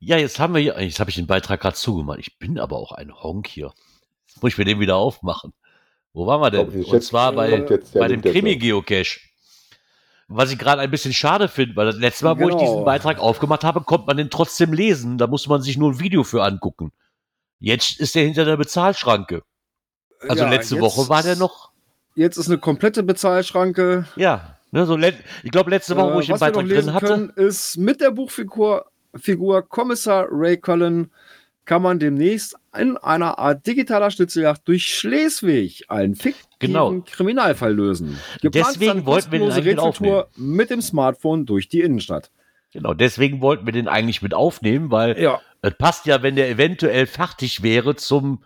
Ja, 0.00 0.16
jetzt 0.16 0.38
haben 0.38 0.54
wir 0.54 0.60
hier, 0.60 0.80
jetzt 0.80 1.00
habe 1.00 1.10
ich 1.10 1.16
den 1.16 1.26
Beitrag 1.26 1.60
gerade 1.60 1.76
zugemacht. 1.76 2.20
Ich 2.20 2.38
bin 2.38 2.58
aber 2.58 2.76
auch 2.76 2.92
ein 2.92 3.12
Honk 3.12 3.48
hier. 3.48 3.72
Jetzt 4.26 4.42
muss 4.42 4.52
ich 4.52 4.58
mir 4.58 4.64
den 4.64 4.78
wieder 4.78 4.96
aufmachen. 4.96 5.52
Wo 6.12 6.26
waren 6.26 6.40
wir 6.40 6.50
denn? 6.50 6.84
Und 6.84 7.02
zwar 7.02 7.32
bei, 7.32 7.60
bei 7.94 8.08
dem. 8.08 8.22
Krimi-Geocache. 8.22 9.27
Was 10.30 10.52
ich 10.52 10.58
gerade 10.58 10.82
ein 10.82 10.90
bisschen 10.90 11.14
schade 11.14 11.48
finde, 11.48 11.74
weil 11.76 11.86
das 11.86 11.96
letzte 11.96 12.26
Mal, 12.26 12.36
wo 12.38 12.42
ich 12.48 12.56
Genau. 12.56 12.58
diesen 12.58 12.84
Beitrag 12.84 13.18
aufgemacht 13.18 13.64
habe, 13.64 13.80
konnte 13.80 14.06
man 14.06 14.18
den 14.18 14.28
trotzdem 14.28 14.74
lesen. 14.74 15.16
Da 15.16 15.26
musste 15.26 15.48
man 15.48 15.62
sich 15.62 15.78
nur 15.78 15.92
ein 15.92 16.00
Video 16.00 16.22
für 16.22 16.42
angucken. 16.44 16.92
Jetzt 17.60 17.98
ist 17.98 18.14
der 18.14 18.24
hinter 18.24 18.44
der 18.44 18.58
Bezahlschranke. 18.58 19.42
Also 20.28 20.44
Ja, 20.44 20.50
letzte 20.50 20.80
Woche 20.80 21.08
war 21.08 21.22
der 21.22 21.36
noch. 21.36 21.70
Jetzt 22.14 22.36
ist 22.36 22.48
eine 22.48 22.58
komplette 22.58 23.02
Bezahlschranke. 23.02 24.06
Ja, 24.16 24.58
ne, 24.70 24.84
so 24.84 24.98
ich 24.98 25.50
glaube 25.50 25.70
letzte 25.70 25.96
Woche, 25.96 26.12
wo 26.12 26.18
Äh, 26.18 26.22
ich 26.22 26.26
den 26.26 26.34
wir 26.34 26.34
noch 26.34 26.40
Beitrag 26.40 26.66
lesen 26.66 26.86
drin 26.86 26.94
hatte. 26.94 27.06
können, 27.06 27.30
ist 27.30 27.76
mit 27.78 28.00
der 28.00 28.10
Buchfigur 28.10 28.86
Figur 29.14 29.62
Kommissar 29.66 30.26
Ray 30.30 30.58
Cullen 30.58 31.10
kann 31.68 31.82
man 31.82 31.98
demnächst 31.98 32.56
in 32.76 32.96
einer 32.96 33.38
Art 33.38 33.66
digitaler 33.66 34.10
Schnitzeljagd 34.10 34.66
durch 34.66 34.84
Schleswig 34.88 35.84
einen 35.88 36.16
fiktiven 36.16 36.46
Genau. 36.60 37.02
Kriminalfall 37.02 37.74
lösen. 37.74 38.18
Geplant 38.40 38.68
Deswegen 38.70 39.04
wollten 39.04 39.30
wir 39.30 39.38
den 39.38 39.48
kostenlose 39.48 39.54
eigentlich 39.54 39.76
mit 39.76 39.84
Rätseltour 39.84 40.28
mit 40.36 40.70
dem 40.70 40.80
Smartphone 40.80 41.44
durch 41.44 41.68
die 41.68 41.82
Innenstadt. 41.82 42.30
Genau, 42.72 42.94
deswegen 42.94 43.42
wollten 43.42 43.66
wir 43.66 43.74
den 43.74 43.86
eigentlich 43.86 44.22
mit 44.22 44.32
aufnehmen, 44.32 44.90
weil 44.90 45.20
Ja, 45.20 45.42
es 45.60 45.74
passt 45.76 46.06
ja, 46.06 46.22
wenn 46.22 46.36
der 46.36 46.48
eventuell 46.48 47.06
fertig 47.06 47.62
wäre 47.62 47.96
zum 47.96 48.42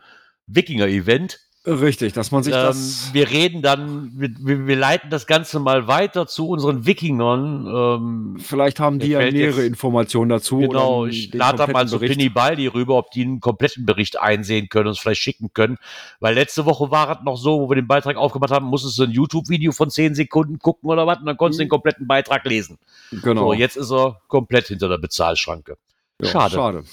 Wikinger-Event. 0.49 1.39
Richtig, 1.67 2.13
dass 2.13 2.31
man 2.31 2.43
sich 2.43 2.55
Ähm, 2.55 2.61
das. 2.63 3.11
wir 3.13 3.31
reden 3.31 3.63
dann, 3.63 4.11
wir, 4.15 4.67
wir, 4.67 4.77
leiten 4.77 5.11
das 5.11 5.27
Ganze 5.27 5.61
mal 5.61 5.87
weiter 5.87 6.27
zu 6.27 6.49
unseren 6.49 6.87
Wikingern. 6.87 7.67
Ähm, 7.67 8.37
Vielleicht 8.41 8.81
haben 8.81 8.99
die 8.99 9.09
ja 9.09 9.19
nähere 9.21 9.59
jetzt- 9.61 9.67
Informationen 9.69 10.29
dazu. 10.31 10.59
genau, 10.59 11.07
ich 11.07 11.33
lade 11.33 11.59
da 11.59 11.67
mal 11.69 11.87
zu 11.87 11.99
Bericht. 11.99 12.19
Pinny 12.19 12.29
Baldi 12.29 12.67
rüber, 12.67 12.97
ob 12.97 13.11
die 13.13 13.23
einen 13.23 13.41
kompletten 13.41 13.87
Bericht 13.87 14.19
einsehen 14.21 14.69
können 14.69 14.87
und 14.87 14.91
uns 14.91 14.99
vielleicht 14.99 15.23
schicken 15.23 15.51
können. 15.55 15.79
Weil 16.21 16.35
letzte 16.35 16.67
Woche 16.67 16.91
war 16.91 17.19
es 17.19 17.25
noch 17.25 17.37
so, 17.37 17.61
wo 17.61 17.71
wir 17.71 17.77
den 17.77 17.87
Beitrag 17.87 18.17
aufgemacht 18.17 18.51
haben, 18.51 18.67
musstest 18.67 18.99
du 18.99 19.05
ein 19.05 19.11
YouTube-Video 19.11 19.73
von 19.73 19.89
10 19.91 20.15
Sekunden 20.15 20.59
gucken 20.59 20.91
oder 20.91 21.07
was 21.07 21.19
und 21.19 21.27
dann 21.27 21.37
konntest 21.37 21.61
du 21.61 21.65
den 21.65 21.71
kompletten 21.71 22.07
Beitrag 22.07 22.45
lesen. 22.45 22.79
Genau. 23.11 23.47
So, 23.47 23.53
jetzt 23.53 23.77
ist 23.77 23.93
er 23.93 24.21
komplett 24.29 24.67
hinter 24.69 24.89
der 24.89 24.99
Bezahlschranke. 24.99 25.77
Ja, 26.21 26.29
schade. 26.29 26.55
Schade. 26.55 26.85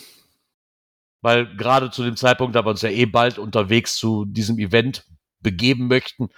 Weil 1.22 1.56
gerade 1.56 1.92
zu 1.92 2.04
dem 2.04 2.16
Zeitpunkt, 2.16 2.56
da 2.56 2.66
wir 2.66 2.70
uns 2.70 2.82
ja 2.82 2.90
eh 2.90 3.06
bald 3.06 3.40
unterwegs 3.40 3.96
zu 3.96 4.26
diesem 4.26 4.58
Event 4.60 5.06
begeben 5.42 5.88
möchten, 5.88 6.30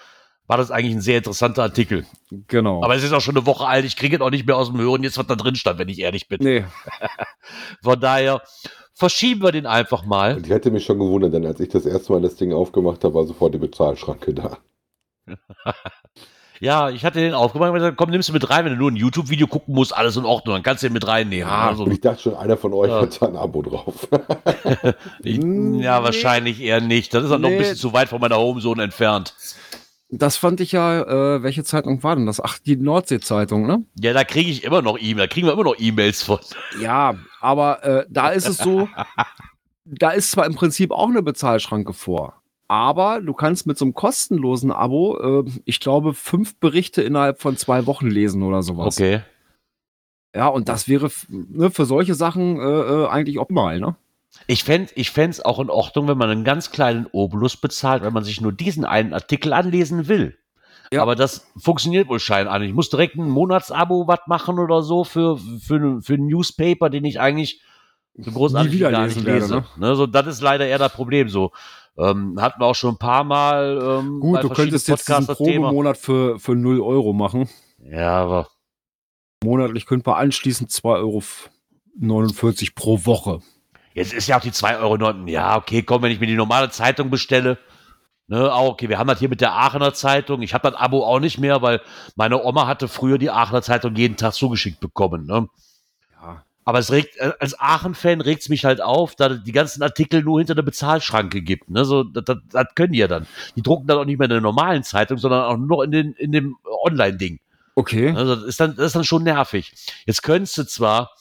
war 0.47 0.57
das 0.57 0.71
eigentlich 0.71 0.95
ein 0.95 1.01
sehr 1.01 1.17
interessanter 1.17 1.63
Artikel. 1.63 2.05
Genau. 2.47 2.83
Aber 2.83 2.95
es 2.95 3.03
ist 3.03 3.13
auch 3.13 3.21
schon 3.21 3.37
eine 3.37 3.45
Woche 3.45 3.65
alt, 3.65 3.85
ich 3.85 3.95
kriege 3.95 4.17
es 4.17 4.21
auch 4.21 4.31
nicht 4.31 4.45
mehr 4.45 4.57
aus 4.57 4.69
dem 4.69 4.79
Hören, 4.81 5.03
jetzt 5.03 5.17
was 5.17 5.27
da 5.27 5.35
drin 5.35 5.55
stand, 5.55 5.79
wenn 5.79 5.87
ich 5.87 5.99
ehrlich 5.99 6.27
bin. 6.27 6.39
nee, 6.41 6.65
Von 7.81 7.99
daher 7.99 8.41
verschieben 8.93 9.43
wir 9.43 9.51
den 9.51 9.65
einfach 9.65 10.05
mal. 10.05 10.35
Und 10.35 10.45
ich 10.45 10.51
hätte 10.51 10.71
mich 10.71 10.83
schon 10.85 10.99
gewundert, 10.99 11.33
denn 11.33 11.45
als 11.45 11.59
ich 11.59 11.69
das 11.69 11.85
erste 11.85 12.11
Mal 12.11 12.21
das 12.21 12.35
Ding 12.35 12.53
aufgemacht 12.53 13.03
habe, 13.03 13.13
war 13.13 13.25
sofort 13.25 13.53
die 13.53 13.59
Bezahlschranke 13.59 14.33
da. 14.33 14.57
Ja, 16.61 16.91
ich 16.91 17.03
hatte 17.03 17.19
den 17.19 17.33
aufgemacht 17.33 17.69
und 17.69 17.75
gesagt, 17.75 17.97
komm, 17.97 18.11
nimmst 18.11 18.29
du 18.29 18.33
mit 18.33 18.47
rein, 18.51 18.63
wenn 18.65 18.73
du 18.73 18.77
nur 18.77 18.91
ein 18.91 18.95
YouTube-Video 18.95 19.47
gucken 19.47 19.73
musst, 19.73 19.95
alles 19.97 20.15
in 20.15 20.25
Ordnung, 20.25 20.53
dann 20.55 20.63
kannst 20.63 20.83
du 20.83 20.87
den 20.87 20.93
mit 20.93 21.07
reinnehmen. 21.07 21.47
Ja, 21.49 21.69
Also, 21.69 21.87
ich 21.87 21.99
dachte 21.99 22.21
schon, 22.21 22.35
einer 22.35 22.55
von 22.55 22.71
euch 22.73 22.89
Ja. 22.89 23.01
hat 23.01 23.19
da 23.19 23.25
ein 23.27 23.35
Abo 23.35 23.63
drauf. 23.63 24.07
ich, 25.23 25.39
Nee. 25.39 25.83
ja, 25.83 26.03
wahrscheinlich 26.03 26.61
eher 26.61 26.79
nicht. 26.79 27.13
Das 27.15 27.23
ist 27.23 27.31
dann 27.31 27.41
noch 27.41 27.49
ein 27.49 27.53
Nee. 27.55 27.59
bisschen 27.59 27.77
zu 27.77 27.93
weit 27.93 28.09
von 28.09 28.21
meiner 28.21 28.37
Homezone 28.37 28.83
entfernt. 28.83 29.33
das 30.13 30.35
fand 30.37 30.59
ich 30.59 30.71
ja, 30.73 31.01
äh, 31.37 31.41
welche 31.41 31.63
Zeitung 31.63 32.03
war 32.03 32.15
denn 32.15 32.25
das? 32.25 32.39
Ach, 32.39 32.59
die 32.59 32.75
Nordsee-Zeitung, 32.75 33.65
ne? 33.65 33.83
Ja, 33.99 34.13
da 34.13 34.23
kriege 34.25 34.51
ich 34.51 34.63
immer 34.63 34.81
noch 34.81 34.97
E-Mail, 34.99 35.27
da 35.27 35.33
kriegen 35.33 35.47
wir 35.47 35.53
immer 35.53 35.63
noch 35.63 35.75
E-Mails 35.79 36.21
von. 36.21 36.37
Ja, 36.81 37.15
aber 37.39 37.83
äh, 37.83 38.05
da 38.09 38.29
ist 38.29 38.47
es 38.47 38.57
so, 38.57 38.87
da 39.85 40.11
ist 40.11 40.31
zwar 40.31 40.45
im 40.45 40.53
Prinzip 40.55 40.91
auch 40.91 41.07
eine 41.09 41.23
Bezahlschranke 41.23 41.93
vor, 41.93 42.40
aber 42.71 43.19
du 43.19 43.33
kannst 43.33 43.67
mit 43.67 43.77
so 43.77 43.83
einem 43.83 43.93
kostenlosen 43.93 44.71
Abo, 44.71 45.43
äh, 45.43 45.51
ich 45.65 45.81
glaube, 45.81 46.13
fünf 46.13 46.57
Berichte 46.57 47.01
innerhalb 47.01 47.41
von 47.41 47.57
zwei 47.57 47.85
Wochen 47.85 48.07
lesen 48.07 48.43
oder 48.43 48.63
sowas. 48.63 48.95
Okay. 48.95 49.23
Ja, 50.33 50.47
und 50.47 50.69
das 50.69 50.87
wäre 50.87 51.11
ne, 51.27 51.69
für 51.69 51.83
solche 51.83 52.15
Sachen 52.15 52.61
äh, 52.61 52.61
äh, 52.61 53.07
eigentlich 53.09 53.39
optimal, 53.39 53.81
ne? 53.81 53.97
Ich 54.47 54.63
fände 54.63 54.89
ich 54.95 55.11
fänd's 55.11 55.41
auch 55.41 55.59
in 55.59 55.69
Ordnung, 55.69 56.07
wenn 56.07 56.17
man 56.17 56.29
einen 56.29 56.45
ganz 56.45 56.71
kleinen 56.71 57.07
Obolus 57.11 57.57
bezahlt, 57.57 58.03
wenn 58.03 58.13
man 58.13 58.23
sich 58.23 58.39
nur 58.39 58.53
diesen 58.53 58.85
einen 58.85 59.13
Artikel 59.13 59.51
anlesen 59.51 60.07
will. 60.07 60.37
Ja. 60.93 61.01
Aber 61.01 61.15
das 61.15 61.51
funktioniert 61.57 62.07
wohl 62.07 62.21
scheinbar 62.21 62.57
nicht. 62.59 62.69
Ich 62.69 62.75
muss 62.75 62.89
direkt 62.89 63.15
ein 63.17 63.29
Monatsabo 63.29 64.07
was 64.07 64.21
machen 64.27 64.59
oder 64.59 64.81
so 64.81 65.03
für, 65.03 65.37
für, 65.37 66.01
für 66.01 66.13
einen 66.13 66.27
Newspaper, 66.27 66.89
den 66.89 67.03
ich 67.03 67.19
eigentlich 67.19 67.61
so 68.15 68.31
großartig 68.31 68.79
gar 68.79 69.05
nicht 69.07 69.25
werde, 69.25 69.39
lese. 69.39 69.65
Ne? 69.75 69.95
So, 69.95 70.07
das 70.07 70.27
ist 70.27 70.41
leider 70.41 70.65
eher 70.65 70.77
das 70.77 70.93
Problem. 70.93 71.27
So 71.27 71.51
ähm, 72.01 72.41
hatten 72.41 72.59
wir 72.59 72.65
auch 72.65 72.75
schon 72.75 72.95
ein 72.95 72.99
paar 72.99 73.23
Mal. 73.23 73.79
Ähm, 73.81 74.19
Gut, 74.19 74.43
du 74.43 74.49
könntest 74.49 74.87
jetzt 74.87 75.07
diesen. 75.07 75.27
Probemonat 75.27 75.97
für, 75.97 76.39
für 76.39 76.55
0 76.55 76.81
Euro 76.81 77.13
machen. 77.13 77.49
Ja, 77.79 78.21
aber 78.21 78.47
Monatlich 79.43 79.87
könnte 79.87 80.09
man 80.09 80.19
anschließend 80.19 80.69
2,49 80.69 80.97
Euro 80.99 81.23
pro 82.75 83.05
Woche. 83.05 83.39
Jetzt 83.93 84.13
ist 84.13 84.27
ja 84.27 84.37
auch 84.37 84.41
die 84.41 84.51
2,09 84.51 84.81
Euro. 84.81 85.27
Ja, 85.27 85.57
okay, 85.57 85.81
komm, 85.81 86.03
wenn 86.03 86.11
ich 86.11 86.19
mir 86.19 86.27
die 86.27 86.35
normale 86.35 86.69
Zeitung 86.69 87.09
bestelle. 87.09 87.57
Ne, 88.27 88.53
auch 88.53 88.69
okay, 88.69 88.87
wir 88.87 88.97
haben 88.97 89.07
das 89.07 89.19
hier 89.19 89.27
mit 89.29 89.41
der 89.41 89.53
Aachener 89.53 89.93
Zeitung. 89.93 90.41
Ich 90.41 90.53
habe 90.53 90.69
das 90.69 90.79
Abo 90.79 91.03
auch 91.03 91.19
nicht 91.19 91.39
mehr, 91.39 91.61
weil 91.61 91.81
meine 92.15 92.41
Oma 92.43 92.67
hatte 92.67 92.87
früher 92.87 93.17
die 93.17 93.31
Aachener 93.31 93.61
Zeitung 93.61 93.95
jeden 93.95 94.15
Tag 94.15 94.33
zugeschickt 94.33 94.79
bekommen. 94.79 95.25
Ne? 95.25 95.47
Aber 96.63 96.79
es 96.79 96.91
regt, 96.91 97.17
äh, 97.17 97.31
als 97.39 97.59
Aachen-Fan 97.59 98.21
regt 98.21 98.43
es 98.43 98.49
mich 98.49 98.65
halt 98.65 98.81
auf, 98.81 99.15
da 99.15 99.29
die 99.29 99.51
ganzen 99.51 99.81
Artikel 99.81 100.21
nur 100.21 100.39
hinter 100.39 100.55
der 100.55 100.61
Bezahlschranke 100.61 101.41
gibt. 101.41 101.69
Ne? 101.69 101.85
So, 101.85 102.03
das, 102.03 102.23
das, 102.25 102.37
das 102.51 102.65
können 102.75 102.93
die 102.93 102.99
ja 102.99 103.07
dann. 103.07 103.25
Die 103.55 103.61
drucken 103.61 103.87
dann 103.87 103.97
auch 103.97 104.05
nicht 104.05 104.19
mehr 104.19 104.25
in 104.25 104.31
der 104.31 104.41
normalen 104.41 104.83
Zeitung, 104.83 105.17
sondern 105.17 105.43
auch 105.43 105.57
nur 105.57 105.67
noch 105.67 105.81
in, 105.81 105.91
den, 105.91 106.13
in 106.13 106.31
dem 106.31 106.57
Online-Ding. 106.83 107.39
Okay. 107.75 108.13
Also 108.15 108.35
das 108.35 108.45
ist 108.45 108.59
dann, 108.59 108.75
das 108.75 108.87
ist 108.87 108.95
dann 108.95 109.03
schon 109.03 109.23
nervig. 109.23 109.73
Jetzt 110.05 110.21
könntest 110.21 110.57
du 110.57 110.63
zwar, 110.65 111.11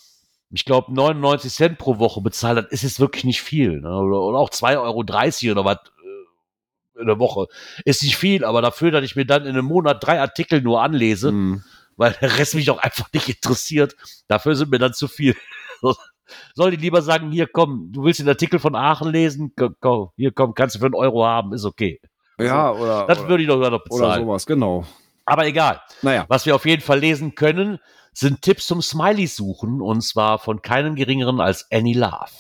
ich 0.51 0.65
glaube, 0.65 0.93
99 0.93 1.53
Cent 1.53 1.79
pro 1.79 1.99
Woche 1.99 2.21
bezahlen, 2.21 2.57
das 2.57 2.67
ist 2.71 2.83
jetzt 2.83 3.01
wirklich 3.01 3.25
nicht 3.25 3.41
viel. 3.41 3.81
Ne? 3.81 3.89
Oder, 3.89 4.21
oder 4.21 4.39
auch 4.39 4.51
2,30 4.51 4.77
Euro 4.79 5.53
oder 5.53 5.65
was 5.65 5.77
äh, 5.77 7.01
in 7.01 7.07
der 7.07 7.19
Woche. 7.19 7.47
Ist 7.85 8.03
nicht 8.03 8.17
viel, 8.17 8.45
aber 8.45 8.61
dafür, 8.61 8.91
dass 8.91 9.05
ich 9.05 9.17
mir 9.17 9.25
dann 9.25 9.43
in 9.43 9.51
einem 9.51 9.65
Monat 9.65 10.05
drei 10.05 10.21
Artikel 10.21 10.61
nur 10.61 10.83
anlese, 10.83 11.29
Hm. 11.29 11.65
Weil 12.01 12.17
der 12.19 12.39
Rest 12.39 12.55
mich 12.55 12.71
auch 12.71 12.79
einfach 12.79 13.13
nicht 13.13 13.29
interessiert, 13.29 13.95
dafür 14.27 14.57
sind 14.57 14.71
mir 14.71 14.79
dann 14.79 14.95
zu 14.95 15.07
viel. 15.07 15.37
Soll 16.55 16.71
die 16.71 16.79
lieber 16.79 17.03
sagen, 17.03 17.31
hier 17.31 17.47
komm, 17.47 17.93
du 17.93 18.05
willst 18.05 18.21
den 18.21 18.29
Artikel 18.29 18.59
von 18.59 18.75
Aachen 18.75 19.11
lesen, 19.13 19.53
komm, 19.81 20.09
hier 20.17 20.33
komm, 20.33 20.55
kannst 20.55 20.77
du 20.77 20.79
für 20.79 20.87
einen 20.87 20.95
Euro 20.95 21.27
haben, 21.27 21.53
ist 21.53 21.67
okay. 21.67 22.01
Ja, 22.39 22.73
oder, 22.73 23.07
Das 23.07 23.19
oder, 23.19 23.29
würde 23.29 23.43
ich 23.43 23.49
doch 23.51 23.59
noch 23.59 23.67
oder 23.67 23.79
bezahlen. 23.81 24.25
sowas, 24.25 24.47
genau. 24.47 24.87
Aber 25.27 25.47
egal. 25.47 25.83
Naja. 26.01 26.25
Was 26.29 26.47
wir 26.47 26.55
auf 26.55 26.65
jeden 26.65 26.81
Fall 26.81 27.01
lesen 27.01 27.35
können, 27.35 27.79
sind 28.15 28.41
Tipps 28.41 28.67
zum 28.67 28.81
Smiley 28.81 29.27
suchen 29.27 29.83
und 29.83 30.01
zwar 30.01 30.39
von 30.39 30.63
keinem 30.63 30.95
geringeren 30.95 31.39
als 31.39 31.71
Annie 31.71 31.99
Love. 31.99 32.31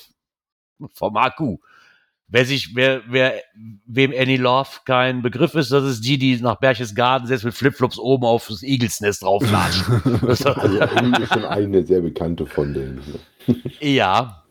Vom 0.94 1.18
Akku. 1.18 1.58
Wer 2.32 2.44
sich, 2.44 2.76
wer, 2.76 3.02
wer, 3.08 3.34
wem 3.86 4.12
Annie 4.16 4.36
Love 4.36 4.68
kein 4.86 5.20
Begriff 5.22 5.54
ist, 5.56 5.72
das 5.72 5.84
ist 5.84 6.02
die, 6.04 6.16
die 6.16 6.40
nach 6.40 6.60
Berchtesgaden 6.60 7.26
selbst 7.26 7.44
mit 7.44 7.54
Flipflops 7.54 7.98
oben 7.98 8.24
auf 8.24 8.46
das 8.48 8.62
Igelsnest 8.62 9.22
drauflatscht. 9.22 9.84
Also 10.28 10.50
Annie 10.50 11.22
ist 11.22 11.32
schon 11.32 11.44
eine 11.44 11.84
sehr 11.84 12.00
bekannte 12.02 12.46
von 12.46 12.72
denen. 12.72 13.02
ne? 13.46 13.56
ja, 13.80 14.44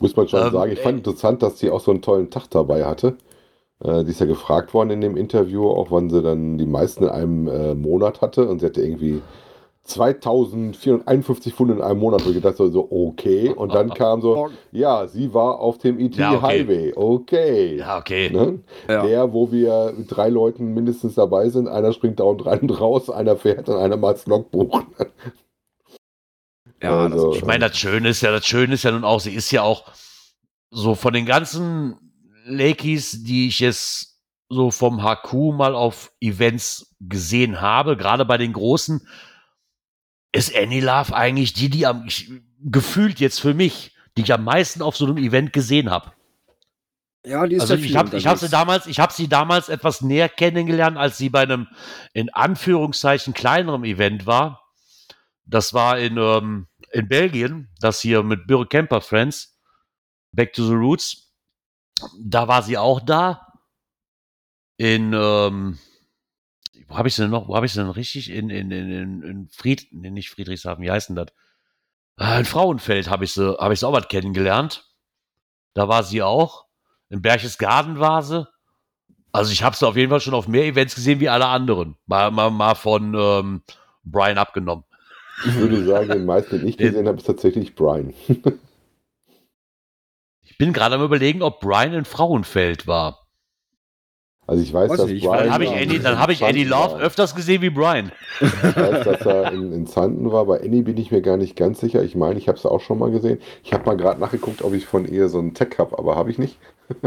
Muss 0.00 0.14
man 0.16 0.28
schon 0.28 0.40
Ähm, 0.40 0.52
sagen. 0.52 0.72
Ich 0.72 0.80
fand 0.80 0.94
ey. 0.94 0.98
interessant, 0.98 1.42
dass 1.42 1.58
sie 1.58 1.70
auch 1.70 1.80
so 1.80 1.90
einen 1.92 2.02
tollen 2.02 2.30
Tag 2.30 2.48
dabei 2.50 2.84
hatte. 2.84 3.16
Äh, 3.82 4.04
die 4.04 4.10
ist 4.10 4.20
ja 4.20 4.26
gefragt 4.26 4.74
worden 4.74 4.90
in 4.90 5.00
dem 5.00 5.16
Interview, 5.16 5.68
auch 5.70 5.90
wann 5.90 6.10
sie 6.10 6.22
dann 6.22 6.58
die 6.58 6.66
meisten 6.66 7.04
in 7.04 7.10
einem 7.10 7.48
äh, 7.48 7.74
Monat 7.74 8.20
hatte. 8.20 8.48
Und 8.48 8.60
sie 8.60 8.66
hatte 8.66 8.82
irgendwie 8.82 9.22
2451 9.88 11.54
Pfund 11.54 11.70
in 11.70 11.80
einem 11.80 11.98
Monat. 12.00 12.24
Und 12.24 12.36
ich 12.36 12.42
dachte 12.42 12.70
so, 12.70 12.88
okay. 12.90 13.50
Und 13.50 13.74
dann 13.74 13.90
kam 13.94 14.20
so, 14.20 14.50
ja, 14.70 15.06
sie 15.06 15.32
war 15.32 15.60
auf 15.60 15.78
dem 15.78 15.98
ET 15.98 16.16
Ja, 16.16 16.32
okay. 16.32 16.42
Highway. 16.42 16.92
Okay. 16.94 17.76
ja, 17.78 17.98
okay. 17.98 18.30
Ne? 18.30 18.60
Ja. 18.88 19.02
Der, 19.04 19.32
wo 19.32 19.50
wir 19.50 19.94
mit 19.96 20.14
drei 20.14 20.28
Leuten 20.28 20.74
mindestens 20.74 21.14
dabei 21.14 21.48
sind. 21.48 21.68
Einer 21.68 21.92
springt 21.92 22.20
dauernd 22.20 22.44
rein 22.46 22.60
und 22.60 22.80
raus, 22.80 23.10
einer 23.10 23.36
fährt 23.36 23.68
und 23.68 23.76
einer 23.76 23.96
macht 23.96 24.16
das 24.16 24.26
Logbuch. 24.26 24.82
Ja, 26.82 27.04
Also, 27.04 27.30
das 27.30 27.38
Ich 27.38 27.44
meine, 27.44 27.68
das 27.68 27.76
Schöne 27.76 28.10
ist 28.10 28.20
ja, 28.20 28.30
das 28.30 28.46
Schöne 28.46 28.74
ist 28.74 28.82
ja 28.84 28.92
nun 28.92 29.04
auch, 29.04 29.20
sie 29.20 29.34
ist 29.34 29.50
ja 29.50 29.62
auch 29.62 29.84
so 30.70 30.94
von 30.94 31.12
den 31.12 31.26
ganzen 31.26 31.96
Lakeys, 32.44 33.24
die 33.24 33.48
ich 33.48 33.60
jetzt 33.60 34.18
so 34.48 34.70
vom 34.70 35.02
HQ 35.02 35.32
mal 35.54 35.74
auf 35.74 36.12
Events 36.20 36.94
gesehen 37.00 37.60
habe, 37.60 37.96
gerade 37.96 38.24
bei 38.24 38.38
den 38.38 38.52
großen, 38.52 39.06
ist 40.38 40.56
Annie 40.56 40.80
Love 40.80 41.14
eigentlich 41.14 41.52
die, 41.52 41.68
die 41.68 41.86
am 41.86 42.06
ich, 42.06 42.30
gefühlt 42.60 43.20
jetzt 43.20 43.40
für 43.40 43.54
mich, 43.54 43.94
die 44.16 44.22
ich 44.22 44.32
am 44.32 44.44
meisten 44.44 44.82
auf 44.82 44.96
so 44.96 45.06
einem 45.06 45.18
Event 45.18 45.52
gesehen 45.52 45.90
habe. 45.90 46.12
ja, 47.24 47.46
die 47.46 47.56
ist 47.56 47.62
Also 47.62 47.74
ja 47.74 47.84
ich 47.84 47.96
habe 47.96 48.16
hab 48.16 48.38
sie 48.38 48.48
damals, 48.48 48.86
ich 48.86 49.00
habe 49.00 49.12
sie 49.12 49.28
damals 49.28 49.68
etwas 49.68 50.00
näher 50.00 50.28
kennengelernt, 50.28 50.96
als 50.96 51.18
sie 51.18 51.28
bei 51.28 51.42
einem 51.42 51.68
in 52.12 52.32
Anführungszeichen 52.32 53.34
kleinerem 53.34 53.84
Event 53.84 54.26
war. 54.26 54.64
Das 55.44 55.74
war 55.74 55.98
in, 55.98 56.16
ähm, 56.18 56.68
in 56.92 57.08
Belgien, 57.08 57.68
das 57.80 58.00
hier 58.00 58.22
mit 58.22 58.46
Birre 58.46 58.66
Camper 58.66 59.00
Friends, 59.00 59.58
Back 60.32 60.52
to 60.52 60.66
the 60.66 60.74
Roots. 60.74 61.32
Da 62.20 62.48
war 62.48 62.62
sie 62.62 62.78
auch 62.78 63.00
da. 63.00 63.46
In, 64.76 65.12
ähm, 65.12 65.78
wo 66.88 66.96
habe 66.96 67.08
ich 67.08 67.14
sie 67.14 67.22
denn 67.22 67.30
noch? 67.30 67.48
Wo 67.48 67.54
habe 67.54 67.66
ich 67.66 67.72
sie 67.72 67.80
denn 67.80 67.90
richtig? 67.90 68.30
In, 68.30 68.50
in, 68.50 68.70
in, 68.70 69.22
in, 69.22 69.48
Fried, 69.48 69.88
nee, 69.92 70.10
nicht 70.10 70.30
Friedrichshafen, 70.30 70.82
wie 70.82 70.90
heißt 70.90 71.10
denn 71.10 71.16
das? 71.16 71.28
Äh, 72.18 72.40
In 72.40 72.44
Frauenfeld 72.46 73.10
habe 73.10 73.24
ich 73.24 73.32
sie, 73.32 73.56
habe 73.58 73.74
ich 73.74 73.80
sie 73.80 73.86
auch 73.86 73.92
was 73.92 74.08
kennengelernt. 74.08 74.84
Da 75.74 75.88
war 75.88 76.02
sie 76.02 76.22
auch. 76.22 76.66
In 77.10 77.22
Berchtesgaden 77.22 78.00
war 78.00 78.22
sie. 78.22 78.46
Also 79.32 79.52
ich 79.52 79.62
habe 79.62 79.76
sie 79.76 79.86
auf 79.86 79.96
jeden 79.96 80.10
Fall 80.10 80.20
schon 80.20 80.34
auf 80.34 80.48
mehr 80.48 80.64
Events 80.64 80.94
gesehen 80.94 81.20
wie 81.20 81.28
alle 81.28 81.46
anderen. 81.46 81.96
Mal, 82.06 82.30
mal, 82.30 82.50
mal 82.50 82.74
von 82.74 83.14
ähm, 83.14 83.62
Brian 84.02 84.38
abgenommen. 84.38 84.84
Ich 85.44 85.54
würde 85.54 85.84
sagen, 85.84 86.08
den 86.08 86.26
meisten, 86.26 86.58
den 86.58 86.68
ich 86.68 86.78
gesehen 86.78 87.06
habe, 87.06 87.18
ist 87.18 87.26
tatsächlich 87.26 87.74
Brian. 87.74 88.14
Ich 90.50 90.66
bin 90.66 90.72
gerade 90.72 90.96
am 90.96 91.04
überlegen, 91.04 91.42
ob 91.42 91.60
Brian 91.60 91.92
in 91.92 92.04
Frauenfeld 92.04 92.88
war. 92.88 93.17
Also 94.50 94.62
ich 94.62 94.72
weiß, 94.72 94.90
Weiß 94.90 94.96
dass 94.98 95.06
nicht, 95.10 95.24
Brian. 95.26 95.44
Dann 95.44 95.52
habe 95.52 95.64
ich, 95.64 95.70
Andy, 95.72 95.98
dann 96.00 96.14
in 96.14 96.18
hab 96.18 96.30
ich 96.30 96.40
Andy 96.40 96.66
Zanten 96.66 96.70
Love 96.70 96.92
war. 96.94 97.00
öfters 97.00 97.34
gesehen 97.34 97.60
wie 97.60 97.68
Brian. 97.70 98.10
Ich 98.40 98.50
weiß, 98.76 99.04
dass 99.04 99.20
er 99.26 99.52
in, 99.52 99.72
in 99.74 99.86
Zanten 99.86 100.32
war. 100.32 100.46
Bei 100.46 100.60
Annie 100.62 100.82
bin 100.82 100.96
ich 100.96 101.10
mir 101.10 101.20
gar 101.20 101.36
nicht 101.36 101.54
ganz 101.54 101.80
sicher. 101.80 102.02
Ich 102.02 102.16
meine, 102.16 102.38
ich 102.38 102.48
habe 102.48 102.56
es 102.56 102.64
auch 102.64 102.80
schon 102.80 102.98
mal 102.98 103.10
gesehen. 103.10 103.38
Ich 103.62 103.74
habe 103.74 103.84
mal 103.84 103.96
gerade 103.98 104.18
nachgeguckt, 104.18 104.62
ob 104.62 104.72
ich 104.72 104.86
von 104.86 105.06
ihr 105.06 105.28
so 105.28 105.38
einen 105.38 105.52
Tech 105.52 105.76
habe, 105.78 105.98
aber 105.98 106.16
habe 106.16 106.30
ich 106.30 106.38
nicht. 106.38 106.56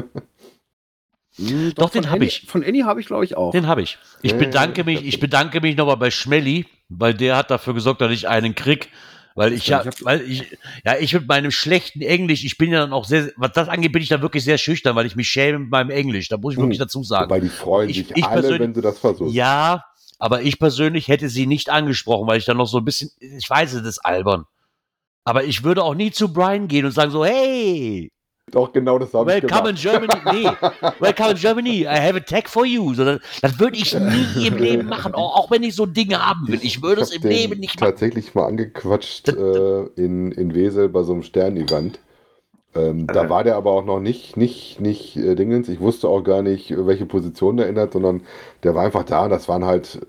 Hm, 1.38 1.72
Doch, 1.76 1.90
den 1.90 2.04
von 2.04 2.12
hab 2.12 2.18
Annie- 2.18 2.28
ich. 2.28 2.46
Von 2.48 2.64
Annie 2.64 2.84
habe 2.86 3.00
ich, 3.00 3.08
glaube 3.08 3.24
ich, 3.24 3.38
auch. 3.38 3.52
Den 3.52 3.66
habe 3.68 3.82
ich. 3.82 3.98
Ich 4.22 4.34
Ja, 4.34 4.38
bedanke 4.38 4.84
mich, 4.84 5.06
ich 5.06 5.20
bedanke 5.20 5.62
mich 5.62 5.78
nochmal 5.78 5.96
bei 5.98 6.12
Schmelly, 6.12 6.66
weil 6.90 7.14
der 7.14 7.38
hat 7.38 7.50
dafür 7.50 7.74
gesorgt, 7.74 8.02
dass 8.02 8.12
ich 8.12 8.28
einen 8.28 8.54
krieg. 8.54 8.90
Weil 9.36 9.54
ich 9.54 9.68
ja, 9.68 9.84
weil 10.02 10.22
ich, 10.30 10.58
ja, 10.86 10.98
ich 11.00 11.14
mit 11.14 11.28
meinem 11.28 11.52
schlechten 11.52 12.02
Englisch, 12.02 12.44
ich 12.44 12.58
bin 12.58 12.72
ja 12.72 12.82
dann 12.82 12.92
auch 12.92 13.06
sehr, 13.06 13.32
was 13.38 13.54
das 13.54 13.70
angeht, 13.70 13.92
bin 13.94 14.02
ich 14.02 14.10
da 14.10 14.22
wirklich 14.22 14.44
sehr 14.44 14.58
schüchtern, 14.58 14.96
weil 14.96 15.06
ich 15.06 15.16
mich 15.16 15.30
schäme 15.30 15.60
mit 15.60 15.70
meinem 15.70 15.90
Englisch. 15.90 16.28
Da 16.28 16.38
muss 16.38 16.54
ich 16.54 16.60
wirklich 16.60 16.78
Hm. 16.80 16.84
dazu 16.86 17.04
sagen. 17.04 17.26
Wobei 17.30 17.40
die 17.40 17.50
freuen 17.50 17.90
Ich- 17.90 17.98
sich 18.08 18.12
ich 18.16 18.26
alle, 18.26 18.60
wenn 18.60 18.74
du 18.74 18.82
das 18.82 19.00
versuchst. 19.00 19.34
Ja, 19.34 19.86
aber 20.20 20.42
ich 20.42 20.60
persönlich 20.60 21.08
hätte 21.08 21.30
sie 21.30 21.48
nicht 21.48 21.70
angesprochen, 21.70 22.28
weil 22.28 22.40
ich 22.40 22.46
dann 22.46 22.58
noch 22.58 22.68
so 22.68 22.80
ein 22.80 22.86
bisschen, 22.86 23.10
ich 23.20 23.50
weiß, 23.50 23.74
es 23.74 23.86
ist 23.88 24.00
albern. 24.00 24.46
Aber 25.24 25.44
ich 25.46 25.64
würde 25.64 25.84
auch 25.84 25.96
nie 25.96 26.12
zu 26.12 26.34
Brian 26.34 26.68
gehen 26.68 26.86
und 26.86 26.92
sagen 26.92 27.12
so, 27.12 27.24
hey, 27.24 28.12
Doch, 28.52 28.72
genau 28.74 29.00
das 29.00 29.14
habe 29.14 29.38
ich 29.38 29.44
welcome 29.44 29.70
in 29.70 29.76
gemacht. 29.76 29.82
Germany. 29.82 30.22
Nee, 30.32 30.50
welcome 31.00 31.32
in 31.32 31.38
Germany. 31.38 31.82
I 31.84 32.00
have 32.00 32.16
a 32.16 32.20
tag 32.20 32.50
for 32.50 32.66
you. 32.66 32.94
So, 32.94 33.06
das, 33.06 33.20
das 33.42 33.60
würde 33.60 33.78
ich 33.78 33.94
nie 33.94 34.48
im 34.48 34.58
Leben 34.58 34.88
machen, 34.88 35.14
auch, 35.14 35.36
auch 35.36 35.52
wenn 35.52 35.64
ich 35.64 35.76
so 35.76 35.86
Dinge 35.86 36.26
haben 36.26 36.48
will. 36.48 36.60
Ich 36.62 36.82
würde 36.82 37.02
es 37.02 37.12
im 37.12 37.22
den 37.22 37.32
Leben 37.32 37.60
nicht 37.60 37.80
machen. 37.80 37.90
tatsächlich 37.90 38.36
mal 38.36 38.46
angequatscht 38.46 39.30
äh, 39.30 39.84
in, 39.96 40.32
in 40.32 40.54
Wesel 40.54 40.90
bei 40.90 41.04
so 41.04 41.14
einem 41.14 41.24
Stern-Event. 41.24 42.00
Ähm, 42.74 43.08
da 43.08 43.30
war 43.30 43.44
der 43.44 43.58
aber 43.58 43.72
auch 43.72 43.84
noch 43.84 44.00
nicht, 44.00 44.38
nicht, 44.38 44.80
nicht 44.80 45.18
äh, 45.18 45.36
Dingens. 45.36 45.68
Ich 45.68 45.82
wusste 45.82 46.08
auch 46.08 46.22
gar 46.22 46.42
nicht, 46.42 46.74
welche 46.78 47.06
Position 47.06 47.58
der 47.58 47.68
ändert, 47.68 47.94
sondern 47.94 48.22
der 48.64 48.76
war 48.76 48.86
einfach 48.86 49.04
da. 49.04 49.28
Das 49.28 49.50
waren 49.50 49.66
halt 49.66 50.00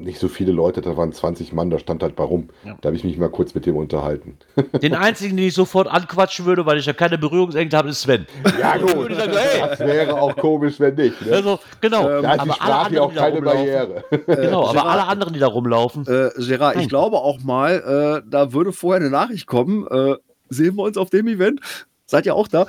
nicht 0.00 0.18
so 0.18 0.28
viele 0.28 0.52
Leute, 0.52 0.80
da 0.80 0.96
waren 0.96 1.12
20 1.12 1.52
Mann, 1.52 1.70
da 1.70 1.78
stand 1.78 2.02
halt 2.02 2.16
bei 2.16 2.24
rum. 2.24 2.48
Ja. 2.64 2.76
Da 2.80 2.88
habe 2.88 2.96
ich 2.96 3.04
mich 3.04 3.16
mal 3.18 3.28
kurz 3.30 3.54
mit 3.54 3.66
dem 3.66 3.76
unterhalten. 3.76 4.36
Den 4.82 4.94
einzigen, 4.94 5.36
den 5.36 5.46
ich 5.46 5.54
sofort 5.54 5.86
anquatschen 5.88 6.46
würde, 6.46 6.66
weil 6.66 6.78
ich 6.78 6.86
ja 6.86 6.92
keine 6.92 7.18
Berührungsängste 7.18 7.76
habe, 7.76 7.90
ist 7.90 8.00
Sven. 8.02 8.26
Ja, 8.58 8.76
gut. 8.78 9.14
Sagen, 9.14 9.32
hey. 9.32 9.60
Das 9.68 9.78
wäre 9.80 10.20
auch 10.20 10.36
komisch, 10.36 10.80
wenn 10.80 10.94
nicht. 10.94 11.20
Ne? 11.24 11.32
Also, 11.36 11.58
genau. 11.80 12.08
Ähm, 12.10 12.22
da 12.22 12.34
ist 12.34 12.44
die 12.44 12.50
aber 12.50 12.50
alle 12.50 12.54
Sprache 12.54 12.94
ja 12.94 13.02
anderen, 13.02 13.04
auch 13.04 13.10
die 13.10 13.14
da 13.16 13.20
keine 13.22 13.36
rumlaufen, 13.36 13.64
Barriere. 13.66 14.04
genau, 14.44 14.62
aber 14.64 14.72
Gerard- 14.72 14.86
alle 14.92 15.06
anderen, 15.06 15.32
die 15.34 15.40
da 15.40 15.46
rumlaufen, 15.46 16.06
Äh, 16.06 16.30
Gerard, 16.38 16.76
ich 16.76 16.88
glaube 16.88 17.16
auch 17.18 17.40
mal, 17.42 18.22
äh, 18.24 18.28
da 18.30 18.52
würde 18.52 18.72
vorher 18.72 19.00
eine 19.00 19.10
Nachricht 19.10 19.46
kommen. 19.46 19.86
Äh, 19.86 20.16
sehen 20.48 20.76
wir 20.76 20.82
uns 20.84 20.96
auf 20.96 21.10
dem 21.10 21.28
Event? 21.28 21.60
Seid 22.06 22.26
ihr 22.26 22.34
auch 22.34 22.48
da? 22.48 22.66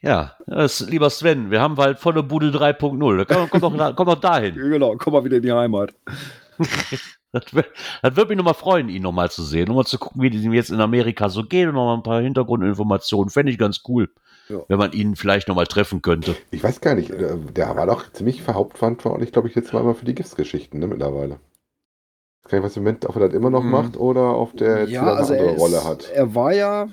Ja, 0.00 0.32
das, 0.46 0.80
lieber 0.80 1.10
Sven, 1.10 1.50
wir 1.50 1.60
haben 1.60 1.76
halt 1.76 1.98
volle 1.98 2.22
Bude 2.22 2.48
3.0. 2.50 3.16
Da 3.16 3.24
komm, 3.24 3.50
komm, 3.50 3.60
doch, 3.60 3.76
da- 3.76 3.92
komm 3.92 4.06
doch 4.06 4.20
dahin. 4.20 4.54
genau, 4.70 4.94
komm 4.96 5.12
mal 5.12 5.24
wieder 5.24 5.36
in 5.38 5.42
die 5.42 5.52
Heimat. 5.52 5.92
Das, 7.30 7.44
würde 7.52 8.28
mich 8.30 8.38
nochmal 8.38 8.54
freuen, 8.54 8.88
ihn 8.88 9.02
nochmal 9.02 9.30
zu 9.30 9.42
sehen, 9.42 9.68
nochmal 9.68 9.84
zu 9.84 9.98
gucken, 9.98 10.22
wie 10.22 10.30
die 10.30 10.38
jetzt 10.48 10.70
in 10.70 10.80
Amerika 10.80 11.28
so 11.28 11.42
geht 11.44 11.68
und 11.68 11.74
nochmal 11.74 11.98
ein 11.98 12.02
paar 12.02 12.22
Hintergrundinformationen. 12.22 13.28
Fände 13.28 13.52
ich 13.52 13.58
ganz 13.58 13.82
cool, 13.86 14.08
Ja. 14.48 14.60
wenn 14.68 14.78
man 14.78 14.92
ihn 14.92 15.14
vielleicht 15.14 15.46
nochmal 15.46 15.66
treffen 15.66 16.00
könnte. 16.00 16.34
Ich 16.52 16.64
weiß 16.64 16.80
gar 16.80 16.94
nicht, 16.94 17.10
äh, 17.10 17.36
der 17.54 17.76
war 17.76 17.84
doch 17.86 18.10
ziemlich 18.12 18.42
verhauptverantwortlich, 18.42 19.30
glaube 19.30 19.46
ich, 19.48 19.54
jetzt 19.54 19.74
mal 19.74 19.92
für 19.94 20.06
die 20.06 20.14
Giftsgeschichten, 20.14 20.80
ne, 20.80 20.86
mittlerweile. 20.86 21.38
Ich 22.38 22.44
weiß 22.46 22.50
gar 22.52 22.58
nicht, 22.60 22.64
was 22.64 22.76
im 22.78 22.84
Moment, 22.84 23.04
ob 23.06 23.16
er 23.16 23.28
das 23.28 23.34
immer 23.34 23.50
noch 23.50 23.62
Mhm. 23.62 23.70
macht 23.72 23.96
oder 23.98 24.38
ob 24.38 24.56
der 24.56 24.78
jetzt 24.80 24.90
ja, 24.92 25.02
wieder 25.02 25.10
eine 25.12 25.20
also 25.20 25.32
andere 25.34 25.50
er, 25.50 25.58
Rolle 25.58 25.76
ist, 25.76 25.84
hat. 25.86 26.10
er 26.10 26.34
war 26.34 26.52
ja, 26.54 26.88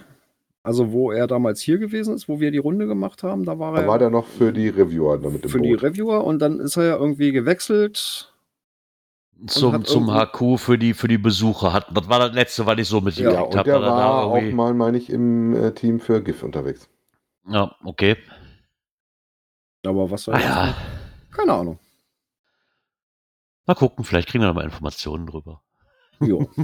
also 0.66 0.92
wo 0.92 1.12
er 1.12 1.28
damals 1.28 1.62
hier 1.62 1.78
gewesen 1.78 2.16
ist, 2.16 2.28
wo 2.28 2.40
wir 2.40 2.50
die 2.50 2.58
Runde 2.58 2.88
gemacht 2.88 3.22
haben, 3.22 3.46
da 3.46 3.60
war 3.60 3.74
Da 3.74 3.82
er 3.82 3.88
war 3.88 4.00
der 4.00 4.10
noch 4.10 4.26
für 4.26 4.52
die 4.52 4.70
Reviewer 4.70 5.20
damit 5.20 5.44
im 5.44 5.50
für 5.50 5.62
die 5.62 5.70
Boot. 5.70 5.84
Reviewer 5.84 6.24
und 6.24 6.40
dann 6.40 6.60
ist 6.60 6.76
er 6.76 6.86
ja 6.86 6.98
irgendwie 6.98 7.32
gewechselt. 7.32 8.34
Zum, 9.46 9.86
zum 9.86 10.12
HQ 10.12 10.58
für 10.58 10.78
die, 10.80 10.96
für 10.96 11.08
die 11.08 11.20
Besucher 11.20 11.72
hat. 11.72 11.96
Das 11.96 12.10
war 12.10 12.18
das 12.18 12.34
letzte, 12.34 12.66
was 12.66 12.80
ich 12.80 12.88
so 12.88 12.98
ja, 12.98 13.04
mitgekriegt 13.04 13.38
und 13.38 13.56
habe. 13.58 13.64
der 13.64 13.76
er 13.76 13.80
da 13.82 13.88
war 13.88 14.24
auch 14.24 14.42
mal, 14.42 14.74
meine 14.74 14.98
ich, 14.98 15.12
im 15.12 15.54
äh, 15.54 15.72
Team 15.74 16.00
für 16.00 16.24
GIF 16.24 16.42
unterwegs. 16.42 16.90
Ja, 17.48 17.76
okay. 17.84 18.18
Aber 19.86 20.10
was 20.10 20.24
soll 20.24 20.34
Ah 20.34 20.40
ja. 20.40 20.76
Keine 21.32 21.54
Ahnung. 21.54 21.80
Mal 23.68 23.76
gucken, 23.76 24.04
vielleicht 24.04 24.30
kriegen 24.30 24.44
wir 24.44 24.48
noch 24.48 24.56
mal 24.56 24.64
Informationen 24.64 25.28
drüber. 25.28 25.62
Jo. 26.22 26.50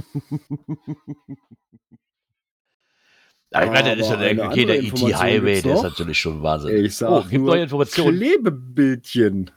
Ja, 3.52 3.64
ich 3.64 3.70
meine, 3.70 3.96
das 3.96 4.06
ist 4.06 4.10
ja 4.10 4.16
der, 4.16 4.30
okay, 4.30 4.36
der 4.36 4.46
andere 4.48 4.76
ET 4.78 4.84
Information 4.84 5.20
Highway, 5.20 5.52
gibt's 5.54 5.62
der 5.62 5.74
ist 5.74 5.82
natürlich 5.82 6.18
schon 6.18 6.42
Wahnsinn. 6.42 6.84
Ich 6.84 6.96
sag 6.96 7.10
oh, 7.10 7.20
gibt 7.22 7.32
nur 7.44 7.54
neue 7.54 7.62
Informationen. 7.64 8.18
Klebebildchen. 8.18 9.50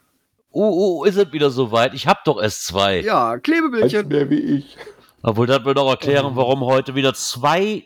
Oh, 0.50 1.00
oh, 1.00 1.04
ist 1.04 1.16
es 1.16 1.32
wieder 1.32 1.50
soweit? 1.50 1.94
Ich 1.94 2.06
hab 2.06 2.24
doch 2.24 2.40
erst 2.40 2.66
zwei. 2.66 3.00
Ja, 3.00 3.38
Klebebildchen. 3.38 4.08
mehr 4.08 4.28
wie 4.30 4.40
ich. 4.40 4.76
Obwohl, 5.22 5.46
das 5.46 5.64
wird 5.64 5.78
auch 5.78 5.86
Oh. 5.86 5.90
erklären, 5.90 6.36
warum 6.36 6.60
heute 6.64 6.94
wieder 6.94 7.14
zwei, 7.14 7.84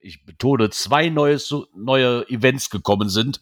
ich 0.00 0.24
betone, 0.24 0.70
zwei 0.70 1.08
neue, 1.08 1.38
neue 1.74 2.28
Events 2.28 2.70
gekommen 2.70 3.08
sind. 3.08 3.40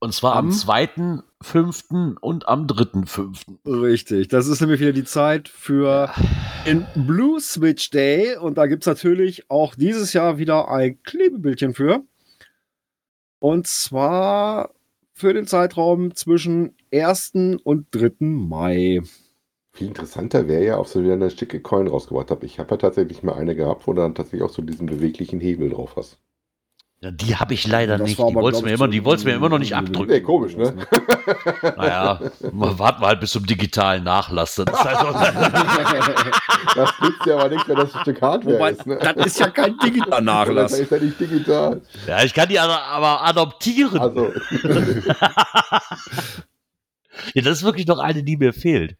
Und 0.00 0.12
zwar 0.12 0.36
am 0.36 0.48
Am? 0.48 0.52
2.5. 0.52 2.18
und 2.18 2.46
am 2.48 2.66
3.5. 2.66 3.82
Richtig, 3.82 4.28
das 4.28 4.46
ist 4.46 4.60
nämlich 4.60 4.80
wieder 4.80 4.92
die 4.92 5.04
Zeit 5.04 5.48
für 5.48 6.10
den 6.66 6.86
Blue 6.94 7.40
Switch 7.40 7.90
Day 7.90 8.36
und 8.36 8.58
da 8.58 8.66
gibt 8.66 8.82
es 8.82 8.86
natürlich 8.86 9.50
auch 9.50 9.74
dieses 9.74 10.12
Jahr 10.12 10.38
wieder 10.38 10.68
ein 10.68 11.02
Klebebildchen 11.02 11.74
für. 11.74 12.02
Und 13.38 13.66
zwar 13.66 14.74
für 15.14 15.32
den 15.32 15.46
Zeitraum 15.46 16.14
zwischen 16.14 16.76
1. 16.92 17.32
und 17.62 17.86
3. 17.92 18.12
Mai. 18.20 19.02
Viel 19.72 19.88
interessanter 19.88 20.48
wäre 20.48 20.64
ja, 20.64 20.78
ob 20.78 20.86
sie 20.86 21.02
wieder 21.02 21.14
eine 21.14 21.30
schicke 21.30 21.60
Coin 21.60 21.88
rausgebracht 21.88 22.30
haben. 22.30 22.44
Ich 22.44 22.58
habe 22.58 22.70
ja 22.70 22.76
tatsächlich 22.76 23.22
mal 23.22 23.34
eine 23.34 23.56
gehabt, 23.56 23.86
wo 23.86 23.92
du 23.92 24.02
dann 24.02 24.14
tatsächlich 24.14 24.42
auch 24.42 24.50
so 24.50 24.62
diesen 24.62 24.86
beweglichen 24.86 25.40
Hebel 25.40 25.70
drauf 25.70 25.96
hast. 25.96 26.18
Ja, 27.04 27.10
die 27.10 27.36
habe 27.36 27.52
ich 27.52 27.66
leider 27.66 27.98
Das 27.98 28.08
nicht. 28.08 28.18
Die 28.18 28.32
glaub 28.32 28.62
mir 28.62 28.72
immer, 28.72 28.88
die 28.88 29.04
wollt's 29.04 29.24
mir 29.24 29.34
immer 29.34 29.50
noch 29.50 29.58
nicht 29.58 29.76
abdrücken. 29.76 30.10
Nee, 30.10 30.22
komisch, 30.22 30.56
ne? 30.56 30.74
Naja, 31.76 32.18
mal 32.50 32.78
warten 32.78 33.02
wir 33.02 33.08
halt 33.08 33.20
bis 33.20 33.32
zum 33.32 33.44
digitalen 33.44 34.04
Nachlass. 34.04 34.54
Das 34.54 34.64
ist 34.72 34.84
halt 34.84 34.98
so, 35.00 35.12
Das 36.74 36.92
nützt 37.02 37.26
ja 37.26 37.36
aber 37.36 37.50
nichts, 37.50 37.68
wenn 37.68 37.76
das 37.76 37.94
ein 37.94 38.00
Stück 38.00 38.22
Hardware 38.22 38.54
Wobei, 38.56 38.70
ist. 38.70 38.86
Ne? 38.86 38.98
das 38.98 39.26
ist 39.26 39.38
ja 39.38 39.50
kein 39.50 39.76
digitaler 39.84 40.16
Das 40.16 40.24
Nachlass. 40.24 40.72
ist 40.78 40.90
ja 40.90 40.98
nicht 40.98 41.20
digital. 41.20 41.82
ja, 42.06 42.24
ich 42.24 42.32
kann 42.32 42.48
die 42.48 42.58
aber, 42.58 42.82
aber 42.82 43.22
adoptieren. 43.26 43.98
Also, 43.98 44.32
Ja, 47.34 47.42
das 47.42 47.58
ist 47.58 47.64
wirklich 47.64 47.86
noch 47.86 47.98
eine, 47.98 48.22
die 48.22 48.38
mir 48.38 48.54
fehlt. 48.54 48.96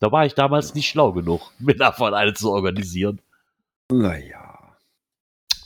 Da 0.00 0.10
war 0.10 0.26
ich 0.26 0.34
damals 0.34 0.74
nicht 0.74 0.88
schlau 0.88 1.12
genug, 1.12 1.52
mir 1.60 1.76
davon 1.76 2.14
eine 2.14 2.34
zu 2.34 2.50
organisieren. 2.50 3.20
Naja. 3.92 4.37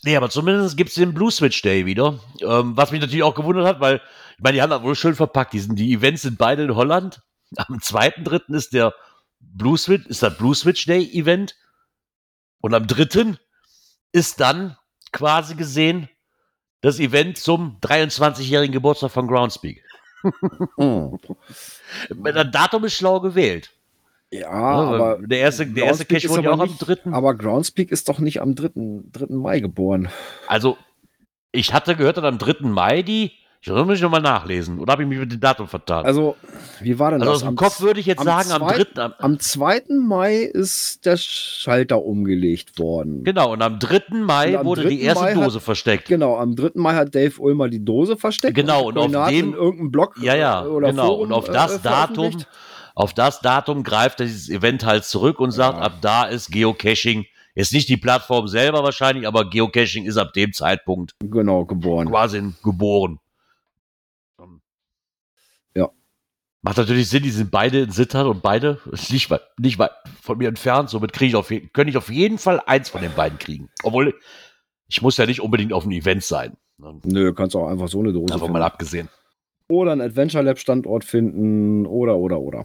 Nee, 0.05 0.17
aber 0.17 0.31
zumindest 0.31 0.77
gibt's 0.77 0.95
den 0.95 1.15
Blue 1.15 1.31
Switch 1.31 1.63
Day 1.63 1.87
wieder. 1.87 2.19
Ähm, 2.41 2.77
was 2.77 2.91
mich 2.91 3.01
natürlich 3.01 3.23
auch 3.23 3.35
gewundert 3.35 3.67
hat, 3.67 3.81
weil, 3.81 4.01
ich 4.37 4.43
meine, 4.43 4.55
die 4.57 4.63
haben 4.63 4.71
das 4.71 4.83
wohl 4.83 4.97
schön 4.97 5.15
verpackt. 5.15 5.53
Die, 5.53 5.61
sind, 5.61 5.79
die 5.79 5.93
Events 5.93 6.23
sind 6.23 6.39
beide 6.39 6.65
in 6.65 6.75
Holland. 6.75 7.23
Am 7.57 7.77
2.3. 7.79 8.55
ist 8.55 8.73
der 8.73 8.95
Blue 9.39 9.79
Switch, 9.79 10.07
ist 10.07 10.23
das 10.23 10.37
Blue 10.37 10.55
Switch 10.55 10.87
Day 10.87 11.09
Event. 11.13 11.55
Und 12.61 12.75
am 12.75 12.87
3. 12.87 13.37
ist 14.13 14.41
dann 14.41 14.77
quasi 15.13 15.55
gesehen 15.55 16.09
das 16.81 16.99
Event 16.99 17.39
zum 17.39 17.79
23-jährigen 17.81 18.73
Geburtstag 18.73 19.11
von 19.11 19.29
Groundspeak. 19.29 19.85
Das 22.09 22.51
Datum 22.53 22.85
ist 22.85 22.95
schlau 22.95 23.21
gewählt. 23.21 23.71
Ja, 24.33 24.41
Ja, 24.41 24.51
aber 24.51 25.19
der 25.21 25.39
erste, 25.41 25.67
der 25.67 25.85
erste 25.85 26.05
Cache 26.07 26.29
wurde 26.31 26.43
ja 26.45 26.49
auch 26.51 26.55
aber 26.55 26.63
am 26.65 26.69
nicht- 26.71 26.79
3. 27.05 27.13
Aber 27.13 27.35
Groundspeak 27.35 27.93
ist 27.93 28.09
doch 28.09 28.19
nicht 28.19 28.41
am 28.41 28.55
3. 28.55 28.71
3. 29.13 29.27
Mai 29.37 29.61
geboren. 29.61 30.09
Also, 30.49 30.77
ich 31.53 31.75
hatte 31.75 31.95
gehört, 31.97 32.17
dass 32.17 32.25
am 32.25 32.39
3. 32.39 32.69
Mai 32.71 33.03
die. 33.03 33.33
Ich 33.65 33.71
muss 33.71 33.87
mich 33.87 34.01
nochmal 34.01 34.23
nachlesen. 34.23 34.81
Oder 34.81 34.93
habe 34.95 35.03
ich 35.05 35.09
mich 35.09 35.21
mit 35.21 35.31
dem 35.31 35.39
Datum 35.39 35.69
vertan? 35.69 36.05
Also, 36.05 36.35
wie 36.81 36.99
war 36.99 37.13
denn 37.13 37.21
Also 37.21 37.33
das? 37.35 37.43
aus 37.43 37.49
dem 37.49 37.55
Kopf 37.55 37.81
würde 37.81 38.01
ich 38.01 38.07
jetzt 38.07 38.19
am 38.19 38.25
sagen, 38.25 38.51
am 38.51 38.63
3. 38.67 38.87
Am, 39.01 39.13
Am 39.19 39.39
2. 39.39 39.83
Mai 40.01 40.39
ist 40.39 41.07
der 41.07 41.17
Schalter 41.17 42.03
umgelegt 42.03 42.77
worden. 42.81 43.23
genau, 43.23 43.53
und 43.53 43.63
am 43.63 43.79
3. 43.79 44.01
Mai 44.25 44.55
Und 44.55 44.57
am 44.57 44.67
wurde 44.67 44.89
die 44.89 44.97
3. 44.99 45.05
erste 45.05 45.25
Mai 45.25 45.35
hat- 45.37 45.45
Dose 45.45 45.61
versteckt. 45.61 46.09
Genau, 46.09 46.39
am 46.39 46.57
3. 46.57 46.71
Mai 46.81 46.95
hat 46.95 47.15
Dave 47.15 47.39
Ulmer 47.41 47.69
die 47.69 47.85
Dose 47.85 48.17
versteckt. 48.17 48.55
Genau, 48.57 48.87
und 48.89 48.99
auf 48.99 49.13
Koordinaten 49.13 49.33
dem- 49.37 49.49
in 49.51 49.55
irgendeinem 49.55 49.91
Blog 49.93 50.15
Ja, 50.21 50.35
ja, 50.35 50.65
äh, 50.65 50.69
oder 50.69 50.89
genau. 50.91 51.07
Forum, 51.07 51.27
und 51.27 51.33
auf 51.33 51.49
äh, 51.49 51.53
das 51.53 51.83
Datum, 51.83 52.15
veröffentlicht. 52.33 52.49
Auf 52.95 53.15
das 53.15 53.41
Datum 53.41 53.83
greift 53.83 54.21
dieses 54.21 54.49
Event 54.49 54.85
halt 54.85 55.05
zurück 55.05 55.41
und 55.41 55.51
sagt, 55.53 55.79
Ja. 55.79 55.85
ab 55.85 55.99
da 56.01 56.25
ist 56.25 56.51
Geocaching. 56.51 57.27
Ist 57.55 57.73
nicht 57.75 57.89
die 57.91 57.99
Plattform 57.99 58.49
selber 58.49 58.83
wahrscheinlich, 58.83 59.27
aber 59.27 59.49
Geocaching 59.51 60.05
ist 60.07 60.17
ab 60.17 60.33
dem 60.33 60.53
Zeitpunkt 60.55 61.15
Genau, 61.21 61.65
geboren. 61.67 62.09
quasi 62.09 62.53
geboren. 62.63 63.19
Ja. 65.75 65.91
Macht 66.63 66.77
natürlich 66.79 67.09
Sinn, 67.09 67.23
die 67.23 67.31
sind 67.31 67.51
beide 67.51 67.81
in 67.83 67.91
Sittard 67.91 68.27
und 68.27 68.43
beide 68.43 68.81
nicht 69.11 69.31
weit, 69.31 69.43
nicht 69.59 69.79
weit 69.79 69.91
von 70.21 70.39
mir 70.39 70.49
entfernt. 70.49 70.91
Somit 70.91 71.13
kriege 71.13 71.29
ich 71.31 71.37
auf, 71.37 71.49
könnte 71.49 71.91
ich 71.91 71.97
auf 71.97 72.09
jeden 72.11 72.39
Fall 72.39 72.61
eins 72.67 72.89
von 72.89 73.03
den 73.03 73.13
beiden 73.15 73.39
kriegen. 73.39 73.69
Obwohl, 73.83 74.15
ich 74.89 75.03
muss 75.03 75.17
ja 75.17 75.27
nicht 75.27 75.41
unbedingt 75.41 75.73
auf 75.73 75.83
einem 75.85 75.93
Event 75.93 76.25
sein. 76.25 76.57
Nö, 77.05 77.33
kannst 77.35 77.55
auch 77.55 77.69
einfach 77.69 77.89
so 77.89 78.01
eine 78.01 78.13
Dose 78.13 78.33
Davon 78.33 78.51
mal 78.53 78.63
abgesehen. 78.63 79.09
Oder 79.73 79.93
einen 79.93 80.01
Adventure 80.03 80.45
Lab 80.45 80.59
Standort 80.59 81.03
finden 81.03 81.87
oder, 81.87 82.19
oder, 82.19 82.41
oder. 82.41 82.65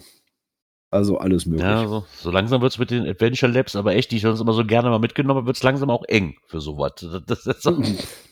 Also 0.91 1.17
alles 1.17 1.45
möglich. 1.45 1.65
Ja, 1.65 1.87
so, 1.87 2.03
so 2.17 2.31
langsam 2.31 2.61
wird 2.61 2.73
es 2.73 2.79
mit 2.79 2.91
den 2.91 3.07
Adventure 3.07 3.49
Labs, 3.49 3.77
aber 3.77 3.95
echt, 3.95 4.11
die 4.11 4.17
ich 4.17 4.23
sonst 4.23 4.41
immer 4.41 4.51
so 4.51 4.65
gerne 4.65 4.89
mal 4.89 4.99
mitgenommen 4.99 5.37
habe, 5.37 5.47
wird 5.47 5.55
es 5.55 5.63
langsam 5.63 5.89
auch 5.89 6.03
eng 6.09 6.35
für 6.47 6.59
sowas. 6.59 6.91
Das, 7.01 7.23
das, 7.25 7.43
das, 7.43 7.61
so- 7.63 7.71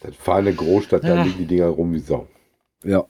dann 0.01 0.13
fahr 0.13 0.39
in 0.39 0.47
eine 0.47 0.55
Großstadt, 0.57 1.03
da 1.05 1.15
Ja. 1.15 1.23
liegen 1.23 1.37
die 1.37 1.45
Dinger 1.47 1.67
rum 1.67 1.93
wie 1.93 1.99
Sau. 1.99 2.27
Ja. 2.83 3.05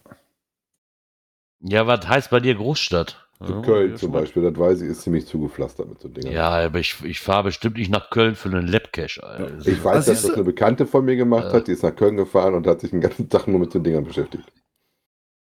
ja, 1.62 1.88
was 1.88 2.08
heißt 2.08 2.30
bei 2.30 2.40
dir 2.40 2.54
Großstadt? 2.56 3.28
Ja, 3.42 3.62
Köln 3.62 3.92
ja, 3.92 3.96
zum. 3.98 4.12
Beispiel, 4.12 4.44
das 4.44 4.58
weiß 4.58 4.82
ich, 4.82 4.90
ist 4.90 5.02
ziemlich 5.02 5.26
zugepflastert 5.26 5.90
mit 5.90 6.00
so 6.00 6.08
Dingern. 6.08 6.32
Ja, 6.34 6.50
aber 6.50 6.80
ich, 6.80 7.04
ich 7.04 7.20
fahre 7.20 7.44
bestimmt 7.44 7.78
nicht 7.78 7.92
nach 7.92 8.10
Köln 8.10 8.36
für 8.36 8.50
einen 8.50 8.68
Labcache. 8.68 9.22
Alter. 9.24 9.58
Ich 9.68 9.84
weiß, 9.84 9.98
Was 9.98 10.06
dass 10.06 10.22
das 10.22 10.32
eine 10.32 10.44
Bekannte 10.44 10.86
von 10.86 11.04
mir 11.04 11.16
gemacht 11.18 11.48
Äh. 11.52 11.58
hat, 11.58 11.68
die 11.68 11.72
ist 11.74 11.84
nach 11.84 11.96
Köln 11.96 12.16
gefahren 12.18 12.54
und 12.54 12.66
hat 12.68 12.82
sich 12.82 12.92
den 12.92 13.02
ganzen 13.02 13.30
Tag 13.30 13.48
nur 13.48 13.60
mit 13.60 13.72
so 13.74 13.80
Dingern 13.80 14.06
beschäftigt. 14.06 14.46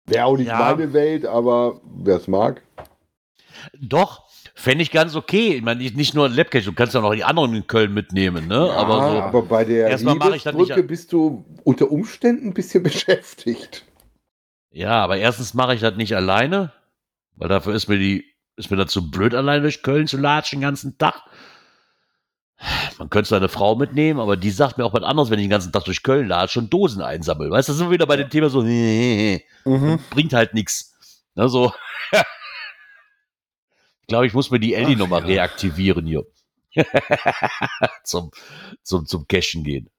Wäre 0.06 0.24
auch 0.26 0.36
nicht 0.36 0.48
Ja. 0.48 0.58
meine 0.58 0.92
Welt, 0.92 1.24
aber 1.26 1.80
wer 1.84 2.16
es 2.16 2.28
mag. 2.28 2.62
Doch, 3.80 4.24
fände 4.54 4.82
ich 4.82 4.90
ganz 4.90 5.14
okay. 5.16 5.54
Ich 5.54 5.62
meine, 5.62 5.82
nicht 5.82 6.14
nur 6.14 6.28
Labcache, 6.28 6.64
du 6.64 6.72
kannst 6.72 6.94
ja 6.94 7.00
noch 7.00 7.14
die 7.14 7.24
anderen 7.24 7.54
in 7.54 7.66
Köln 7.66 7.94
mitnehmen, 7.94 8.46
ne? 8.46 8.66
Ja, 8.66 8.72
aber 8.74 8.94
so. 8.94 9.18
aber 9.22 9.42
bei 9.42 9.64
der 9.64 9.88
Erstmal 9.88 10.16
mache 10.16 10.36
ich 10.36 10.42
das 10.42 10.52
Liebesbrücke 10.54 10.82
bist 10.82 11.12
du 11.12 11.44
unter 11.64 11.90
Umständen 11.90 12.48
ein 12.48 12.54
bisschen 12.54 12.82
beschäftigt. 12.82 13.84
Ja, 14.70 15.02
aber 15.02 15.16
erstens 15.16 15.54
mache 15.54 15.74
ich 15.74 15.80
das 15.80 15.96
nicht 15.96 16.14
alleine, 16.16 16.72
weil 17.36 17.48
dafür 17.48 17.74
ist 17.74 17.88
mir 17.88 17.98
die, 17.98 18.24
ist 18.56 18.70
mir 18.70 18.76
das 18.76 18.90
zu 18.92 19.10
blöd, 19.10 19.34
allein 19.34 19.62
durch 19.62 19.82
Köln 19.82 20.06
zu 20.06 20.16
latschen 20.16 20.58
den 20.58 20.62
ganzen 20.66 20.98
Tag. 20.98 21.22
Man 22.98 23.10
könnte 23.10 23.28
seine 23.28 23.48
Frau 23.48 23.74
mitnehmen, 23.76 24.20
aber 24.20 24.36
die 24.36 24.50
sagt 24.50 24.78
mir 24.78 24.84
auch 24.84 24.94
was 24.94 25.02
anderes, 25.02 25.30
wenn 25.30 25.38
ich 25.38 25.44
den 25.44 25.50
ganzen 25.50 25.72
Tag 25.72 25.84
durch 25.84 26.02
Köln 26.02 26.28
latsche 26.28 26.58
und 26.60 26.72
Dosen 26.72 27.02
einsammel. 27.02 27.50
Weißt 27.50 27.68
du, 27.68 27.72
das 27.72 27.78
sind 27.78 27.88
wir 27.88 27.94
wieder 27.94 28.06
bei 28.06 28.16
dem 28.16 28.30
Thema 28.30 28.48
so, 28.48 28.62
Mhm. 28.62 29.98
bringt 30.10 30.32
halt 30.32 30.54
nichts. 30.54 30.94
Also, 31.34 31.72
ich 32.12 34.06
glaube, 34.08 34.26
ich 34.26 34.34
muss 34.34 34.50
mir 34.50 34.60
die 34.60 34.74
Ellie 34.74 34.96
nochmal 34.96 35.20
ja. 35.22 35.26
reaktivieren 35.26 36.06
hier. 36.06 36.26
zum, 38.04 38.30
zum, 38.82 39.06
zum 39.06 39.28
Cashen 39.28 39.64
gehen. 39.64 39.90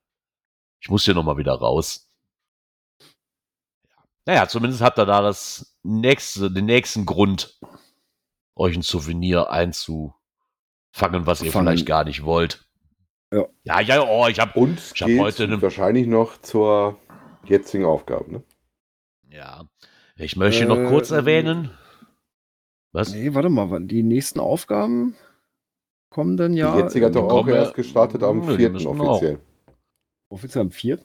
Ich 0.80 0.90
muss 0.90 1.06
hier 1.06 1.14
nochmal 1.14 1.38
wieder 1.38 1.54
raus. 1.54 2.08
Naja, 4.26 4.48
zumindest 4.48 4.82
habt 4.82 4.98
ihr 5.00 5.06
da 5.06 5.22
das 5.22 5.78
nächste, 5.84 6.52
den 6.52 6.66
nächsten 6.66 7.06
Grund, 7.06 7.60
euch 8.56 8.76
ein 8.76 8.82
Souvenir 8.82 9.50
einzufangen, 10.96 11.26
was 11.28 11.42
ihr 11.42 11.52
Fangen. 11.52 11.68
vielleicht 11.68 11.86
gar 11.86 12.04
nicht 12.04 12.24
wollt. 12.24 12.66
Ja. 13.34 13.46
Ja, 13.64 13.82
ja, 13.82 14.02
oh, 14.08 14.28
ich 14.28 14.40
hab, 14.40 14.56
Und 14.56 14.80
Ich 14.94 15.02
hab 15.02 15.10
heute 15.20 15.44
eine- 15.44 15.62
wahrscheinlich 15.62 16.08
noch 16.08 16.40
zur 16.42 16.98
jetzigen 17.46 17.86
Aufgabe. 17.86 18.32
Ne? 18.32 18.44
ja. 19.30 19.66
Ich 20.18 20.38
möchte 20.38 20.66
noch 20.66 20.78
Äh, 20.78 20.88
kurz 20.88 21.12
erwähnen. 21.12 21.72
Was? 22.94 23.12
Nee, 23.14 23.34
warte 23.34 23.50
mal, 23.50 23.70
wann- 23.70 23.90
die 23.90 24.02
nächsten 24.02 24.40
Aufgaben 24.40 25.16
kommen 26.10 26.38
dann 26.38 26.54
ja 26.54 26.74
die 26.74 26.84
jetzige 26.84 27.08
hat 27.08 27.16
doch 27.16 27.30
auch 27.30 27.46
ja- 27.48 27.56
erst 27.56 27.74
gestartet 27.74 28.24
am 28.24 28.40
Nö, 28.40 28.52
die 28.52 28.56
4. 28.56 28.70
müssen 28.70 28.88
auch. 28.88 28.98
offiziell. 29.18 29.40
offiziell 30.32 30.62
am 30.62 30.72
4. 30.72 31.00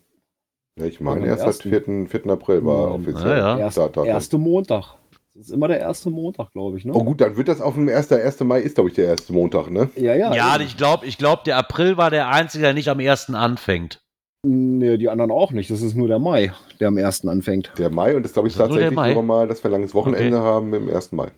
Ja, 0.79 0.85
ich 0.85 1.01
meine, 1.01 1.23
Am 1.23 1.27
erst 1.27 1.41
seit 1.41 1.49
ersten. 1.67 2.07
4. 2.07 2.23
4. 2.23 2.31
April 2.31 2.65
war 2.65 2.89
Ja, 2.91 2.95
offiziell. 2.95 3.39
ja. 3.39 3.59
Erst, 3.59 3.75
Startdatum. 3.75 4.09
erste 4.09 4.39
Montag. 4.39 4.95
Das 5.41 5.49
ist 5.49 5.55
immer 5.55 5.69
der 5.69 5.81
erste 5.81 6.11
Montag, 6.11 6.53
glaube 6.53 6.77
ich, 6.77 6.85
ne? 6.85 6.93
Oh 6.95 7.03
gut, 7.03 7.23
dann 7.23 7.35
wird 7.35 7.49
das 7.49 7.63
auf 7.63 7.73
dem 7.73 7.89
1. 7.89 8.13
1. 8.13 8.41
Mai 8.41 8.61
ist, 8.61 8.75
glaube 8.75 8.91
ich, 8.91 8.95
der 8.95 9.07
erste 9.07 9.33
Montag, 9.33 9.71
ne? 9.71 9.89
Ja, 9.97 10.15
ja. 10.15 10.35
Ja, 10.35 10.55
eben. 10.57 10.67
ich 10.67 10.77
glaube, 10.77 11.07
ich 11.07 11.17
glaub, 11.17 11.45
der 11.45 11.57
April 11.57 11.97
war 11.97 12.11
der 12.11 12.29
einzige, 12.29 12.65
der 12.65 12.75
nicht 12.75 12.89
am 12.89 13.01
ersten 13.01 13.35
anfängt. 13.35 14.03
Nee, 14.43 14.99
die 14.99 15.09
anderen 15.09 15.31
auch 15.31 15.51
nicht. 15.53 15.71
Das 15.71 15.81
ist 15.81 15.95
nur 15.95 16.09
der 16.09 16.19
Mai, 16.19 16.53
der 16.79 16.89
am 16.89 16.99
1. 16.99 17.27
anfängt. 17.27 17.73
Der 17.79 17.89
Mai 17.89 18.17
und 18.17 18.23
das 18.23 18.35
glaube 18.35 18.49
ich 18.49 18.55
das 18.55 18.69
nur 18.69 18.77
tatsächlich 18.77 18.95
Mai? 18.95 19.15
nochmal, 19.15 19.49
dass 19.49 19.65
wir 19.65 19.71
ein 19.71 19.73
langes 19.73 19.95
Wochenende 19.95 20.37
Okay. 20.37 20.47
haben 20.47 20.75
im 20.75 20.95
1. 20.95 21.13
Mai. 21.13 21.31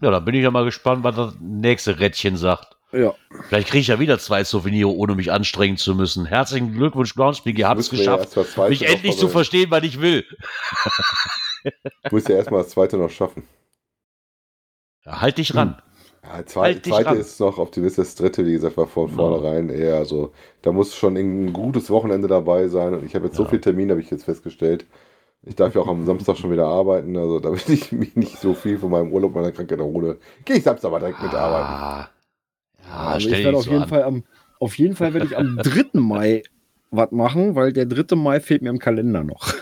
Ja, 0.00 0.10
da 0.10 0.18
bin 0.18 0.34
ich 0.34 0.42
ja 0.42 0.50
mal 0.50 0.64
gespannt, 0.64 1.04
was 1.04 1.14
das 1.14 1.34
nächste 1.40 2.00
Rädchen 2.00 2.36
sagt. 2.36 2.76
Ja. 2.90 3.14
Vielleicht 3.48 3.68
kriege 3.68 3.80
ich 3.80 3.86
ja 3.86 4.00
wieder 4.00 4.18
zwei 4.18 4.42
Souvenire, 4.42 4.90
ohne 4.92 5.14
mich 5.14 5.30
anstrengen 5.30 5.76
zu 5.76 5.94
müssen. 5.94 6.26
Herzlichen 6.26 6.72
Glückwunsch, 6.72 7.14
Groundspeak, 7.14 7.60
ihr 7.60 7.68
habt 7.68 7.78
es 7.78 7.90
geschafft, 7.90 8.36
mich 8.68 8.88
endlich 8.88 9.16
zu 9.16 9.28
verstehen, 9.28 9.70
was 9.70 9.84
ich 9.84 10.00
will. 10.00 10.24
Du 11.64 12.14
musst 12.16 12.28
ja 12.28 12.36
erstmal 12.36 12.62
das 12.62 12.70
zweite 12.70 12.96
noch 12.96 13.10
schaffen. 13.10 13.42
Ja, 15.04 15.20
halt 15.20 15.38
dich 15.38 15.54
ran. 15.54 15.76
Ja, 16.22 16.44
zwei, 16.46 16.62
Halt 16.62 16.86
dich 16.86 16.92
zweite 16.92 17.08
ran. 17.10 17.18
ist 17.18 17.38
noch 17.40 17.58
optimistisch, 17.58 18.06
das 18.06 18.14
dritte, 18.14 18.46
wie 18.46 18.52
gesagt, 18.52 18.76
war 18.78 18.86
von 18.86 19.08
Genau. 19.10 19.38
vornherein 19.38 19.68
eher 19.68 20.04
so. 20.06 20.32
Da 20.62 20.72
muss 20.72 20.94
schon 20.96 21.16
ein 21.16 21.52
gutes 21.52 21.90
Wochenende 21.90 22.28
dabei 22.28 22.68
sein. 22.68 22.94
Und 22.94 23.04
ich 23.04 23.14
habe 23.14 23.26
jetzt 23.26 23.36
so 23.36 23.42
Ja. 23.42 23.48
viele 23.50 23.60
Termine, 23.60 23.92
habe 23.92 24.00
ich 24.00 24.10
jetzt 24.10 24.24
festgestellt. 24.24 24.86
Ich 25.42 25.56
darf 25.56 25.74
ja 25.74 25.82
auch 25.82 25.88
am 25.88 26.06
Samstag 26.06 26.36
schon 26.38 26.52
wieder 26.52 26.66
arbeiten, 26.66 27.16
also 27.16 27.40
da 27.40 27.52
will 27.52 27.74
ich 27.74 27.92
mich 27.92 28.16
nicht 28.16 28.38
so 28.40 28.54
viel 28.54 28.78
von 28.78 28.90
meinem 28.90 29.12
Urlaub 29.12 29.34
meiner 29.34 29.52
Krankheit 29.52 29.78
erhole. 29.80 30.18
Gehe 30.44 30.56
ich 30.56 30.64
Samstag 30.64 30.90
mal 30.90 31.00
direkt 31.00 31.22
mitarbeiten. 31.22 31.74
Ah, 31.74 32.08
ja, 32.88 32.96
also 33.08 33.20
stell 33.20 33.40
ich 33.40 33.44
dich 33.44 33.44
werde 33.44 33.58
auf 33.58 33.64
so 33.64 33.70
jeden 33.70 33.82
an. 33.84 33.88
Fall 33.88 34.02
am, 34.04 34.24
auf 34.60 34.78
jeden 34.78 34.96
Fall 34.96 35.14
werde 35.14 35.26
ich 35.26 35.36
am 35.36 35.58
3. 35.62 36.00
Mai 36.00 36.42
was 36.90 37.10
machen, 37.12 37.54
weil 37.56 37.72
der 37.72 37.86
3. 37.86 38.16
Mai 38.16 38.40
fehlt 38.40 38.62
mir 38.62 38.70
im 38.70 38.78
Kalender 38.78 39.24
noch. 39.24 39.52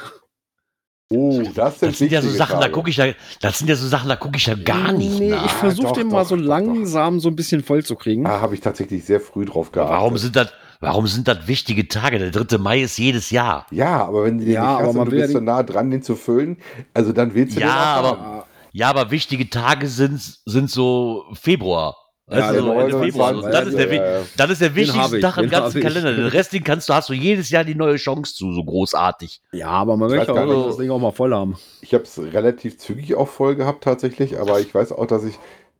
Oh, 1.14 1.42
das 1.54 1.78
sind, 1.80 1.92
Das 1.92 1.98
sind 1.98 2.12
ja 2.12 2.22
so 2.22 2.30
Sachen, 2.30 2.54
da 2.56 2.60
Tage. 2.62 2.72
gucke 2.72 2.90
ich 2.90 2.96
ja, 2.96 3.06
das 3.40 3.58
sind 3.58 3.68
ja 3.68 3.76
so 3.76 3.86
Sachen, 3.88 4.08
da 4.08 4.16
gucke 4.16 4.36
ich 4.36 4.46
ja 4.46 4.54
gar 4.54 4.92
nicht 4.92 5.18
Nee, 5.18 5.30
nach. 5.30 5.44
ich 5.46 5.52
versuche 5.52 5.86
doch, 5.88 5.92
den 5.92 6.08
mal 6.08 6.22
doch, 6.22 6.28
so 6.30 6.36
doch, 6.36 6.42
langsam 6.44 7.20
so 7.20 7.28
ein 7.28 7.36
bisschen 7.36 7.62
voll 7.62 7.84
zu 7.84 7.96
kriegen. 7.96 8.24
Da 8.24 8.40
habe 8.40 8.54
ich 8.54 8.60
tatsächlich 8.60 9.04
sehr 9.04 9.20
früh 9.20 9.44
drauf 9.44 9.72
geachtet. 9.72 9.92
Warum 9.94 10.18
sind 10.18 10.36
das, 10.36 10.52
warum 10.80 11.06
sind 11.06 11.28
das 11.28 11.46
wichtige 11.46 11.88
Tage? 11.88 12.18
Der 12.18 12.30
3. 12.30 12.58
Mai 12.58 12.82
ist 12.82 12.98
jedes 12.98 13.30
Jahr. 13.30 13.66
Ja, 13.70 14.04
aber 14.06 14.24
wenn 14.24 14.38
du 14.38 14.44
den 14.44 14.54
Ja, 14.54 14.78
nicht 14.78 14.88
hast 14.88 14.96
und 14.96 15.04
du 15.04 15.10
bist 15.10 15.32
so 15.32 15.38
die- 15.38 15.44
nah 15.44 15.62
dran, 15.62 15.90
den 15.90 16.02
zu 16.02 16.16
füllen, 16.16 16.56
also 16.94 17.12
dann 17.12 17.34
willst 17.34 17.56
du 17.56 17.60
Ja, 17.60 17.66
den 17.66 17.74
auch 17.74 18.10
aber- 18.12 18.20
haben. 18.22 18.42
Ja, 18.74 18.88
aber 18.88 19.10
wichtige 19.10 19.50
Tage 19.50 19.86
sind, 19.86 20.20
sind 20.46 20.70
so 20.70 21.24
Februar. 21.34 21.94
Ja, 22.30 22.36
Weißt 22.38 22.48
du, 22.50 22.52
der 22.52 22.62
so 22.62 22.72
Ende 22.72 22.92
29, 22.92 23.12
Februar. 23.12 23.50
Das 23.50 23.66
ist 23.68 23.78
der, 23.78 23.94
ja, 23.94 24.18
ja. 24.18 24.20
das 24.36 24.50
ist 24.50 24.60
der 24.60 24.74
wichtigste 24.74 25.16
ich, 25.16 25.22
Tag 25.22 25.36
im 25.38 25.50
ganzen. 25.50 25.82
Kalender. 25.82 26.14
Den 26.14 26.26
Rest, 26.28 26.52
den 26.52 26.62
kannst 26.64 26.88
du, 26.88 26.94
hast 26.94 27.08
du 27.08 27.12
jedes 27.14 27.50
Jahr 27.50 27.64
die 27.64 27.74
neue 27.74 27.96
Chance 27.96 28.34
zu, 28.34 28.52
so 28.52 28.64
großartig. 28.64 29.40
Ja, 29.52 29.68
aber 29.68 29.96
man 29.96 30.08
Ich 30.10 30.16
möchte 30.16 30.32
auch 30.32 30.44
nicht. 30.46 30.68
das 30.68 30.76
Ding 30.76 30.90
auch 30.90 31.00
mal 31.00 31.10
voll 31.12 31.34
haben. 31.34 31.56
Ich 31.80 31.92
habe 31.94 32.04
es 32.04 32.16
relativ 32.18 32.78
zügig 32.78 33.16
auch 33.16 33.28
voll 33.28 33.56
gehabt 33.56 33.84
tatsächlich, 33.84 34.38
aber 34.38 34.60
ich 34.60 34.72
weiß 34.74 34.92
auch, 34.92 35.06
dass 35.06 35.24
ich 35.24 35.34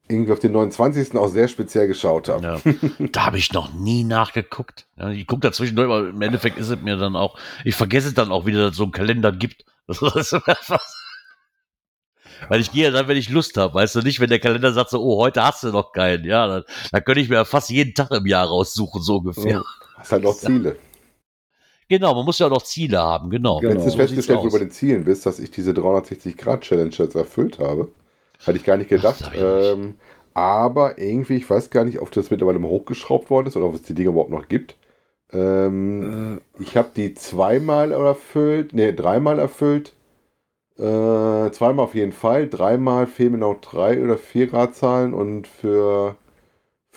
irgendwie 0.09 0.33
auf 0.33 0.41
den 0.41 0.53
29. 0.53 1.15
auch 1.17 1.29
sehr 1.29 1.47
speziell 1.49 1.87
geschaut 1.87 2.29
habe. 2.29 2.61
Ja. 2.65 2.73
da 3.13 3.27
habe 3.27 3.39
ich 3.39 3.53
noch 3.53 3.73
nie 3.73 4.03
nachgeguckt. 4.05 4.87
Ja, 4.99 5.11
ich 5.11 5.27
gucke 5.27 5.41
dazwischen 5.43 5.77
durch, 5.77 5.87
aber 5.87 6.09
im 6.09 6.21
Endeffekt 6.21 6.59
ist 6.59 6.69
es 6.69 6.81
mir 6.83 6.97
dann 6.97 7.15
auch, 7.17 7.39
ich 7.65 7.77
vergesse 7.77 8.09
es 8.09 8.15
dann 8.15 8.33
auch 8.33 8.47
wieder, 8.47 8.63
dass 8.65 8.73
es 8.73 8.77
so 8.77 8.83
einen 8.83 8.93
Kalender 8.93 9.33
gibt. 9.33 9.65
Das 9.89 10.01
ist 10.01 10.35
einfach- 10.35 10.83
Weil 12.49 12.61
ich 12.61 12.73
gehe 12.73 12.85
ja 12.85 12.91
dann, 12.91 13.09
wenn 13.09 13.17
ich 13.17 13.29
Lust 13.31 13.57
habe, 13.57 13.75
weißt 13.75 13.95
du 13.97 14.01
nicht, 14.01 14.21
wenn 14.21 14.29
der 14.31 14.39
Kalender 14.41 14.73
sagt 14.73 14.91
so, 14.91 15.01
oh, 15.03 15.19
heute 15.19 15.43
hast 15.45 15.63
du 15.63 15.69
noch 15.69 15.93
keinen, 15.93 16.25
ja, 16.25 16.47
dann, 16.47 16.65
dann 16.91 17.05
könnte 17.05 17.21
ich 17.21 17.29
mir 17.29 17.37
ja 17.37 17.45
fast 17.45 17.71
jeden 17.71 17.95
Tag 17.95 18.11
im 18.13 18.27
Jahr 18.27 18.47
raussuchen, 18.47 19.03
so 19.03 19.17
ungefähr. 19.19 19.53
Ja. 19.53 19.63
Hast 19.97 20.13
halt 20.13 20.27
auch 20.27 20.37
Ziele. 20.39 20.77
Genau, 21.89 22.15
man 22.15 22.25
muss 22.25 22.39
ja 22.39 22.47
auch 22.47 22.51
noch 22.51 22.63
Ziele 22.63 22.99
haben, 22.99 23.29
genau. 23.31 23.61
Genau. 23.61 23.75
Letztens 23.75 23.93
So 23.93 23.99
festgestellt, 23.99 24.41
du 24.43 24.51
bei 24.51 24.59
den 24.61 24.71
Zielen 24.71 25.05
bist, 25.05 25.27
dass 25.27 25.39
ich 25.39 25.51
diese 25.51 25.73
360-Grad-Challenge 25.73 26.95
jetzt 26.97 27.15
erfüllt 27.15 27.59
habe. 27.59 27.93
Hatte 28.47 28.57
ich 28.57 28.65
gar 28.65 28.77
nicht 28.79 28.89
gedacht. 28.89 29.21
Nicht. 29.21 29.43
ähm, 29.43 29.97
aber 30.35 30.99
irgendwie, 30.99 31.37
ich 31.37 31.49
weiß 31.49 31.69
gar 31.71 31.85
nicht, 31.85 32.01
ob 32.01 32.11
das 32.11 32.31
mittlerweile 32.31 32.59
mal 32.59 32.69
hochgeschraubt 32.71 33.29
worden 33.31 33.47
ist 33.49 33.57
oder 33.57 33.67
ob 33.67 33.75
es 33.75 33.83
die 33.83 33.95
Dinge 33.95 34.09
überhaupt 34.11 34.31
noch 34.31 34.49
gibt. 34.49 34.77
Ähm, 35.33 36.41
Äh, 36.59 36.63
Ich 36.63 36.77
habe 36.77 36.91
die 36.97 37.15
zweimal 37.15 37.93
erfüllt, 37.93 38.73
nee, 38.73 38.93
dreimal 38.93 39.39
erfüllt. 39.39 39.93
Äh, 40.79 41.51
zweimal 41.53 41.85
auf 41.85 41.95
jeden 41.95 42.13
Fall. 42.13 42.49
Dreimal 42.49 43.07
fehlen 43.07 43.33
mir 43.33 43.39
noch 43.39 43.61
drei 43.61 44.03
oder 44.03 44.17
vier 44.19 44.47
Gradzahlen 44.47 45.13
und 45.15 45.47
für 45.47 46.17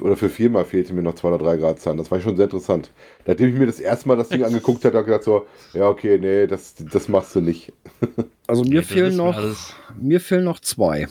oder 0.02 0.18
für 0.18 0.30
viermal 0.30 0.66
fehlte 0.66 0.94
mir 0.94 1.04
noch 1.04 1.16
zwei 1.16 1.30
oder 1.30 1.38
drei 1.38 1.56
Gradzahlen. 1.58 1.98
Das 1.98 2.12
war 2.12 2.20
schon 2.20 2.36
sehr 2.36 2.46
interessant. 2.46 2.92
Nachdem 3.26 3.50
ich 3.54 3.56
mir 3.60 3.66
das 3.66 3.80
erste 3.80 4.08
Mal 4.10 4.18
das 4.18 4.28
Ding 4.30 4.44
angeguckt 4.46 4.84
habe, 4.84 4.98
habe 4.98 5.04
ich 5.04 5.08
gedacht 5.08 5.24
so, 5.24 5.46
ja 5.74 5.88
okay, 5.88 6.18
nee, 6.18 6.48
das, 6.48 6.76
das 6.92 7.08
machst 7.08 7.34
du 7.36 7.42
nicht. 7.42 7.72
also 8.48 8.64
mir 8.64 8.82
Das 8.82 8.88
fehlen 8.90 9.16
noch, 9.16 9.36
alles- 9.36 9.74
mir 9.98 10.20
fehlen 10.20 10.44
noch 10.44 10.60
zwei 10.60 11.08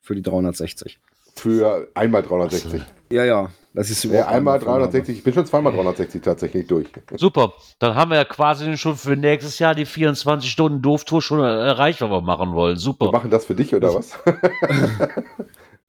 für 0.00 0.14
die 0.14 0.22
360. 0.22 0.98
Für 1.34 1.88
einmal 1.94 2.22
360. 2.22 2.82
Ja, 3.10 3.24
ja, 3.24 3.50
das 3.74 3.90
ist 3.90 4.04
Ja, 4.04 4.10
überhaupt 4.10 4.28
einmal 4.30 4.54
eine 4.54 4.64
Vorgabe. 4.64 4.82
360. 4.84 5.18
Ich 5.18 5.24
bin 5.24 5.34
schon 5.34 5.46
zweimal 5.46 5.72
360 5.72 6.22
tatsächlich 6.22 6.66
durch. 6.66 6.88
Super, 7.16 7.52
dann 7.78 7.94
haben 7.94 8.10
wir 8.10 8.18
ja 8.18 8.24
quasi 8.24 8.76
schon 8.76 8.96
für 8.96 9.16
nächstes 9.16 9.58
Jahr 9.58 9.74
die 9.74 9.86
24 9.86 10.50
Stunden 10.50 10.82
Dooftour 10.82 11.22
schon 11.22 11.40
erreicht, 11.40 12.00
was 12.00 12.10
wir 12.10 12.20
machen 12.20 12.52
wollen. 12.52 12.76
Wir 12.76 12.80
Super. 12.80 13.10
machen 13.12 13.30
das 13.30 13.46
für 13.46 13.54
dich 13.54 13.74
oder 13.74 13.94
was? 13.94 14.12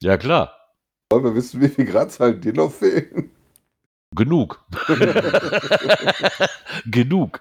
Ja, 0.01 0.17
klar. 0.17 0.53
Wollen 1.09 1.23
wir 1.23 1.35
wissen, 1.35 1.61
wie 1.61 1.69
viel 1.69 1.85
Gradzahlen 1.85 2.41
dir 2.41 2.51
noch 2.53 2.71
fehlen? 2.73 3.31
Genug. 4.13 4.61
Genug. 6.85 7.39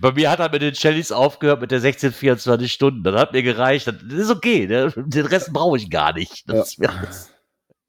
Bei 0.00 0.12
mir 0.12 0.30
hat 0.30 0.40
er 0.40 0.50
mit 0.50 0.62
den 0.62 0.74
Challys 0.74 1.10
aufgehört 1.12 1.60
mit 1.60 1.70
der 1.70 1.80
16, 1.80 2.12
24 2.12 2.72
Stunden. 2.72 3.02
Das 3.02 3.14
hat 3.18 3.32
mir 3.32 3.42
gereicht. 3.42 3.86
Das 3.86 3.94
ist 4.02 4.30
okay. 4.30 4.66
ne? 4.66 4.92
Den 4.96 5.26
Rest 5.26 5.52
brauche 5.52 5.76
ich 5.78 5.88
gar 5.90 6.12
nicht. 6.12 6.48
Das 6.50 6.68
ist 6.72 6.78
mir 6.80 6.90
alles- 6.90 7.30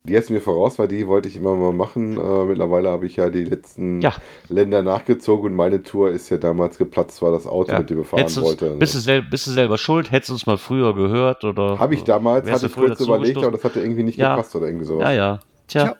Die 0.07 0.13
jetzt 0.13 0.29
mir 0.29 0.39
voraus, 0.41 0.79
weil 0.79 0.87
die 0.87 1.05
wollte 1.05 1.27
ich 1.27 1.35
immer 1.35 1.53
mal 1.55 1.73
machen. 1.73 2.17
Äh, 2.17 2.45
mittlerweile 2.45 2.89
habe 2.89 3.05
ich 3.05 3.17
ja 3.17 3.29
die 3.29 3.43
letzten 3.43 3.99
Ja. 4.01 4.13
Länder 4.47 4.81
nachgezogen 4.81 5.51
und 5.51 5.55
meine 5.55 5.83
Tour 5.83 6.11
ist 6.11 6.29
ja 6.29 6.37
damals 6.37 6.77
geplatzt, 6.77 7.21
war 7.21 7.31
das 7.31 7.45
Auto, 7.45 7.73
Ja. 7.73 7.79
mit 7.79 7.89
dem 7.89 7.97
wir 7.97 8.05
fahren 8.05 8.19
Hättest 8.21 8.37
du's- 8.37 8.45
wollte. 8.45 8.69
bist, 8.71 8.95
du 8.95 8.99
sel 8.99 9.21
bist 9.21 9.47
du 9.47 9.51
selber 9.51 9.77
schuld? 9.77 10.09
Hättest 10.11 10.29
du 10.29 10.33
uns 10.35 10.45
mal 10.45 10.57
früher 10.57 10.95
gehört? 10.95 11.43
oder? 11.43 11.77
Habe 11.77 11.93
ich 11.93 12.03
damals, 12.05 12.49
hatte 12.49 12.67
ich 12.67 12.71
früher 12.71 12.87
kurz 12.87 13.01
überlegt, 13.01 13.37
aber 13.37 13.51
das 13.51 13.63
hatte 13.65 13.81
irgendwie 13.81 14.03
nicht 14.03 14.17
Ja. 14.17 14.35
gepasst 14.35 14.55
oder 14.55 14.67
irgendwie 14.67 14.85
sowas. 14.85 15.03
Ja, 15.03 15.11
ja. 15.11 15.39
Tja. 15.67 15.83
Tja. 15.85 15.95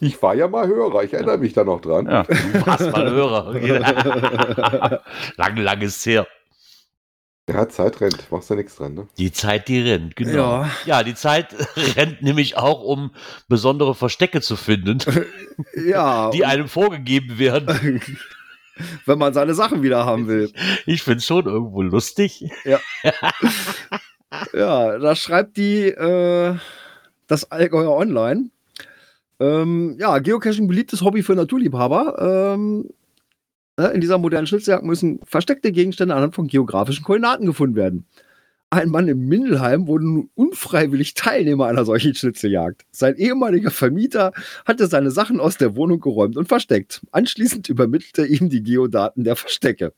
Ich 0.00 0.20
war 0.20 0.34
ja 0.34 0.48
mal 0.48 0.66
Hörer, 0.66 1.04
ich 1.04 1.14
erinnere 1.14 1.38
mich 1.38 1.52
da 1.52 1.62
noch 1.62 1.80
dran. 1.80 2.06
Ja, 2.06 2.24
du 2.24 2.66
warst 2.66 2.90
mal 2.90 3.08
Hörer. 3.10 3.54
lang, 5.36 5.56
lang 5.56 5.80
ist 5.82 6.04
her. 6.04 6.26
Ja, 7.48 7.68
Zeit 7.68 8.00
rennt, 8.00 8.30
machst 8.30 8.50
da 8.50 8.54
nichts 8.54 8.76
dran, 8.76 8.94
ne? 8.94 9.06
Die 9.18 9.30
Zeit, 9.30 9.68
die 9.68 9.80
rennt, 9.80 10.16
genau. 10.16 10.62
Ja. 10.62 10.70
Ja, 10.86 11.02
die 11.02 11.14
Zeit 11.14 11.54
rennt 11.96 12.22
nämlich 12.22 12.56
auch, 12.56 12.82
um 12.82 13.10
besondere 13.48 13.94
Verstecke 13.94 14.40
zu 14.40 14.56
finden, 14.56 14.98
Ja, 15.86 16.30
die 16.30 16.44
einem 16.44 16.68
vorgegeben 16.68 17.38
werden. 17.38 18.00
wenn 19.06 19.18
man 19.18 19.34
seine 19.34 19.54
Sachen 19.54 19.82
wieder 19.82 20.04
haben 20.04 20.26
will. 20.26 20.52
Ich 20.86 21.02
finde 21.02 21.18
es 21.18 21.26
schon 21.26 21.44
irgendwo 21.44 21.82
lustig. 21.82 22.50
Ja, 22.64 22.80
da 24.98 25.14
schreibt 25.14 25.56
die 25.56 25.88
äh, 25.88 26.56
das 27.28 27.52
Allgäuer 27.52 27.92
Online. 27.92 28.50
Ähm, 29.38 29.96
ja, 29.98 30.18
Geocaching 30.18 30.66
beliebtes 30.66 31.02
Hobby 31.02 31.22
für 31.22 31.34
Naturliebhaber. 31.34 32.54
Ähm, 32.54 32.88
äh, 32.88 33.03
in 33.76 34.00
dieser 34.00 34.18
modernen 34.18 34.46
Schnitzeljagd 34.46 34.84
müssen 34.84 35.20
versteckte 35.24 35.72
Gegenstände 35.72 36.14
anhand 36.14 36.34
von 36.34 36.46
geografischen 36.46 37.04
Koordinaten 37.04 37.46
gefunden 37.46 37.76
werden. 37.76 38.06
Ein 38.70 38.88
Mann 38.88 39.08
in 39.08 39.28
Mindelheim 39.28 39.86
wurde 39.86 40.04
nun 40.04 40.30
unfreiwillig 40.34 41.14
Teilnehmer 41.14 41.66
einer 41.66 41.84
solchen 41.84 42.14
Schnitzeljagd. 42.14 42.84
Sein 42.90 43.16
ehemaliger 43.16 43.70
Vermieter 43.70 44.32
hatte 44.64 44.88
seine 44.88 45.12
Sachen 45.12 45.38
aus 45.38 45.58
der 45.58 45.76
Wohnung 45.76 46.00
geräumt 46.00 46.36
und 46.36 46.48
versteckt. 46.48 47.02
Anschließend 47.12 47.68
übermittelte 47.68 48.22
er 48.22 48.28
ihm 48.28 48.48
die 48.48 48.62
Geodaten 48.62 49.22
der 49.22 49.36
Verstecke. 49.36 49.92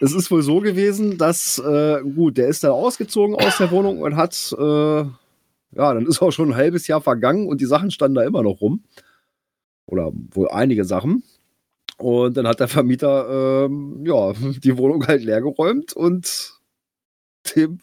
Es 0.00 0.12
ist 0.12 0.30
wohl 0.30 0.42
so 0.42 0.60
gewesen, 0.60 1.16
dass, 1.16 1.58
äh, 1.58 2.02
gut, 2.02 2.36
der 2.36 2.48
ist 2.48 2.62
dann 2.64 2.72
ausgezogen 2.72 3.34
aus 3.34 3.58
der 3.58 3.70
Wohnung 3.70 4.00
und 4.00 4.16
hat, 4.16 4.54
äh, 4.58 4.62
ja, 4.62 5.94
dann 5.94 6.06
ist 6.06 6.20
auch 6.20 6.32
schon 6.32 6.50
ein 6.50 6.56
halbes 6.56 6.86
Jahr 6.86 7.00
vergangen 7.00 7.46
und 7.48 7.60
die 7.60 7.66
Sachen 7.66 7.90
standen 7.90 8.16
da 8.16 8.22
immer 8.24 8.42
noch 8.42 8.60
rum. 8.60 8.82
Oder 9.86 10.12
wohl 10.32 10.48
einige 10.48 10.84
Sachen. 10.84 11.22
Und 11.98 12.36
dann 12.36 12.46
hat 12.46 12.60
der 12.60 12.68
Vermieter, 12.68 13.66
ähm, 13.66 14.04
ja, 14.04 14.32
die 14.62 14.76
Wohnung 14.76 15.06
halt 15.06 15.22
leer 15.22 15.40
geräumt 15.40 15.92
und 15.92 16.54
dem 17.54 17.80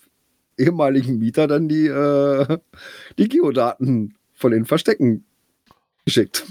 ehemaligen 0.58 1.18
Mieter 1.18 1.48
dann 1.48 1.68
die, 1.68 1.88
äh, 1.88 2.60
die 3.18 3.30
Geodaten 3.30 4.16
von 4.34 4.52
den 4.52 4.66
Verstecken 4.66 5.26
geschickt. 6.06 6.46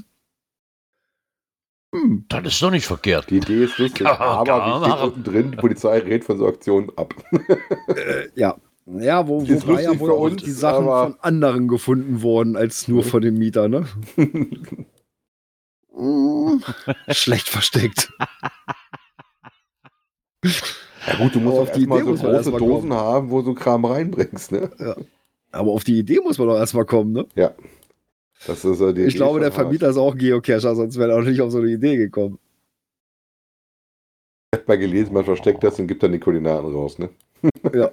Hm. 1.95 2.25
Das 2.29 2.47
ist 2.47 2.63
doch 2.63 2.71
nicht 2.71 2.87
verkehrt. 2.87 3.31
Die 3.31 3.37
Idee 3.37 3.65
ist 3.65 3.79
lustig, 3.79 4.05
kann 4.05 4.17
aber 4.17 4.79
machen. 4.81 5.09
unten 5.09 5.25
drin, 5.25 5.51
die 5.53 5.57
Polizei 5.59 5.99
rät 5.99 6.25
von 6.25 6.39
so 6.39 6.47
Aktionen 6.47 6.91
ab. 6.97 7.15
Äh, 7.89 8.29
ja. 8.35 8.57
Ja, 8.87 9.29
wo, 9.29 9.43
Ist 9.43 9.67
wobei 9.67 9.85
ja 9.85 9.99
wohl 10.01 10.11
uns, 10.11 10.43
die 10.43 10.51
Sachen 10.51 10.87
von 10.87 11.15
anderen 11.21 11.69
gefunden 11.69 12.23
wurden, 12.23 12.57
als 12.57 12.89
nur 12.89 13.05
von 13.05 13.23
dem 13.23 13.39
Mieter, 13.39 13.69
ne? 13.69 13.87
Mm, 15.95 16.63
Schlecht 17.11 17.49
versteckt. 17.49 18.13
Ja 21.07 21.17
gut, 21.19 21.35
du 21.35 21.41
musst 21.41 21.57
Aber 21.57 21.63
auch 21.65 21.69
auf 21.69 21.73
die 21.73 21.83
Idee 21.83 22.01
so 22.01 22.15
große 22.15 22.51
Dosen 22.53 22.89
kommen. 22.91 22.93
haben, 22.95 23.31
wo 23.31 23.43
du 23.43 23.55
Kram 23.55 23.85
reinbringst, 23.85 24.53
ne? 24.53 24.71
Aber 25.51 25.73
auf 25.73 25.83
die 25.85 25.99
Idee 25.99 26.21
muss 26.21 26.39
man 26.39 26.47
doch 26.49 26.57
erstmal 26.57 26.85
kommen, 26.85 27.13
ne? 27.13 27.27
Ja. 27.35 27.53
Das 28.47 28.65
ist 28.65 28.81
äh, 28.81 28.93
die 28.95 29.01
Ich 29.03 29.09
Idee 29.09 29.17
glaube, 29.19 29.41
der. 29.41 29.51
Vermieter 29.53 29.89
ist 29.91 29.97
auch 29.97 30.17
Geocacher, 30.17 30.75
sonst 30.77 30.97
wäre 30.99 31.13
er 31.13 31.19
auch 31.19 31.23
nicht 31.25 31.41
auf 31.41 31.51
so 31.51 31.59
eine 31.59 31.69
Idee 31.71 31.97
gekommen. 31.97 32.39
Ich 34.55 34.61
hab 34.61 34.69
mal 34.69 34.79
gelesen, 34.79 35.13
man 35.13 35.25
versteckt 35.25 35.63
das 35.65 35.79
und 35.81 35.89
gibt 35.89 36.03
dann 36.05 36.13
die 36.13 36.21
Koordinaten 36.21 36.73
raus, 36.73 36.99
ne? 36.99 37.09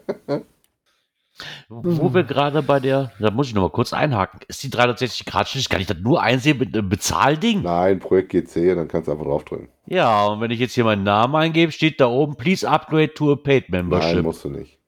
Wo 1.69 2.13
wir 2.13 2.23
gerade 2.23 2.61
bei 2.61 2.79
der, 2.79 3.11
da 3.19 3.31
muss 3.31 3.47
ich 3.47 3.53
noch 3.53 3.61
mal 3.61 3.69
kurz 3.69 3.93
einhaken. 3.93 4.39
Ist 4.47 4.63
die 4.63 4.69
360 4.69 5.25
Grad 5.25 5.47
Schnitt, 5.47 5.69
kann 5.69 5.81
ich 5.81 5.87
das 5.87 5.97
nur 5.99 6.21
einsehen 6.21 6.57
mit 6.57 6.75
einem 6.75 6.89
Bezahlding? 6.89 7.61
Nein, 7.61 7.99
Projekt 7.99 8.31
GC, 8.31 8.75
dann 8.75 8.87
kannst 8.87 9.07
du 9.07 9.11
einfach 9.13 9.25
draufdrücken. 9.25 9.69
Ja, 9.85 10.25
und 10.27 10.41
wenn 10.41 10.51
ich 10.51 10.59
jetzt 10.59 10.73
hier 10.73 10.83
meinen 10.83 11.03
Namen 11.03 11.35
eingebe, 11.35 11.71
steht 11.71 12.01
da 12.01 12.07
oben, 12.07 12.35
please 12.35 12.67
upgrade 12.69 13.13
to 13.13 13.31
a 13.31 13.35
paid 13.35 13.69
Nein, 13.69 13.87
membership. 13.87 14.23
musst 14.23 14.43
du 14.43 14.49
nicht. 14.49 14.79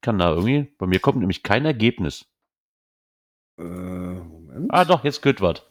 Kann 0.00 0.18
da 0.18 0.30
irgendwie, 0.30 0.68
bei 0.78 0.86
mir 0.86 1.00
kommt 1.00 1.18
nämlich 1.18 1.42
kein 1.42 1.64
Ergebnis. 1.64 2.26
Äh, 3.58 3.62
Moment. 3.62 4.66
Ah, 4.70 4.84
doch, 4.84 5.04
jetzt 5.04 5.22
geht 5.22 5.40
was. 5.40 5.62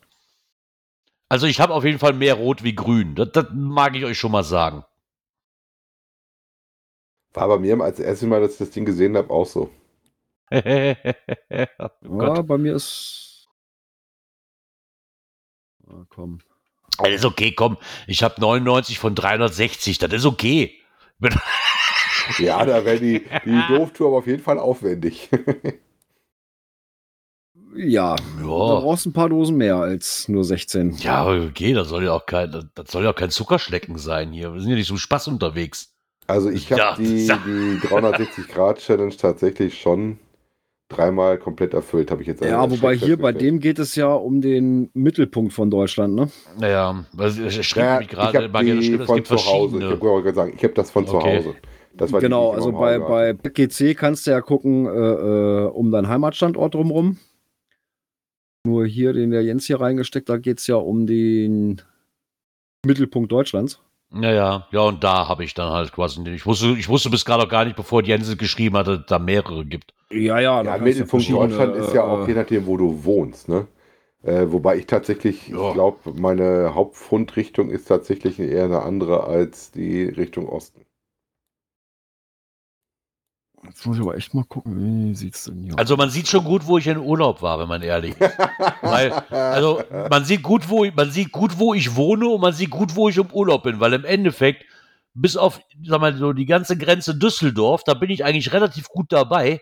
Also 1.29 1.47
ich 1.47 1.59
habe 1.59 1.73
auf 1.73 1.83
jeden 1.83 1.99
Fall 1.99 2.13
mehr 2.13 2.35
Rot 2.35 2.63
wie 2.63 2.75
Grün. 2.75 3.15
Das, 3.15 3.31
das 3.31 3.47
mag 3.53 3.95
ich 3.95 4.05
euch 4.05 4.17
schon 4.17 4.31
mal 4.31 4.43
sagen. 4.43 4.83
War 7.33 7.47
bei 7.47 7.59
mir 7.59 7.79
als 7.81 7.99
erstes 7.99 8.27
Mal, 8.27 8.41
dass 8.41 8.53
ich 8.53 8.57
das 8.57 8.71
Ding 8.71 8.85
gesehen 8.85 9.15
habe, 9.17 9.29
auch 9.29 9.45
so. 9.45 9.69
oh 10.51 12.21
ja, 12.21 12.41
bei 12.41 12.57
mir 12.57 12.75
ist. 12.75 13.47
Ah, 15.87 16.05
komm. 16.09 16.39
Das 16.99 17.09
ist 17.09 17.25
okay, 17.25 17.51
komm. 17.53 17.77
Ich 18.07 18.23
habe 18.23 18.39
99 18.41 18.99
von 18.99 19.15
360. 19.15 19.99
Das 19.99 20.11
ist 20.13 20.25
okay. 20.25 20.75
Ja, 22.39 22.65
da 22.65 22.83
wäre 22.83 22.99
die, 22.99 23.25
die 23.45 23.63
Dooftour 23.69 24.07
aber 24.07 24.17
auf 24.17 24.27
jeden 24.27 24.43
Fall 24.43 24.59
aufwendig. 24.59 25.29
Ja, 27.75 28.15
da 28.15 28.23
Ja, 28.41 28.79
brauchst 28.79 29.05
du 29.05 29.09
ein 29.09 29.13
paar 29.13 29.29
Dosen 29.29 29.57
mehr 29.57 29.75
als 29.77 30.27
nur 30.27 30.43
16. 30.43 30.97
ja, 30.97 31.25
okay, 31.27 31.73
das 31.73 31.89
soll 31.89 32.05
ja 32.05 32.13
auch 32.13 32.25
kein, 32.25 32.69
das, 32.75 32.91
soll 32.91 33.03
ja 33.03 33.11
auch 33.11 33.15
kein 33.15 33.29
Zuckerschlecken 33.29 33.97
sein 33.97 34.31
hier. 34.31 34.53
Wir 34.53 34.61
sind 34.61 34.69
ja 34.71 34.75
nicht 34.75 34.87
zum 34.87 34.97
Spaß 34.97 35.27
unterwegs. 35.27 35.93
Also 36.27 36.49
ich 36.49 36.71
habe 36.73 36.81
Ja, 36.81 36.95
die, 36.95 37.39
die 37.45 37.79
360-Grad-Challenge 37.79 39.15
tatsächlich 39.15 39.79
schon 39.79 40.19
dreimal 40.89 41.37
komplett 41.37 41.73
erfüllt, 41.73 42.11
habe 42.11 42.21
ich 42.21 42.27
jetzt 42.27 42.41
Ja, 42.41 42.69
wobei 42.69 42.95
hier 42.95 43.17
bei 43.17 43.31
dem 43.31 43.59
geht 43.59 43.79
es 43.79 43.95
ja 43.95 44.13
um 44.13 44.41
den 44.41 44.89
Mittelpunkt 44.93 45.53
von 45.53 45.69
Deutschland, 45.69 46.15
ne? 46.15 46.29
Naja, 46.59 47.05
also 47.17 47.43
es 47.43 47.65
schrieb 47.65 47.83
Ja, 47.83 47.93
nämlich 47.99 48.11
ich 48.11 48.15
gerade, 48.15 48.45
es 49.01 49.05
von 49.05 49.15
gibt 49.17 49.27
zu 49.27 49.35
Hause. 49.37 49.77
Ich 49.79 49.83
habe 49.83 49.97
gerade 49.97 50.23
gesagt, 50.23 50.53
ich 50.55 50.63
habe 50.63 50.73
das 50.73 50.91
von 50.91 51.05
zu 51.05 51.17
Okay. 51.17 51.37
Hause. 51.37 51.55
Das 51.97 52.13
war 52.13 52.21
genau, 52.21 52.51
die 52.51 52.59
ich 52.59 52.65
also 52.65 52.71
bei, 52.77 52.99
bei. 52.99 53.33
GC 53.33 53.97
kannst 53.97 54.27
du 54.27 54.31
ja 54.31 54.41
gucken 54.41 54.85
äh, 54.85 54.89
äh, 54.89 55.65
um 55.67 55.91
deinen 55.91 56.07
Heimatstandort 56.07 56.75
drumrum. 56.75 57.17
Nur 58.65 58.85
hier, 58.85 59.13
den 59.13 59.31
der 59.31 59.43
Jens 59.43 59.65
hier 59.65 59.81
reingesteckt, 59.81 60.29
da 60.29 60.37
geht 60.37 60.59
es 60.59 60.67
ja 60.67 60.75
um 60.75 61.07
den 61.07 61.81
Mittelpunkt 62.85 63.31
Deutschlands. 63.31 63.81
Naja, 64.09 64.67
ja, 64.71 64.79
und 64.81 65.03
da 65.03 65.27
habe 65.27 65.43
ich 65.43 65.53
dann 65.53 65.71
halt 65.71 65.91
quasi, 65.91 66.21
ich 66.29 66.45
wusste, 66.45 66.67
ich 66.77 66.87
wusste 66.87 67.09
bis 67.09 67.25
gerade 67.25 67.43
auch 67.43 67.49
gar 67.49 67.65
nicht, 67.65 67.75
bevor 67.75 68.03
Jensen 68.03 68.37
geschrieben 68.37 68.77
hatte, 68.77 68.99
dass 68.99 69.05
da 69.07 69.19
mehrere 69.19 69.65
gibt. 69.65 69.93
Ja, 70.09 70.39
ja, 70.39 70.63
Ja, 70.63 70.77
Mittelpunkt 70.77 71.29
Deutschland 71.29 71.75
ist 71.75 71.93
ja 71.93 72.03
auch 72.03 72.27
je 72.27 72.33
nachdem, 72.33 72.65
wo 72.65 72.77
du 72.77 73.03
wohnst, 73.03 73.49
ne? 73.49 73.67
Äh, 74.23 74.45
wobei 74.51 74.77
ich 74.77 74.87
tatsächlich, 74.87 75.49
Ja. 75.49 75.67
ich 75.69 75.73
glaube, 75.73 76.13
meine 76.13 76.73
Hauptfundrichtung 76.73 77.69
ist 77.69 77.85
tatsächlich 77.85 78.39
eher 78.39 78.65
eine 78.65 78.81
andere 78.81 79.25
als 79.25 79.71
die 79.71 80.03
Richtung 80.03 80.47
Osten. 80.47 80.86
Jetzt 83.63 83.85
muss 83.85 83.97
ich 83.97 84.03
aber 84.03 84.15
echt 84.15 84.33
mal 84.33 84.43
gucken, 84.43 85.09
wie 85.09 85.15
sieht's 85.15 85.45
denn 85.45 85.63
hier 85.63 85.77
Also 85.77 85.97
man 85.97 86.09
sieht 86.09 86.27
schon 86.27 86.43
gut, 86.43 86.67
wo 86.67 86.77
ich 86.77 86.87
in 86.87 86.97
Urlaub 86.97 87.41
war, 87.41 87.59
wenn 87.59 87.67
man 87.67 87.81
ehrlich 87.81 88.15
ist. 88.19 88.37
Weil, 88.81 89.11
also 89.11 89.81
man 90.09 90.25
sieht 90.25 90.43
gut, 90.43 90.69
wo 90.69 90.85
ich, 90.85 90.95
man 90.95 91.09
sieht 91.09 91.31
gut, 91.31 91.57
wo 91.57 91.73
ich 91.73 91.95
wohne 91.95 92.27
und 92.27 92.41
man 92.41 92.53
sieht 92.53 92.69
gut, 92.69 92.95
wo 92.95 93.09
ich 93.09 93.17
im 93.17 93.31
Urlaub 93.31 93.63
bin, 93.63 93.79
weil 93.79 93.93
im 93.93 94.05
Endeffekt, 94.05 94.65
bis 95.13 95.35
auf, 95.35 95.59
sag 95.83 95.99
mal, 95.99 96.15
so 96.15 96.33
die 96.33 96.45
ganze 96.45 96.77
Grenze 96.77 97.15
Düsseldorf, 97.15 97.83
da 97.83 97.95
bin 97.95 98.11
ich 98.11 98.23
eigentlich 98.23 98.53
relativ 98.53 98.87
gut 98.89 99.11
dabei. 99.11 99.61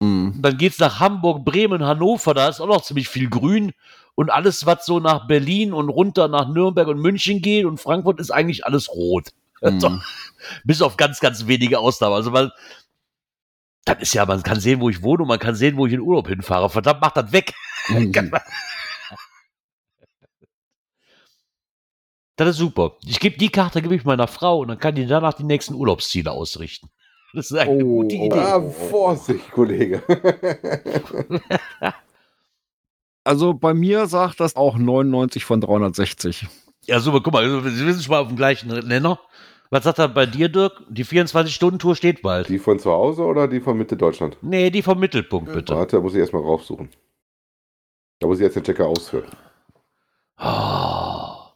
Mhm. 0.00 0.40
Dann 0.40 0.56
geht's 0.56 0.78
nach 0.78 1.00
Hamburg, 1.00 1.44
Bremen, 1.44 1.84
Hannover, 1.84 2.32
da 2.34 2.48
ist 2.48 2.60
auch 2.60 2.66
noch 2.66 2.82
ziemlich 2.82 3.08
viel 3.08 3.28
Grün. 3.28 3.72
Und 4.14 4.30
alles, 4.30 4.66
was 4.66 4.84
so 4.86 4.98
nach 4.98 5.26
Berlin 5.28 5.72
und 5.72 5.88
runter 5.90 6.26
nach 6.26 6.48
Nürnberg 6.48 6.88
und 6.88 7.00
München 7.00 7.40
geht 7.42 7.66
und 7.66 7.78
Frankfurt, 7.78 8.18
ist 8.18 8.30
eigentlich 8.30 8.64
alles 8.64 8.88
rot. 8.88 9.28
Mhm. 9.62 10.02
Bis 10.64 10.82
auf 10.82 10.96
ganz, 10.96 11.20
ganz 11.20 11.46
wenige 11.46 11.78
Ausnahmen. 11.78 12.14
Also 12.14 12.30
man, 12.30 12.50
das 13.84 14.00
ist 14.00 14.14
ja, 14.14 14.24
man 14.26 14.42
kann 14.42 14.60
sehen, 14.60 14.80
wo 14.80 14.88
ich 14.88 15.02
wohne 15.02 15.22
und 15.22 15.28
man 15.28 15.38
kann 15.38 15.54
sehen, 15.54 15.76
wo 15.76 15.86
ich 15.86 15.92
in 15.92 16.00
Urlaub 16.00 16.28
hinfahre. 16.28 16.70
Verdammt, 16.70 17.00
macht 17.00 17.16
das 17.16 17.32
weg. 17.32 17.54
Mhm. 17.88 18.30
Das 22.36 22.48
ist 22.50 22.56
super. 22.58 22.92
Ich 23.04 23.18
gebe 23.18 23.36
die 23.38 23.48
Karte 23.48 23.82
gebe 23.82 23.96
ich 23.96 24.04
meiner 24.04 24.28
Frau 24.28 24.60
und 24.60 24.68
dann 24.68 24.78
kann 24.78 24.94
die 24.94 25.06
danach 25.06 25.34
die 25.34 25.42
nächsten 25.44 25.74
Urlaubsziele 25.74 26.30
ausrichten. 26.30 26.88
Das 27.34 27.50
ist 27.50 27.58
eine 27.58 27.84
Oh, 27.84 28.02
gute 28.02 28.14
Idee. 28.14 28.38
Ah, 28.38 28.60
Vorsicht, 28.90 29.50
Kollege. 29.50 30.02
Also 33.22 33.52
bei 33.52 33.74
mir 33.74 34.06
sagt 34.06 34.40
das 34.40 34.56
auch 34.56 34.78
99 34.78 35.44
von 35.44 35.60
360. 35.60 36.46
Ja, 36.88 37.00
super, 37.00 37.20
guck 37.20 37.34
mal, 37.34 37.44
wir 37.64 37.70
sind 37.70 38.02
schon 38.02 38.12
mal 38.12 38.20
auf 38.20 38.28
dem 38.28 38.36
gleichen 38.38 38.68
Nenner. 38.88 39.20
Was 39.68 39.84
sagt 39.84 39.98
er 39.98 40.08
bei 40.08 40.24
dir, 40.24 40.48
Dirk? 40.48 40.80
Die 40.88 41.04
24-Stunden-Tour 41.04 41.94
steht 41.94 42.22
bald. 42.22 42.48
die 42.48 42.58
von 42.58 42.78
zu 42.78 42.90
Hause 42.90 43.24
oder 43.24 43.46
die 43.46 43.60
von 43.60 43.76
Mitte 43.76 43.94
Deutschland? 43.94 44.38
Nee, 44.40 44.70
die 44.70 44.80
vom 44.80 44.98
Mittelpunkt, 44.98 45.52
bitte. 45.52 45.74
Warte, 45.74 45.96
da 45.96 46.02
muss 46.02 46.14
ich 46.14 46.20
erstmal 46.20 46.40
raussuchen. 46.40 46.88
Da 48.20 48.26
muss 48.26 48.38
ich 48.38 48.44
jetzt 48.44 48.56
den 48.56 48.64
Checker 48.64 48.86
ausführen. 48.86 49.28
Ah. 50.38 51.52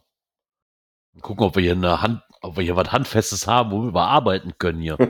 Gucken, 1.21 1.47
ob 1.47 1.55
wir 1.55 1.63
hier 1.63 1.71
eine 1.71 1.99
Hand, 2.03 2.21
ob 2.41 2.55
wir 2.57 2.63
hier 2.63 2.75
was 2.75 2.91
Handfestes 2.91 3.47
haben, 3.47 3.71
wo 3.71 3.91
wir 3.91 4.01
arbeiten 4.01 4.53
können 4.59 4.81
hier. 4.81 4.97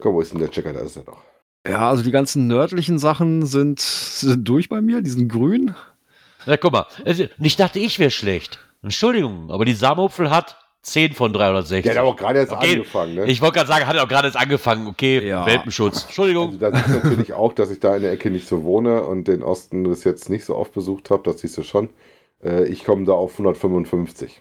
Komm, 0.00 0.14
wo 0.14 0.20
ist 0.20 0.32
denn 0.32 0.40
der 0.40 0.50
Checker? 0.50 0.72
Da 0.72 0.80
ist 0.80 0.96
er 0.96 1.04
doch. 1.04 1.22
Ja, 1.64 1.88
also 1.88 2.02
die 2.02 2.10
ganzen 2.10 2.48
nördlichen 2.48 2.98
Sachen 2.98 3.46
sind, 3.46 3.78
sind 3.78 4.48
durch 4.48 4.68
bei 4.68 4.80
mir, 4.80 5.02
die 5.02 5.10
sind 5.10 5.28
grün. 5.28 5.76
Ja, 6.46 6.56
guck 6.56 6.72
mal, 6.72 6.86
ich 7.38 7.56
dachte, 7.56 7.78
ich 7.78 7.98
wäre 7.98 8.10
schlecht. 8.10 8.58
Entschuldigung, 8.82 9.50
aber 9.50 9.64
die 9.64 9.74
Samopfel 9.74 10.30
hat 10.30 10.56
10 10.82 11.14
von 11.14 11.32
360. 11.32 11.82
Der 11.82 11.92
hat 11.94 11.98
aber 11.98 12.08
auch 12.10 12.16
gerade 12.16 12.38
erst 12.38 12.52
Okay, 12.52 12.74
angefangen, 12.74 13.14
ne? 13.16 13.24
Ich 13.26 13.40
wollte 13.40 13.54
gerade 13.56 13.68
sagen, 13.68 13.86
hat 13.88 13.96
er 13.96 14.04
auch 14.04 14.08
gerade 14.08 14.28
jetzt 14.28 14.36
angefangen. 14.36 14.86
Okay, 14.86 15.26
Ja. 15.26 15.44
Welpenschutz. 15.44 16.04
Entschuldigung. 16.04 16.46
Also 16.50 16.58
da 16.58 16.72
siehst 16.72 16.88
du 16.88 17.08
natürlich 17.08 17.32
auch, 17.32 17.52
dass 17.52 17.70
ich 17.70 17.80
da 17.80 17.96
in 17.96 18.02
der 18.02 18.12
Ecke 18.12 18.30
nicht 18.30 18.46
so 18.46 18.62
wohne 18.62 19.02
und 19.02 19.26
den 19.26 19.42
Osten 19.42 19.82
bis 19.82 20.04
jetzt 20.04 20.30
nicht 20.30 20.44
so 20.44 20.54
oft 20.54 20.72
besucht 20.72 21.10
habe. 21.10 21.24
Das 21.24 21.40
siehst 21.40 21.58
du 21.58 21.64
schon. 21.64 21.90
Äh, 22.42 22.66
ich 22.68 22.84
komme 22.84 23.04
da 23.04 23.12
auf 23.14 23.32
155. 23.32 24.40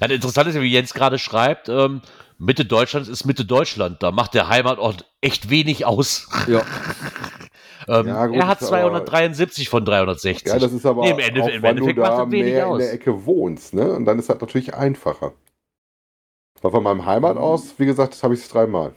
Ja, 0.00 0.08
interessant 0.08 0.48
ist 0.48 0.56
ja, 0.56 0.60
wie 0.62 0.72
Jens 0.72 0.92
gerade 0.94 1.18
schreibt, 1.20 1.68
ähm, 1.68 2.02
Mitte 2.38 2.64
Deutschlands 2.64 3.08
ist 3.08 3.24
Mitte 3.24 3.44
Deutschland. 3.44 4.02
Da 4.02 4.10
macht 4.10 4.34
der 4.34 4.48
Heimatort 4.48 5.06
echt 5.20 5.48
wenig 5.48 5.86
aus. 5.86 6.28
Ja. 6.48 6.62
ähm, 7.88 8.06
Ja, 8.06 8.26
gut, 8.26 8.36
er 8.36 8.46
hat 8.48 8.60
ist 8.62 8.68
aber- 8.68 8.80
273 8.80 9.68
von 9.68 9.84
360. 9.84 10.46
Ja, 10.52 10.58
das 10.58 10.72
ist 10.72 10.84
aber 10.86 11.02
Nee, 11.02 11.10
im 11.10 11.18
Ende- 11.18 11.42
auch, 11.42 11.48
im 11.48 11.64
Endeffekt 11.64 11.98
macht 11.98 12.10
da 12.12 12.24
das 12.24 12.30
wenig 12.32 12.52
mehr 12.54 12.66
aus. 12.68 12.74
in 12.80 12.84
der 12.86 12.92
Ecke 12.94 13.24
wohnst, 13.26 13.74
ne? 13.74 13.92
Und 13.92 14.04
dann 14.04 14.18
ist 14.18 14.28
das 14.28 14.40
natürlich 14.40 14.74
einfacher. 14.74 15.32
Weil 16.62 16.70
von 16.70 16.82
meinem 16.82 17.04
Heimat 17.06 17.36
aus, 17.36 17.78
wie 17.78 17.86
gesagt, 17.86 18.14
das 18.14 18.22
habe 18.22 18.34
ich 18.34 18.40
es 18.40 18.48
dreimal. 18.48 18.94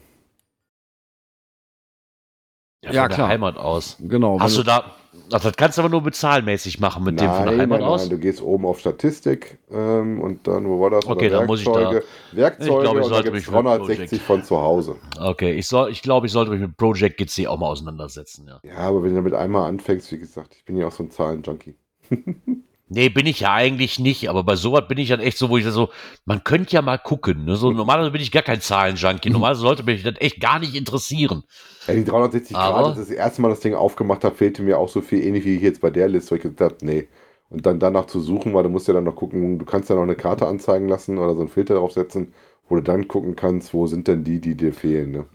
ja, 2.83 2.91
Ja, 2.91 3.01
von 3.01 3.09
der 3.09 3.15
klar. 3.17 3.27
Heimat 3.29 3.57
aus. 3.57 3.97
Genau. 3.99 4.39
Hast 4.39 4.57
du 4.57 4.63
da, 4.63 4.95
ach, 5.33 5.41
das 5.41 5.55
kannst 5.55 5.77
du 5.77 5.81
aber 5.81 5.89
nur 5.89 6.01
bezahlmäßig 6.01 6.79
machen 6.79 7.03
mit 7.03 7.19
dem 7.19 7.31
von 7.31 7.45
der 7.47 7.57
Heimat 7.57 7.81
aus? 7.81 8.09
du 8.09 8.17
gehst 8.17 8.41
oben 8.41 8.65
auf 8.65 8.79
Statistik 8.79 9.59
ähm, 9.71 10.19
und 10.21 10.47
dann, 10.47 10.67
wo 10.67 10.79
war 10.79 10.89
das? 10.89 11.05
Okay, 11.05 11.29
dann 11.29 11.45
muss 11.45 11.59
ich 11.61 11.65
da- 11.65 12.01
Werkzeuge, 12.31 12.73
Ich 12.75 12.79
glaube, 12.81 12.99
ich 12.99 13.05
und 13.05 13.09
sollte 13.09 13.31
mich 13.31 13.45
mit 13.47 13.55
360 13.55 14.09
Project- 14.09 14.21
von 14.25 14.43
zu 14.43 14.57
Hause. 14.61 14.95
Okay, 15.19 15.53
ich, 15.53 15.67
soll, 15.67 15.91
ich 15.91 16.01
glaube, 16.01 16.27
ich 16.27 16.31
sollte 16.31 16.51
mich 16.51 16.61
mit 16.61 16.77
Project 16.77 17.17
GC 17.17 17.47
auch 17.47 17.57
mal 17.57 17.67
auseinandersetzen, 17.67 18.47
ja. 18.47 18.59
Ja, 18.63 18.77
aber 18.77 19.03
wenn 19.03 19.09
du 19.11 19.15
damit 19.17 19.33
einmal 19.33 19.67
anfängst, 19.69 20.11
wie 20.11 20.19
gesagt, 20.19 20.55
ich 20.57 20.65
bin 20.65 20.77
ja 20.77 20.87
auch 20.87 20.91
so 20.91 21.03
ein 21.03 21.11
Zahlen-Junkie. 21.11 21.75
Nee, 22.91 23.09
bin 23.09 23.27
ich 23.27 23.41
ja 23.41 23.53
eigentlich 23.53 23.99
nicht, 23.99 24.31
aber 24.31 24.43
bei 24.43 24.55
sowas 24.55 24.87
bin 24.87 24.97
ich 24.97 25.09
dann 25.09 25.19
echt 25.19 25.37
so, 25.37 25.49
wo 25.49 25.57
ich 25.57 25.65
so, 25.65 25.89
man 26.25 26.43
könnte 26.43 26.73
ja 26.73 26.81
mal 26.81 26.97
gucken. 26.97 27.45
Ne? 27.45 27.55
So, 27.55 27.71
normalerweise 27.71 28.09
bin 28.09 28.19
ich 28.19 28.31
gar 28.31 28.41
kein 28.41 28.61
Zahlenjunkie. 28.61 29.29
Normalerweise 29.29 29.61
sollte 29.61 29.83
mich 29.83 30.01
das 30.01 30.15
echt 30.17 30.39
gar 30.41 30.57
nicht 30.57 30.73
interessieren. 30.73 31.43
Ja, 31.89 31.95
die 31.95 32.05
360 32.05 32.55
Aber- 32.55 32.73
Grad, 32.75 32.85
als 32.85 32.97
ich 32.99 33.07
das 33.07 33.15
erste 33.15 33.41
Mal 33.41 33.49
das 33.49 33.59
Ding 33.59 33.73
aufgemacht 33.73 34.23
habe, 34.23 34.35
fehlte 34.35 34.61
mir 34.61 34.77
auch 34.77 34.89
so 34.89 35.01
viel, 35.01 35.23
ähnlich 35.23 35.45
wie 35.45 35.57
jetzt 35.57 35.81
bei 35.81 35.89
der 35.89 36.07
Liste, 36.07 36.31
wo 36.31 36.35
ich 36.35 36.41
gesagt 36.41 36.61
habe, 36.61 36.75
nee. 36.85 37.07
Und 37.49 37.65
dann 37.65 37.79
danach 37.79 38.05
zu 38.05 38.19
suchen, 38.19 38.53
weil 38.53 38.63
du 38.63 38.69
musst 38.69 38.87
ja 38.87 38.93
dann 38.93 39.05
noch 39.05 39.15
gucken, 39.15 39.57
du 39.57 39.65
kannst 39.65 39.89
ja 39.89 39.95
noch 39.95 40.03
eine 40.03 40.15
Karte 40.15 40.47
anzeigen 40.47 40.87
lassen 40.87 41.17
oder 41.17 41.33
so 41.33 41.39
einen 41.39 41.49
Filter 41.49 41.75
draufsetzen, 41.75 42.33
wo 42.67 42.75
du 42.75 42.81
dann 42.81 43.07
gucken 43.07 43.35
kannst, 43.35 43.73
wo 43.73 43.87
sind 43.87 44.07
denn 44.07 44.23
die, 44.23 44.39
die 44.39 44.55
dir 44.55 44.71
fehlen. 44.71 45.11
Ne? 45.11 45.25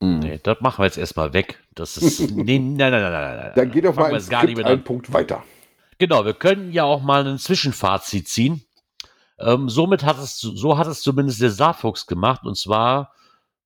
Mhm. 0.00 0.18
Nee, 0.20 0.40
das 0.42 0.60
machen 0.60 0.82
wir 0.82 0.86
jetzt 0.86 0.98
erstmal 0.98 1.32
weg. 1.32 1.58
Das 1.74 1.96
ist. 1.96 2.20
Nee, 2.36 2.58
nein, 2.58 2.76
nein, 2.76 2.90
nein, 2.90 3.12
nein, 3.12 3.36
nein. 3.36 3.52
Dann 3.56 3.70
geh 3.70 3.80
doch 3.80 3.94
mal 3.96 4.12
jetzt 4.12 4.30
gar 4.30 4.44
nicht 4.44 4.56
mehr 4.56 4.66
einen. 4.66 4.84
Punkt 4.84 5.12
weiter. 5.12 5.42
Genau, 5.98 6.24
wir 6.24 6.34
können 6.34 6.70
ja 6.72 6.84
auch 6.84 7.02
mal 7.02 7.26
ein 7.26 7.38
Zwischenfazit 7.38 8.28
ziehen. 8.28 8.62
Ähm, 9.40 9.68
somit 9.68 10.04
hat 10.04 10.18
es, 10.18 10.38
so 10.38 10.78
hat 10.78 10.86
es 10.86 11.00
zumindest 11.00 11.40
der 11.40 11.50
Saarfuchs 11.50 12.06
gemacht. 12.06 12.44
Und 12.44 12.56
zwar, 12.56 13.12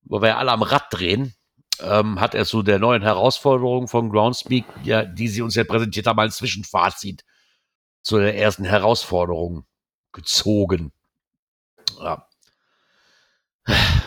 wo 0.03 0.21
wir 0.21 0.29
ja 0.29 0.37
alle 0.37 0.51
am 0.51 0.63
Rad 0.63 0.85
drehen, 0.91 1.33
ähm, 1.81 2.19
hat 2.19 2.35
er 2.35 2.45
so 2.45 2.61
der 2.61 2.79
neuen 2.79 3.01
Herausforderung 3.01 3.87
von 3.87 4.09
Groundspeak, 4.09 4.65
ja, 4.83 5.03
die 5.05 5.27
sie 5.27 5.41
uns 5.41 5.55
ja 5.55 5.63
präsentiert 5.63 6.07
haben, 6.07 6.19
ein 6.19 6.31
Zwischenfazit 6.31 7.23
zu 8.01 8.17
der 8.19 8.37
ersten 8.37 8.65
Herausforderung 8.65 9.65
gezogen. 10.11 10.91
Ja. 11.99 12.27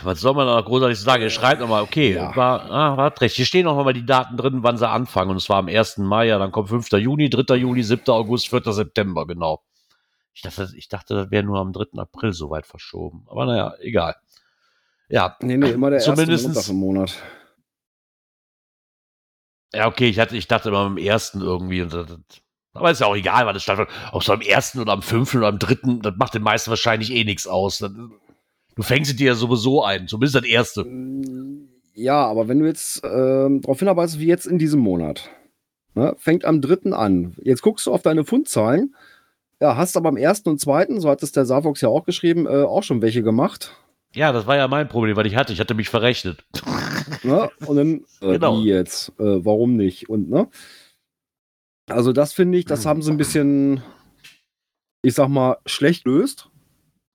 Was 0.02 0.20
soll 0.20 0.34
man 0.34 0.46
da 0.46 0.56
noch 0.56 0.66
großartig 0.66 0.98
sagen? 1.00 1.22
Er 1.22 1.30
schreibt 1.30 1.60
nochmal, 1.62 1.82
okay, 1.82 2.14
Ja. 2.14 2.36
war, 2.36 2.70
ah, 2.70 2.96
war 2.96 3.20
recht. 3.20 3.34
Hier 3.36 3.46
stehen 3.46 3.64
noch 3.64 3.82
mal 3.82 3.92
die 3.94 4.04
Daten 4.04 4.36
drin, 4.36 4.62
wann 4.62 4.76
sie 4.76 4.86
anfangen. 4.88 5.30
Und 5.30 5.40
zwar 5.40 5.56
am 5.58 5.68
1. 5.68 5.98
Mai, 6.04 6.26
ja, 6.26 6.38
dann 6.38 6.52
kommt 6.52 6.68
5. 6.68 6.92
Juni, 6.92 7.30
3. 7.30 7.54
Juli, 7.56 7.82
7. 7.82 8.10
August, 8.12 8.48
4. 8.48 8.70
September, 8.72 9.26
genau. 9.26 9.62
Ich 10.34 10.42
dachte, 10.42 10.68
ich 10.76 10.88
dachte, 10.90 11.14
das 11.14 11.30
wäre 11.30 11.42
nur 11.42 11.58
am 11.58 11.72
3. 11.72 11.98
April 11.98 12.34
soweit 12.34 12.66
verschoben. 12.66 13.24
Aber 13.30 13.46
naja, 13.46 13.72
egal. 13.80 14.16
Ja, 15.08 15.36
Nee, 15.40 15.56
nee, 15.56 15.70
immer 15.70 15.88
der 15.88 16.00
erste 16.00 16.14
Zumindestens- 16.14 16.54
Montag 16.54 16.68
im 16.68 16.76
Monat. 16.76 17.14
Ja, 19.74 19.86
okay, 19.86 20.08
ich, 20.08 20.18
hatte, 20.18 20.36
ich 20.36 20.48
dachte 20.48 20.68
immer 20.68 20.78
am 20.78 20.98
1. 20.98 21.34
irgendwie. 21.34 21.82
Und 21.82 21.92
das, 21.92 22.06
aber 22.74 22.90
ist 22.90 23.00
ja 23.00 23.06
auch 23.06 23.16
egal, 23.16 23.46
wann 23.46 23.54
das 23.54 23.62
stattfindet. 23.62 23.94
Ob 24.12 24.22
es 24.22 24.30
am 24.30 24.40
1. 24.40 24.76
oder 24.76 24.92
am 24.92 25.02
5. 25.02 25.34
oder 25.36 25.48
am 25.48 25.58
3., 25.58 26.00
das 26.02 26.14
macht 26.16 26.34
den 26.34 26.42
meisten 26.42 26.70
wahrscheinlich 26.70 27.10
eh 27.12 27.24
nichts 27.24 27.46
aus. 27.46 27.78
Das, 27.78 27.90
du 27.90 28.82
fängst 28.82 29.10
sie 29.10 29.16
dir 29.16 29.28
ja 29.28 29.34
sowieso 29.34 29.82
ein, 29.82 30.08
zumindest 30.08 30.34
das 30.36 30.44
erste. 30.44 30.84
Mm, 30.84 31.68
Ja, 31.94 32.26
aber 32.26 32.48
wenn 32.48 32.58
du 32.58 32.66
jetzt 32.66 33.02
ähm, 33.04 33.62
darauf 33.62 33.78
hinarbeitest, 33.78 34.18
wie 34.20 34.26
jetzt 34.26 34.46
in 34.46 34.58
diesem 34.58 34.80
Monat, 34.80 35.30
ne, 35.94 36.14
fängt 36.18 36.44
am 36.44 36.60
3. 36.60 36.92
an. 36.92 37.34
Jetzt 37.42 37.62
guckst 37.62 37.86
du 37.86 37.92
auf 37.92 38.02
deine 38.02 38.24
Fundzahlen. 38.24 38.94
Ja, 39.60 39.76
hast 39.76 39.96
aber 39.96 40.10
am 40.10 40.16
1. 40.16 40.42
und 40.42 40.60
2., 40.60 40.98
so 40.98 41.08
hat 41.08 41.22
es 41.22 41.32
der 41.32 41.46
Savox 41.46 41.80
ja 41.80 41.88
auch 41.88 42.04
geschrieben, 42.04 42.46
äh, 42.46 42.62
auch 42.64 42.82
schon 42.82 43.00
welche 43.00 43.22
gemacht. 43.22 43.72
Ja, 44.14 44.32
das 44.32 44.46
war 44.46 44.56
ja 44.56 44.68
mein 44.68 44.88
Problem, 44.88 45.16
weil 45.16 45.26
ich 45.26 45.36
hatte. 45.36 45.52
Ich 45.52 45.60
hatte 45.60 45.74
mich 45.74 45.88
verrechnet. 45.88 46.44
Ne? 47.22 47.50
Und 47.66 47.76
dann, 47.76 47.94
äh, 48.20 48.32
Genau. 48.34 48.58
wie 48.62 48.68
jetzt? 48.68 49.10
Äh, 49.18 49.44
warum 49.44 49.76
nicht? 49.76 50.08
Und, 50.08 50.28
ne? 50.30 50.48
Also, 51.88 52.12
das 52.12 52.32
finde 52.32 52.58
ich, 52.58 52.64
das 52.64 52.84
haben 52.86 53.02
sie 53.02 53.10
ein 53.12 53.16
bisschen, 53.16 53.82
ich 55.02 55.14
sag 55.14 55.28
mal, 55.28 55.58
schlecht 55.66 56.04
löst. 56.06 56.48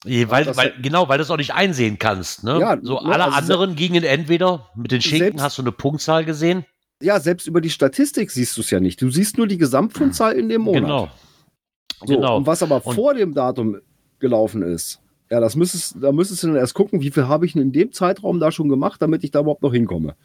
Weil, 0.04 0.46
das- 0.46 0.58
weil, 0.58 0.74
genau, 0.82 1.10
weil 1.10 1.18
du 1.20 1.24
es 1.24 1.30
auch 1.30 1.38
nicht 1.38 1.54
einsehen 1.54 2.00
kannst. 2.00 2.44
Ne? 2.44 2.60
Ja, 2.60 2.78
so 2.82 2.94
ne, 3.02 3.12
alle 3.14 3.26
also 3.26 3.38
anderen 3.38 3.76
gingen 3.76 4.04
entweder 4.04 4.70
mit 4.76 4.92
den 4.92 5.02
Schinken, 5.02 5.20
Selbst- 5.38 5.42
hast 5.44 5.58
du 5.60 5.62
eine 5.62 5.72
Punktzahl 5.72 6.26
gesehen? 6.26 6.66
Ja, 7.04 7.20
selbst 7.20 7.46
über 7.48 7.62
die 7.62 7.70
Statistik 7.70 8.32
siehst 8.32 8.56
du 8.58 8.62
es 8.62 8.70
ja 8.72 8.80
nicht. 8.80 9.02
Du 9.02 9.12
siehst 9.12 9.38
nur 9.38 9.46
die 9.48 9.58
Gesamtfundzahl 9.58 10.34
in 10.34 10.50
dem 10.50 10.62
Monat. 10.62 10.82
Genau. 10.84 11.10
So, 12.00 12.06
genau. 12.16 12.38
Und 12.38 12.48
was 12.48 12.64
aber 12.64 12.84
Und- 12.86 12.96
vor 12.96 13.14
dem 13.14 13.34
Datum 13.34 13.80
gelaufen 14.20 14.62
ist, 14.64 15.01
ja, 15.32 15.40
das 15.40 15.56
müsstest, 15.56 15.96
da 16.02 16.12
müsstest 16.12 16.44
du 16.44 16.48
dann 16.48 16.58
erst 16.58 16.74
gucken, 16.74 17.00
wie 17.02 17.10
viel 17.10 17.30
habe 17.30 17.46
ich 17.46 17.54
denn 17.54 17.62
in 17.62 17.72
dem 17.72 17.94
Zeitraum 17.94 18.42
da 18.42 18.52
schon 18.52 18.68
gemacht, 18.68 19.02
damit 19.02 19.24
ich 19.24 19.32
da 19.32 19.40
überhaupt 19.40 19.64
noch 19.64 19.72
hinkomme. 19.72 20.16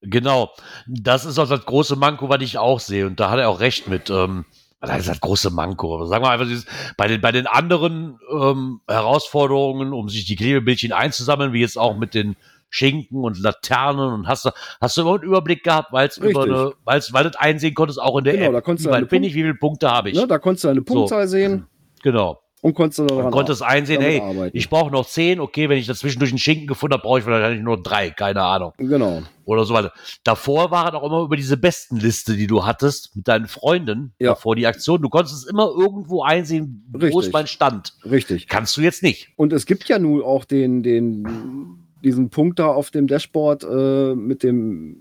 Genau. 0.00 0.50
Das 0.88 1.24
ist 1.24 1.38
auch 1.38 1.48
das 1.48 1.64
große 1.64 1.94
Manko, 1.94 2.28
was 2.28 2.42
ich 2.42 2.58
auch 2.58 2.80
sehe. 2.80 3.06
Und 3.06 3.20
da 3.20 3.30
hat 3.30 3.38
er 3.38 3.48
auch 3.48 3.60
recht 3.60 3.86
mit. 3.86 4.10
Ähm, 4.10 4.44
das 4.80 4.98
ist 4.98 5.08
das 5.08 5.20
große 5.20 5.50
Manko. 5.50 5.94
Aber 5.94 6.08
sagen 6.08 6.24
wir 6.24 6.30
einfach, 6.30 6.48
dieses, 6.48 6.66
bei, 6.96 7.06
den, 7.06 7.20
bei 7.20 7.30
den 7.30 7.46
anderen 7.46 8.18
ähm, 8.36 8.80
Herausforderungen, 8.88 9.92
um 9.92 10.08
sich 10.08 10.24
die 10.24 10.34
Klebebildchen 10.34 10.90
einzusammeln, 10.92 11.52
wie 11.52 11.60
jetzt 11.60 11.78
auch 11.78 11.96
mit 11.96 12.12
den 12.12 12.34
Schinken 12.68 13.22
und 13.22 13.38
Laternen 13.38 14.12
und 14.12 14.26
hast 14.26 14.44
du, 14.44 14.50
hast 14.80 14.96
du 14.96 15.02
immer 15.02 15.14
einen 15.14 15.22
Überblick 15.22 15.62
gehabt, 15.62 15.92
weil's 15.92 16.16
über 16.16 16.28
Richtig. 16.40 16.44
eine, 16.52 16.72
weil's, 16.84 17.12
weil 17.12 17.22
du 17.22 17.30
das 17.30 17.40
einsehen 17.40 17.74
konntest, 17.74 18.02
auch 18.02 18.18
in 18.18 18.24
der 18.24 18.32
Genau, 18.32 18.46
App. 18.46 18.52
da 18.54 18.60
konntest 18.62 18.86
Wie 18.86 18.88
du 18.88 18.92
weit 18.94 18.98
eine 18.98 19.06
bin 19.06 19.22
ich, 19.22 19.34
wie 19.34 19.42
viele 19.42 19.54
Punkte 19.54 19.88
habe 19.88 20.10
ich? 20.10 20.16
Ne, 20.16 20.26
da 20.26 20.38
konntest 20.38 20.64
du 20.64 20.68
deine 20.68 20.82
Punktzahl 20.82 21.28
sehen 21.28 21.66
Genau. 22.02 22.40
Und 22.62 22.74
konntest 22.74 23.00
du 23.00 23.06
daran 23.06 23.32
konntest 23.32 23.60
einsehen, 23.62 24.00
hey, 24.00 24.20
arbeiten. 24.20 24.56
ich 24.56 24.70
brauche 24.70 24.90
noch 24.92 25.04
zehn, 25.06 25.40
okay, 25.40 25.68
wenn 25.68 25.78
ich 25.78 25.86
dazwischen 25.86 26.20
durch 26.20 26.30
einen 26.30 26.38
Schinken 26.38 26.68
gefunden 26.68 26.94
habe, 26.94 27.02
brauche 27.02 27.18
ich 27.18 27.26
wahrscheinlich 27.26 27.60
nur 27.62 27.82
drei, 27.82 28.10
keine 28.10 28.42
Ahnung. 28.42 28.72
Genau. 28.78 29.22
Oder 29.44 29.64
so 29.64 29.74
weiter. 29.74 29.92
Davor 30.22 30.70
waren 30.70 30.94
auch 30.94 31.02
immer 31.04 31.22
über 31.22 31.36
diese 31.36 31.56
Bestenliste, 31.56 32.36
die 32.36 32.46
du 32.46 32.64
hattest 32.64 33.16
mit 33.16 33.26
deinen 33.26 33.48
Freunden, 33.48 34.14
Ja. 34.20 34.30
davor 34.30 34.54
die 34.54 34.66
Aktion. 34.68 35.02
Du 35.02 35.08
konntest 35.08 35.34
es 35.34 35.44
immer 35.44 35.68
irgendwo 35.76 36.22
einsehen, 36.22 36.84
wo 36.92 36.98
Richtig. 36.98 37.26
ist 37.26 37.32
mein 37.32 37.48
Stand. 37.48 37.94
Richtig. 38.08 38.46
Kannst 38.46 38.76
du 38.76 38.80
jetzt 38.80 39.02
nicht. 39.02 39.30
Und 39.36 39.52
es 39.52 39.66
gibt 39.66 39.88
ja 39.88 39.98
nun 39.98 40.22
auch 40.22 40.44
den, 40.44 40.84
den, 40.84 41.78
diesen 42.04 42.30
Punkt 42.30 42.60
da 42.60 42.68
auf 42.68 42.92
dem 42.92 43.08
Dashboard 43.08 43.64
äh, 43.64 44.14
mit 44.14 44.44
dem 44.44 44.96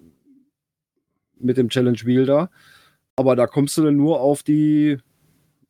mit 1.39 1.57
dem 1.57 1.69
Challenge 1.69 1.99
Wheel 2.03 2.25
da. 2.25 2.49
Aber 3.15 3.35
da 3.35 3.45
kommst 3.45 3.77
du 3.77 3.83
dann 3.83 3.95
nur 3.97 4.19
auf 4.19 4.41
die, 4.43 4.97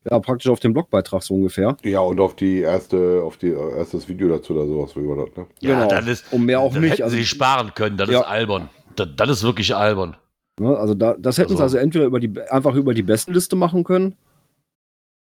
ja, 0.09 0.19
praktisch 0.19 0.49
auf 0.49 0.59
den 0.59 0.73
Blogbeitrag 0.73 1.21
so 1.23 1.35
ungefähr. 1.35 1.77
Ja, 1.83 1.99
und 1.99 2.19
auf 2.19 2.35
die 2.35 2.59
erste, 2.59 3.21
auf 3.23 3.37
die 3.37 3.49
äh, 3.49 3.77
erstes 3.77 4.07
Video 4.09 4.29
dazu 4.29 4.53
oder 4.53 4.65
sowas, 4.65 4.95
wie 4.95 5.07
war 5.07 5.25
das, 5.25 5.35
ne? 5.37 5.45
Ja, 5.59 5.85
dann 5.87 6.07
ist, 6.07 6.31
Und 6.33 6.45
mehr 6.45 6.59
auch 6.59 6.71
dann 6.73 6.81
nicht. 6.81 6.93
hätten 6.93 7.03
Also, 7.03 7.15
sie 7.15 7.25
sparen 7.25 7.71
können, 7.75 7.97
das 7.97 8.09
Ja. 8.09 8.21
ist 8.21 8.27
albern. 8.27 8.69
Das, 8.95 9.07
das 9.15 9.29
ist 9.29 9.43
wirklich 9.43 9.75
albern. 9.75 10.17
ne, 10.59 10.75
also 10.77 10.93
da, 10.95 11.15
das 11.17 11.37
hätten 11.37 11.49
sie 11.49 11.53
Also- 11.55 11.63
also 11.63 11.77
entweder 11.77 12.05
über 12.05 12.19
die, 12.19 12.31
einfach 12.49 12.75
über 12.75 12.93
die 12.93 13.03
Bestenliste 13.03 13.55
machen 13.55 13.83
können. 13.83 14.15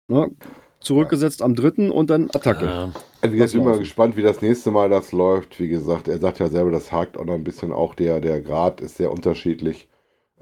Ne, 0.08 0.30
zurückgesetzt 0.80 1.42
am 1.42 1.56
dritten 1.56 1.92
und 1.92 2.10
dann 2.10 2.26
Attacke. 2.34 2.66
Ähm, 2.66 2.94
Also, 3.22 3.36
ich 3.36 3.52
bin 3.54 3.64
mal 3.64 3.78
gespannt, 3.78 4.18
wie 4.18 4.24
das 4.24 4.42
nächste 4.42 4.72
Mal 4.72 4.90
das 4.90 5.12
läuft. 5.12 5.60
Wie 5.60 5.68
gesagt, 5.68 6.08
er 6.08 6.18
sagt 6.18 6.40
ja 6.40 6.48
selber, 6.48 6.72
das 6.72 6.92
hakt 6.92 7.18
auch 7.18 7.26
noch 7.26 7.36
ein 7.36 7.44
bisschen. 7.44 7.72
Auch 7.72 7.94
der, 7.94 8.20
der 8.20 8.42
Grad 8.42 8.82
ist 8.82 8.98
sehr 8.98 9.12
unterschiedlich. 9.12 9.88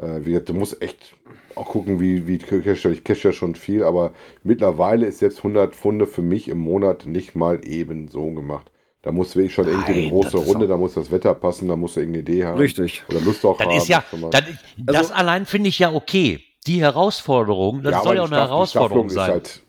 Äh, 0.01 0.26
wie 0.26 0.31
gesagt, 0.31 0.49
du 0.49 0.53
musst 0.53 0.81
echt 0.81 1.15
auch 1.55 1.67
gucken, 1.67 1.99
wie, 1.99 2.26
wie 2.27 2.38
cash 2.38 2.85
ich 2.85 3.03
cash 3.03 3.26
ja 3.26 3.31
schon 3.34 3.55
viel, 3.55 3.84
aber 3.84 4.13
mittlerweile 4.43 5.05
ist 5.07 5.19
selbst 5.19 5.39
100 5.39 5.76
Pfunde 5.76 6.07
für 6.07 6.21
mich 6.21 6.47
im 6.47 6.59
Monat 6.59 7.05
nicht 7.05 7.35
mal 7.35 7.59
eben 7.67 8.07
so 8.07 8.31
gemacht. 8.31 8.71
Da 9.01 9.11
muss 9.11 9.35
wirklich 9.35 9.53
schon 9.53 9.67
irgendwie 9.67 9.93
eine 9.93 10.09
große 10.09 10.38
Runde, 10.38 10.67
da 10.67 10.77
muss 10.77 10.93
das 10.93 11.09
Wetter 11.11 11.34
passen, 11.34 11.67
da 11.69 11.76
muss 11.76 11.93
du 11.93 12.01
irgendeine 12.01 12.21
Idee 12.23 12.45
haben. 12.45 12.57
Richtig. 12.57 13.03
Oder 13.09 13.21
Lust 13.21 13.45
auch 13.45 13.57
das 13.57 13.67
haben. 13.67 13.77
ist 13.77 13.88
ja, 13.88 14.03
das, 14.31 14.43
das 14.77 14.95
Also- 14.95 15.13
allein 15.13 15.45
finde 15.45 15.69
ich 15.69 15.80
ja 15.80 15.93
okay. 15.93 16.41
Die 16.67 16.81
Herausforderung, 16.81 17.81
das 17.84 17.93
Ja, 17.93 18.03
soll 18.03 18.15
ja 18.17 18.21
auch 18.21 18.27
eine 18.27 18.35
Staff- 18.35 18.49
Herausforderung 18.49 19.09
sein. 19.09 19.31
Halt, 19.31 19.63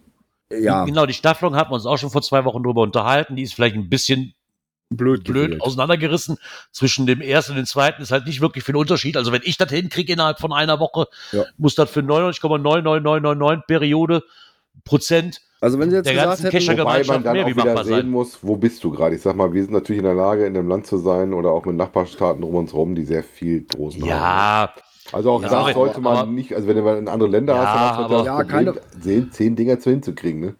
Ja, 0.52 0.85
Genau, 0.85 1.07
die 1.07 1.12
Staffelung 1.15 1.55
hatten 1.55 1.70
wir 1.70 1.77
uns 1.77 1.86
auch 1.86 1.97
schon 1.97 2.11
vor 2.11 2.23
zwei 2.23 2.44
Wochen 2.44 2.62
drüber 2.65 2.82
unterhalten. 2.82 3.36
Die 3.36 3.43
ist 3.44 3.55
vielleicht 3.55 3.77
ein 3.77 3.89
bisschen 3.89 4.35
blöd, 4.91 5.25
blöd 5.25 5.45
gewählt. 5.47 5.62
auseinandergerissen. 5.62 6.37
Zwischen 6.73 7.07
dem 7.07 7.21
ersten 7.21 7.53
und 7.53 7.59
dem 7.59 7.67
zweiten 7.67 8.03
ist 8.03 8.11
halt 8.12 8.27
nicht 8.27 8.41
wirklich 8.41 8.65
viel 8.65 8.77
Unterschied. 8.77 9.17
Also 9.17 9.33
wenn 9.33 9.43
ich 9.45 9.57
das 9.57 9.71
hinkriege 9.71 10.12
innerhalb 10.12 10.39
von 10.39 10.53
einer 10.53 10.79
Woche, 10.81 11.07
Ja. 11.33 11.45
muss 11.57 11.75
das 11.75 11.91
für 11.91 12.03
99,99999 12.03 13.67
Periode 13.67 14.23
Prozent 14.85 15.41
Also 15.61 15.79
wenn 15.79 15.91
sie 15.91 15.97
jetzt 15.97 16.07
der 16.07 16.15
gesagt 16.15 16.43
ganzen 16.43 16.51
hätten, 16.51 16.79
Wobei 16.81 17.05
man 17.05 17.23
dann 17.23 17.33
mehr 17.35 17.45
auch 17.45 17.49
wie 17.49 17.57
wieder 17.57 17.85
sehen 17.85 17.95
sein. 17.97 18.11
muss, 18.11 18.39
wo 18.43 18.57
bist 18.57 18.83
du 18.83 18.91
gerade? 18.91 19.15
Ich 19.17 19.23
sag 19.23 19.37
mal, 19.37 19.53
wir 19.53 19.62
sind 19.62 19.73
natürlich 19.73 19.99
in 19.99 20.05
der 20.07 20.15
Lage, 20.15 20.47
in 20.47 20.57
einem 20.57 20.69
Land 20.69 20.87
zu 20.87 20.97
sein 20.99 21.35
oder 21.35 21.51
auch 21.51 21.65
mit 21.67 21.77
Nachbarstaaten 21.77 22.43
um 22.43 22.55
uns 22.55 22.73
rum, 22.73 22.95
die 22.95 23.05
sehr 23.05 23.23
viel 23.23 23.62
Dosen 23.62 24.03
haben. 24.03 24.09
Ja, 24.09 24.73
Also 25.12 25.33
auch 25.33 25.43
Ja, 25.43 25.49
das 25.67 25.75
sollte 25.75 26.01
man 26.01 26.17
aber- 26.17 26.31
nicht, 26.31 26.55
also 26.55 26.67
wenn 26.69 26.77
du 26.77 26.83
mal 26.83 26.97
in 26.97 27.09
andere 27.09 27.29
Länder 27.29 27.55
Ja, 27.57 27.59
hast, 27.61 27.75
dann 27.75 27.81
hast 27.81 27.99
du 27.99 28.03
aber- 28.05 28.17
das 28.19 28.27
Ja, 28.27 28.37
Problem, 28.37 28.75
keine- 28.75 29.03
zehn, 29.03 29.33
zehn 29.33 29.57
Dinger 29.57 29.81
zu 29.81 29.91
hinzukriegen, 29.91 30.41
ne? 30.41 30.55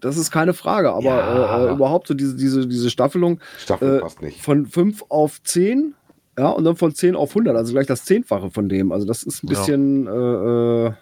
Das 0.00 0.16
ist 0.16 0.30
keine 0.32 0.54
Frage, 0.54 0.92
aber 0.92 1.04
Ja. 1.04 1.64
äh, 1.66 1.68
äh, 1.68 1.72
überhaupt 1.72 2.08
so 2.08 2.14
diese, 2.14 2.34
diese, 2.36 2.66
diese 2.66 2.90
Staffelung 2.90 3.40
Staffel 3.58 3.98
Äh, 3.98 4.00
passt 4.00 4.20
nicht. 4.20 4.42
von 4.42 4.66
5 4.66 5.04
auf 5.08 5.40
10, 5.42 5.94
ja, 6.36 6.50
und 6.50 6.64
dann 6.64 6.74
von 6.76 6.92
10 6.94 7.14
auf 7.14 7.30
100, 7.30 7.54
also 7.56 7.72
gleich 7.72 7.86
das 7.86 8.04
Zehnfache 8.04 8.50
von 8.50 8.68
dem. 8.68 8.90
Also 8.90 9.06
das 9.06 9.22
ist 9.22 9.44
ein 9.44 9.46
Ja. 9.46 9.50
bisschen, 9.50 10.06
äh, 10.08 10.86
äh, 10.88 10.92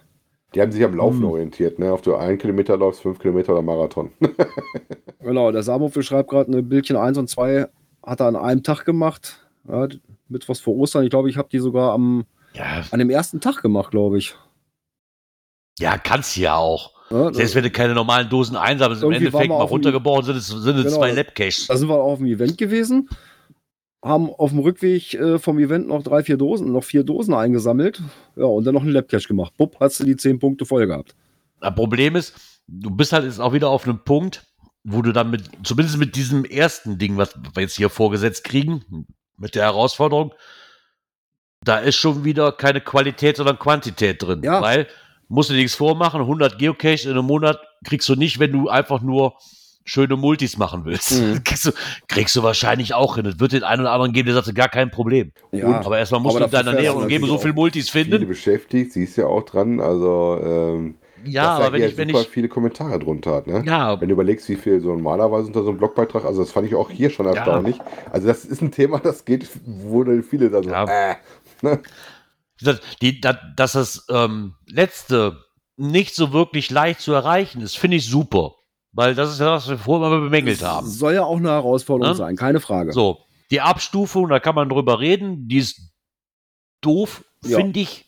Die 0.55 0.61
haben 0.61 0.73
sich 0.73 0.85
am 0.85 0.95
Laufen 0.95 1.21
hm. 1.23 1.25
orientiert, 1.31 1.79
ne? 1.79 1.93
Ob 1.93 2.03
du 2.03 2.17
einen 2.17 2.37
Kilometer 2.39 2.77
läufst, 2.77 3.01
fünf 3.01 3.19
Kilometer 3.19 3.53
oder 3.53 3.63
Marathon. 3.63 4.11
genau, 5.21 5.51
der 5.53 5.63
Samuel 5.63 6.03
schreibt 6.03 6.29
gerade, 6.31 6.53
eine 6.53 6.63
Bildchen 6.63 6.97
1 6.97 7.17
und 7.19 7.29
2 7.31 7.69
hat 8.05 8.21
er 8.21 8.27
an 8.27 8.37
einem 8.37 8.63
Tag 8.63 8.85
gemacht, 8.85 9.47
ja, 9.69 9.89
Mittwochs 10.29 10.61
vor 10.61 10.77
Ostern. 10.77 11.05
Ich 11.05 11.11
glaube, 11.11 11.31
ich 11.31 11.39
habe 11.39 11.49
die 11.51 11.59
sogar 11.61 11.93
am, 11.93 12.25
ja, 12.55 12.85
an 12.91 12.99
dem 12.99 13.09
ersten 13.11 13.41
Tag 13.41 13.63
gemacht, 13.63 13.91
glaube 13.91 14.19
ich. 14.19 14.35
ja, 15.79 15.97
kannst 15.99 16.37
du 16.37 16.41
ja 16.43 16.57
auch. 16.57 16.96
Ja, 17.11 17.33
Selbst 17.33 17.55
wenn 17.55 17.63
du 17.63 17.71
keine 17.71 17.95
normalen 17.95 18.29
Dosen 18.29 18.57
einsammelst, 18.57 19.03
im 19.03 19.13
Endeffekt 19.13 19.49
mal 19.49 19.59
dem- 19.65 19.69
runtergebrochen 19.69 20.25
sind 20.25 20.37
es, 20.37 20.49
sind 20.49 20.77
Genau, 20.77 20.89
zwei 20.91 21.13
Labcaches. 21.13 21.67
Da 21.69 21.77
sind 21.77 21.89
wir 21.89 21.95
auf 21.95 22.19
dem 22.19 22.27
Event 22.27 22.59
gewesen, 22.59 23.09
haben 24.05 24.31
auf 24.31 24.51
dem 24.51 24.59
Rückweg 24.61 25.15
äh, 25.15 25.39
vom 25.39 25.59
Event 25.59 25.89
noch 25.89 26.03
drei, 26.03 26.23
vier 26.23 26.37
Dosen, 26.37 26.73
noch 26.73 26.85
vier 26.85 27.05
Dosen 27.05 27.35
eingesammelt. 27.35 28.03
Ja, 28.37 28.45
und 28.45 28.65
dann 28.65 28.75
noch 28.75 28.83
einen 28.83 28.91
Labcache 28.93 29.29
gemacht. 29.29 29.53
Bupp, 29.57 29.77
hast 29.81 30.01
du 30.01 30.05
die 30.05 30.17
zehn 30.17 30.39
Punkte 30.39 30.65
voll 30.67 30.87
gehabt. 30.87 31.15
Das 31.61 31.75
Problem 31.75 32.17
ist, 32.17 32.35
du 32.67 32.91
bist 32.91 33.13
halt 33.13 33.25
jetzt 33.25 33.41
auch 33.41 33.53
wieder 33.53 33.69
auf 33.71 33.85
einem 33.85 34.01
Punkt, 34.05 34.45
wo 34.85 35.03
du 35.03 35.13
dann 35.13 35.31
mit, 35.31 35.45
zumindest 35.65 35.99
mit 35.99 36.15
diesem 36.17 36.45
ersten 36.45 36.99
Ding, 36.99 37.17
was 37.17 37.35
wir 37.55 37.63
jetzt 37.63 37.77
hier 37.77 37.89
vorgesetzt 37.91 38.45
kriegen, 38.45 39.07
mit 39.37 39.55
der 39.55 39.65
Herausforderung, 39.65 40.33
da 41.65 41.79
ist 41.79 41.97
schon 41.97 42.25
wieder 42.25 42.53
keine 42.53 42.81
Qualität, 42.81 43.37
sondern 43.37 43.59
Quantität 43.59 44.23
drin. 44.23 44.43
Ja. 44.45 44.61
Weil, 44.61 44.87
musst 45.29 45.51
du 45.51 45.55
dir 45.55 45.61
nichts 45.61 45.75
vormachen, 45.77 46.21
100 46.21 46.59
Geocache 46.59 47.05
in 47.05 47.11
einem 47.11 47.27
Monat 47.27 47.59
kriegst 47.85 48.09
du 48.09 48.15
nicht, 48.15 48.39
wenn 48.39 48.53
du 48.53 48.69
einfach 48.69 49.01
nur 49.01 49.35
schöne 49.85 50.17
Multis 50.17 50.59
machen 50.59 50.85
willst. 50.85 51.13
Mhm. 51.13 51.43
kriegst, 51.45 51.67
du, 51.67 51.71
kriegst 52.09 52.35
du 52.37 52.43
wahrscheinlich 52.43 52.93
auch 52.95 53.15
hin. 53.17 53.27
Es 53.27 53.39
wird 53.39 53.53
den 53.53 53.63
einen 53.63 53.83
oder 53.83 53.93
anderen 53.93 54.13
geben, 54.13 54.27
der 54.27 54.35
sagt, 54.43 54.53
gar 54.55 54.69
kein 54.69 54.91
Problem. 54.91 55.33
Ja, 55.53 55.81
Aber 55.85 55.99
erstmal 55.99 56.21
musst 56.21 56.37
Aber 56.37 56.49
du 56.49 56.57
in 56.59 56.65
deiner 56.65 56.79
näheren 56.79 57.03
Umgebung 57.03 57.29
so 57.29 57.39
viele 57.39 57.55
Multis 57.55 57.89
Viele 57.91 58.05
finden. 58.07 58.29
beschäftigt, 58.29 58.93
sie 58.93 59.05
ist 59.05 59.17
ja 59.17 59.27
auch 59.27 59.43
dran, 59.45 59.81
also 59.81 60.41
ähm, 60.43 60.97
Ja, 61.25 61.51
aber 61.51 61.73
wenn 61.73 61.83
hier 61.83 61.91
ich, 61.91 61.97
wenn 61.97 62.09
super 62.09 62.23
ich, 62.23 62.29
viele 62.29 62.49
Kommentare 62.49 62.99
drunter 62.99 63.33
hat, 63.37 63.47
ne? 63.47 63.63
ja, 63.65 64.01
Wenn 64.01 64.09
du 64.09 64.15
überlegst, 64.15 64.49
wie 64.49 64.57
viel 64.57 64.81
so 64.81 64.89
normalerweise 64.89 65.47
unter 65.47 65.63
so 65.63 65.69
einem 65.69 65.79
Blogbeitrag, 65.79 66.25
also 66.25 66.43
das 66.43 66.51
fand 66.51 66.67
ich 66.67 66.75
auch 66.75 66.91
hier 66.91 67.11
schon 67.11 67.27
erstaunlich. 67.27 67.79
Also 68.11 68.27
das 68.27 68.45
ist 68.45 68.63
ein 68.63 68.73
Thema, 68.73 68.99
das 68.99 69.25
geht, 69.25 69.49
wo 69.65 70.03
dann 70.03 70.25
viele 70.25 70.51
da 70.51 70.63
so, 70.65 70.71
Ja. 70.71 70.85
äh, 70.85 71.15
ne? 71.63 71.81
Das, 72.61 72.81
die, 73.03 73.21
das, 73.21 73.37
dass 73.57 73.73
das 73.73 74.07
ähm, 74.11 74.55
letzte 74.67 75.43
nicht 75.77 76.15
so 76.15 76.33
wirklich 76.33 76.71
leicht 76.71 77.01
zu 77.01 77.13
erreichen 77.13 77.61
ist, 77.61 77.77
finde 77.79 77.99
ich 77.99 78.07
super. 78.09 78.55
Weil 78.93 79.15
das 79.15 79.31
ist 79.33 79.41
ja, 79.41 79.53
was 79.53 79.69
wir 79.69 79.77
vorher 79.77 80.09
immer 80.09 80.21
bemängelt 80.21 80.63
haben. 80.63 80.87
Soll 80.89 81.15
ja 81.15 81.25
auch 81.25 81.37
eine 81.37 81.51
Herausforderung 81.51 82.13
Ne? 82.13 82.17
sein, 82.17 82.37
keine 82.37 82.61
Frage. 82.61 82.93
So, 82.95 83.19
die 83.51 83.61
Abstufung, 83.61 84.29
da 84.31 84.41
kann 84.41 84.55
man 84.55 84.71
drüber 84.71 85.01
reden, 85.01 85.49
die 85.49 85.59
ist 85.59 85.93
doof, 86.81 87.23
Ja. 87.45 87.59
finde 87.59 87.81
ich. 87.81 88.07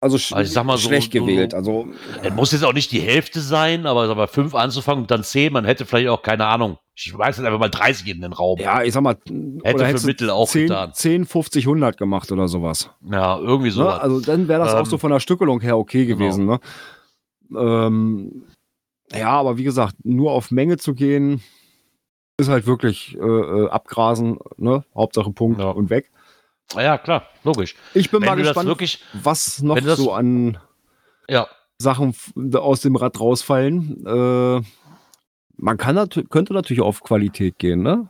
Also, 0.00 0.18
sch 0.18 0.32
Also 0.32 0.46
ich 0.48 0.52
sag 0.52 0.64
mal 0.64 0.76
so- 0.76 0.86
schlecht 0.88 1.10
gewählt. 1.12 1.54
Also, 1.54 1.88
Es 2.22 2.32
muss 2.32 2.52
jetzt 2.52 2.62
auch 2.64 2.72
nicht 2.74 2.92
die 2.92 3.00
Hälfte 3.00 3.40
sein, 3.40 3.86
aber 3.86 4.06
sag 4.06 4.16
mal, 4.16 4.28
fünf 4.28 4.54
anzufangen 4.54 5.02
und 5.04 5.10
dann 5.10 5.24
zehn, 5.24 5.52
man 5.52 5.64
hätte 5.64 5.86
vielleicht 5.86 6.08
auch, 6.08 6.22
keine 6.22 6.46
Ahnung, 6.46 6.78
ich 7.00 7.16
weiß 7.16 7.36
jetzt 7.36 7.46
einfach 7.46 7.60
mal 7.60 7.68
30 7.70 8.08
in 8.08 8.20
den 8.20 8.32
Raum. 8.32 8.58
ja, 8.58 8.82
ich 8.82 8.92
sag 8.92 9.02
mal, 9.02 9.16
Hätte 9.62 9.98
für 9.98 10.06
Mittel 10.06 10.30
auch 10.30 10.48
10, 10.48 10.62
getan. 10.68 10.92
10, 10.94 11.26
50, 11.26 11.64
100 11.66 11.96
gemacht 11.96 12.32
oder 12.32 12.48
sowas. 12.48 12.90
Ja, 13.08 13.38
irgendwie 13.38 13.70
so. 13.70 13.84
Ne? 13.84 14.00
Also 14.00 14.20
dann 14.20 14.48
wäre 14.48 14.64
das 14.64 14.74
auch 14.74 14.80
Ähm, 14.80 14.84
so 14.86 14.98
von 14.98 15.12
der 15.12 15.20
Stückelung 15.20 15.60
her 15.60 15.78
okay 15.78 16.06
genau. 16.06 16.18
gewesen. 16.18 16.46
Ne? 16.46 16.60
Ähm, 17.56 18.44
ja, 19.12 19.30
aber 19.30 19.56
wie 19.58 19.64
gesagt, 19.64 19.94
nur 20.04 20.32
auf 20.32 20.50
Menge 20.50 20.76
zu 20.76 20.94
gehen, 20.94 21.40
ist 22.36 22.48
halt 22.48 22.66
wirklich 22.66 23.16
äh, 23.16 23.20
äh, 23.20 23.68
abgrasen, 23.68 24.38
ne? 24.56 24.84
Hauptsache 24.94 25.30
Punkt 25.32 25.60
Ja. 25.60 25.70
und 25.70 25.90
weg. 25.90 26.10
ja, 26.74 26.98
klar, 26.98 27.24
logisch. 27.44 27.74
Ich 27.94 28.10
bin 28.10 28.20
Wenn 28.20 28.28
mal 28.28 28.34
gespannt, 28.36 28.68
wirklich, 28.68 29.02
was 29.22 29.62
noch 29.62 29.78
das- 29.80 29.98
so 29.98 30.12
an 30.12 30.58
ja, 31.28 31.46
Sachen 31.78 32.14
aus 32.54 32.80
dem 32.80 32.96
Rad 32.96 33.18
rausfallen. 33.20 34.04
Äh, 34.06 34.62
man 35.58 35.76
kann 35.76 35.96
nat 35.96 36.18
könnte 36.30 36.54
natürlich 36.54 36.80
auf 36.80 37.02
Qualität 37.02 37.58
gehen, 37.58 37.82
ne? 37.82 38.08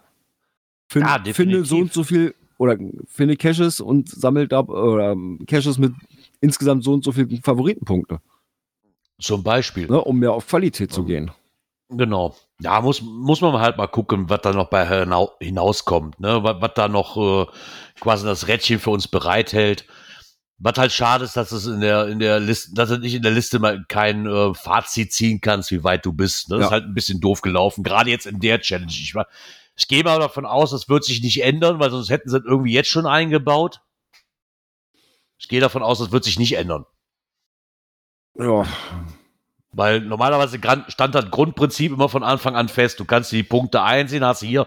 Fin 0.89 1.03
Ja, 1.03 1.23
finde 1.33 1.65
so 1.65 1.79
und 1.79 1.93
so 1.93 2.05
viel 2.05 2.35
oder 2.59 2.79
finde 3.07 3.37
Caches 3.37 3.81
und 3.81 4.09
sammelt 4.09 4.53
ab 4.53 4.69
oder 4.69 5.17
Caches 5.47 5.79
mit 5.79 5.93
insgesamt 6.41 6.85
so 6.85 6.93
und 6.93 7.05
so 7.05 7.13
viel 7.13 7.41
Favoritenpunkte, 7.43 8.21
zum 9.21 9.43
Beispiel. 9.43 9.89
ne? 9.89 10.03
um 10.03 10.19
mehr 10.19 10.33
auf 10.33 10.47
Qualität 10.47 10.93
zu 10.93 11.05
gehen. 11.05 11.31
Genau. 11.91 12.37
Ja, 12.61 12.81
muss, 12.81 13.01
muss 13.01 13.41
man 13.41 13.59
halt 13.61 13.79
mal 13.79 13.87
gucken, 13.87 14.29
was 14.29 14.43
da 14.43 14.53
noch 14.53 14.69
bei 14.69 14.87
hinau 14.87 15.33
hinauskommt, 15.41 16.21
ne? 16.21 16.43
Was, 16.43 16.61
was 16.61 16.75
da 16.75 16.89
noch 16.89 17.17
äh, 17.17 17.47
quasi 18.01 18.27
das 18.27 18.47
Rädchen 18.49 18.79
für 18.79 18.91
uns 18.91 19.09
bereithält. 19.09 19.87
Was 20.61 20.77
halt 20.77 20.91
schade 20.93 21.25
ist, 21.25 21.37
dass 21.37 21.53
es 21.53 21.67
in 21.67 21.81
der, 21.81 22.09
in 22.09 22.19
der 22.19 22.41
Liste, 22.41 22.75
dass 22.75 22.89
du 22.89 22.99
nicht 22.99 23.15
in 23.15 23.23
der 23.23 23.31
Liste 23.31 23.61
mal 23.61 23.85
kein 23.89 24.27
äh, 24.27 24.55
Fazit 24.55 25.13
ziehen 25.13 25.41
kannst, 25.41 25.71
wie 25.71 25.85
weit 25.85 26.05
du 26.05 26.13
bist. 26.13 26.49
Ne? 26.49 26.57
Das 26.57 26.63
Ja. 26.63 26.67
ist 26.67 26.73
halt 26.73 26.85
ein 26.87 26.95
bisschen 26.95 27.21
doof 27.21 27.43
gelaufen, 27.43 27.85
gerade 27.85 28.11
jetzt 28.11 28.27
in 28.27 28.41
der 28.41 28.61
Challenge. 28.61 28.91
Ich, 28.91 29.15
war- 29.15 29.29
ich 29.77 29.87
gehe 29.87 30.03
mal 30.03 30.19
davon 30.19 30.45
aus, 30.47 30.73
das 30.73 30.89
wird 30.89 31.05
sich 31.05 31.23
nicht 31.23 31.45
ändern, 31.45 31.79
weil 31.79 31.91
sonst 31.91 32.11
hätten 32.11 32.29
sie 32.29 32.39
es 32.39 32.45
irgendwie 32.45 32.73
jetzt 32.73 32.89
schon 32.91 33.07
eingebaut. 33.07 33.81
Ich 35.39 35.47
gehe 35.49 35.61
davon 35.61 35.85
aus, 35.85 36.01
das 36.01 36.11
wird 36.11 36.25
sich 36.25 36.41
nicht 36.41 36.55
ändern. 36.57 36.85
Ja, 38.37 38.65
Weil 39.71 40.01
normalerweise 40.01 40.59
stand 40.89 41.15
das 41.15 41.31
Grundprinzip 41.31 41.93
immer 41.93 42.09
von 42.09 42.25
Anfang 42.25 42.57
an 42.57 42.69
fest. 42.69 42.99
Du 42.99 43.05
kannst 43.05 43.31
die 43.31 43.43
Punkte 43.45 43.83
einsehen, 43.83 44.25
hast 44.25 44.41
hier. 44.41 44.67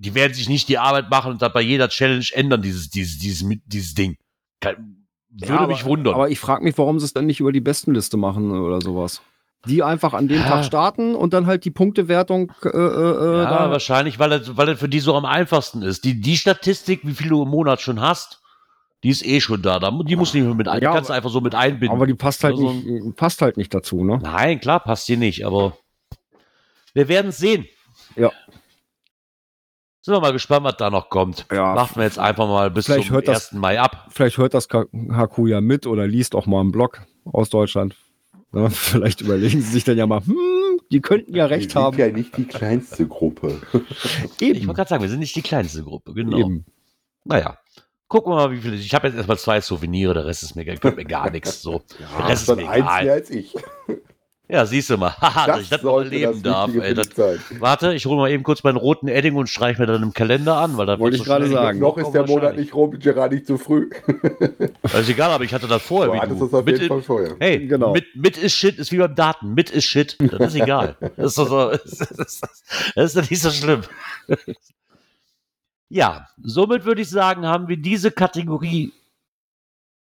Die 0.00 0.14
werden 0.14 0.32
sich 0.32 0.48
nicht 0.48 0.68
die 0.68 0.78
Arbeit 0.78 1.10
machen 1.10 1.32
und 1.32 1.42
dann 1.42 1.52
bei 1.52 1.60
jeder 1.60 1.88
Challenge 1.88 2.24
ändern, 2.32 2.62
dieses, 2.62 2.88
dieses, 2.88 3.18
dieses, 3.18 3.44
dieses 3.66 3.94
Ding. 3.94 4.16
Kein, 4.60 5.06
würde 5.30 5.54
Ja, 5.54 5.66
mich 5.66 5.84
wundern. 5.84 6.14
aber 6.14 6.30
ich 6.30 6.38
frage 6.38 6.62
mich, 6.62 6.78
warum 6.78 6.98
sie 7.00 7.04
es 7.04 7.12
dann 7.12 7.26
nicht 7.26 7.40
über 7.40 7.50
die 7.52 7.60
Bestenliste 7.60 8.16
machen 8.16 8.50
oder 8.52 8.80
sowas. 8.80 9.20
Die 9.66 9.82
einfach 9.82 10.14
an 10.14 10.28
dem 10.28 10.38
Ja. 10.38 10.46
Tag 10.48 10.64
starten 10.64 11.16
und 11.16 11.32
dann 11.34 11.46
halt 11.46 11.64
die 11.64 11.72
Punktewertung 11.72 12.52
äh, 12.62 12.68
äh, 12.68 12.72
ja, 13.42 13.50
da 13.50 13.70
wahrscheinlich, 13.72 14.20
weil 14.20 14.30
das, 14.30 14.56
weil 14.56 14.66
das 14.66 14.78
für 14.78 14.88
die 14.88 15.00
so 15.00 15.16
am 15.16 15.24
einfachsten 15.24 15.82
ist. 15.82 16.04
Die, 16.04 16.20
die 16.20 16.36
Statistik, 16.36 17.00
wie 17.02 17.12
viel 17.14 17.28
du 17.28 17.42
im 17.42 17.48
Monat 17.48 17.80
schon 17.80 18.00
hast, 18.00 18.40
die 19.02 19.08
ist 19.10 19.26
eh 19.26 19.40
schon 19.40 19.60
da. 19.62 19.80
da 19.80 19.90
die 19.90 20.14
musst 20.16 20.32
du 20.32 20.38
nicht 20.38 20.46
mehr 20.46 20.54
mit 20.54 20.68
ein, 20.68 20.78
die 20.78 20.84
Ja, 20.84 20.92
kannst 20.92 21.10
du 21.10 21.14
einfach 21.14 21.30
so 21.30 21.40
mit 21.40 21.56
einbinden. 21.56 21.90
Aber 21.96 22.06
die 22.06 22.14
passt 22.14 22.44
halt, 22.44 22.54
Also- 22.54 22.72
nicht, 22.72 23.16
passt 23.16 23.42
halt 23.42 23.56
nicht 23.56 23.74
dazu, 23.74 24.04
ne? 24.04 24.20
Nein, 24.22 24.60
klar, 24.60 24.78
passt 24.78 25.08
dir 25.08 25.16
nicht, 25.16 25.44
aber 25.44 25.76
wir 26.94 27.08
werden 27.08 27.28
es 27.28 27.38
sehen. 27.38 27.66
Ja. 28.16 28.30
Sind 30.08 30.16
wir 30.16 30.20
mal 30.22 30.32
gespannt, 30.32 30.64
was 30.64 30.78
da 30.78 30.88
noch 30.88 31.10
kommt. 31.10 31.44
Ja. 31.52 31.74
Warten 31.76 31.96
wir 31.96 32.04
jetzt 32.04 32.18
einfach 32.18 32.48
mal 32.48 32.70
bis 32.70 32.86
Vielleicht 32.86 33.08
zum 33.08 33.16
hört 33.16 33.28
das- 33.28 33.52
1. 33.52 33.60
Mai 33.60 33.78
ab. 33.78 34.06
Vielleicht 34.08 34.38
hört 34.38 34.54
das 34.54 34.66
HQ 34.68 35.38
ja 35.48 35.60
mit 35.60 35.86
oder 35.86 36.06
liest 36.06 36.34
auch 36.34 36.46
mal 36.46 36.60
einen 36.60 36.72
Blog 36.72 37.02
aus 37.26 37.50
Deutschland. 37.50 37.94
Ne? 38.52 38.70
Vielleicht 38.70 39.20
überlegen 39.20 39.60
sie 39.60 39.70
sich 39.70 39.84
dann 39.84 39.98
ja 39.98 40.06
mal, 40.06 40.24
hm, 40.24 40.34
die 40.90 41.02
könnten 41.02 41.34
ja 41.34 41.44
recht 41.44 41.64
Wir 41.66 41.70
sind 41.72 41.82
haben. 41.82 41.98
ja 41.98 42.08
nicht 42.08 42.34
die 42.38 42.46
kleinste 42.46 43.06
Gruppe. 43.06 43.60
Ich 44.40 44.66
wollte 44.66 44.72
gerade 44.76 44.88
sagen, 44.88 45.02
wir 45.02 45.10
sind 45.10 45.18
nicht 45.20 45.36
die 45.36 45.42
kleinste 45.42 45.82
Gruppe, 45.82 46.14
genau. 46.14 46.38
Eben. 46.38 46.64
Naja. 47.24 47.58
Gucken 48.08 48.32
wir 48.32 48.36
mal, 48.36 48.50
wie 48.50 48.56
viele. 48.62 48.76
Ich 48.76 48.94
habe 48.94 49.08
jetzt 49.08 49.16
erstmal 49.18 49.36
zwei 49.38 49.60
Souvenire, 49.60 50.14
der 50.14 50.24
Rest 50.24 50.42
ist 50.42 50.56
mir, 50.56 50.64
mir 50.64 51.04
gar 51.04 51.28
nichts. 51.30 51.60
So. 51.60 51.82
Der 52.18 52.28
Rest 52.30 52.48
ist 52.48 52.56
mir 52.56 52.66
eins 52.66 52.86
egal. 52.86 53.04
mehr 53.04 53.12
als 53.12 53.28
ich. 53.28 53.54
Ja, 54.50 54.64
siehst 54.64 54.88
du 54.88 54.96
mal. 54.96 55.12
Haha, 55.20 55.46
dass 55.46 55.60
ich 55.60 55.68
das 55.68 55.82
noch 55.82 55.98
erleben 55.98 56.42
darf. 56.42 56.74
Ey, 56.74 56.94
das, 56.94 57.08
warte, 57.58 57.92
ich 57.92 58.06
hole 58.06 58.16
mal 58.16 58.30
eben 58.30 58.42
kurz 58.42 58.62
meinen 58.62 58.76
roten 58.78 59.06
Edding 59.06 59.34
und 59.36 59.48
streiche 59.48 59.78
mir 59.78 59.86
dann 59.86 60.02
im 60.02 60.14
Kalender 60.14 60.56
an, 60.56 60.78
weil 60.78 60.86
da 60.86 60.98
Wollte 60.98 61.18
ich 61.18 61.24
gerade 61.24 61.46
sagen. 61.48 61.78
Noch 61.78 61.98
ist 61.98 62.12
der 62.12 62.26
Monat 62.26 62.56
nicht 62.56 62.74
rum, 62.74 62.98
Gerard 62.98 63.32
nicht 63.32 63.46
zu 63.46 63.58
früh. 63.58 63.90
Das 64.82 64.94
ist 65.00 65.10
egal, 65.10 65.30
aber 65.32 65.44
ich 65.44 65.52
hatte 65.52 65.66
das 65.68 65.82
vorher. 65.82 66.08
Du 66.08 66.14
wie 66.14 66.20
hattest 66.20 66.40
du. 66.40 66.44
das 66.46 66.54
auf 66.54 66.64
Mit 66.64 66.76
jeden 66.76 66.88
Fall 66.88 67.02
vorher. 67.02 67.36
Hey, 67.38 67.66
Genau. 67.66 67.92
mit, 67.92 68.06
mit 68.16 68.38
ist 68.38 68.54
Shit, 68.54 68.78
ist 68.78 68.90
wie 68.90 68.96
beim 68.96 69.14
Daten. 69.14 69.52
Mit 69.52 69.68
ist 69.68 69.84
Shit. 69.84 70.16
Das 70.18 70.54
ist 70.54 70.60
egal. 70.60 70.96
Das 71.16 71.26
ist, 71.26 71.34
so, 71.34 71.70
das 71.70 71.84
ist, 71.84 72.10
das 72.10 73.04
ist 73.04 73.16
doch 73.16 73.28
nicht 73.30 73.42
so 73.42 73.50
schlimm. 73.50 73.82
Ja, 75.90 76.26
somit 76.42 76.84
würde 76.86 77.02
ich 77.02 77.10
sagen, 77.10 77.46
haben 77.46 77.68
wir 77.68 77.76
diese 77.76 78.10
Kategorie 78.10 78.92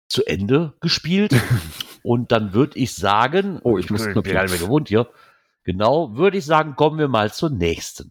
zu 0.09 0.25
Ende 0.27 0.73
gespielt. 0.81 1.35
Und 2.03 2.33
dann 2.33 2.53
würde 2.53 2.79
ich 2.79 2.95
sagen, 2.95 3.61
Oh, 3.63 3.79
ich 3.79 3.91
muss 3.91 4.05
bin 4.05 4.15
gar 4.15 4.43
nicht 4.43 4.51
mehr 4.51 4.59
gewohnt 4.61 4.89
hier. 4.89 5.09
Genau, 5.65 6.17
würde 6.17 6.39
ich 6.39 6.45
sagen, 6.45 6.75
kommen 6.75 6.99
wir 6.99 7.09
mal 7.09 7.33
zur 7.33 7.51
nächsten. 7.51 8.11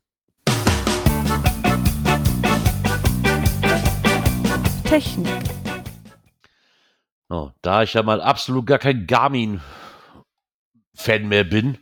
Technik. 4.85 5.27
Oh, 7.29 7.49
da 7.61 7.83
ich 7.83 7.93
ja 7.93 8.03
mal 8.03 8.21
absolut 8.21 8.65
gar 8.65 8.77
kein 8.77 9.07
Garmin-Fan 9.07 9.61
mehr 11.29 11.45
bin, 11.45 11.77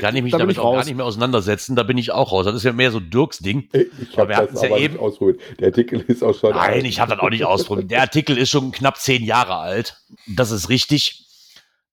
kann 0.00 0.14
ich 0.14 0.22
mich 0.22 0.32
Da 0.32 0.38
damit 0.38 0.56
ich 0.56 0.58
auch 0.58 0.72
gar 0.72 0.80
raus. 0.80 0.86
nicht 0.86 0.96
mehr 0.96 1.06
auseinandersetzen. 1.06 1.74
Da 1.74 1.84
bin 1.84 1.96
ich 1.96 2.10
auch 2.12 2.32
raus. 2.32 2.44
Das 2.44 2.54
ist 2.54 2.64
ja 2.64 2.72
mehr 2.74 2.90
so 2.90 3.00
Dirks 3.00 3.38
Ding. 3.38 3.68
Ich 3.72 4.18
habe 4.18 4.34
das 4.34 4.60
ja 4.60 4.68
aber 4.68 4.78
eben- 4.78 4.94
nicht 4.94 5.02
ausprobiert. 5.02 5.40
Der 5.58 5.68
Artikel 5.68 6.00
ist 6.06 6.22
auch 6.22 6.34
schon. 6.38 6.50
Nein, 6.54 6.84
ich 6.84 7.00
habe 7.00 7.12
das 7.12 7.20
auch 7.20 7.30
nicht 7.30 7.44
ausprobiert. 7.46 7.90
Der 7.90 8.02
Artikel 8.02 8.36
ist 8.36 8.50
schon 8.50 8.72
knapp 8.72 8.98
zehn 8.98 9.24
Jahre 9.24 9.56
alt. 9.56 9.96
Das 10.26 10.50
ist 10.50 10.68
richtig. 10.68 11.26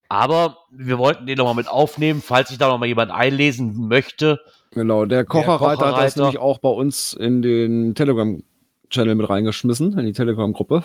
Aber 0.10 0.58
wir 0.72 0.98
wollten 0.98 1.26
den 1.26 1.38
nochmal 1.38 1.56
mit 1.56 1.68
aufnehmen, 1.68 2.22
falls 2.22 2.50
sich 2.50 2.58
da 2.58 2.70
nochmal 2.70 2.88
jemand 2.88 3.12
einlesen 3.12 3.88
möchte. 3.88 4.40
Genau, 4.72 5.06
der 5.06 5.26
Kocherreiter 5.26 5.68
hat 5.68 5.72
das 5.72 5.78
Kocherreiter. 5.78 6.22
nämlich 6.22 6.40
auch 6.40 6.60
bei 6.60 6.70
uns 6.70 7.14
in 7.14 7.42
den 7.42 7.96
Telegram-Channel 7.96 9.16
mit 9.16 9.30
reingeschmissen, 9.30 9.98
in 9.98 10.06
die 10.06 10.14
Telegram-Gruppe. 10.14 10.84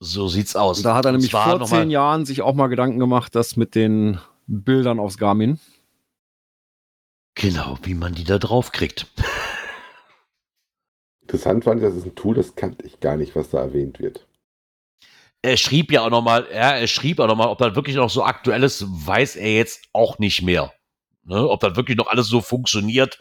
So 0.00 0.26
sieht's 0.26 0.56
aus. 0.56 0.82
Da 0.82 0.96
hat 0.96 1.04
er 1.04 1.12
nämlich 1.12 1.30
vor 1.30 1.64
zehn 1.64 1.90
Jahren 1.90 2.24
sich 2.24 2.42
auch 2.42 2.54
mal 2.54 2.66
Gedanken 2.66 2.98
gemacht, 2.98 3.36
das 3.36 3.56
mit 3.56 3.76
den 3.76 4.18
Bildern 4.48 4.98
aufs 4.98 5.16
Garmin. 5.16 5.60
Genau, 7.34 7.78
wie 7.82 7.94
man 7.94 8.14
die 8.14 8.24
da 8.24 8.38
drauf 8.38 8.72
kriegt. 8.72 9.06
Interessant 11.22 11.64
fand 11.64 11.80
ich, 11.80 11.86
das 11.86 11.96
ist 11.96 12.04
ein 12.04 12.14
Tool, 12.14 12.34
das 12.34 12.56
kannte 12.56 12.84
ich 12.84 13.00
gar 13.00 13.16
nicht, 13.16 13.36
was 13.36 13.50
da 13.50 13.60
erwähnt 13.60 14.00
wird. 14.00 14.26
Er 15.42 15.56
schrieb 15.56 15.90
ja 15.90 16.02
auch 16.02 16.10
nochmal, 16.10 16.46
ja, 16.52 16.70
er 16.72 16.86
schrieb 16.86 17.18
auch 17.18 17.26
nochmal, 17.26 17.48
ob 17.48 17.58
das 17.58 17.74
wirklich 17.74 17.96
noch 17.96 18.10
so 18.10 18.22
aktuell 18.24 18.62
ist, 18.62 18.84
weiß 18.88 19.36
er 19.36 19.52
jetzt 19.54 19.82
auch 19.92 20.18
nicht 20.18 20.42
mehr. 20.42 20.72
Ne? 21.24 21.48
Ob 21.48 21.60
das 21.60 21.74
wirklich 21.76 21.96
noch 21.96 22.06
alles 22.06 22.28
so 22.28 22.40
funktioniert. 22.40 23.18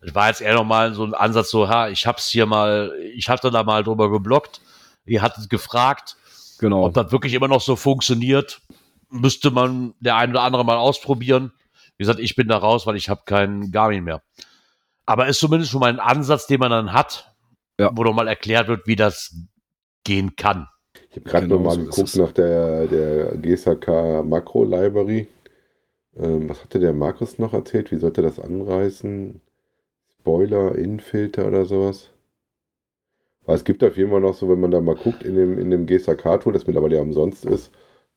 Das 0.00 0.14
war 0.14 0.28
jetzt 0.28 0.40
eher 0.40 0.54
nochmal 0.54 0.94
so 0.94 1.04
ein 1.04 1.12
Ansatz, 1.14 1.50
so, 1.50 1.68
ha, 1.68 1.88
ich 1.88 2.06
hab's 2.06 2.28
hier 2.28 2.46
mal, 2.46 2.92
ich 3.14 3.28
hatte 3.28 3.50
da 3.50 3.64
mal 3.64 3.84
drüber 3.84 4.10
geblockt. 4.10 4.60
Ihr 5.04 5.20
hattet 5.22 5.50
gefragt, 5.50 6.16
Genau. 6.58 6.84
ob 6.86 6.94
das 6.94 7.12
wirklich 7.12 7.34
immer 7.34 7.48
noch 7.48 7.60
so 7.60 7.76
funktioniert. 7.76 8.60
Müsste 9.10 9.50
man 9.50 9.94
der 10.00 10.16
ein 10.16 10.30
oder 10.30 10.42
andere 10.42 10.64
mal 10.64 10.76
ausprobieren. 10.76 11.52
Wie 11.96 12.02
gesagt, 12.04 12.20
ich 12.20 12.34
bin 12.36 12.48
da 12.48 12.58
raus, 12.58 12.86
weil 12.86 12.96
ich 12.96 13.08
habe 13.08 13.22
keinen 13.26 13.72
Garmin 13.72 14.04
mehr. 14.04 14.22
Aber 15.06 15.26
ist 15.26 15.40
zumindest 15.40 15.70
schon 15.72 15.80
mal 15.80 15.90
ein 15.90 16.00
Ansatz, 16.00 16.46
den 16.46 16.60
man 16.60 16.70
dann 16.70 16.92
hat, 16.92 17.34
Ja. 17.78 17.90
wo 17.94 18.04
doch 18.04 18.12
mal 18.14 18.28
erklärt 18.28 18.68
wird, 18.68 18.86
wie 18.86 18.96
das 18.96 19.34
gehen 20.04 20.36
kann. 20.36 20.68
Ich 21.10 21.16
habe 21.16 21.28
gerade 21.28 21.46
Genau 21.46 21.58
noch 21.58 21.64
mal 21.64 21.74
so 21.74 21.80
ist 21.82 21.90
geguckt 21.90 22.16
nach 22.16 22.32
der, 22.32 22.86
der 22.86 23.36
GSHK 23.36 24.24
Makro 24.24 24.64
Library. 24.64 25.28
Ähm, 26.16 26.48
was 26.48 26.62
hatte 26.62 26.80
der 26.80 26.92
Markus 26.92 27.38
noch 27.38 27.52
erzählt? 27.52 27.90
Wie 27.90 27.98
sollte 27.98 28.22
das 28.22 28.38
anreißen? 28.40 29.40
Spoiler, 30.20 30.74
Infilter 30.74 31.46
oder 31.46 31.64
sowas? 31.64 32.10
Weil 33.46 33.56
es 33.56 33.64
gibt 33.64 33.82
auf 33.82 33.96
jeden 33.96 34.10
Fall 34.10 34.20
noch 34.20 34.34
so, 34.34 34.48
wenn 34.48 34.60
man 34.60 34.70
da 34.70 34.80
mal 34.80 34.96
guckt 34.96 35.22
in 35.22 35.34
dem, 35.34 35.58
in 35.58 35.70
dem 35.70 35.86
GSHK-Tool, 35.86 36.52
das 36.52 36.66
mittlerweile 36.66 36.96
ja 36.96 37.02
umsonst 37.02 37.46
ist, 37.46 37.70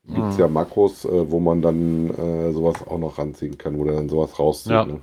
gibt 0.06 0.28
es 0.28 0.36
ja 0.36 0.48
Makros, 0.48 1.04
äh, 1.04 1.30
wo 1.30 1.38
man 1.40 1.62
dann 1.62 2.10
äh, 2.10 2.52
sowas 2.52 2.86
auch 2.86 2.98
noch 2.98 3.18
ranziehen 3.18 3.56
kann, 3.56 3.78
wo 3.78 3.84
dann 3.84 4.08
sowas 4.08 4.38
rauszieht. 4.38 4.72
Ja. 4.72 4.84
Ne? 4.84 5.00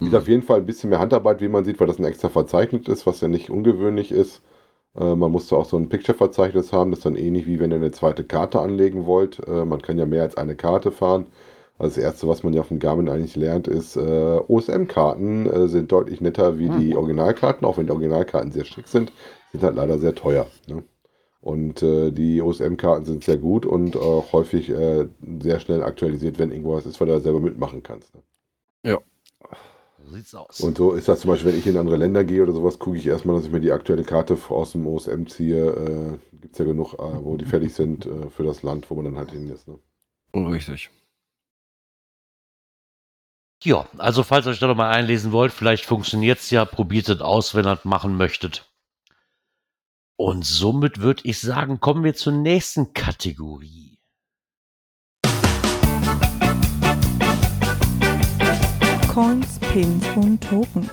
Ist 0.00 0.14
auf 0.14 0.26
jeden 0.26 0.42
Fall 0.42 0.58
ein 0.58 0.66
bisschen 0.66 0.90
mehr 0.90 0.98
Handarbeit, 0.98 1.40
wie 1.40 1.48
man 1.48 1.64
sieht, 1.64 1.78
weil 1.78 1.86
das 1.86 1.98
ein 1.98 2.04
extra 2.04 2.28
Verzeichnis 2.28 2.88
ist, 2.88 3.06
was 3.06 3.20
ja 3.20 3.28
nicht 3.28 3.48
ungewöhnlich 3.48 4.10
ist. 4.10 4.42
Äh, 4.98 5.14
man 5.14 5.30
musste 5.32 5.56
auch 5.56 5.66
so 5.66 5.76
ein 5.76 5.88
Picture-Verzeichnis 5.88 6.72
haben, 6.72 6.90
das 6.90 7.00
ist 7.00 7.06
dann 7.06 7.16
ähnlich 7.16 7.46
wie 7.46 7.60
wenn 7.60 7.70
ihr 7.70 7.76
eine 7.76 7.90
zweite 7.90 8.24
Karte 8.24 8.60
anlegen 8.60 9.06
wollt. 9.06 9.40
Äh, 9.46 9.64
man 9.64 9.82
kann 9.82 9.98
ja 9.98 10.06
mehr 10.06 10.22
als 10.22 10.36
eine 10.36 10.56
Karte 10.56 10.92
fahren. 10.92 11.26
Also 11.78 11.96
das 11.96 12.04
Erste, 12.04 12.28
was 12.28 12.42
man 12.44 12.52
ja 12.52 12.62
von 12.62 12.78
Garmin 12.78 13.08
eigentlich 13.08 13.36
lernt, 13.36 13.66
ist, 13.68 13.96
äh, 13.96 14.40
OSM-Karten 14.48 15.68
sind 15.68 15.90
deutlich 15.90 16.20
netter 16.20 16.58
wie 16.58 16.68
die 16.68 16.94
Originalkarten, 16.96 17.66
auch 17.66 17.78
wenn 17.78 17.86
die 17.86 17.92
Originalkarten 17.92 18.52
sehr 18.52 18.64
strikt 18.64 18.88
sind, 18.88 19.12
sind 19.52 19.64
halt 19.64 19.76
leider 19.76 19.98
sehr 19.98 20.14
teuer. 20.14 20.46
Ne? 20.68 20.84
Und 21.40 21.82
äh, 21.82 22.10
die 22.10 22.40
OSM-Karten 22.40 23.04
sind 23.04 23.24
sehr 23.24 23.38
gut 23.38 23.66
und 23.66 23.96
auch 23.96 24.32
häufig 24.32 24.70
äh, 24.70 25.08
sehr 25.42 25.60
schnell 25.60 25.82
aktualisiert, 25.82 26.38
wenn 26.38 26.50
irgendwo 26.50 26.74
was 26.74 26.86
ist, 26.86 27.00
weil 27.00 27.08
du 27.08 27.14
da 27.14 27.20
selber 27.20 27.40
mitmachen 27.40 27.82
kannst. 27.82 28.14
Ne? 28.14 28.22
So 30.04 30.14
sieht's 30.14 30.34
aus. 30.34 30.60
Und 30.60 30.76
so 30.76 30.92
ist 30.92 31.08
das 31.08 31.20
zum 31.20 31.30
Beispiel, 31.30 31.52
wenn 31.52 31.58
ich 31.58 31.66
in 31.66 31.76
andere 31.76 31.96
Länder 31.96 32.24
gehe 32.24 32.42
oder 32.42 32.52
sowas, 32.52 32.78
gucke 32.78 32.98
ich 32.98 33.06
erstmal, 33.06 33.36
dass 33.36 33.46
ich 33.46 33.52
mir 33.52 33.60
die 33.60 33.72
aktuelle 33.72 34.04
Karte 34.04 34.36
aus 34.48 34.72
dem 34.72 34.86
OSM 34.86 35.26
ziehe. 35.26 35.70
Äh, 35.70 36.36
Gibt 36.40 36.52
es 36.52 36.58
ja 36.58 36.64
genug, 36.64 36.94
äh, 36.94 37.24
wo 37.24 37.36
die 37.36 37.46
fertig 37.46 37.72
sind 37.74 38.04
äh, 38.06 38.28
für 38.30 38.42
das 38.42 38.62
Land, 38.62 38.90
wo 38.90 38.94
man 38.96 39.06
dann 39.06 39.16
halt 39.16 39.30
hin 39.30 39.50
ist. 39.50 39.66
Ne? 39.66 39.78
Richtig. 40.34 40.90
Ja, 43.62 43.88
also 43.96 44.22
falls 44.24 44.46
ihr 44.46 44.50
euch 44.50 44.58
da 44.58 44.66
noch 44.66 44.76
mal 44.76 44.90
einlesen 44.90 45.32
wollt, 45.32 45.52
vielleicht 45.52 45.86
funktioniert's 45.86 46.50
ja, 46.50 46.66
probiert 46.66 47.08
es 47.08 47.22
aus, 47.22 47.54
wenn 47.54 47.64
ihr 47.64 47.76
das 47.76 47.86
machen 47.86 48.16
möchtet. 48.16 48.70
Und 50.16 50.44
somit 50.44 51.00
würde 51.00 51.22
ich 51.24 51.40
sagen, 51.40 51.80
kommen 51.80 52.04
wir 52.04 52.14
zur 52.14 52.34
nächsten 52.34 52.92
Kategorie. 52.92 53.93
Coins, 59.14 59.60
Pins 59.60 60.04
und 60.16 60.40
Token. 60.42 60.90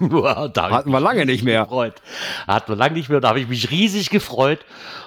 Wow, 0.00 0.50
da 0.52 0.68
Hatten 0.70 0.90
wir 0.90 1.00
lange 1.00 1.24
nicht 1.24 1.44
mehr. 1.44 1.62
Gefreut. 1.62 2.02
Hatten 2.46 2.72
wir 2.72 2.76
lange 2.76 2.94
nicht 2.96 3.08
mehr. 3.08 3.20
Da 3.20 3.28
habe 3.28 3.40
ich 3.40 3.48
mich 3.48 3.70
riesig 3.70 4.10
gefreut. 4.10 4.58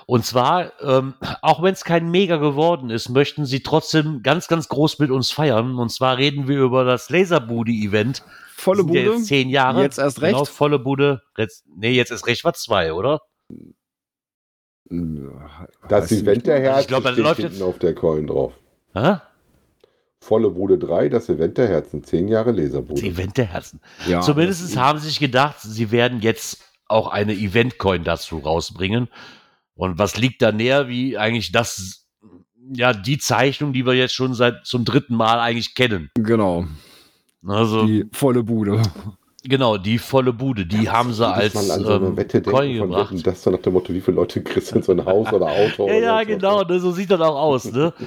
Und 0.07 0.25
zwar, 0.25 0.71
ähm, 0.81 1.13
auch 1.41 1.61
wenn 1.61 1.73
es 1.73 1.83
kein 1.83 2.09
Mega 2.09 2.37
geworden 2.37 2.89
ist, 2.89 3.09
möchten 3.09 3.45
sie 3.45 3.61
trotzdem 3.61 4.23
ganz, 4.23 4.47
ganz 4.47 4.67
groß 4.69 4.97
mit 4.99 5.11
uns 5.11 5.31
feiern. 5.31 5.75
Und 5.77 5.89
zwar 5.91 6.17
reden 6.17 6.47
wir 6.47 6.59
über 6.61 6.85
das 6.85 7.09
Laserbude-Event. 7.09 8.23
Volle 8.55 8.83
Bude. 8.83 8.99
Jetzt 9.01 9.25
zehn 9.27 9.49
Jahre. 9.49 9.83
Jetzt 9.83 9.99
erst 9.99 10.21
recht. 10.21 10.33
Genau, 10.33 10.45
volle 10.45 10.79
Bude. 10.79 11.21
Jetzt, 11.37 11.65
nee, 11.75 11.91
jetzt 11.91 12.11
ist 12.11 12.25
recht 12.25 12.43
war 12.45 12.53
zwei, 12.53 12.93
oder? 12.93 13.21
Das 15.87 16.11
Event 16.11 16.47
der 16.47 16.61
Herzen 16.61 16.81
Ich 16.81 16.87
glaub, 16.87 17.03
das 17.03 17.11
steht 17.13 17.23
läuft 17.25 17.41
hinten 17.41 17.53
jetzt- 17.55 17.63
auf 17.63 17.77
der 17.79 17.93
Coin 17.93 18.25
drauf. 18.25 18.53
Hä? 18.95 19.17
Volle 20.21 20.49
Bude 20.49 20.77
3, 20.77 21.09
das 21.09 21.29
Event 21.29 21.57
der 21.57 21.67
Herzen, 21.69 22.03
10 22.03 22.27
Jahre 22.27 22.51
Laserbude. 22.51 23.01
Das 23.01 23.09
Event 23.09 23.37
der 23.37 23.45
Herzen. 23.45 23.79
Ja, 24.07 24.19
Zumindest 24.21 24.75
haben 24.77 24.99
sie 24.99 25.07
sich 25.07 25.19
gedacht, 25.19 25.55
sie 25.61 25.91
werden 25.91 26.19
jetzt 26.21 26.61
auch 26.87 27.07
eine 27.07 27.33
Event-Coin 27.33 28.03
dazu 28.03 28.39
rausbringen. 28.39 29.07
Und 29.75 29.97
was 29.97 30.17
liegt 30.17 30.41
da 30.41 30.51
näher, 30.51 30.89
wie 30.89 31.17
eigentlich 31.17 31.51
das, 31.53 32.07
ja, 32.73 32.91
die 32.93 33.17
Zeichnung, 33.17 33.71
die 33.71 33.85
wir 33.85 33.93
jetzt 33.93 34.13
schon 34.13 34.33
seit 34.33 34.65
zum 34.65 34.83
dritten 34.83 35.15
Mal 35.15 35.39
eigentlich 35.39 35.73
kennen. 35.73 36.09
Genau. 36.15 36.65
Also, 37.47 37.85
Die 37.85 38.05
volle 38.11 38.43
Bude. 38.43 38.81
genau, 39.45 39.77
die 39.77 39.97
volle 39.99 40.33
Bude, 40.33 40.65
die 40.65 40.89
haben 40.89 41.13
sie 41.13 41.25
als 41.25 41.53
Mal 41.53 41.71
an 41.71 41.83
so 41.83 41.93
eine 41.93 42.07
ähm, 42.07 42.17
Wette 42.17 42.41
Coin 42.41 42.73
gebracht. 42.73 43.11
Wetten, 43.13 43.23
das 43.23 43.41
so 43.41 43.51
nach 43.51 43.59
dem 43.59 43.71
Motto, 43.71 43.93
wie 43.93 44.01
viele 44.01 44.15
Leute 44.15 44.43
kriegst 44.43 44.71
du 44.73 44.75
in 44.75 44.83
so 44.83 44.91
ein 44.91 45.05
Haus 45.05 45.31
oder 45.31 45.45
Auto? 45.47 45.87
Ja, 45.87 45.93
oder 45.95 45.99
ja, 46.01 46.19
was, 46.19 46.27
genau, 46.27 46.63
ne, 46.63 46.79
so 46.81 46.91
sieht 46.91 47.09
das 47.09 47.21
auch 47.21 47.37
aus, 47.39 47.71
ne? 47.71 47.93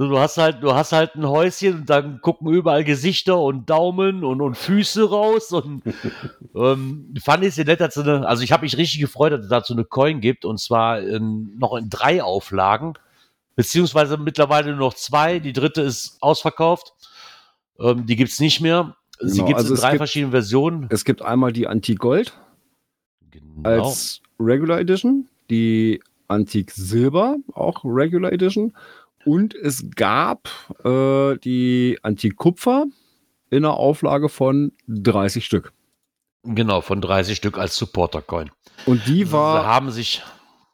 So, 0.00 0.08
Du 0.08 0.18
hast 0.18 0.38
halt, 0.38 0.62
du 0.62 0.72
hast 0.72 0.92
halt 0.92 1.14
ein 1.14 1.28
Häuschen 1.28 1.80
und 1.80 1.90
dann 1.90 2.22
gucken 2.22 2.48
überall 2.50 2.84
Gesichter 2.84 3.38
und 3.38 3.68
Daumen 3.68 4.24
und, 4.24 4.40
und 4.40 4.56
Füße 4.56 5.10
raus 5.10 5.52
und 5.52 5.82
ähm, 6.54 7.12
fand 7.22 7.44
ich 7.44 7.58
es 7.58 7.66
nett, 7.66 7.82
dass 7.82 7.92
sie 7.92 8.00
eine, 8.02 8.26
also 8.26 8.42
ich 8.42 8.50
habe 8.50 8.62
mich 8.62 8.78
richtig 8.78 8.98
gefreut, 9.02 9.32
dass 9.32 9.42
es 9.42 9.48
dazu 9.50 9.74
eine 9.74 9.84
Coin 9.84 10.22
gibt 10.22 10.46
und 10.46 10.58
zwar 10.58 11.00
in, 11.02 11.54
noch 11.58 11.76
in 11.76 11.90
drei 11.90 12.22
Auflagen, 12.22 12.94
beziehungsweise 13.56 14.16
mittlerweile 14.16 14.70
nur 14.70 14.78
noch 14.88 14.94
zwei, 14.94 15.38
die 15.38 15.52
dritte 15.52 15.82
ist 15.82 16.16
ausverkauft, 16.22 16.94
ähm, 17.78 18.06
die 18.06 18.16
gibt's 18.16 18.40
nicht 18.40 18.62
mehr. 18.62 18.96
Sie 19.20 19.34
Genau, 19.36 19.48
gibt's 19.48 19.58
also 19.64 19.72
in 19.72 19.74
es 19.74 19.80
drei 19.82 19.90
gibt- 19.90 19.98
verschiedenen 19.98 20.30
Versionen. 20.30 20.86
Es 20.88 21.04
gibt 21.04 21.20
einmal 21.20 21.52
die 21.52 21.66
Antik-Gold 21.66 22.32
Genau. 23.32 23.68
als 23.68 24.22
Regular 24.38 24.80
Edition, 24.80 25.28
die 25.50 26.00
Antik-Silber, 26.28 27.36
auch 27.52 27.84
Regular 27.84 28.32
Edition. 28.32 28.72
Und 29.24 29.54
es 29.54 29.84
gab 29.94 30.48
äh, 30.84 31.36
die 31.38 31.98
Antik-Kupfer 32.02 32.86
in 33.50 33.64
einer 33.64 33.74
Auflage 33.74 34.28
von 34.28 34.72
30 34.88 35.44
Stück. 35.44 35.72
Genau, 36.42 36.80
von 36.80 37.00
30 37.00 37.36
Stück 37.36 37.58
als 37.58 37.76
Supporter-Coin. 37.76 38.50
Und 38.86 39.06
die 39.06 39.24
Sie 39.24 39.32
war 39.32 39.66
haben 39.66 39.90
sich, 39.90 40.22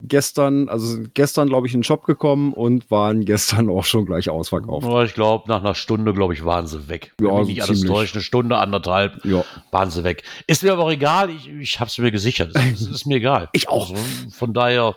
gestern, 0.00 0.68
also 0.68 0.98
gestern, 1.14 1.48
glaube 1.48 1.66
ich, 1.66 1.74
in 1.74 1.80
den 1.80 1.84
Shop 1.84 2.04
gekommen 2.04 2.52
und 2.52 2.90
waren 2.90 3.24
gestern 3.24 3.68
auch 3.70 3.84
schon 3.84 4.06
gleich 4.06 4.28
ausverkauft. 4.28 4.86
Ich 5.06 5.14
glaube, 5.14 5.48
nach 5.48 5.60
einer 5.60 5.74
Stunde, 5.74 6.12
glaube 6.12 6.34
ich, 6.34 6.44
waren 6.44 6.66
sie 6.66 6.88
weg. 6.88 7.14
Ja, 7.20 7.28
Wenn 7.28 7.38
mich 7.38 7.48
nicht 7.48 7.62
alles 7.62 7.82
täuscht, 7.82 8.14
eine 8.14 8.22
Stunde, 8.22 8.58
anderthalb, 8.58 9.24
Ja, 9.24 9.44
waren 9.70 9.90
sie 9.90 10.04
weg. 10.04 10.22
Ist 10.46 10.62
mir 10.62 10.72
aber 10.72 10.84
auch 10.84 10.90
egal, 10.90 11.30
ich, 11.30 11.48
ich 11.48 11.80
habe 11.80 11.88
es 11.88 11.98
mir 11.98 12.10
gesichert. 12.10 12.54
Es 12.54 12.80
ist, 12.80 12.90
ist 12.90 13.06
mir 13.06 13.16
egal. 13.16 13.48
Ich 13.52 13.68
auch. 13.68 13.90
Also, 13.90 14.02
von 14.30 14.52
daher, 14.52 14.96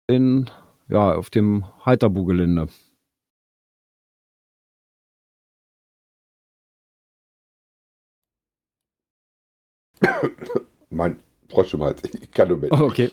in, 0.09 0.51
ja, 0.89 1.15
auf 1.15 1.31
dem 1.31 1.65
Heiterbu-Gelände. 1.85 2.69
Mein 10.90 11.20
Frosch 11.51 11.75
im 11.75 11.83
Hals. 11.83 12.01
Ich 12.23 12.31
kann 12.31 12.49
nur 12.49 12.59
mit. 12.59 12.73
Okay. 12.73 13.11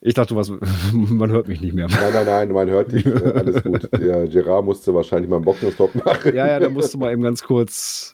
Ich 0.00 0.14
dachte, 0.14 0.36
was, 0.36 0.50
man 0.92 1.30
hört 1.30 1.48
mich 1.48 1.60
nicht 1.60 1.74
mehr. 1.74 1.88
Nein, 1.88 2.12
nein, 2.12 2.26
nein, 2.26 2.52
man 2.52 2.70
hört 2.70 2.92
dich. 2.92 3.06
Alles 3.34 3.62
gut. 3.62 3.88
Der 3.92 4.26
Gerard 4.28 4.64
musste 4.64 4.94
wahrscheinlich 4.94 5.28
mal 5.28 5.36
einen 5.36 5.44
Boxenstopp 5.44 5.94
machen. 6.04 6.34
Ja, 6.34 6.46
ja, 6.46 6.60
da 6.60 6.68
musst 6.68 6.94
du 6.94 6.98
mal 6.98 7.12
eben 7.12 7.22
ganz 7.22 7.42
kurz 7.42 8.12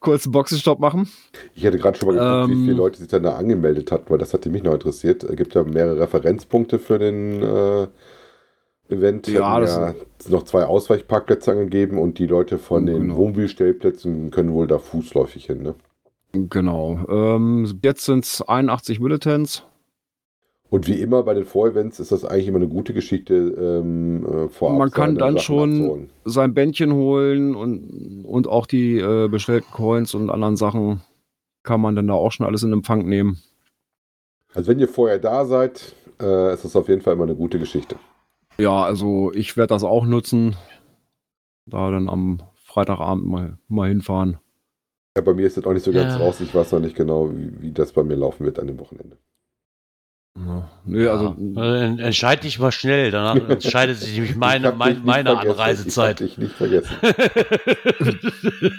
kurzen 0.00 0.30
Boxenstopp 0.32 0.78
machen. 0.78 1.08
Ich 1.54 1.64
hätte 1.64 1.78
gerade 1.78 1.96
schon 1.98 2.08
mal 2.08 2.14
geguckt, 2.14 2.48
wie 2.50 2.60
Ähm. 2.60 2.64
viele 2.66 2.76
Leute 2.76 2.98
sich 2.98 3.08
dann 3.08 3.22
da 3.22 3.36
angemeldet 3.36 3.90
hatten, 3.92 4.10
weil 4.10 4.18
das 4.18 4.34
hatte 4.34 4.50
mich 4.50 4.62
noch 4.62 4.74
interessiert. 4.74 5.24
Es 5.24 5.36
gibt 5.36 5.54
ja 5.54 5.62
mehrere 5.62 6.00
Referenzpunkte 6.00 6.78
für 6.78 6.98
den 6.98 7.42
äh, 7.42 7.86
Event. 8.92 9.26
Ja, 9.28 9.60
das- 9.60 9.76
ja 9.76 9.94
noch 10.28 10.42
zwei 10.44 10.64
Ausweichparkplätze 10.64 11.50
angegeben 11.52 11.98
und 11.98 12.18
die 12.18 12.26
Leute 12.26 12.58
von 12.58 12.84
den 12.86 13.02
Genau. 13.02 13.16
Wohnmobilstellplätzen 13.16 14.30
können 14.30 14.52
wohl 14.52 14.66
da 14.66 14.78
fußläufig 14.78 15.46
hin. 15.46 15.62
Ne? 15.62 15.74
Genau. 16.34 16.98
Ähm, 17.08 17.80
jetzt 17.82 18.04
sind 18.04 18.24
es 18.24 18.42
81 18.42 19.00
Militants. 19.00 19.64
Und 20.70 20.88
wie 20.88 21.00
immer 21.00 21.22
bei 21.22 21.34
den 21.34 21.44
Vorevents 21.44 22.00
ist 22.00 22.10
das 22.10 22.24
eigentlich 22.24 22.48
immer 22.48 22.56
eine 22.58 22.66
gute 22.68 22.92
Geschichte 22.94 23.34
ähm, 23.34 24.26
äh, 24.26 24.48
vorab. 24.48 24.78
Man 24.78 24.90
kann 24.90 25.14
dann 25.14 25.34
Sachen 25.34 25.44
schon- 25.44 25.72
abzuholen. 25.74 26.10
Sein 26.24 26.54
Bändchen 26.54 26.92
holen 26.92 27.54
und, 27.54 28.24
und 28.24 28.48
auch 28.48 28.66
die 28.66 28.98
äh, 28.98 29.28
bestellten 29.28 29.70
Coins 29.72 30.14
und 30.14 30.30
anderen 30.30 30.56
Sachen 30.56 31.02
kann 31.62 31.80
man 31.80 31.94
dann 31.94 32.08
da 32.08 32.14
auch 32.14 32.32
schon 32.32 32.44
alles 32.46 32.62
in 32.64 32.72
Empfang 32.72 33.06
nehmen. 33.08 33.38
Also 34.52 34.70
wenn 34.70 34.80
ihr 34.80 34.88
vorher 34.88 35.18
da 35.18 35.44
seid, 35.44 35.94
äh, 36.20 36.52
ist 36.54 36.64
das 36.64 36.74
auf 36.74 36.88
jeden 36.88 37.02
Fall 37.02 37.12
immer 37.14 37.24
eine 37.24 37.36
gute 37.36 37.58
Geschichte. 37.60 37.96
Ja, 38.58 38.82
also 38.84 39.32
ich 39.32 39.56
werde 39.56 39.74
das 39.74 39.84
auch 39.84 40.04
nutzen. 40.06 40.56
Da 41.66 41.90
dann 41.90 42.08
am 42.08 42.38
Freitagabend 42.64 43.26
mal, 43.26 43.58
mal 43.68 43.88
hinfahren. 43.88 44.38
Ja, 45.16 45.22
bei 45.22 45.32
mir 45.32 45.46
ist 45.46 45.56
das 45.56 45.64
auch 45.64 45.72
nicht 45.72 45.84
so 45.84 45.92
ganz 45.92 46.14
Ja. 46.14 46.18
raus. 46.20 46.40
Ich 46.40 46.52
weiß 46.54 46.72
noch 46.72 46.80
nicht 46.80 46.96
genau, 46.96 47.30
wie, 47.30 47.62
wie 47.62 47.72
das 47.72 47.92
bei 47.92 48.02
mir 48.02 48.16
laufen 48.16 48.44
wird 48.44 48.58
an 48.58 48.66
dem 48.66 48.78
Wochenende. 48.80 49.16
Ja. 50.36 50.68
Nee, 50.84 51.06
also 51.06 51.36
Äh, 51.56 52.02
entscheid 52.02 52.42
dich 52.42 52.58
mal 52.58 52.72
schnell, 52.72 53.12
danach 53.12 53.36
entscheidet 53.48 53.98
sich 53.98 54.14
nämlich 54.14 54.34
meine, 54.34 54.72
meine 54.72 55.00
vergessen. 55.04 55.28
Anreisezeit. 55.28 56.20
Ich 56.20 56.36
nicht 56.38 56.54
vergessen. 56.54 56.96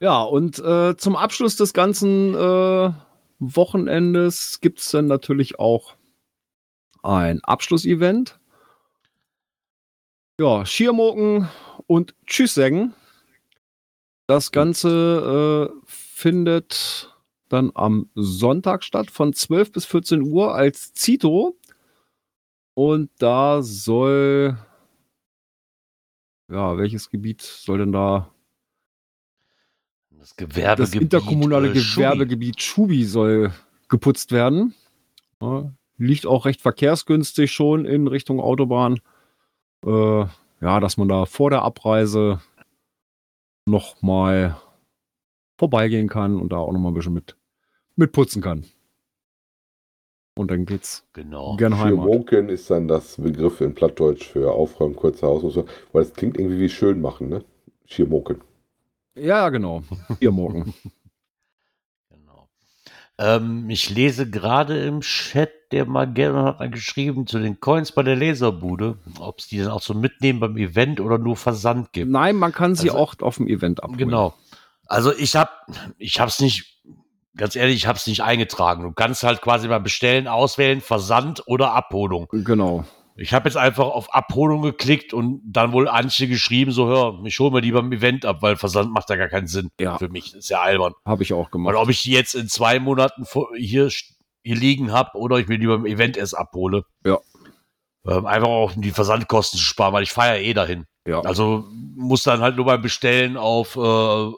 Ja, 0.00 0.22
und 0.22 0.58
äh, 0.58 0.96
zum 0.98 1.16
Abschluss 1.16 1.56
des 1.56 1.72
ganzen 1.72 2.34
äh, 2.34 2.90
Wochenendes 3.38 4.60
gibt 4.60 4.80
es 4.80 4.90
dann 4.90 5.06
natürlich 5.06 5.58
auch 5.58 5.94
ein 7.02 7.42
Abschlussevent. 7.42 8.38
Ja, 10.38 10.66
Schiermoken 10.66 11.48
und 11.86 12.14
Tschüss 12.26 12.52
sagen. 12.54 12.92
Das 14.26 14.52
Ganze 14.52 15.70
äh, 15.70 15.80
findet 15.86 17.14
dann 17.48 17.70
am 17.74 18.08
Sonntag 18.14 18.82
statt 18.82 19.10
von 19.10 19.32
12 19.32 19.72
bis 19.72 19.84
14 19.84 20.22
Uhr 20.22 20.54
als 20.54 20.94
Zito. 20.94 21.56
Und 22.74 23.10
da 23.18 23.62
soll. 23.62 24.58
Ja, 26.50 26.76
welches 26.76 27.10
Gebiet 27.10 27.42
soll 27.42 27.78
denn 27.78 27.92
da 27.92 28.30
Das 30.10 30.36
Gewerbegebiet. 30.36 30.78
das 30.78 30.94
interkommunale 30.94 31.68
äh. 31.68 31.72
Gewerbegebiet 31.72 32.60
Schubi 32.60 33.04
soll 33.04 33.52
geputzt 33.88 34.32
werden. 34.32 34.74
Ja, 35.40 35.70
liegt 35.98 36.26
auch 36.26 36.46
recht 36.46 36.60
verkehrsgünstig 36.60 37.52
schon 37.52 37.84
in 37.84 38.08
Richtung 38.08 38.40
Autobahn. 38.40 39.00
Äh, 39.84 40.24
ja, 40.60 40.80
dass 40.80 40.96
man 40.96 41.08
da 41.08 41.26
vor 41.26 41.50
der 41.50 41.62
Abreise 41.62 42.40
noch 43.66 44.02
mal 44.02 44.56
vorbeigehen 45.58 46.08
kann 46.08 46.40
und 46.40 46.52
da 46.52 46.58
auch 46.58 46.72
noch 46.72 46.80
mal 46.80 46.88
ein 46.90 46.94
bisschen 46.94 47.14
mit, 47.14 47.36
mit 47.96 48.12
putzen 48.12 48.42
kann. 48.42 48.64
Und 50.36 50.50
dann 50.50 50.64
geht's 50.66 51.06
Genau. 51.12 51.56
gerne 51.56 51.78
Heimat. 51.78 52.04
Schirmoken 52.06 52.48
ist 52.48 52.68
dann 52.68 52.88
das 52.88 53.16
Begriff 53.16 53.60
in 53.60 53.74
Plattdeutsch 53.74 54.24
für 54.30 54.52
Aufräumen, 54.52 54.96
kurze 54.96 55.26
Hausmuster, 55.26 55.64
weil 55.92 56.02
es 56.02 56.12
klingt 56.12 56.36
irgendwie 56.38 56.58
wie 56.60 56.68
schön 56.68 57.00
machen, 57.00 57.28
ne? 57.28 57.44
Schirmoken. 57.86 58.40
Ja, 59.14 59.48
genau. 59.50 59.82
Hier 60.18 60.32
morgen. 60.32 60.64
Genau. 60.64 60.74
Ähm, 63.18 63.70
ich 63.70 63.90
lese 63.90 64.28
gerade 64.28 64.84
im 64.84 65.00
Chat, 65.00 65.50
der 65.70 65.86
gerne 66.06 66.56
hat 66.58 66.72
geschrieben 66.72 67.26
zu 67.26 67.38
den 67.38 67.60
Coins 67.60 67.92
bei 67.92 68.02
der 68.02 68.16
Laserbude, 68.16 68.98
ob 69.18 69.38
es 69.38 69.48
die 69.48 69.58
dann 69.58 69.70
auch 69.70 69.82
so 69.82 69.94
mitnehmen 69.94 70.40
beim 70.40 70.56
Event 70.56 71.00
oder 71.00 71.18
nur 71.18 71.36
Versand 71.36 71.92
gibt. 71.92 72.10
Nein, 72.10 72.36
man 72.36 72.52
kann 72.52 72.74
sie 72.74 72.90
Also- 72.90 73.00
auch 73.02 73.14
auf 73.20 73.36
dem 73.36 73.46
Event 73.48 73.82
abholen. 73.82 73.98
Genau. 73.98 74.34
Also 74.86 75.12
ich 75.16 75.36
habe, 75.36 75.50
ich 75.98 76.20
habe 76.20 76.28
es 76.28 76.40
nicht, 76.40 76.82
ganz 77.36 77.56
ehrlich, 77.56 77.76
ich 77.76 77.86
habe 77.86 77.96
es 77.96 78.06
nicht 78.06 78.22
eingetragen. 78.22 78.82
Du 78.82 78.92
kannst 78.92 79.22
halt 79.22 79.40
quasi 79.40 79.66
mal 79.68 79.80
bestellen, 79.80 80.28
auswählen, 80.28 80.80
Versand 80.80 81.42
oder 81.46 81.72
Abholung. 81.72 82.28
Genau. 82.30 82.84
Ich 83.16 83.32
habe 83.32 83.48
jetzt 83.48 83.56
einfach 83.56 83.84
auf 83.86 84.12
Abholung 84.12 84.62
geklickt 84.62 85.14
und 85.14 85.40
dann 85.44 85.72
wohl 85.72 85.88
Antje 85.88 86.26
geschrieben, 86.26 86.72
so 86.72 86.88
hör, 86.88 87.20
ich 87.24 87.38
hole 87.38 87.52
mir 87.52 87.60
die 87.60 87.70
beim 87.70 87.92
Event 87.92 88.24
ab, 88.26 88.38
weil 88.40 88.56
Versand 88.56 88.92
macht 88.92 89.08
ja 89.08 89.16
gar 89.16 89.28
keinen 89.28 89.46
Sinn 89.46 89.70
Ja. 89.78 89.98
für 89.98 90.08
mich. 90.08 90.34
Ist 90.34 90.50
ja 90.50 90.60
albern. 90.60 90.94
Habe 91.04 91.22
ich 91.22 91.32
auch 91.32 91.50
gemacht. 91.52 91.76
ob 91.76 91.88
ich 91.90 92.02
die 92.02 92.10
jetzt 92.10 92.34
in 92.34 92.48
zwei 92.48 92.80
Monaten 92.80 93.24
hier, 93.56 93.88
hier 94.42 94.56
liegen 94.56 94.90
habe 94.92 95.16
oder 95.16 95.38
ich 95.38 95.46
mir 95.46 95.58
die 95.60 95.66
beim 95.68 95.86
Event 95.86 96.16
erst 96.16 96.36
abhole. 96.36 96.84
Ja. 97.06 97.18
Ähm, 98.06 98.26
einfach 98.26 98.48
auch 98.48 98.74
um 98.76 98.82
die 98.82 98.90
Versandkosten 98.90 99.58
zu 99.58 99.64
sparen, 99.64 99.92
weil 99.94 100.02
ich 100.02 100.10
fahre 100.12 100.36
ja 100.36 100.42
eh 100.42 100.52
dahin. 100.52 100.86
Ja. 101.06 101.20
Also 101.20 101.64
muss 101.94 102.24
dann 102.24 102.40
halt 102.40 102.56
nur 102.56 102.64
beim 102.66 102.82
Bestellen 102.82 103.36
auf 103.36 103.76
äh, 103.76 104.32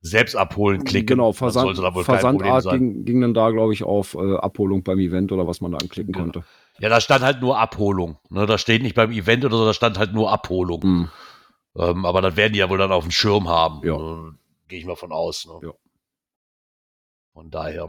selbst 0.00 0.34
abholen 0.36 0.84
klicken. 0.84 1.06
Genau, 1.18 1.32
Versand, 1.32 1.78
da 1.78 1.94
wohl 1.94 2.02
Versandart 2.04 2.64
ging, 2.70 3.04
ging 3.04 3.20
dann 3.20 3.34
da, 3.34 3.50
glaube 3.50 3.72
ich, 3.74 3.84
auf 3.84 4.14
äh, 4.14 4.36
Abholung 4.36 4.82
beim 4.82 4.98
Event 4.98 5.30
oder 5.32 5.46
was 5.46 5.60
man 5.60 5.72
da 5.72 5.78
anklicken 5.78 6.12
Genau. 6.12 6.24
konnte. 6.24 6.44
Ja, 6.82 6.88
da 6.88 7.00
stand 7.00 7.22
halt 7.22 7.40
nur 7.40 7.60
Abholung. 7.60 8.18
Ne, 8.28 8.44
da 8.44 8.58
steht 8.58 8.82
nicht 8.82 8.96
beim 8.96 9.12
Event 9.12 9.44
oder 9.44 9.56
so, 9.56 9.64
da 9.64 9.72
stand 9.72 9.98
halt 9.98 10.12
nur 10.12 10.32
Abholung. 10.32 10.82
Hm. 10.82 11.10
Ähm, 11.76 12.04
aber 12.04 12.20
das 12.20 12.34
werden 12.34 12.54
die 12.54 12.58
ja 12.58 12.68
wohl 12.68 12.78
dann 12.78 12.90
auf 12.90 13.04
dem 13.04 13.12
Schirm 13.12 13.48
haben. 13.48 13.86
Ja. 13.86 13.94
Äh, 13.94 14.32
Gehe 14.66 14.80
ich 14.80 14.84
mal 14.84 14.96
von 14.96 15.12
aus. 15.12 15.46
Ne? 15.46 15.68
Ja. 15.68 15.72
Von 17.34 17.50
daher. 17.50 17.88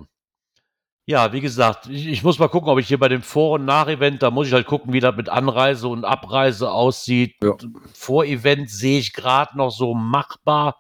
Ja, 1.08 1.34
wie 1.34 1.42
gesagt, 1.42 1.88
ich, 1.88 2.06
ich 2.06 2.24
muss 2.24 2.38
mal 2.38 2.50
gucken, 2.50 2.70
ob 2.70 2.78
ich 2.78 2.88
hier 2.88 3.00
bei 3.00 3.10
dem 3.10 3.24
Vor- 3.24 3.56
und 3.56 3.66
Nach-Event, 3.66 4.22
da 4.22 4.30
muss 4.30 4.46
ich 4.46 4.54
halt 4.54 4.68
gucken, 4.68 4.94
wie 4.94 5.00
das 5.00 5.16
mit 5.16 5.28
Anreise 5.28 5.88
und 5.88 6.06
Abreise 6.06 6.72
aussieht. 6.72 7.36
Ja. 7.42 7.58
Vor-Event 7.94 8.70
sehe 8.70 9.00
ich 9.00 9.14
gerade 9.14 9.58
noch 9.58 9.72
so 9.72 9.96
machbar. 9.96 10.78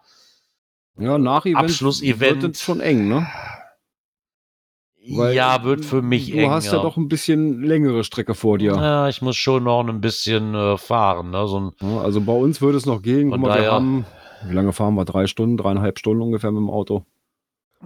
Ja, 0.99 1.17
nach 1.17 1.45
Event 1.45 1.57
Abschlussevent. 1.57 2.43
wird 2.43 2.55
es 2.55 2.61
schon 2.61 2.79
eng, 2.79 3.07
ne? 3.07 3.27
Weil 5.09 5.35
ja, 5.35 5.63
wird 5.63 5.83
für 5.83 6.01
mich 6.01 6.31
du 6.31 6.37
eng. 6.37 6.49
hast 6.51 6.67
ja. 6.67 6.81
doch 6.81 6.95
ein 6.97 7.07
bisschen 7.09 7.61
längere 7.61 8.03
Strecke 8.03 8.35
vor 8.35 8.57
dir. 8.57 8.73
Ja, 8.73 9.09
ich 9.09 9.21
muss 9.21 9.35
schon 9.35 9.63
noch 9.65 9.85
ein 9.85 9.99
bisschen 10.01 10.55
äh, 10.55 10.77
fahren. 10.77 11.31
Ne? 11.31 11.45
So 11.47 11.59
ein, 11.59 11.71
Ja, 11.81 11.99
also 12.01 12.21
bei 12.21 12.33
uns 12.33 12.61
würde 12.61 12.77
es 12.77 12.85
noch 12.85 13.01
gehen. 13.01 13.29
Guck 13.31 13.39
mal, 13.41 13.61
wir 13.61 13.71
haben, 13.71 14.05
wie 14.47 14.53
lange 14.53 14.71
fahren 14.71 14.95
wir? 14.95 15.03
Drei 15.05 15.27
Stunden, 15.27 15.57
dreieinhalb 15.57 15.99
Stunden 15.99 16.21
ungefähr 16.21 16.51
mit 16.51 16.59
dem 16.61 16.69
Auto. 16.69 17.03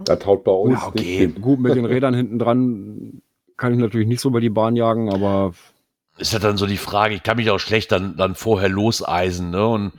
Das 0.04 0.24
haut 0.26 0.44
bei 0.44 0.52
uns 0.52 0.80
Ja, 0.80 0.86
okay. 0.86 1.26
nicht. 1.26 1.40
Gut, 1.42 1.58
mit 1.58 1.74
den 1.74 1.84
Rädern 1.86 2.14
hinten 2.14 2.38
dran 2.38 3.20
kann 3.56 3.72
ich 3.72 3.80
natürlich 3.80 4.06
nicht 4.06 4.20
so 4.20 4.28
über 4.28 4.40
die 4.40 4.50
Bahn 4.50 4.76
jagen, 4.76 5.12
aber 5.12 5.52
ist 6.18 6.32
ja 6.32 6.38
dann 6.38 6.56
so 6.56 6.66
die 6.66 6.76
Frage, 6.76 7.14
ich 7.16 7.24
kann 7.24 7.36
mich 7.36 7.50
auch 7.50 7.58
schlecht 7.58 7.90
dann, 7.90 8.16
dann 8.16 8.36
vorher 8.36 8.68
loseisen, 8.68 9.50
ne? 9.50 9.66
Und 9.66 9.92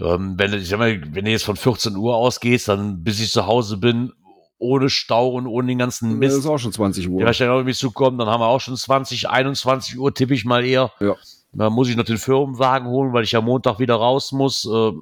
ähm, 0.00 0.34
wenn, 0.36 0.52
du- 0.52 0.58
ich 0.58 0.68
sag 0.68 0.78
mal, 0.78 1.00
wenn 1.12 1.24
du 1.24 1.30
jetzt 1.32 1.44
von 1.44 1.56
14 1.56 1.96
Uhr 1.96 2.14
ausgehst, 2.14 2.68
dann 2.68 3.02
bis 3.02 3.20
ich 3.20 3.32
zu 3.32 3.46
Hause 3.46 3.76
bin, 3.78 4.12
ohne 4.58 4.88
Stau 4.88 5.30
und 5.30 5.46
ohne 5.46 5.68
den 5.68 5.78
ganzen 5.78 6.20
das 6.20 6.32
ist 6.32 6.36
Mist, 6.38 6.46
auch 6.48 6.58
schon 6.58 6.72
20 6.72 7.08
Uhr. 7.08 7.18
der 7.18 7.26
wahrscheinlich 7.26 7.52
auch 7.52 7.58
irgendwie 7.58 7.74
zukommen, 7.74 8.18
dann 8.18 8.28
haben 8.28 8.40
wir 8.40 8.46
auch 8.46 8.60
schon 8.60 8.76
20, 8.76 9.28
21 9.28 9.98
Uhr, 9.98 10.14
tippe 10.14 10.34
ich 10.34 10.44
mal 10.44 10.64
eher. 10.64 10.92
Ja. 11.00 11.16
Dann 11.52 11.72
muss 11.72 11.88
ich 11.88 11.96
noch 11.96 12.04
den 12.04 12.18
Firmenwagen 12.18 12.88
holen, 12.88 13.12
weil 13.12 13.24
ich 13.24 13.32
ja 13.32 13.40
Montag 13.40 13.78
wieder 13.78 13.94
raus 13.94 14.32
muss. 14.32 14.64
Äh, 14.64 14.92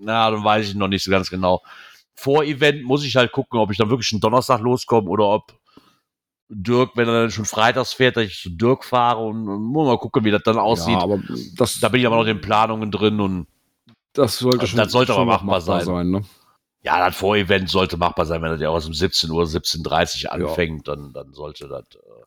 na, 0.00 0.30
dann 0.30 0.44
weiß 0.44 0.68
ich 0.68 0.74
noch 0.74 0.88
nicht 0.88 1.04
so 1.04 1.10
ganz 1.10 1.30
genau. 1.30 1.62
Vor 2.14 2.44
Event 2.44 2.82
muss 2.82 3.04
ich 3.04 3.16
halt 3.16 3.30
gucken, 3.32 3.60
ob 3.60 3.70
ich 3.70 3.78
dann 3.78 3.90
wirklich 3.90 4.10
einen 4.12 4.20
Donnerstag 4.20 4.60
loskomme 4.60 5.08
oder 5.08 5.24
ob 5.24 5.54
Dirk, 6.50 6.92
wenn 6.96 7.06
er 7.06 7.22
dann 7.22 7.30
schon 7.30 7.44
freitags 7.44 7.92
fährt, 7.92 8.16
dass 8.16 8.24
ich 8.24 8.40
zu 8.40 8.50
Dirk 8.50 8.84
fahre 8.84 9.20
und, 9.20 9.46
und 9.48 9.62
muss 9.62 9.86
mal 9.86 9.98
gucken, 9.98 10.24
wie 10.24 10.30
das 10.30 10.42
dann 10.42 10.56
aussieht. 10.56 10.94
Ja, 10.94 11.02
aber 11.02 11.20
das, 11.56 11.78
Da 11.78 11.90
bin 11.90 12.00
ich 12.00 12.06
aber 12.06 12.16
noch 12.16 12.22
in 12.22 12.38
den 12.38 12.40
Planungen 12.40 12.90
drin 12.90 13.20
und 13.20 13.46
das 14.14 14.38
sollte 14.38 14.58
das 14.58 14.70
schon, 14.70 14.88
sollte 14.88 15.12
aber 15.12 15.20
schon 15.20 15.28
noch 15.28 15.42
machbar 15.42 15.82
sein. 15.82 16.10
ne? 16.10 16.22
Ja, 16.82 17.04
das 17.04 17.16
Vorevent 17.16 17.68
sollte 17.68 17.96
machbar 17.96 18.26
sein, 18.26 18.40
wenn 18.42 18.50
das 18.52 18.60
ja 18.60 18.70
auch 18.70 18.84
um 18.84 18.94
17 18.94 19.30
Uhr, 19.30 19.44
17.30 19.44 20.24
Uhr 20.26 20.32
anfängt, 20.32 20.88
dann, 20.88 21.12
dann 21.12 21.32
sollte 21.32 21.68
das. 21.68 21.84
Äh, 21.94 22.24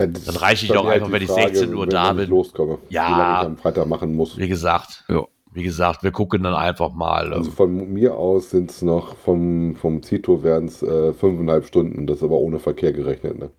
Ja, 0.00 0.06
das 0.08 0.24
Dann 0.24 0.36
reicht 0.36 0.62
ist 0.62 0.70
ich 0.70 0.76
halt 0.76 0.86
einfach, 0.86 1.10
wenn 1.12 1.22
ich 1.22 1.28
Frage, 1.30 1.48
16 1.56 1.74
Uhr 1.74 1.86
da 1.86 2.10
ich 2.10 2.16
bin. 2.16 2.30
loskomme. 2.30 2.78
Ja. 2.88 3.06
Wie 3.08 3.12
lange 3.12 3.38
ich 3.40 3.46
am 3.46 3.56
Freitag 3.58 3.86
machen 3.86 4.14
muss. 4.14 4.36
wie 4.36 4.48
gesagt, 4.48 5.04
Ja. 5.08 5.24
wie 5.52 5.62
gesagt, 5.62 6.02
wir 6.02 6.12
gucken 6.12 6.42
dann 6.42 6.54
einfach 6.54 6.92
mal. 6.92 7.32
Also 7.32 7.50
Ähm, 7.50 7.56
von 7.56 7.92
mir 7.92 8.14
aus 8.14 8.50
sind 8.50 8.70
es 8.70 8.82
noch, 8.82 9.16
vom, 9.16 9.76
vom 9.76 10.02
Zito 10.02 10.42
werden 10.42 10.68
es 10.68 10.82
äh, 10.82 11.12
fünfeinhalb 11.14 11.66
Stunden, 11.66 12.06
das 12.06 12.18
ist 12.18 12.22
aber 12.24 12.36
ohne 12.38 12.58
Verkehr 12.58 12.92
gerechnet. 12.92 13.38
Ne? 13.38 13.50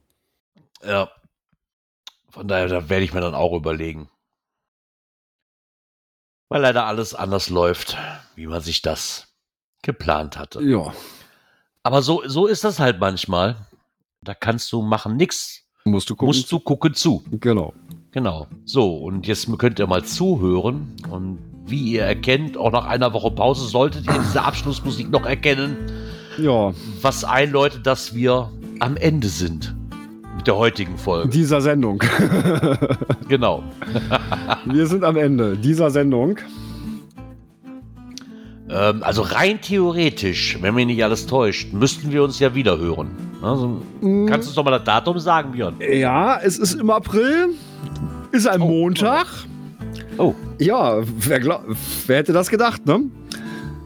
ja. 0.83 1.09
Von 2.29 2.47
daher, 2.47 2.67
da 2.67 2.87
werde 2.89 3.03
ich 3.03 3.13
mir 3.13 3.21
dann 3.21 3.33
auch 3.33 3.53
überlegen. 3.55 4.09
Weil 6.49 6.61
leider 6.61 6.85
alles 6.85 7.15
anders 7.15 7.49
läuft, 7.49 7.97
wie 8.35 8.45
man 8.47 8.61
sich 8.61 8.81
das 8.83 9.26
geplant 9.87 10.37
hatte. 10.37 10.61
Ja, 10.61 10.93
Aber 11.81 12.03
so, 12.03 12.21
so 12.27 12.45
ist 12.45 12.63
das 12.63 12.79
halt 12.79 12.99
manchmal. 12.99 13.55
Da 14.21 14.35
kannst 14.35 14.71
du 14.71 14.81
machen 14.83 15.17
nix. 15.17 15.63
musst 15.85 16.09
du 16.09 16.15
gucken. 16.15 16.27
Musst 16.27 16.51
du 16.51 16.59
gucken 16.59 16.93
zu. 16.93 17.23
Genau. 17.31 17.73
Genau. 18.11 18.47
So, 18.65 18.97
und 18.97 19.25
jetzt 19.25 19.47
könnt 19.57 19.79
ihr 19.79 19.87
mal 19.87 20.03
zuhören. 20.03 20.95
Und 21.09 21.39
wie 21.65 21.93
ihr 21.93 22.03
erkennt, 22.03 22.57
auch 22.57 22.71
nach 22.71 22.85
einer 22.85 23.13
Woche 23.13 23.31
Pause 23.31 23.65
solltet 23.67 24.05
ihr 24.05 24.19
diese 24.19 24.41
Abschlussmusik 24.43 25.09
noch 25.09 25.25
erkennen, 25.25 25.75
Ja, 26.37 26.73
was 27.01 27.23
einläutet, 27.23 27.85
dass 27.87 28.13
wir 28.13 28.51
am 28.79 28.95
Ende 28.97 29.27
sind 29.27 29.73
mit 30.35 30.45
der 30.47 30.55
heutigen 30.55 30.97
Folge. 30.97 31.29
dieser 31.29 31.61
Sendung. 31.61 32.03
Genau. 33.27 33.61
Wir 34.65 34.87
sind 34.87 35.03
am 35.03 35.17
Ende 35.17 35.57
dieser 35.57 35.89
Sendung. 35.91 36.37
Ähm, 38.69 39.01
also 39.03 39.21
rein 39.21 39.61
theoretisch, 39.61 40.57
wenn 40.61 40.75
mich 40.75 40.85
nicht 40.87 41.03
alles 41.03 41.25
täuscht, 41.25 41.71
müssten 41.73 42.11
wir 42.11 42.23
uns 42.23 42.39
ja 42.39 42.53
wieder 42.53 42.77
hören. 42.77 43.09
Also, 43.41 43.81
Kannst 44.01 44.47
du 44.47 44.49
uns 44.49 44.55
doch 44.55 44.63
mal 44.65 44.71
das 44.71 44.83
Datum 44.83 45.19
sagen, 45.19 45.51
Björn? 45.51 45.75
Ja, 45.79 46.37
es 46.41 46.57
ist 46.57 46.73
im 46.73 46.89
April. 46.89 47.49
Ist 48.31 48.47
ein 48.47 48.61
Oh, 48.61 48.67
Montag. 48.67 49.27
Oh, 50.17 50.33
Ja, 50.59 50.97
wer, 51.03 51.39
glaub, 51.39 51.63
wer 52.07 52.17
hätte 52.17 52.33
das 52.33 52.49
gedacht, 52.49 52.85
ne? 52.85 53.01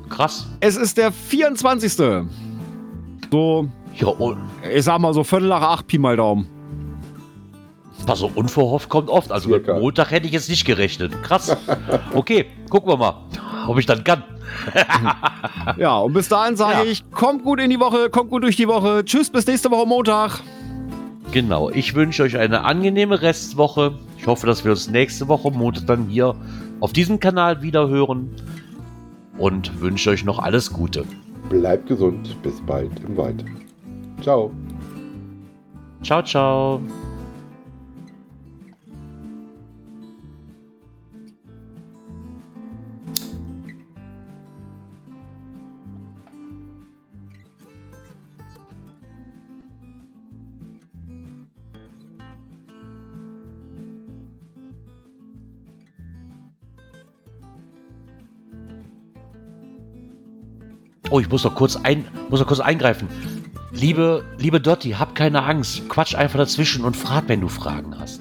krass. 0.10 0.48
Es 0.60 0.76
ist 0.78 0.98
der 0.98 1.12
24. 1.12 1.94
So, 1.94 3.68
Ja, 3.96 4.08
und 4.08 4.38
ich 4.74 4.84
sag 4.84 5.00
mal 5.00 5.14
so 5.14 5.24
Viertel 5.24 5.48
nach 5.50 5.62
acht, 5.62 5.88
Pi 5.88 5.98
mal 6.00 6.18
Daumen. 6.18 6.48
Was 8.08 8.20
so 8.20 8.32
unverhofft 8.34 8.90
kommt 8.90 9.10
oft. 9.10 9.32
Also 9.32 9.50
mit. 9.50 9.68
Montag 9.68 10.12
hätte 10.12 10.28
ich 10.28 10.34
jetzt 10.34 10.50
nicht 10.50 10.66
gerechnet. 10.66 11.22
Krass. 11.24 11.56
Okay, 12.14 12.46
gucken 12.70 12.90
wir 12.92 12.98
mal, 12.98 13.14
ob 13.68 13.78
ich 13.80 13.86
dann 13.86 14.04
kann. 14.04 14.24
Ja, 15.78 15.98
und 16.00 16.14
bis 16.14 16.28
dahin 16.28 16.56
sage 16.58 16.80
Ja. 16.80 16.92
ich, 16.92 17.10
kommt 17.12 17.44
gut 17.44 17.60
in 17.62 17.70
die 17.70 17.80
Woche, 17.80 18.10
kommt 18.10 18.30
gut 18.30 18.44
durch 18.44 18.58
die 18.58 18.68
Woche. 18.68 19.04
Tschüss, 19.06 19.30
bis 19.30 19.48
nächste 19.48 19.72
Woche 19.72 19.88
Montag. 19.88 20.42
Genau, 21.32 21.70
ich 21.70 21.96
wünsche 21.96 22.24
euch 22.24 22.38
eine 22.38 22.64
angenehme 22.66 23.22
Restwoche. 23.22 23.94
Ich 24.18 24.28
hoffe, 24.28 24.46
dass 24.48 24.64
wir 24.66 24.72
uns 24.72 24.90
nächste 24.90 25.28
Woche 25.30 25.50
Montag 25.52 25.88
dann 25.88 26.08
hier 26.08 26.36
auf 26.82 26.92
diesem 26.92 27.20
Kanal 27.20 27.62
wieder 27.62 27.88
hören. 27.88 28.36
Und 29.38 29.80
wünsche 29.80 30.10
euch 30.10 30.26
noch 30.26 30.40
alles 30.40 30.72
Gute. 30.74 31.06
Bleibt 31.50 31.88
gesund. 31.88 32.36
Bis 32.44 32.60
bald 32.62 32.92
im 33.08 33.16
Wald. 33.16 33.46
Ciao. 34.22 34.52
Ciao, 36.04 36.22
ciao. 36.22 36.82
Oh, 61.12 61.20
ich 61.20 61.30
muss 61.30 61.44
noch 61.44 61.56
kurz 61.56 61.76
ein, 61.76 62.08
muss 62.30 62.40
noch 62.40 62.48
kurz 62.48 62.62
eingreifen. 62.62 63.10
Liebe, 63.74 64.24
liebe 64.38 64.62
Dotti, 64.62 64.92
hab 64.92 65.14
keine 65.14 65.44
Angst. 65.44 65.90
Quatsch 65.90 66.16
einfach 66.16 66.40
dazwischen 66.40 66.86
und 66.86 66.96
frag, 66.96 67.26
wenn 67.28 67.42
du 67.42 67.50
Fragen 67.50 68.00
hast. 68.00 68.21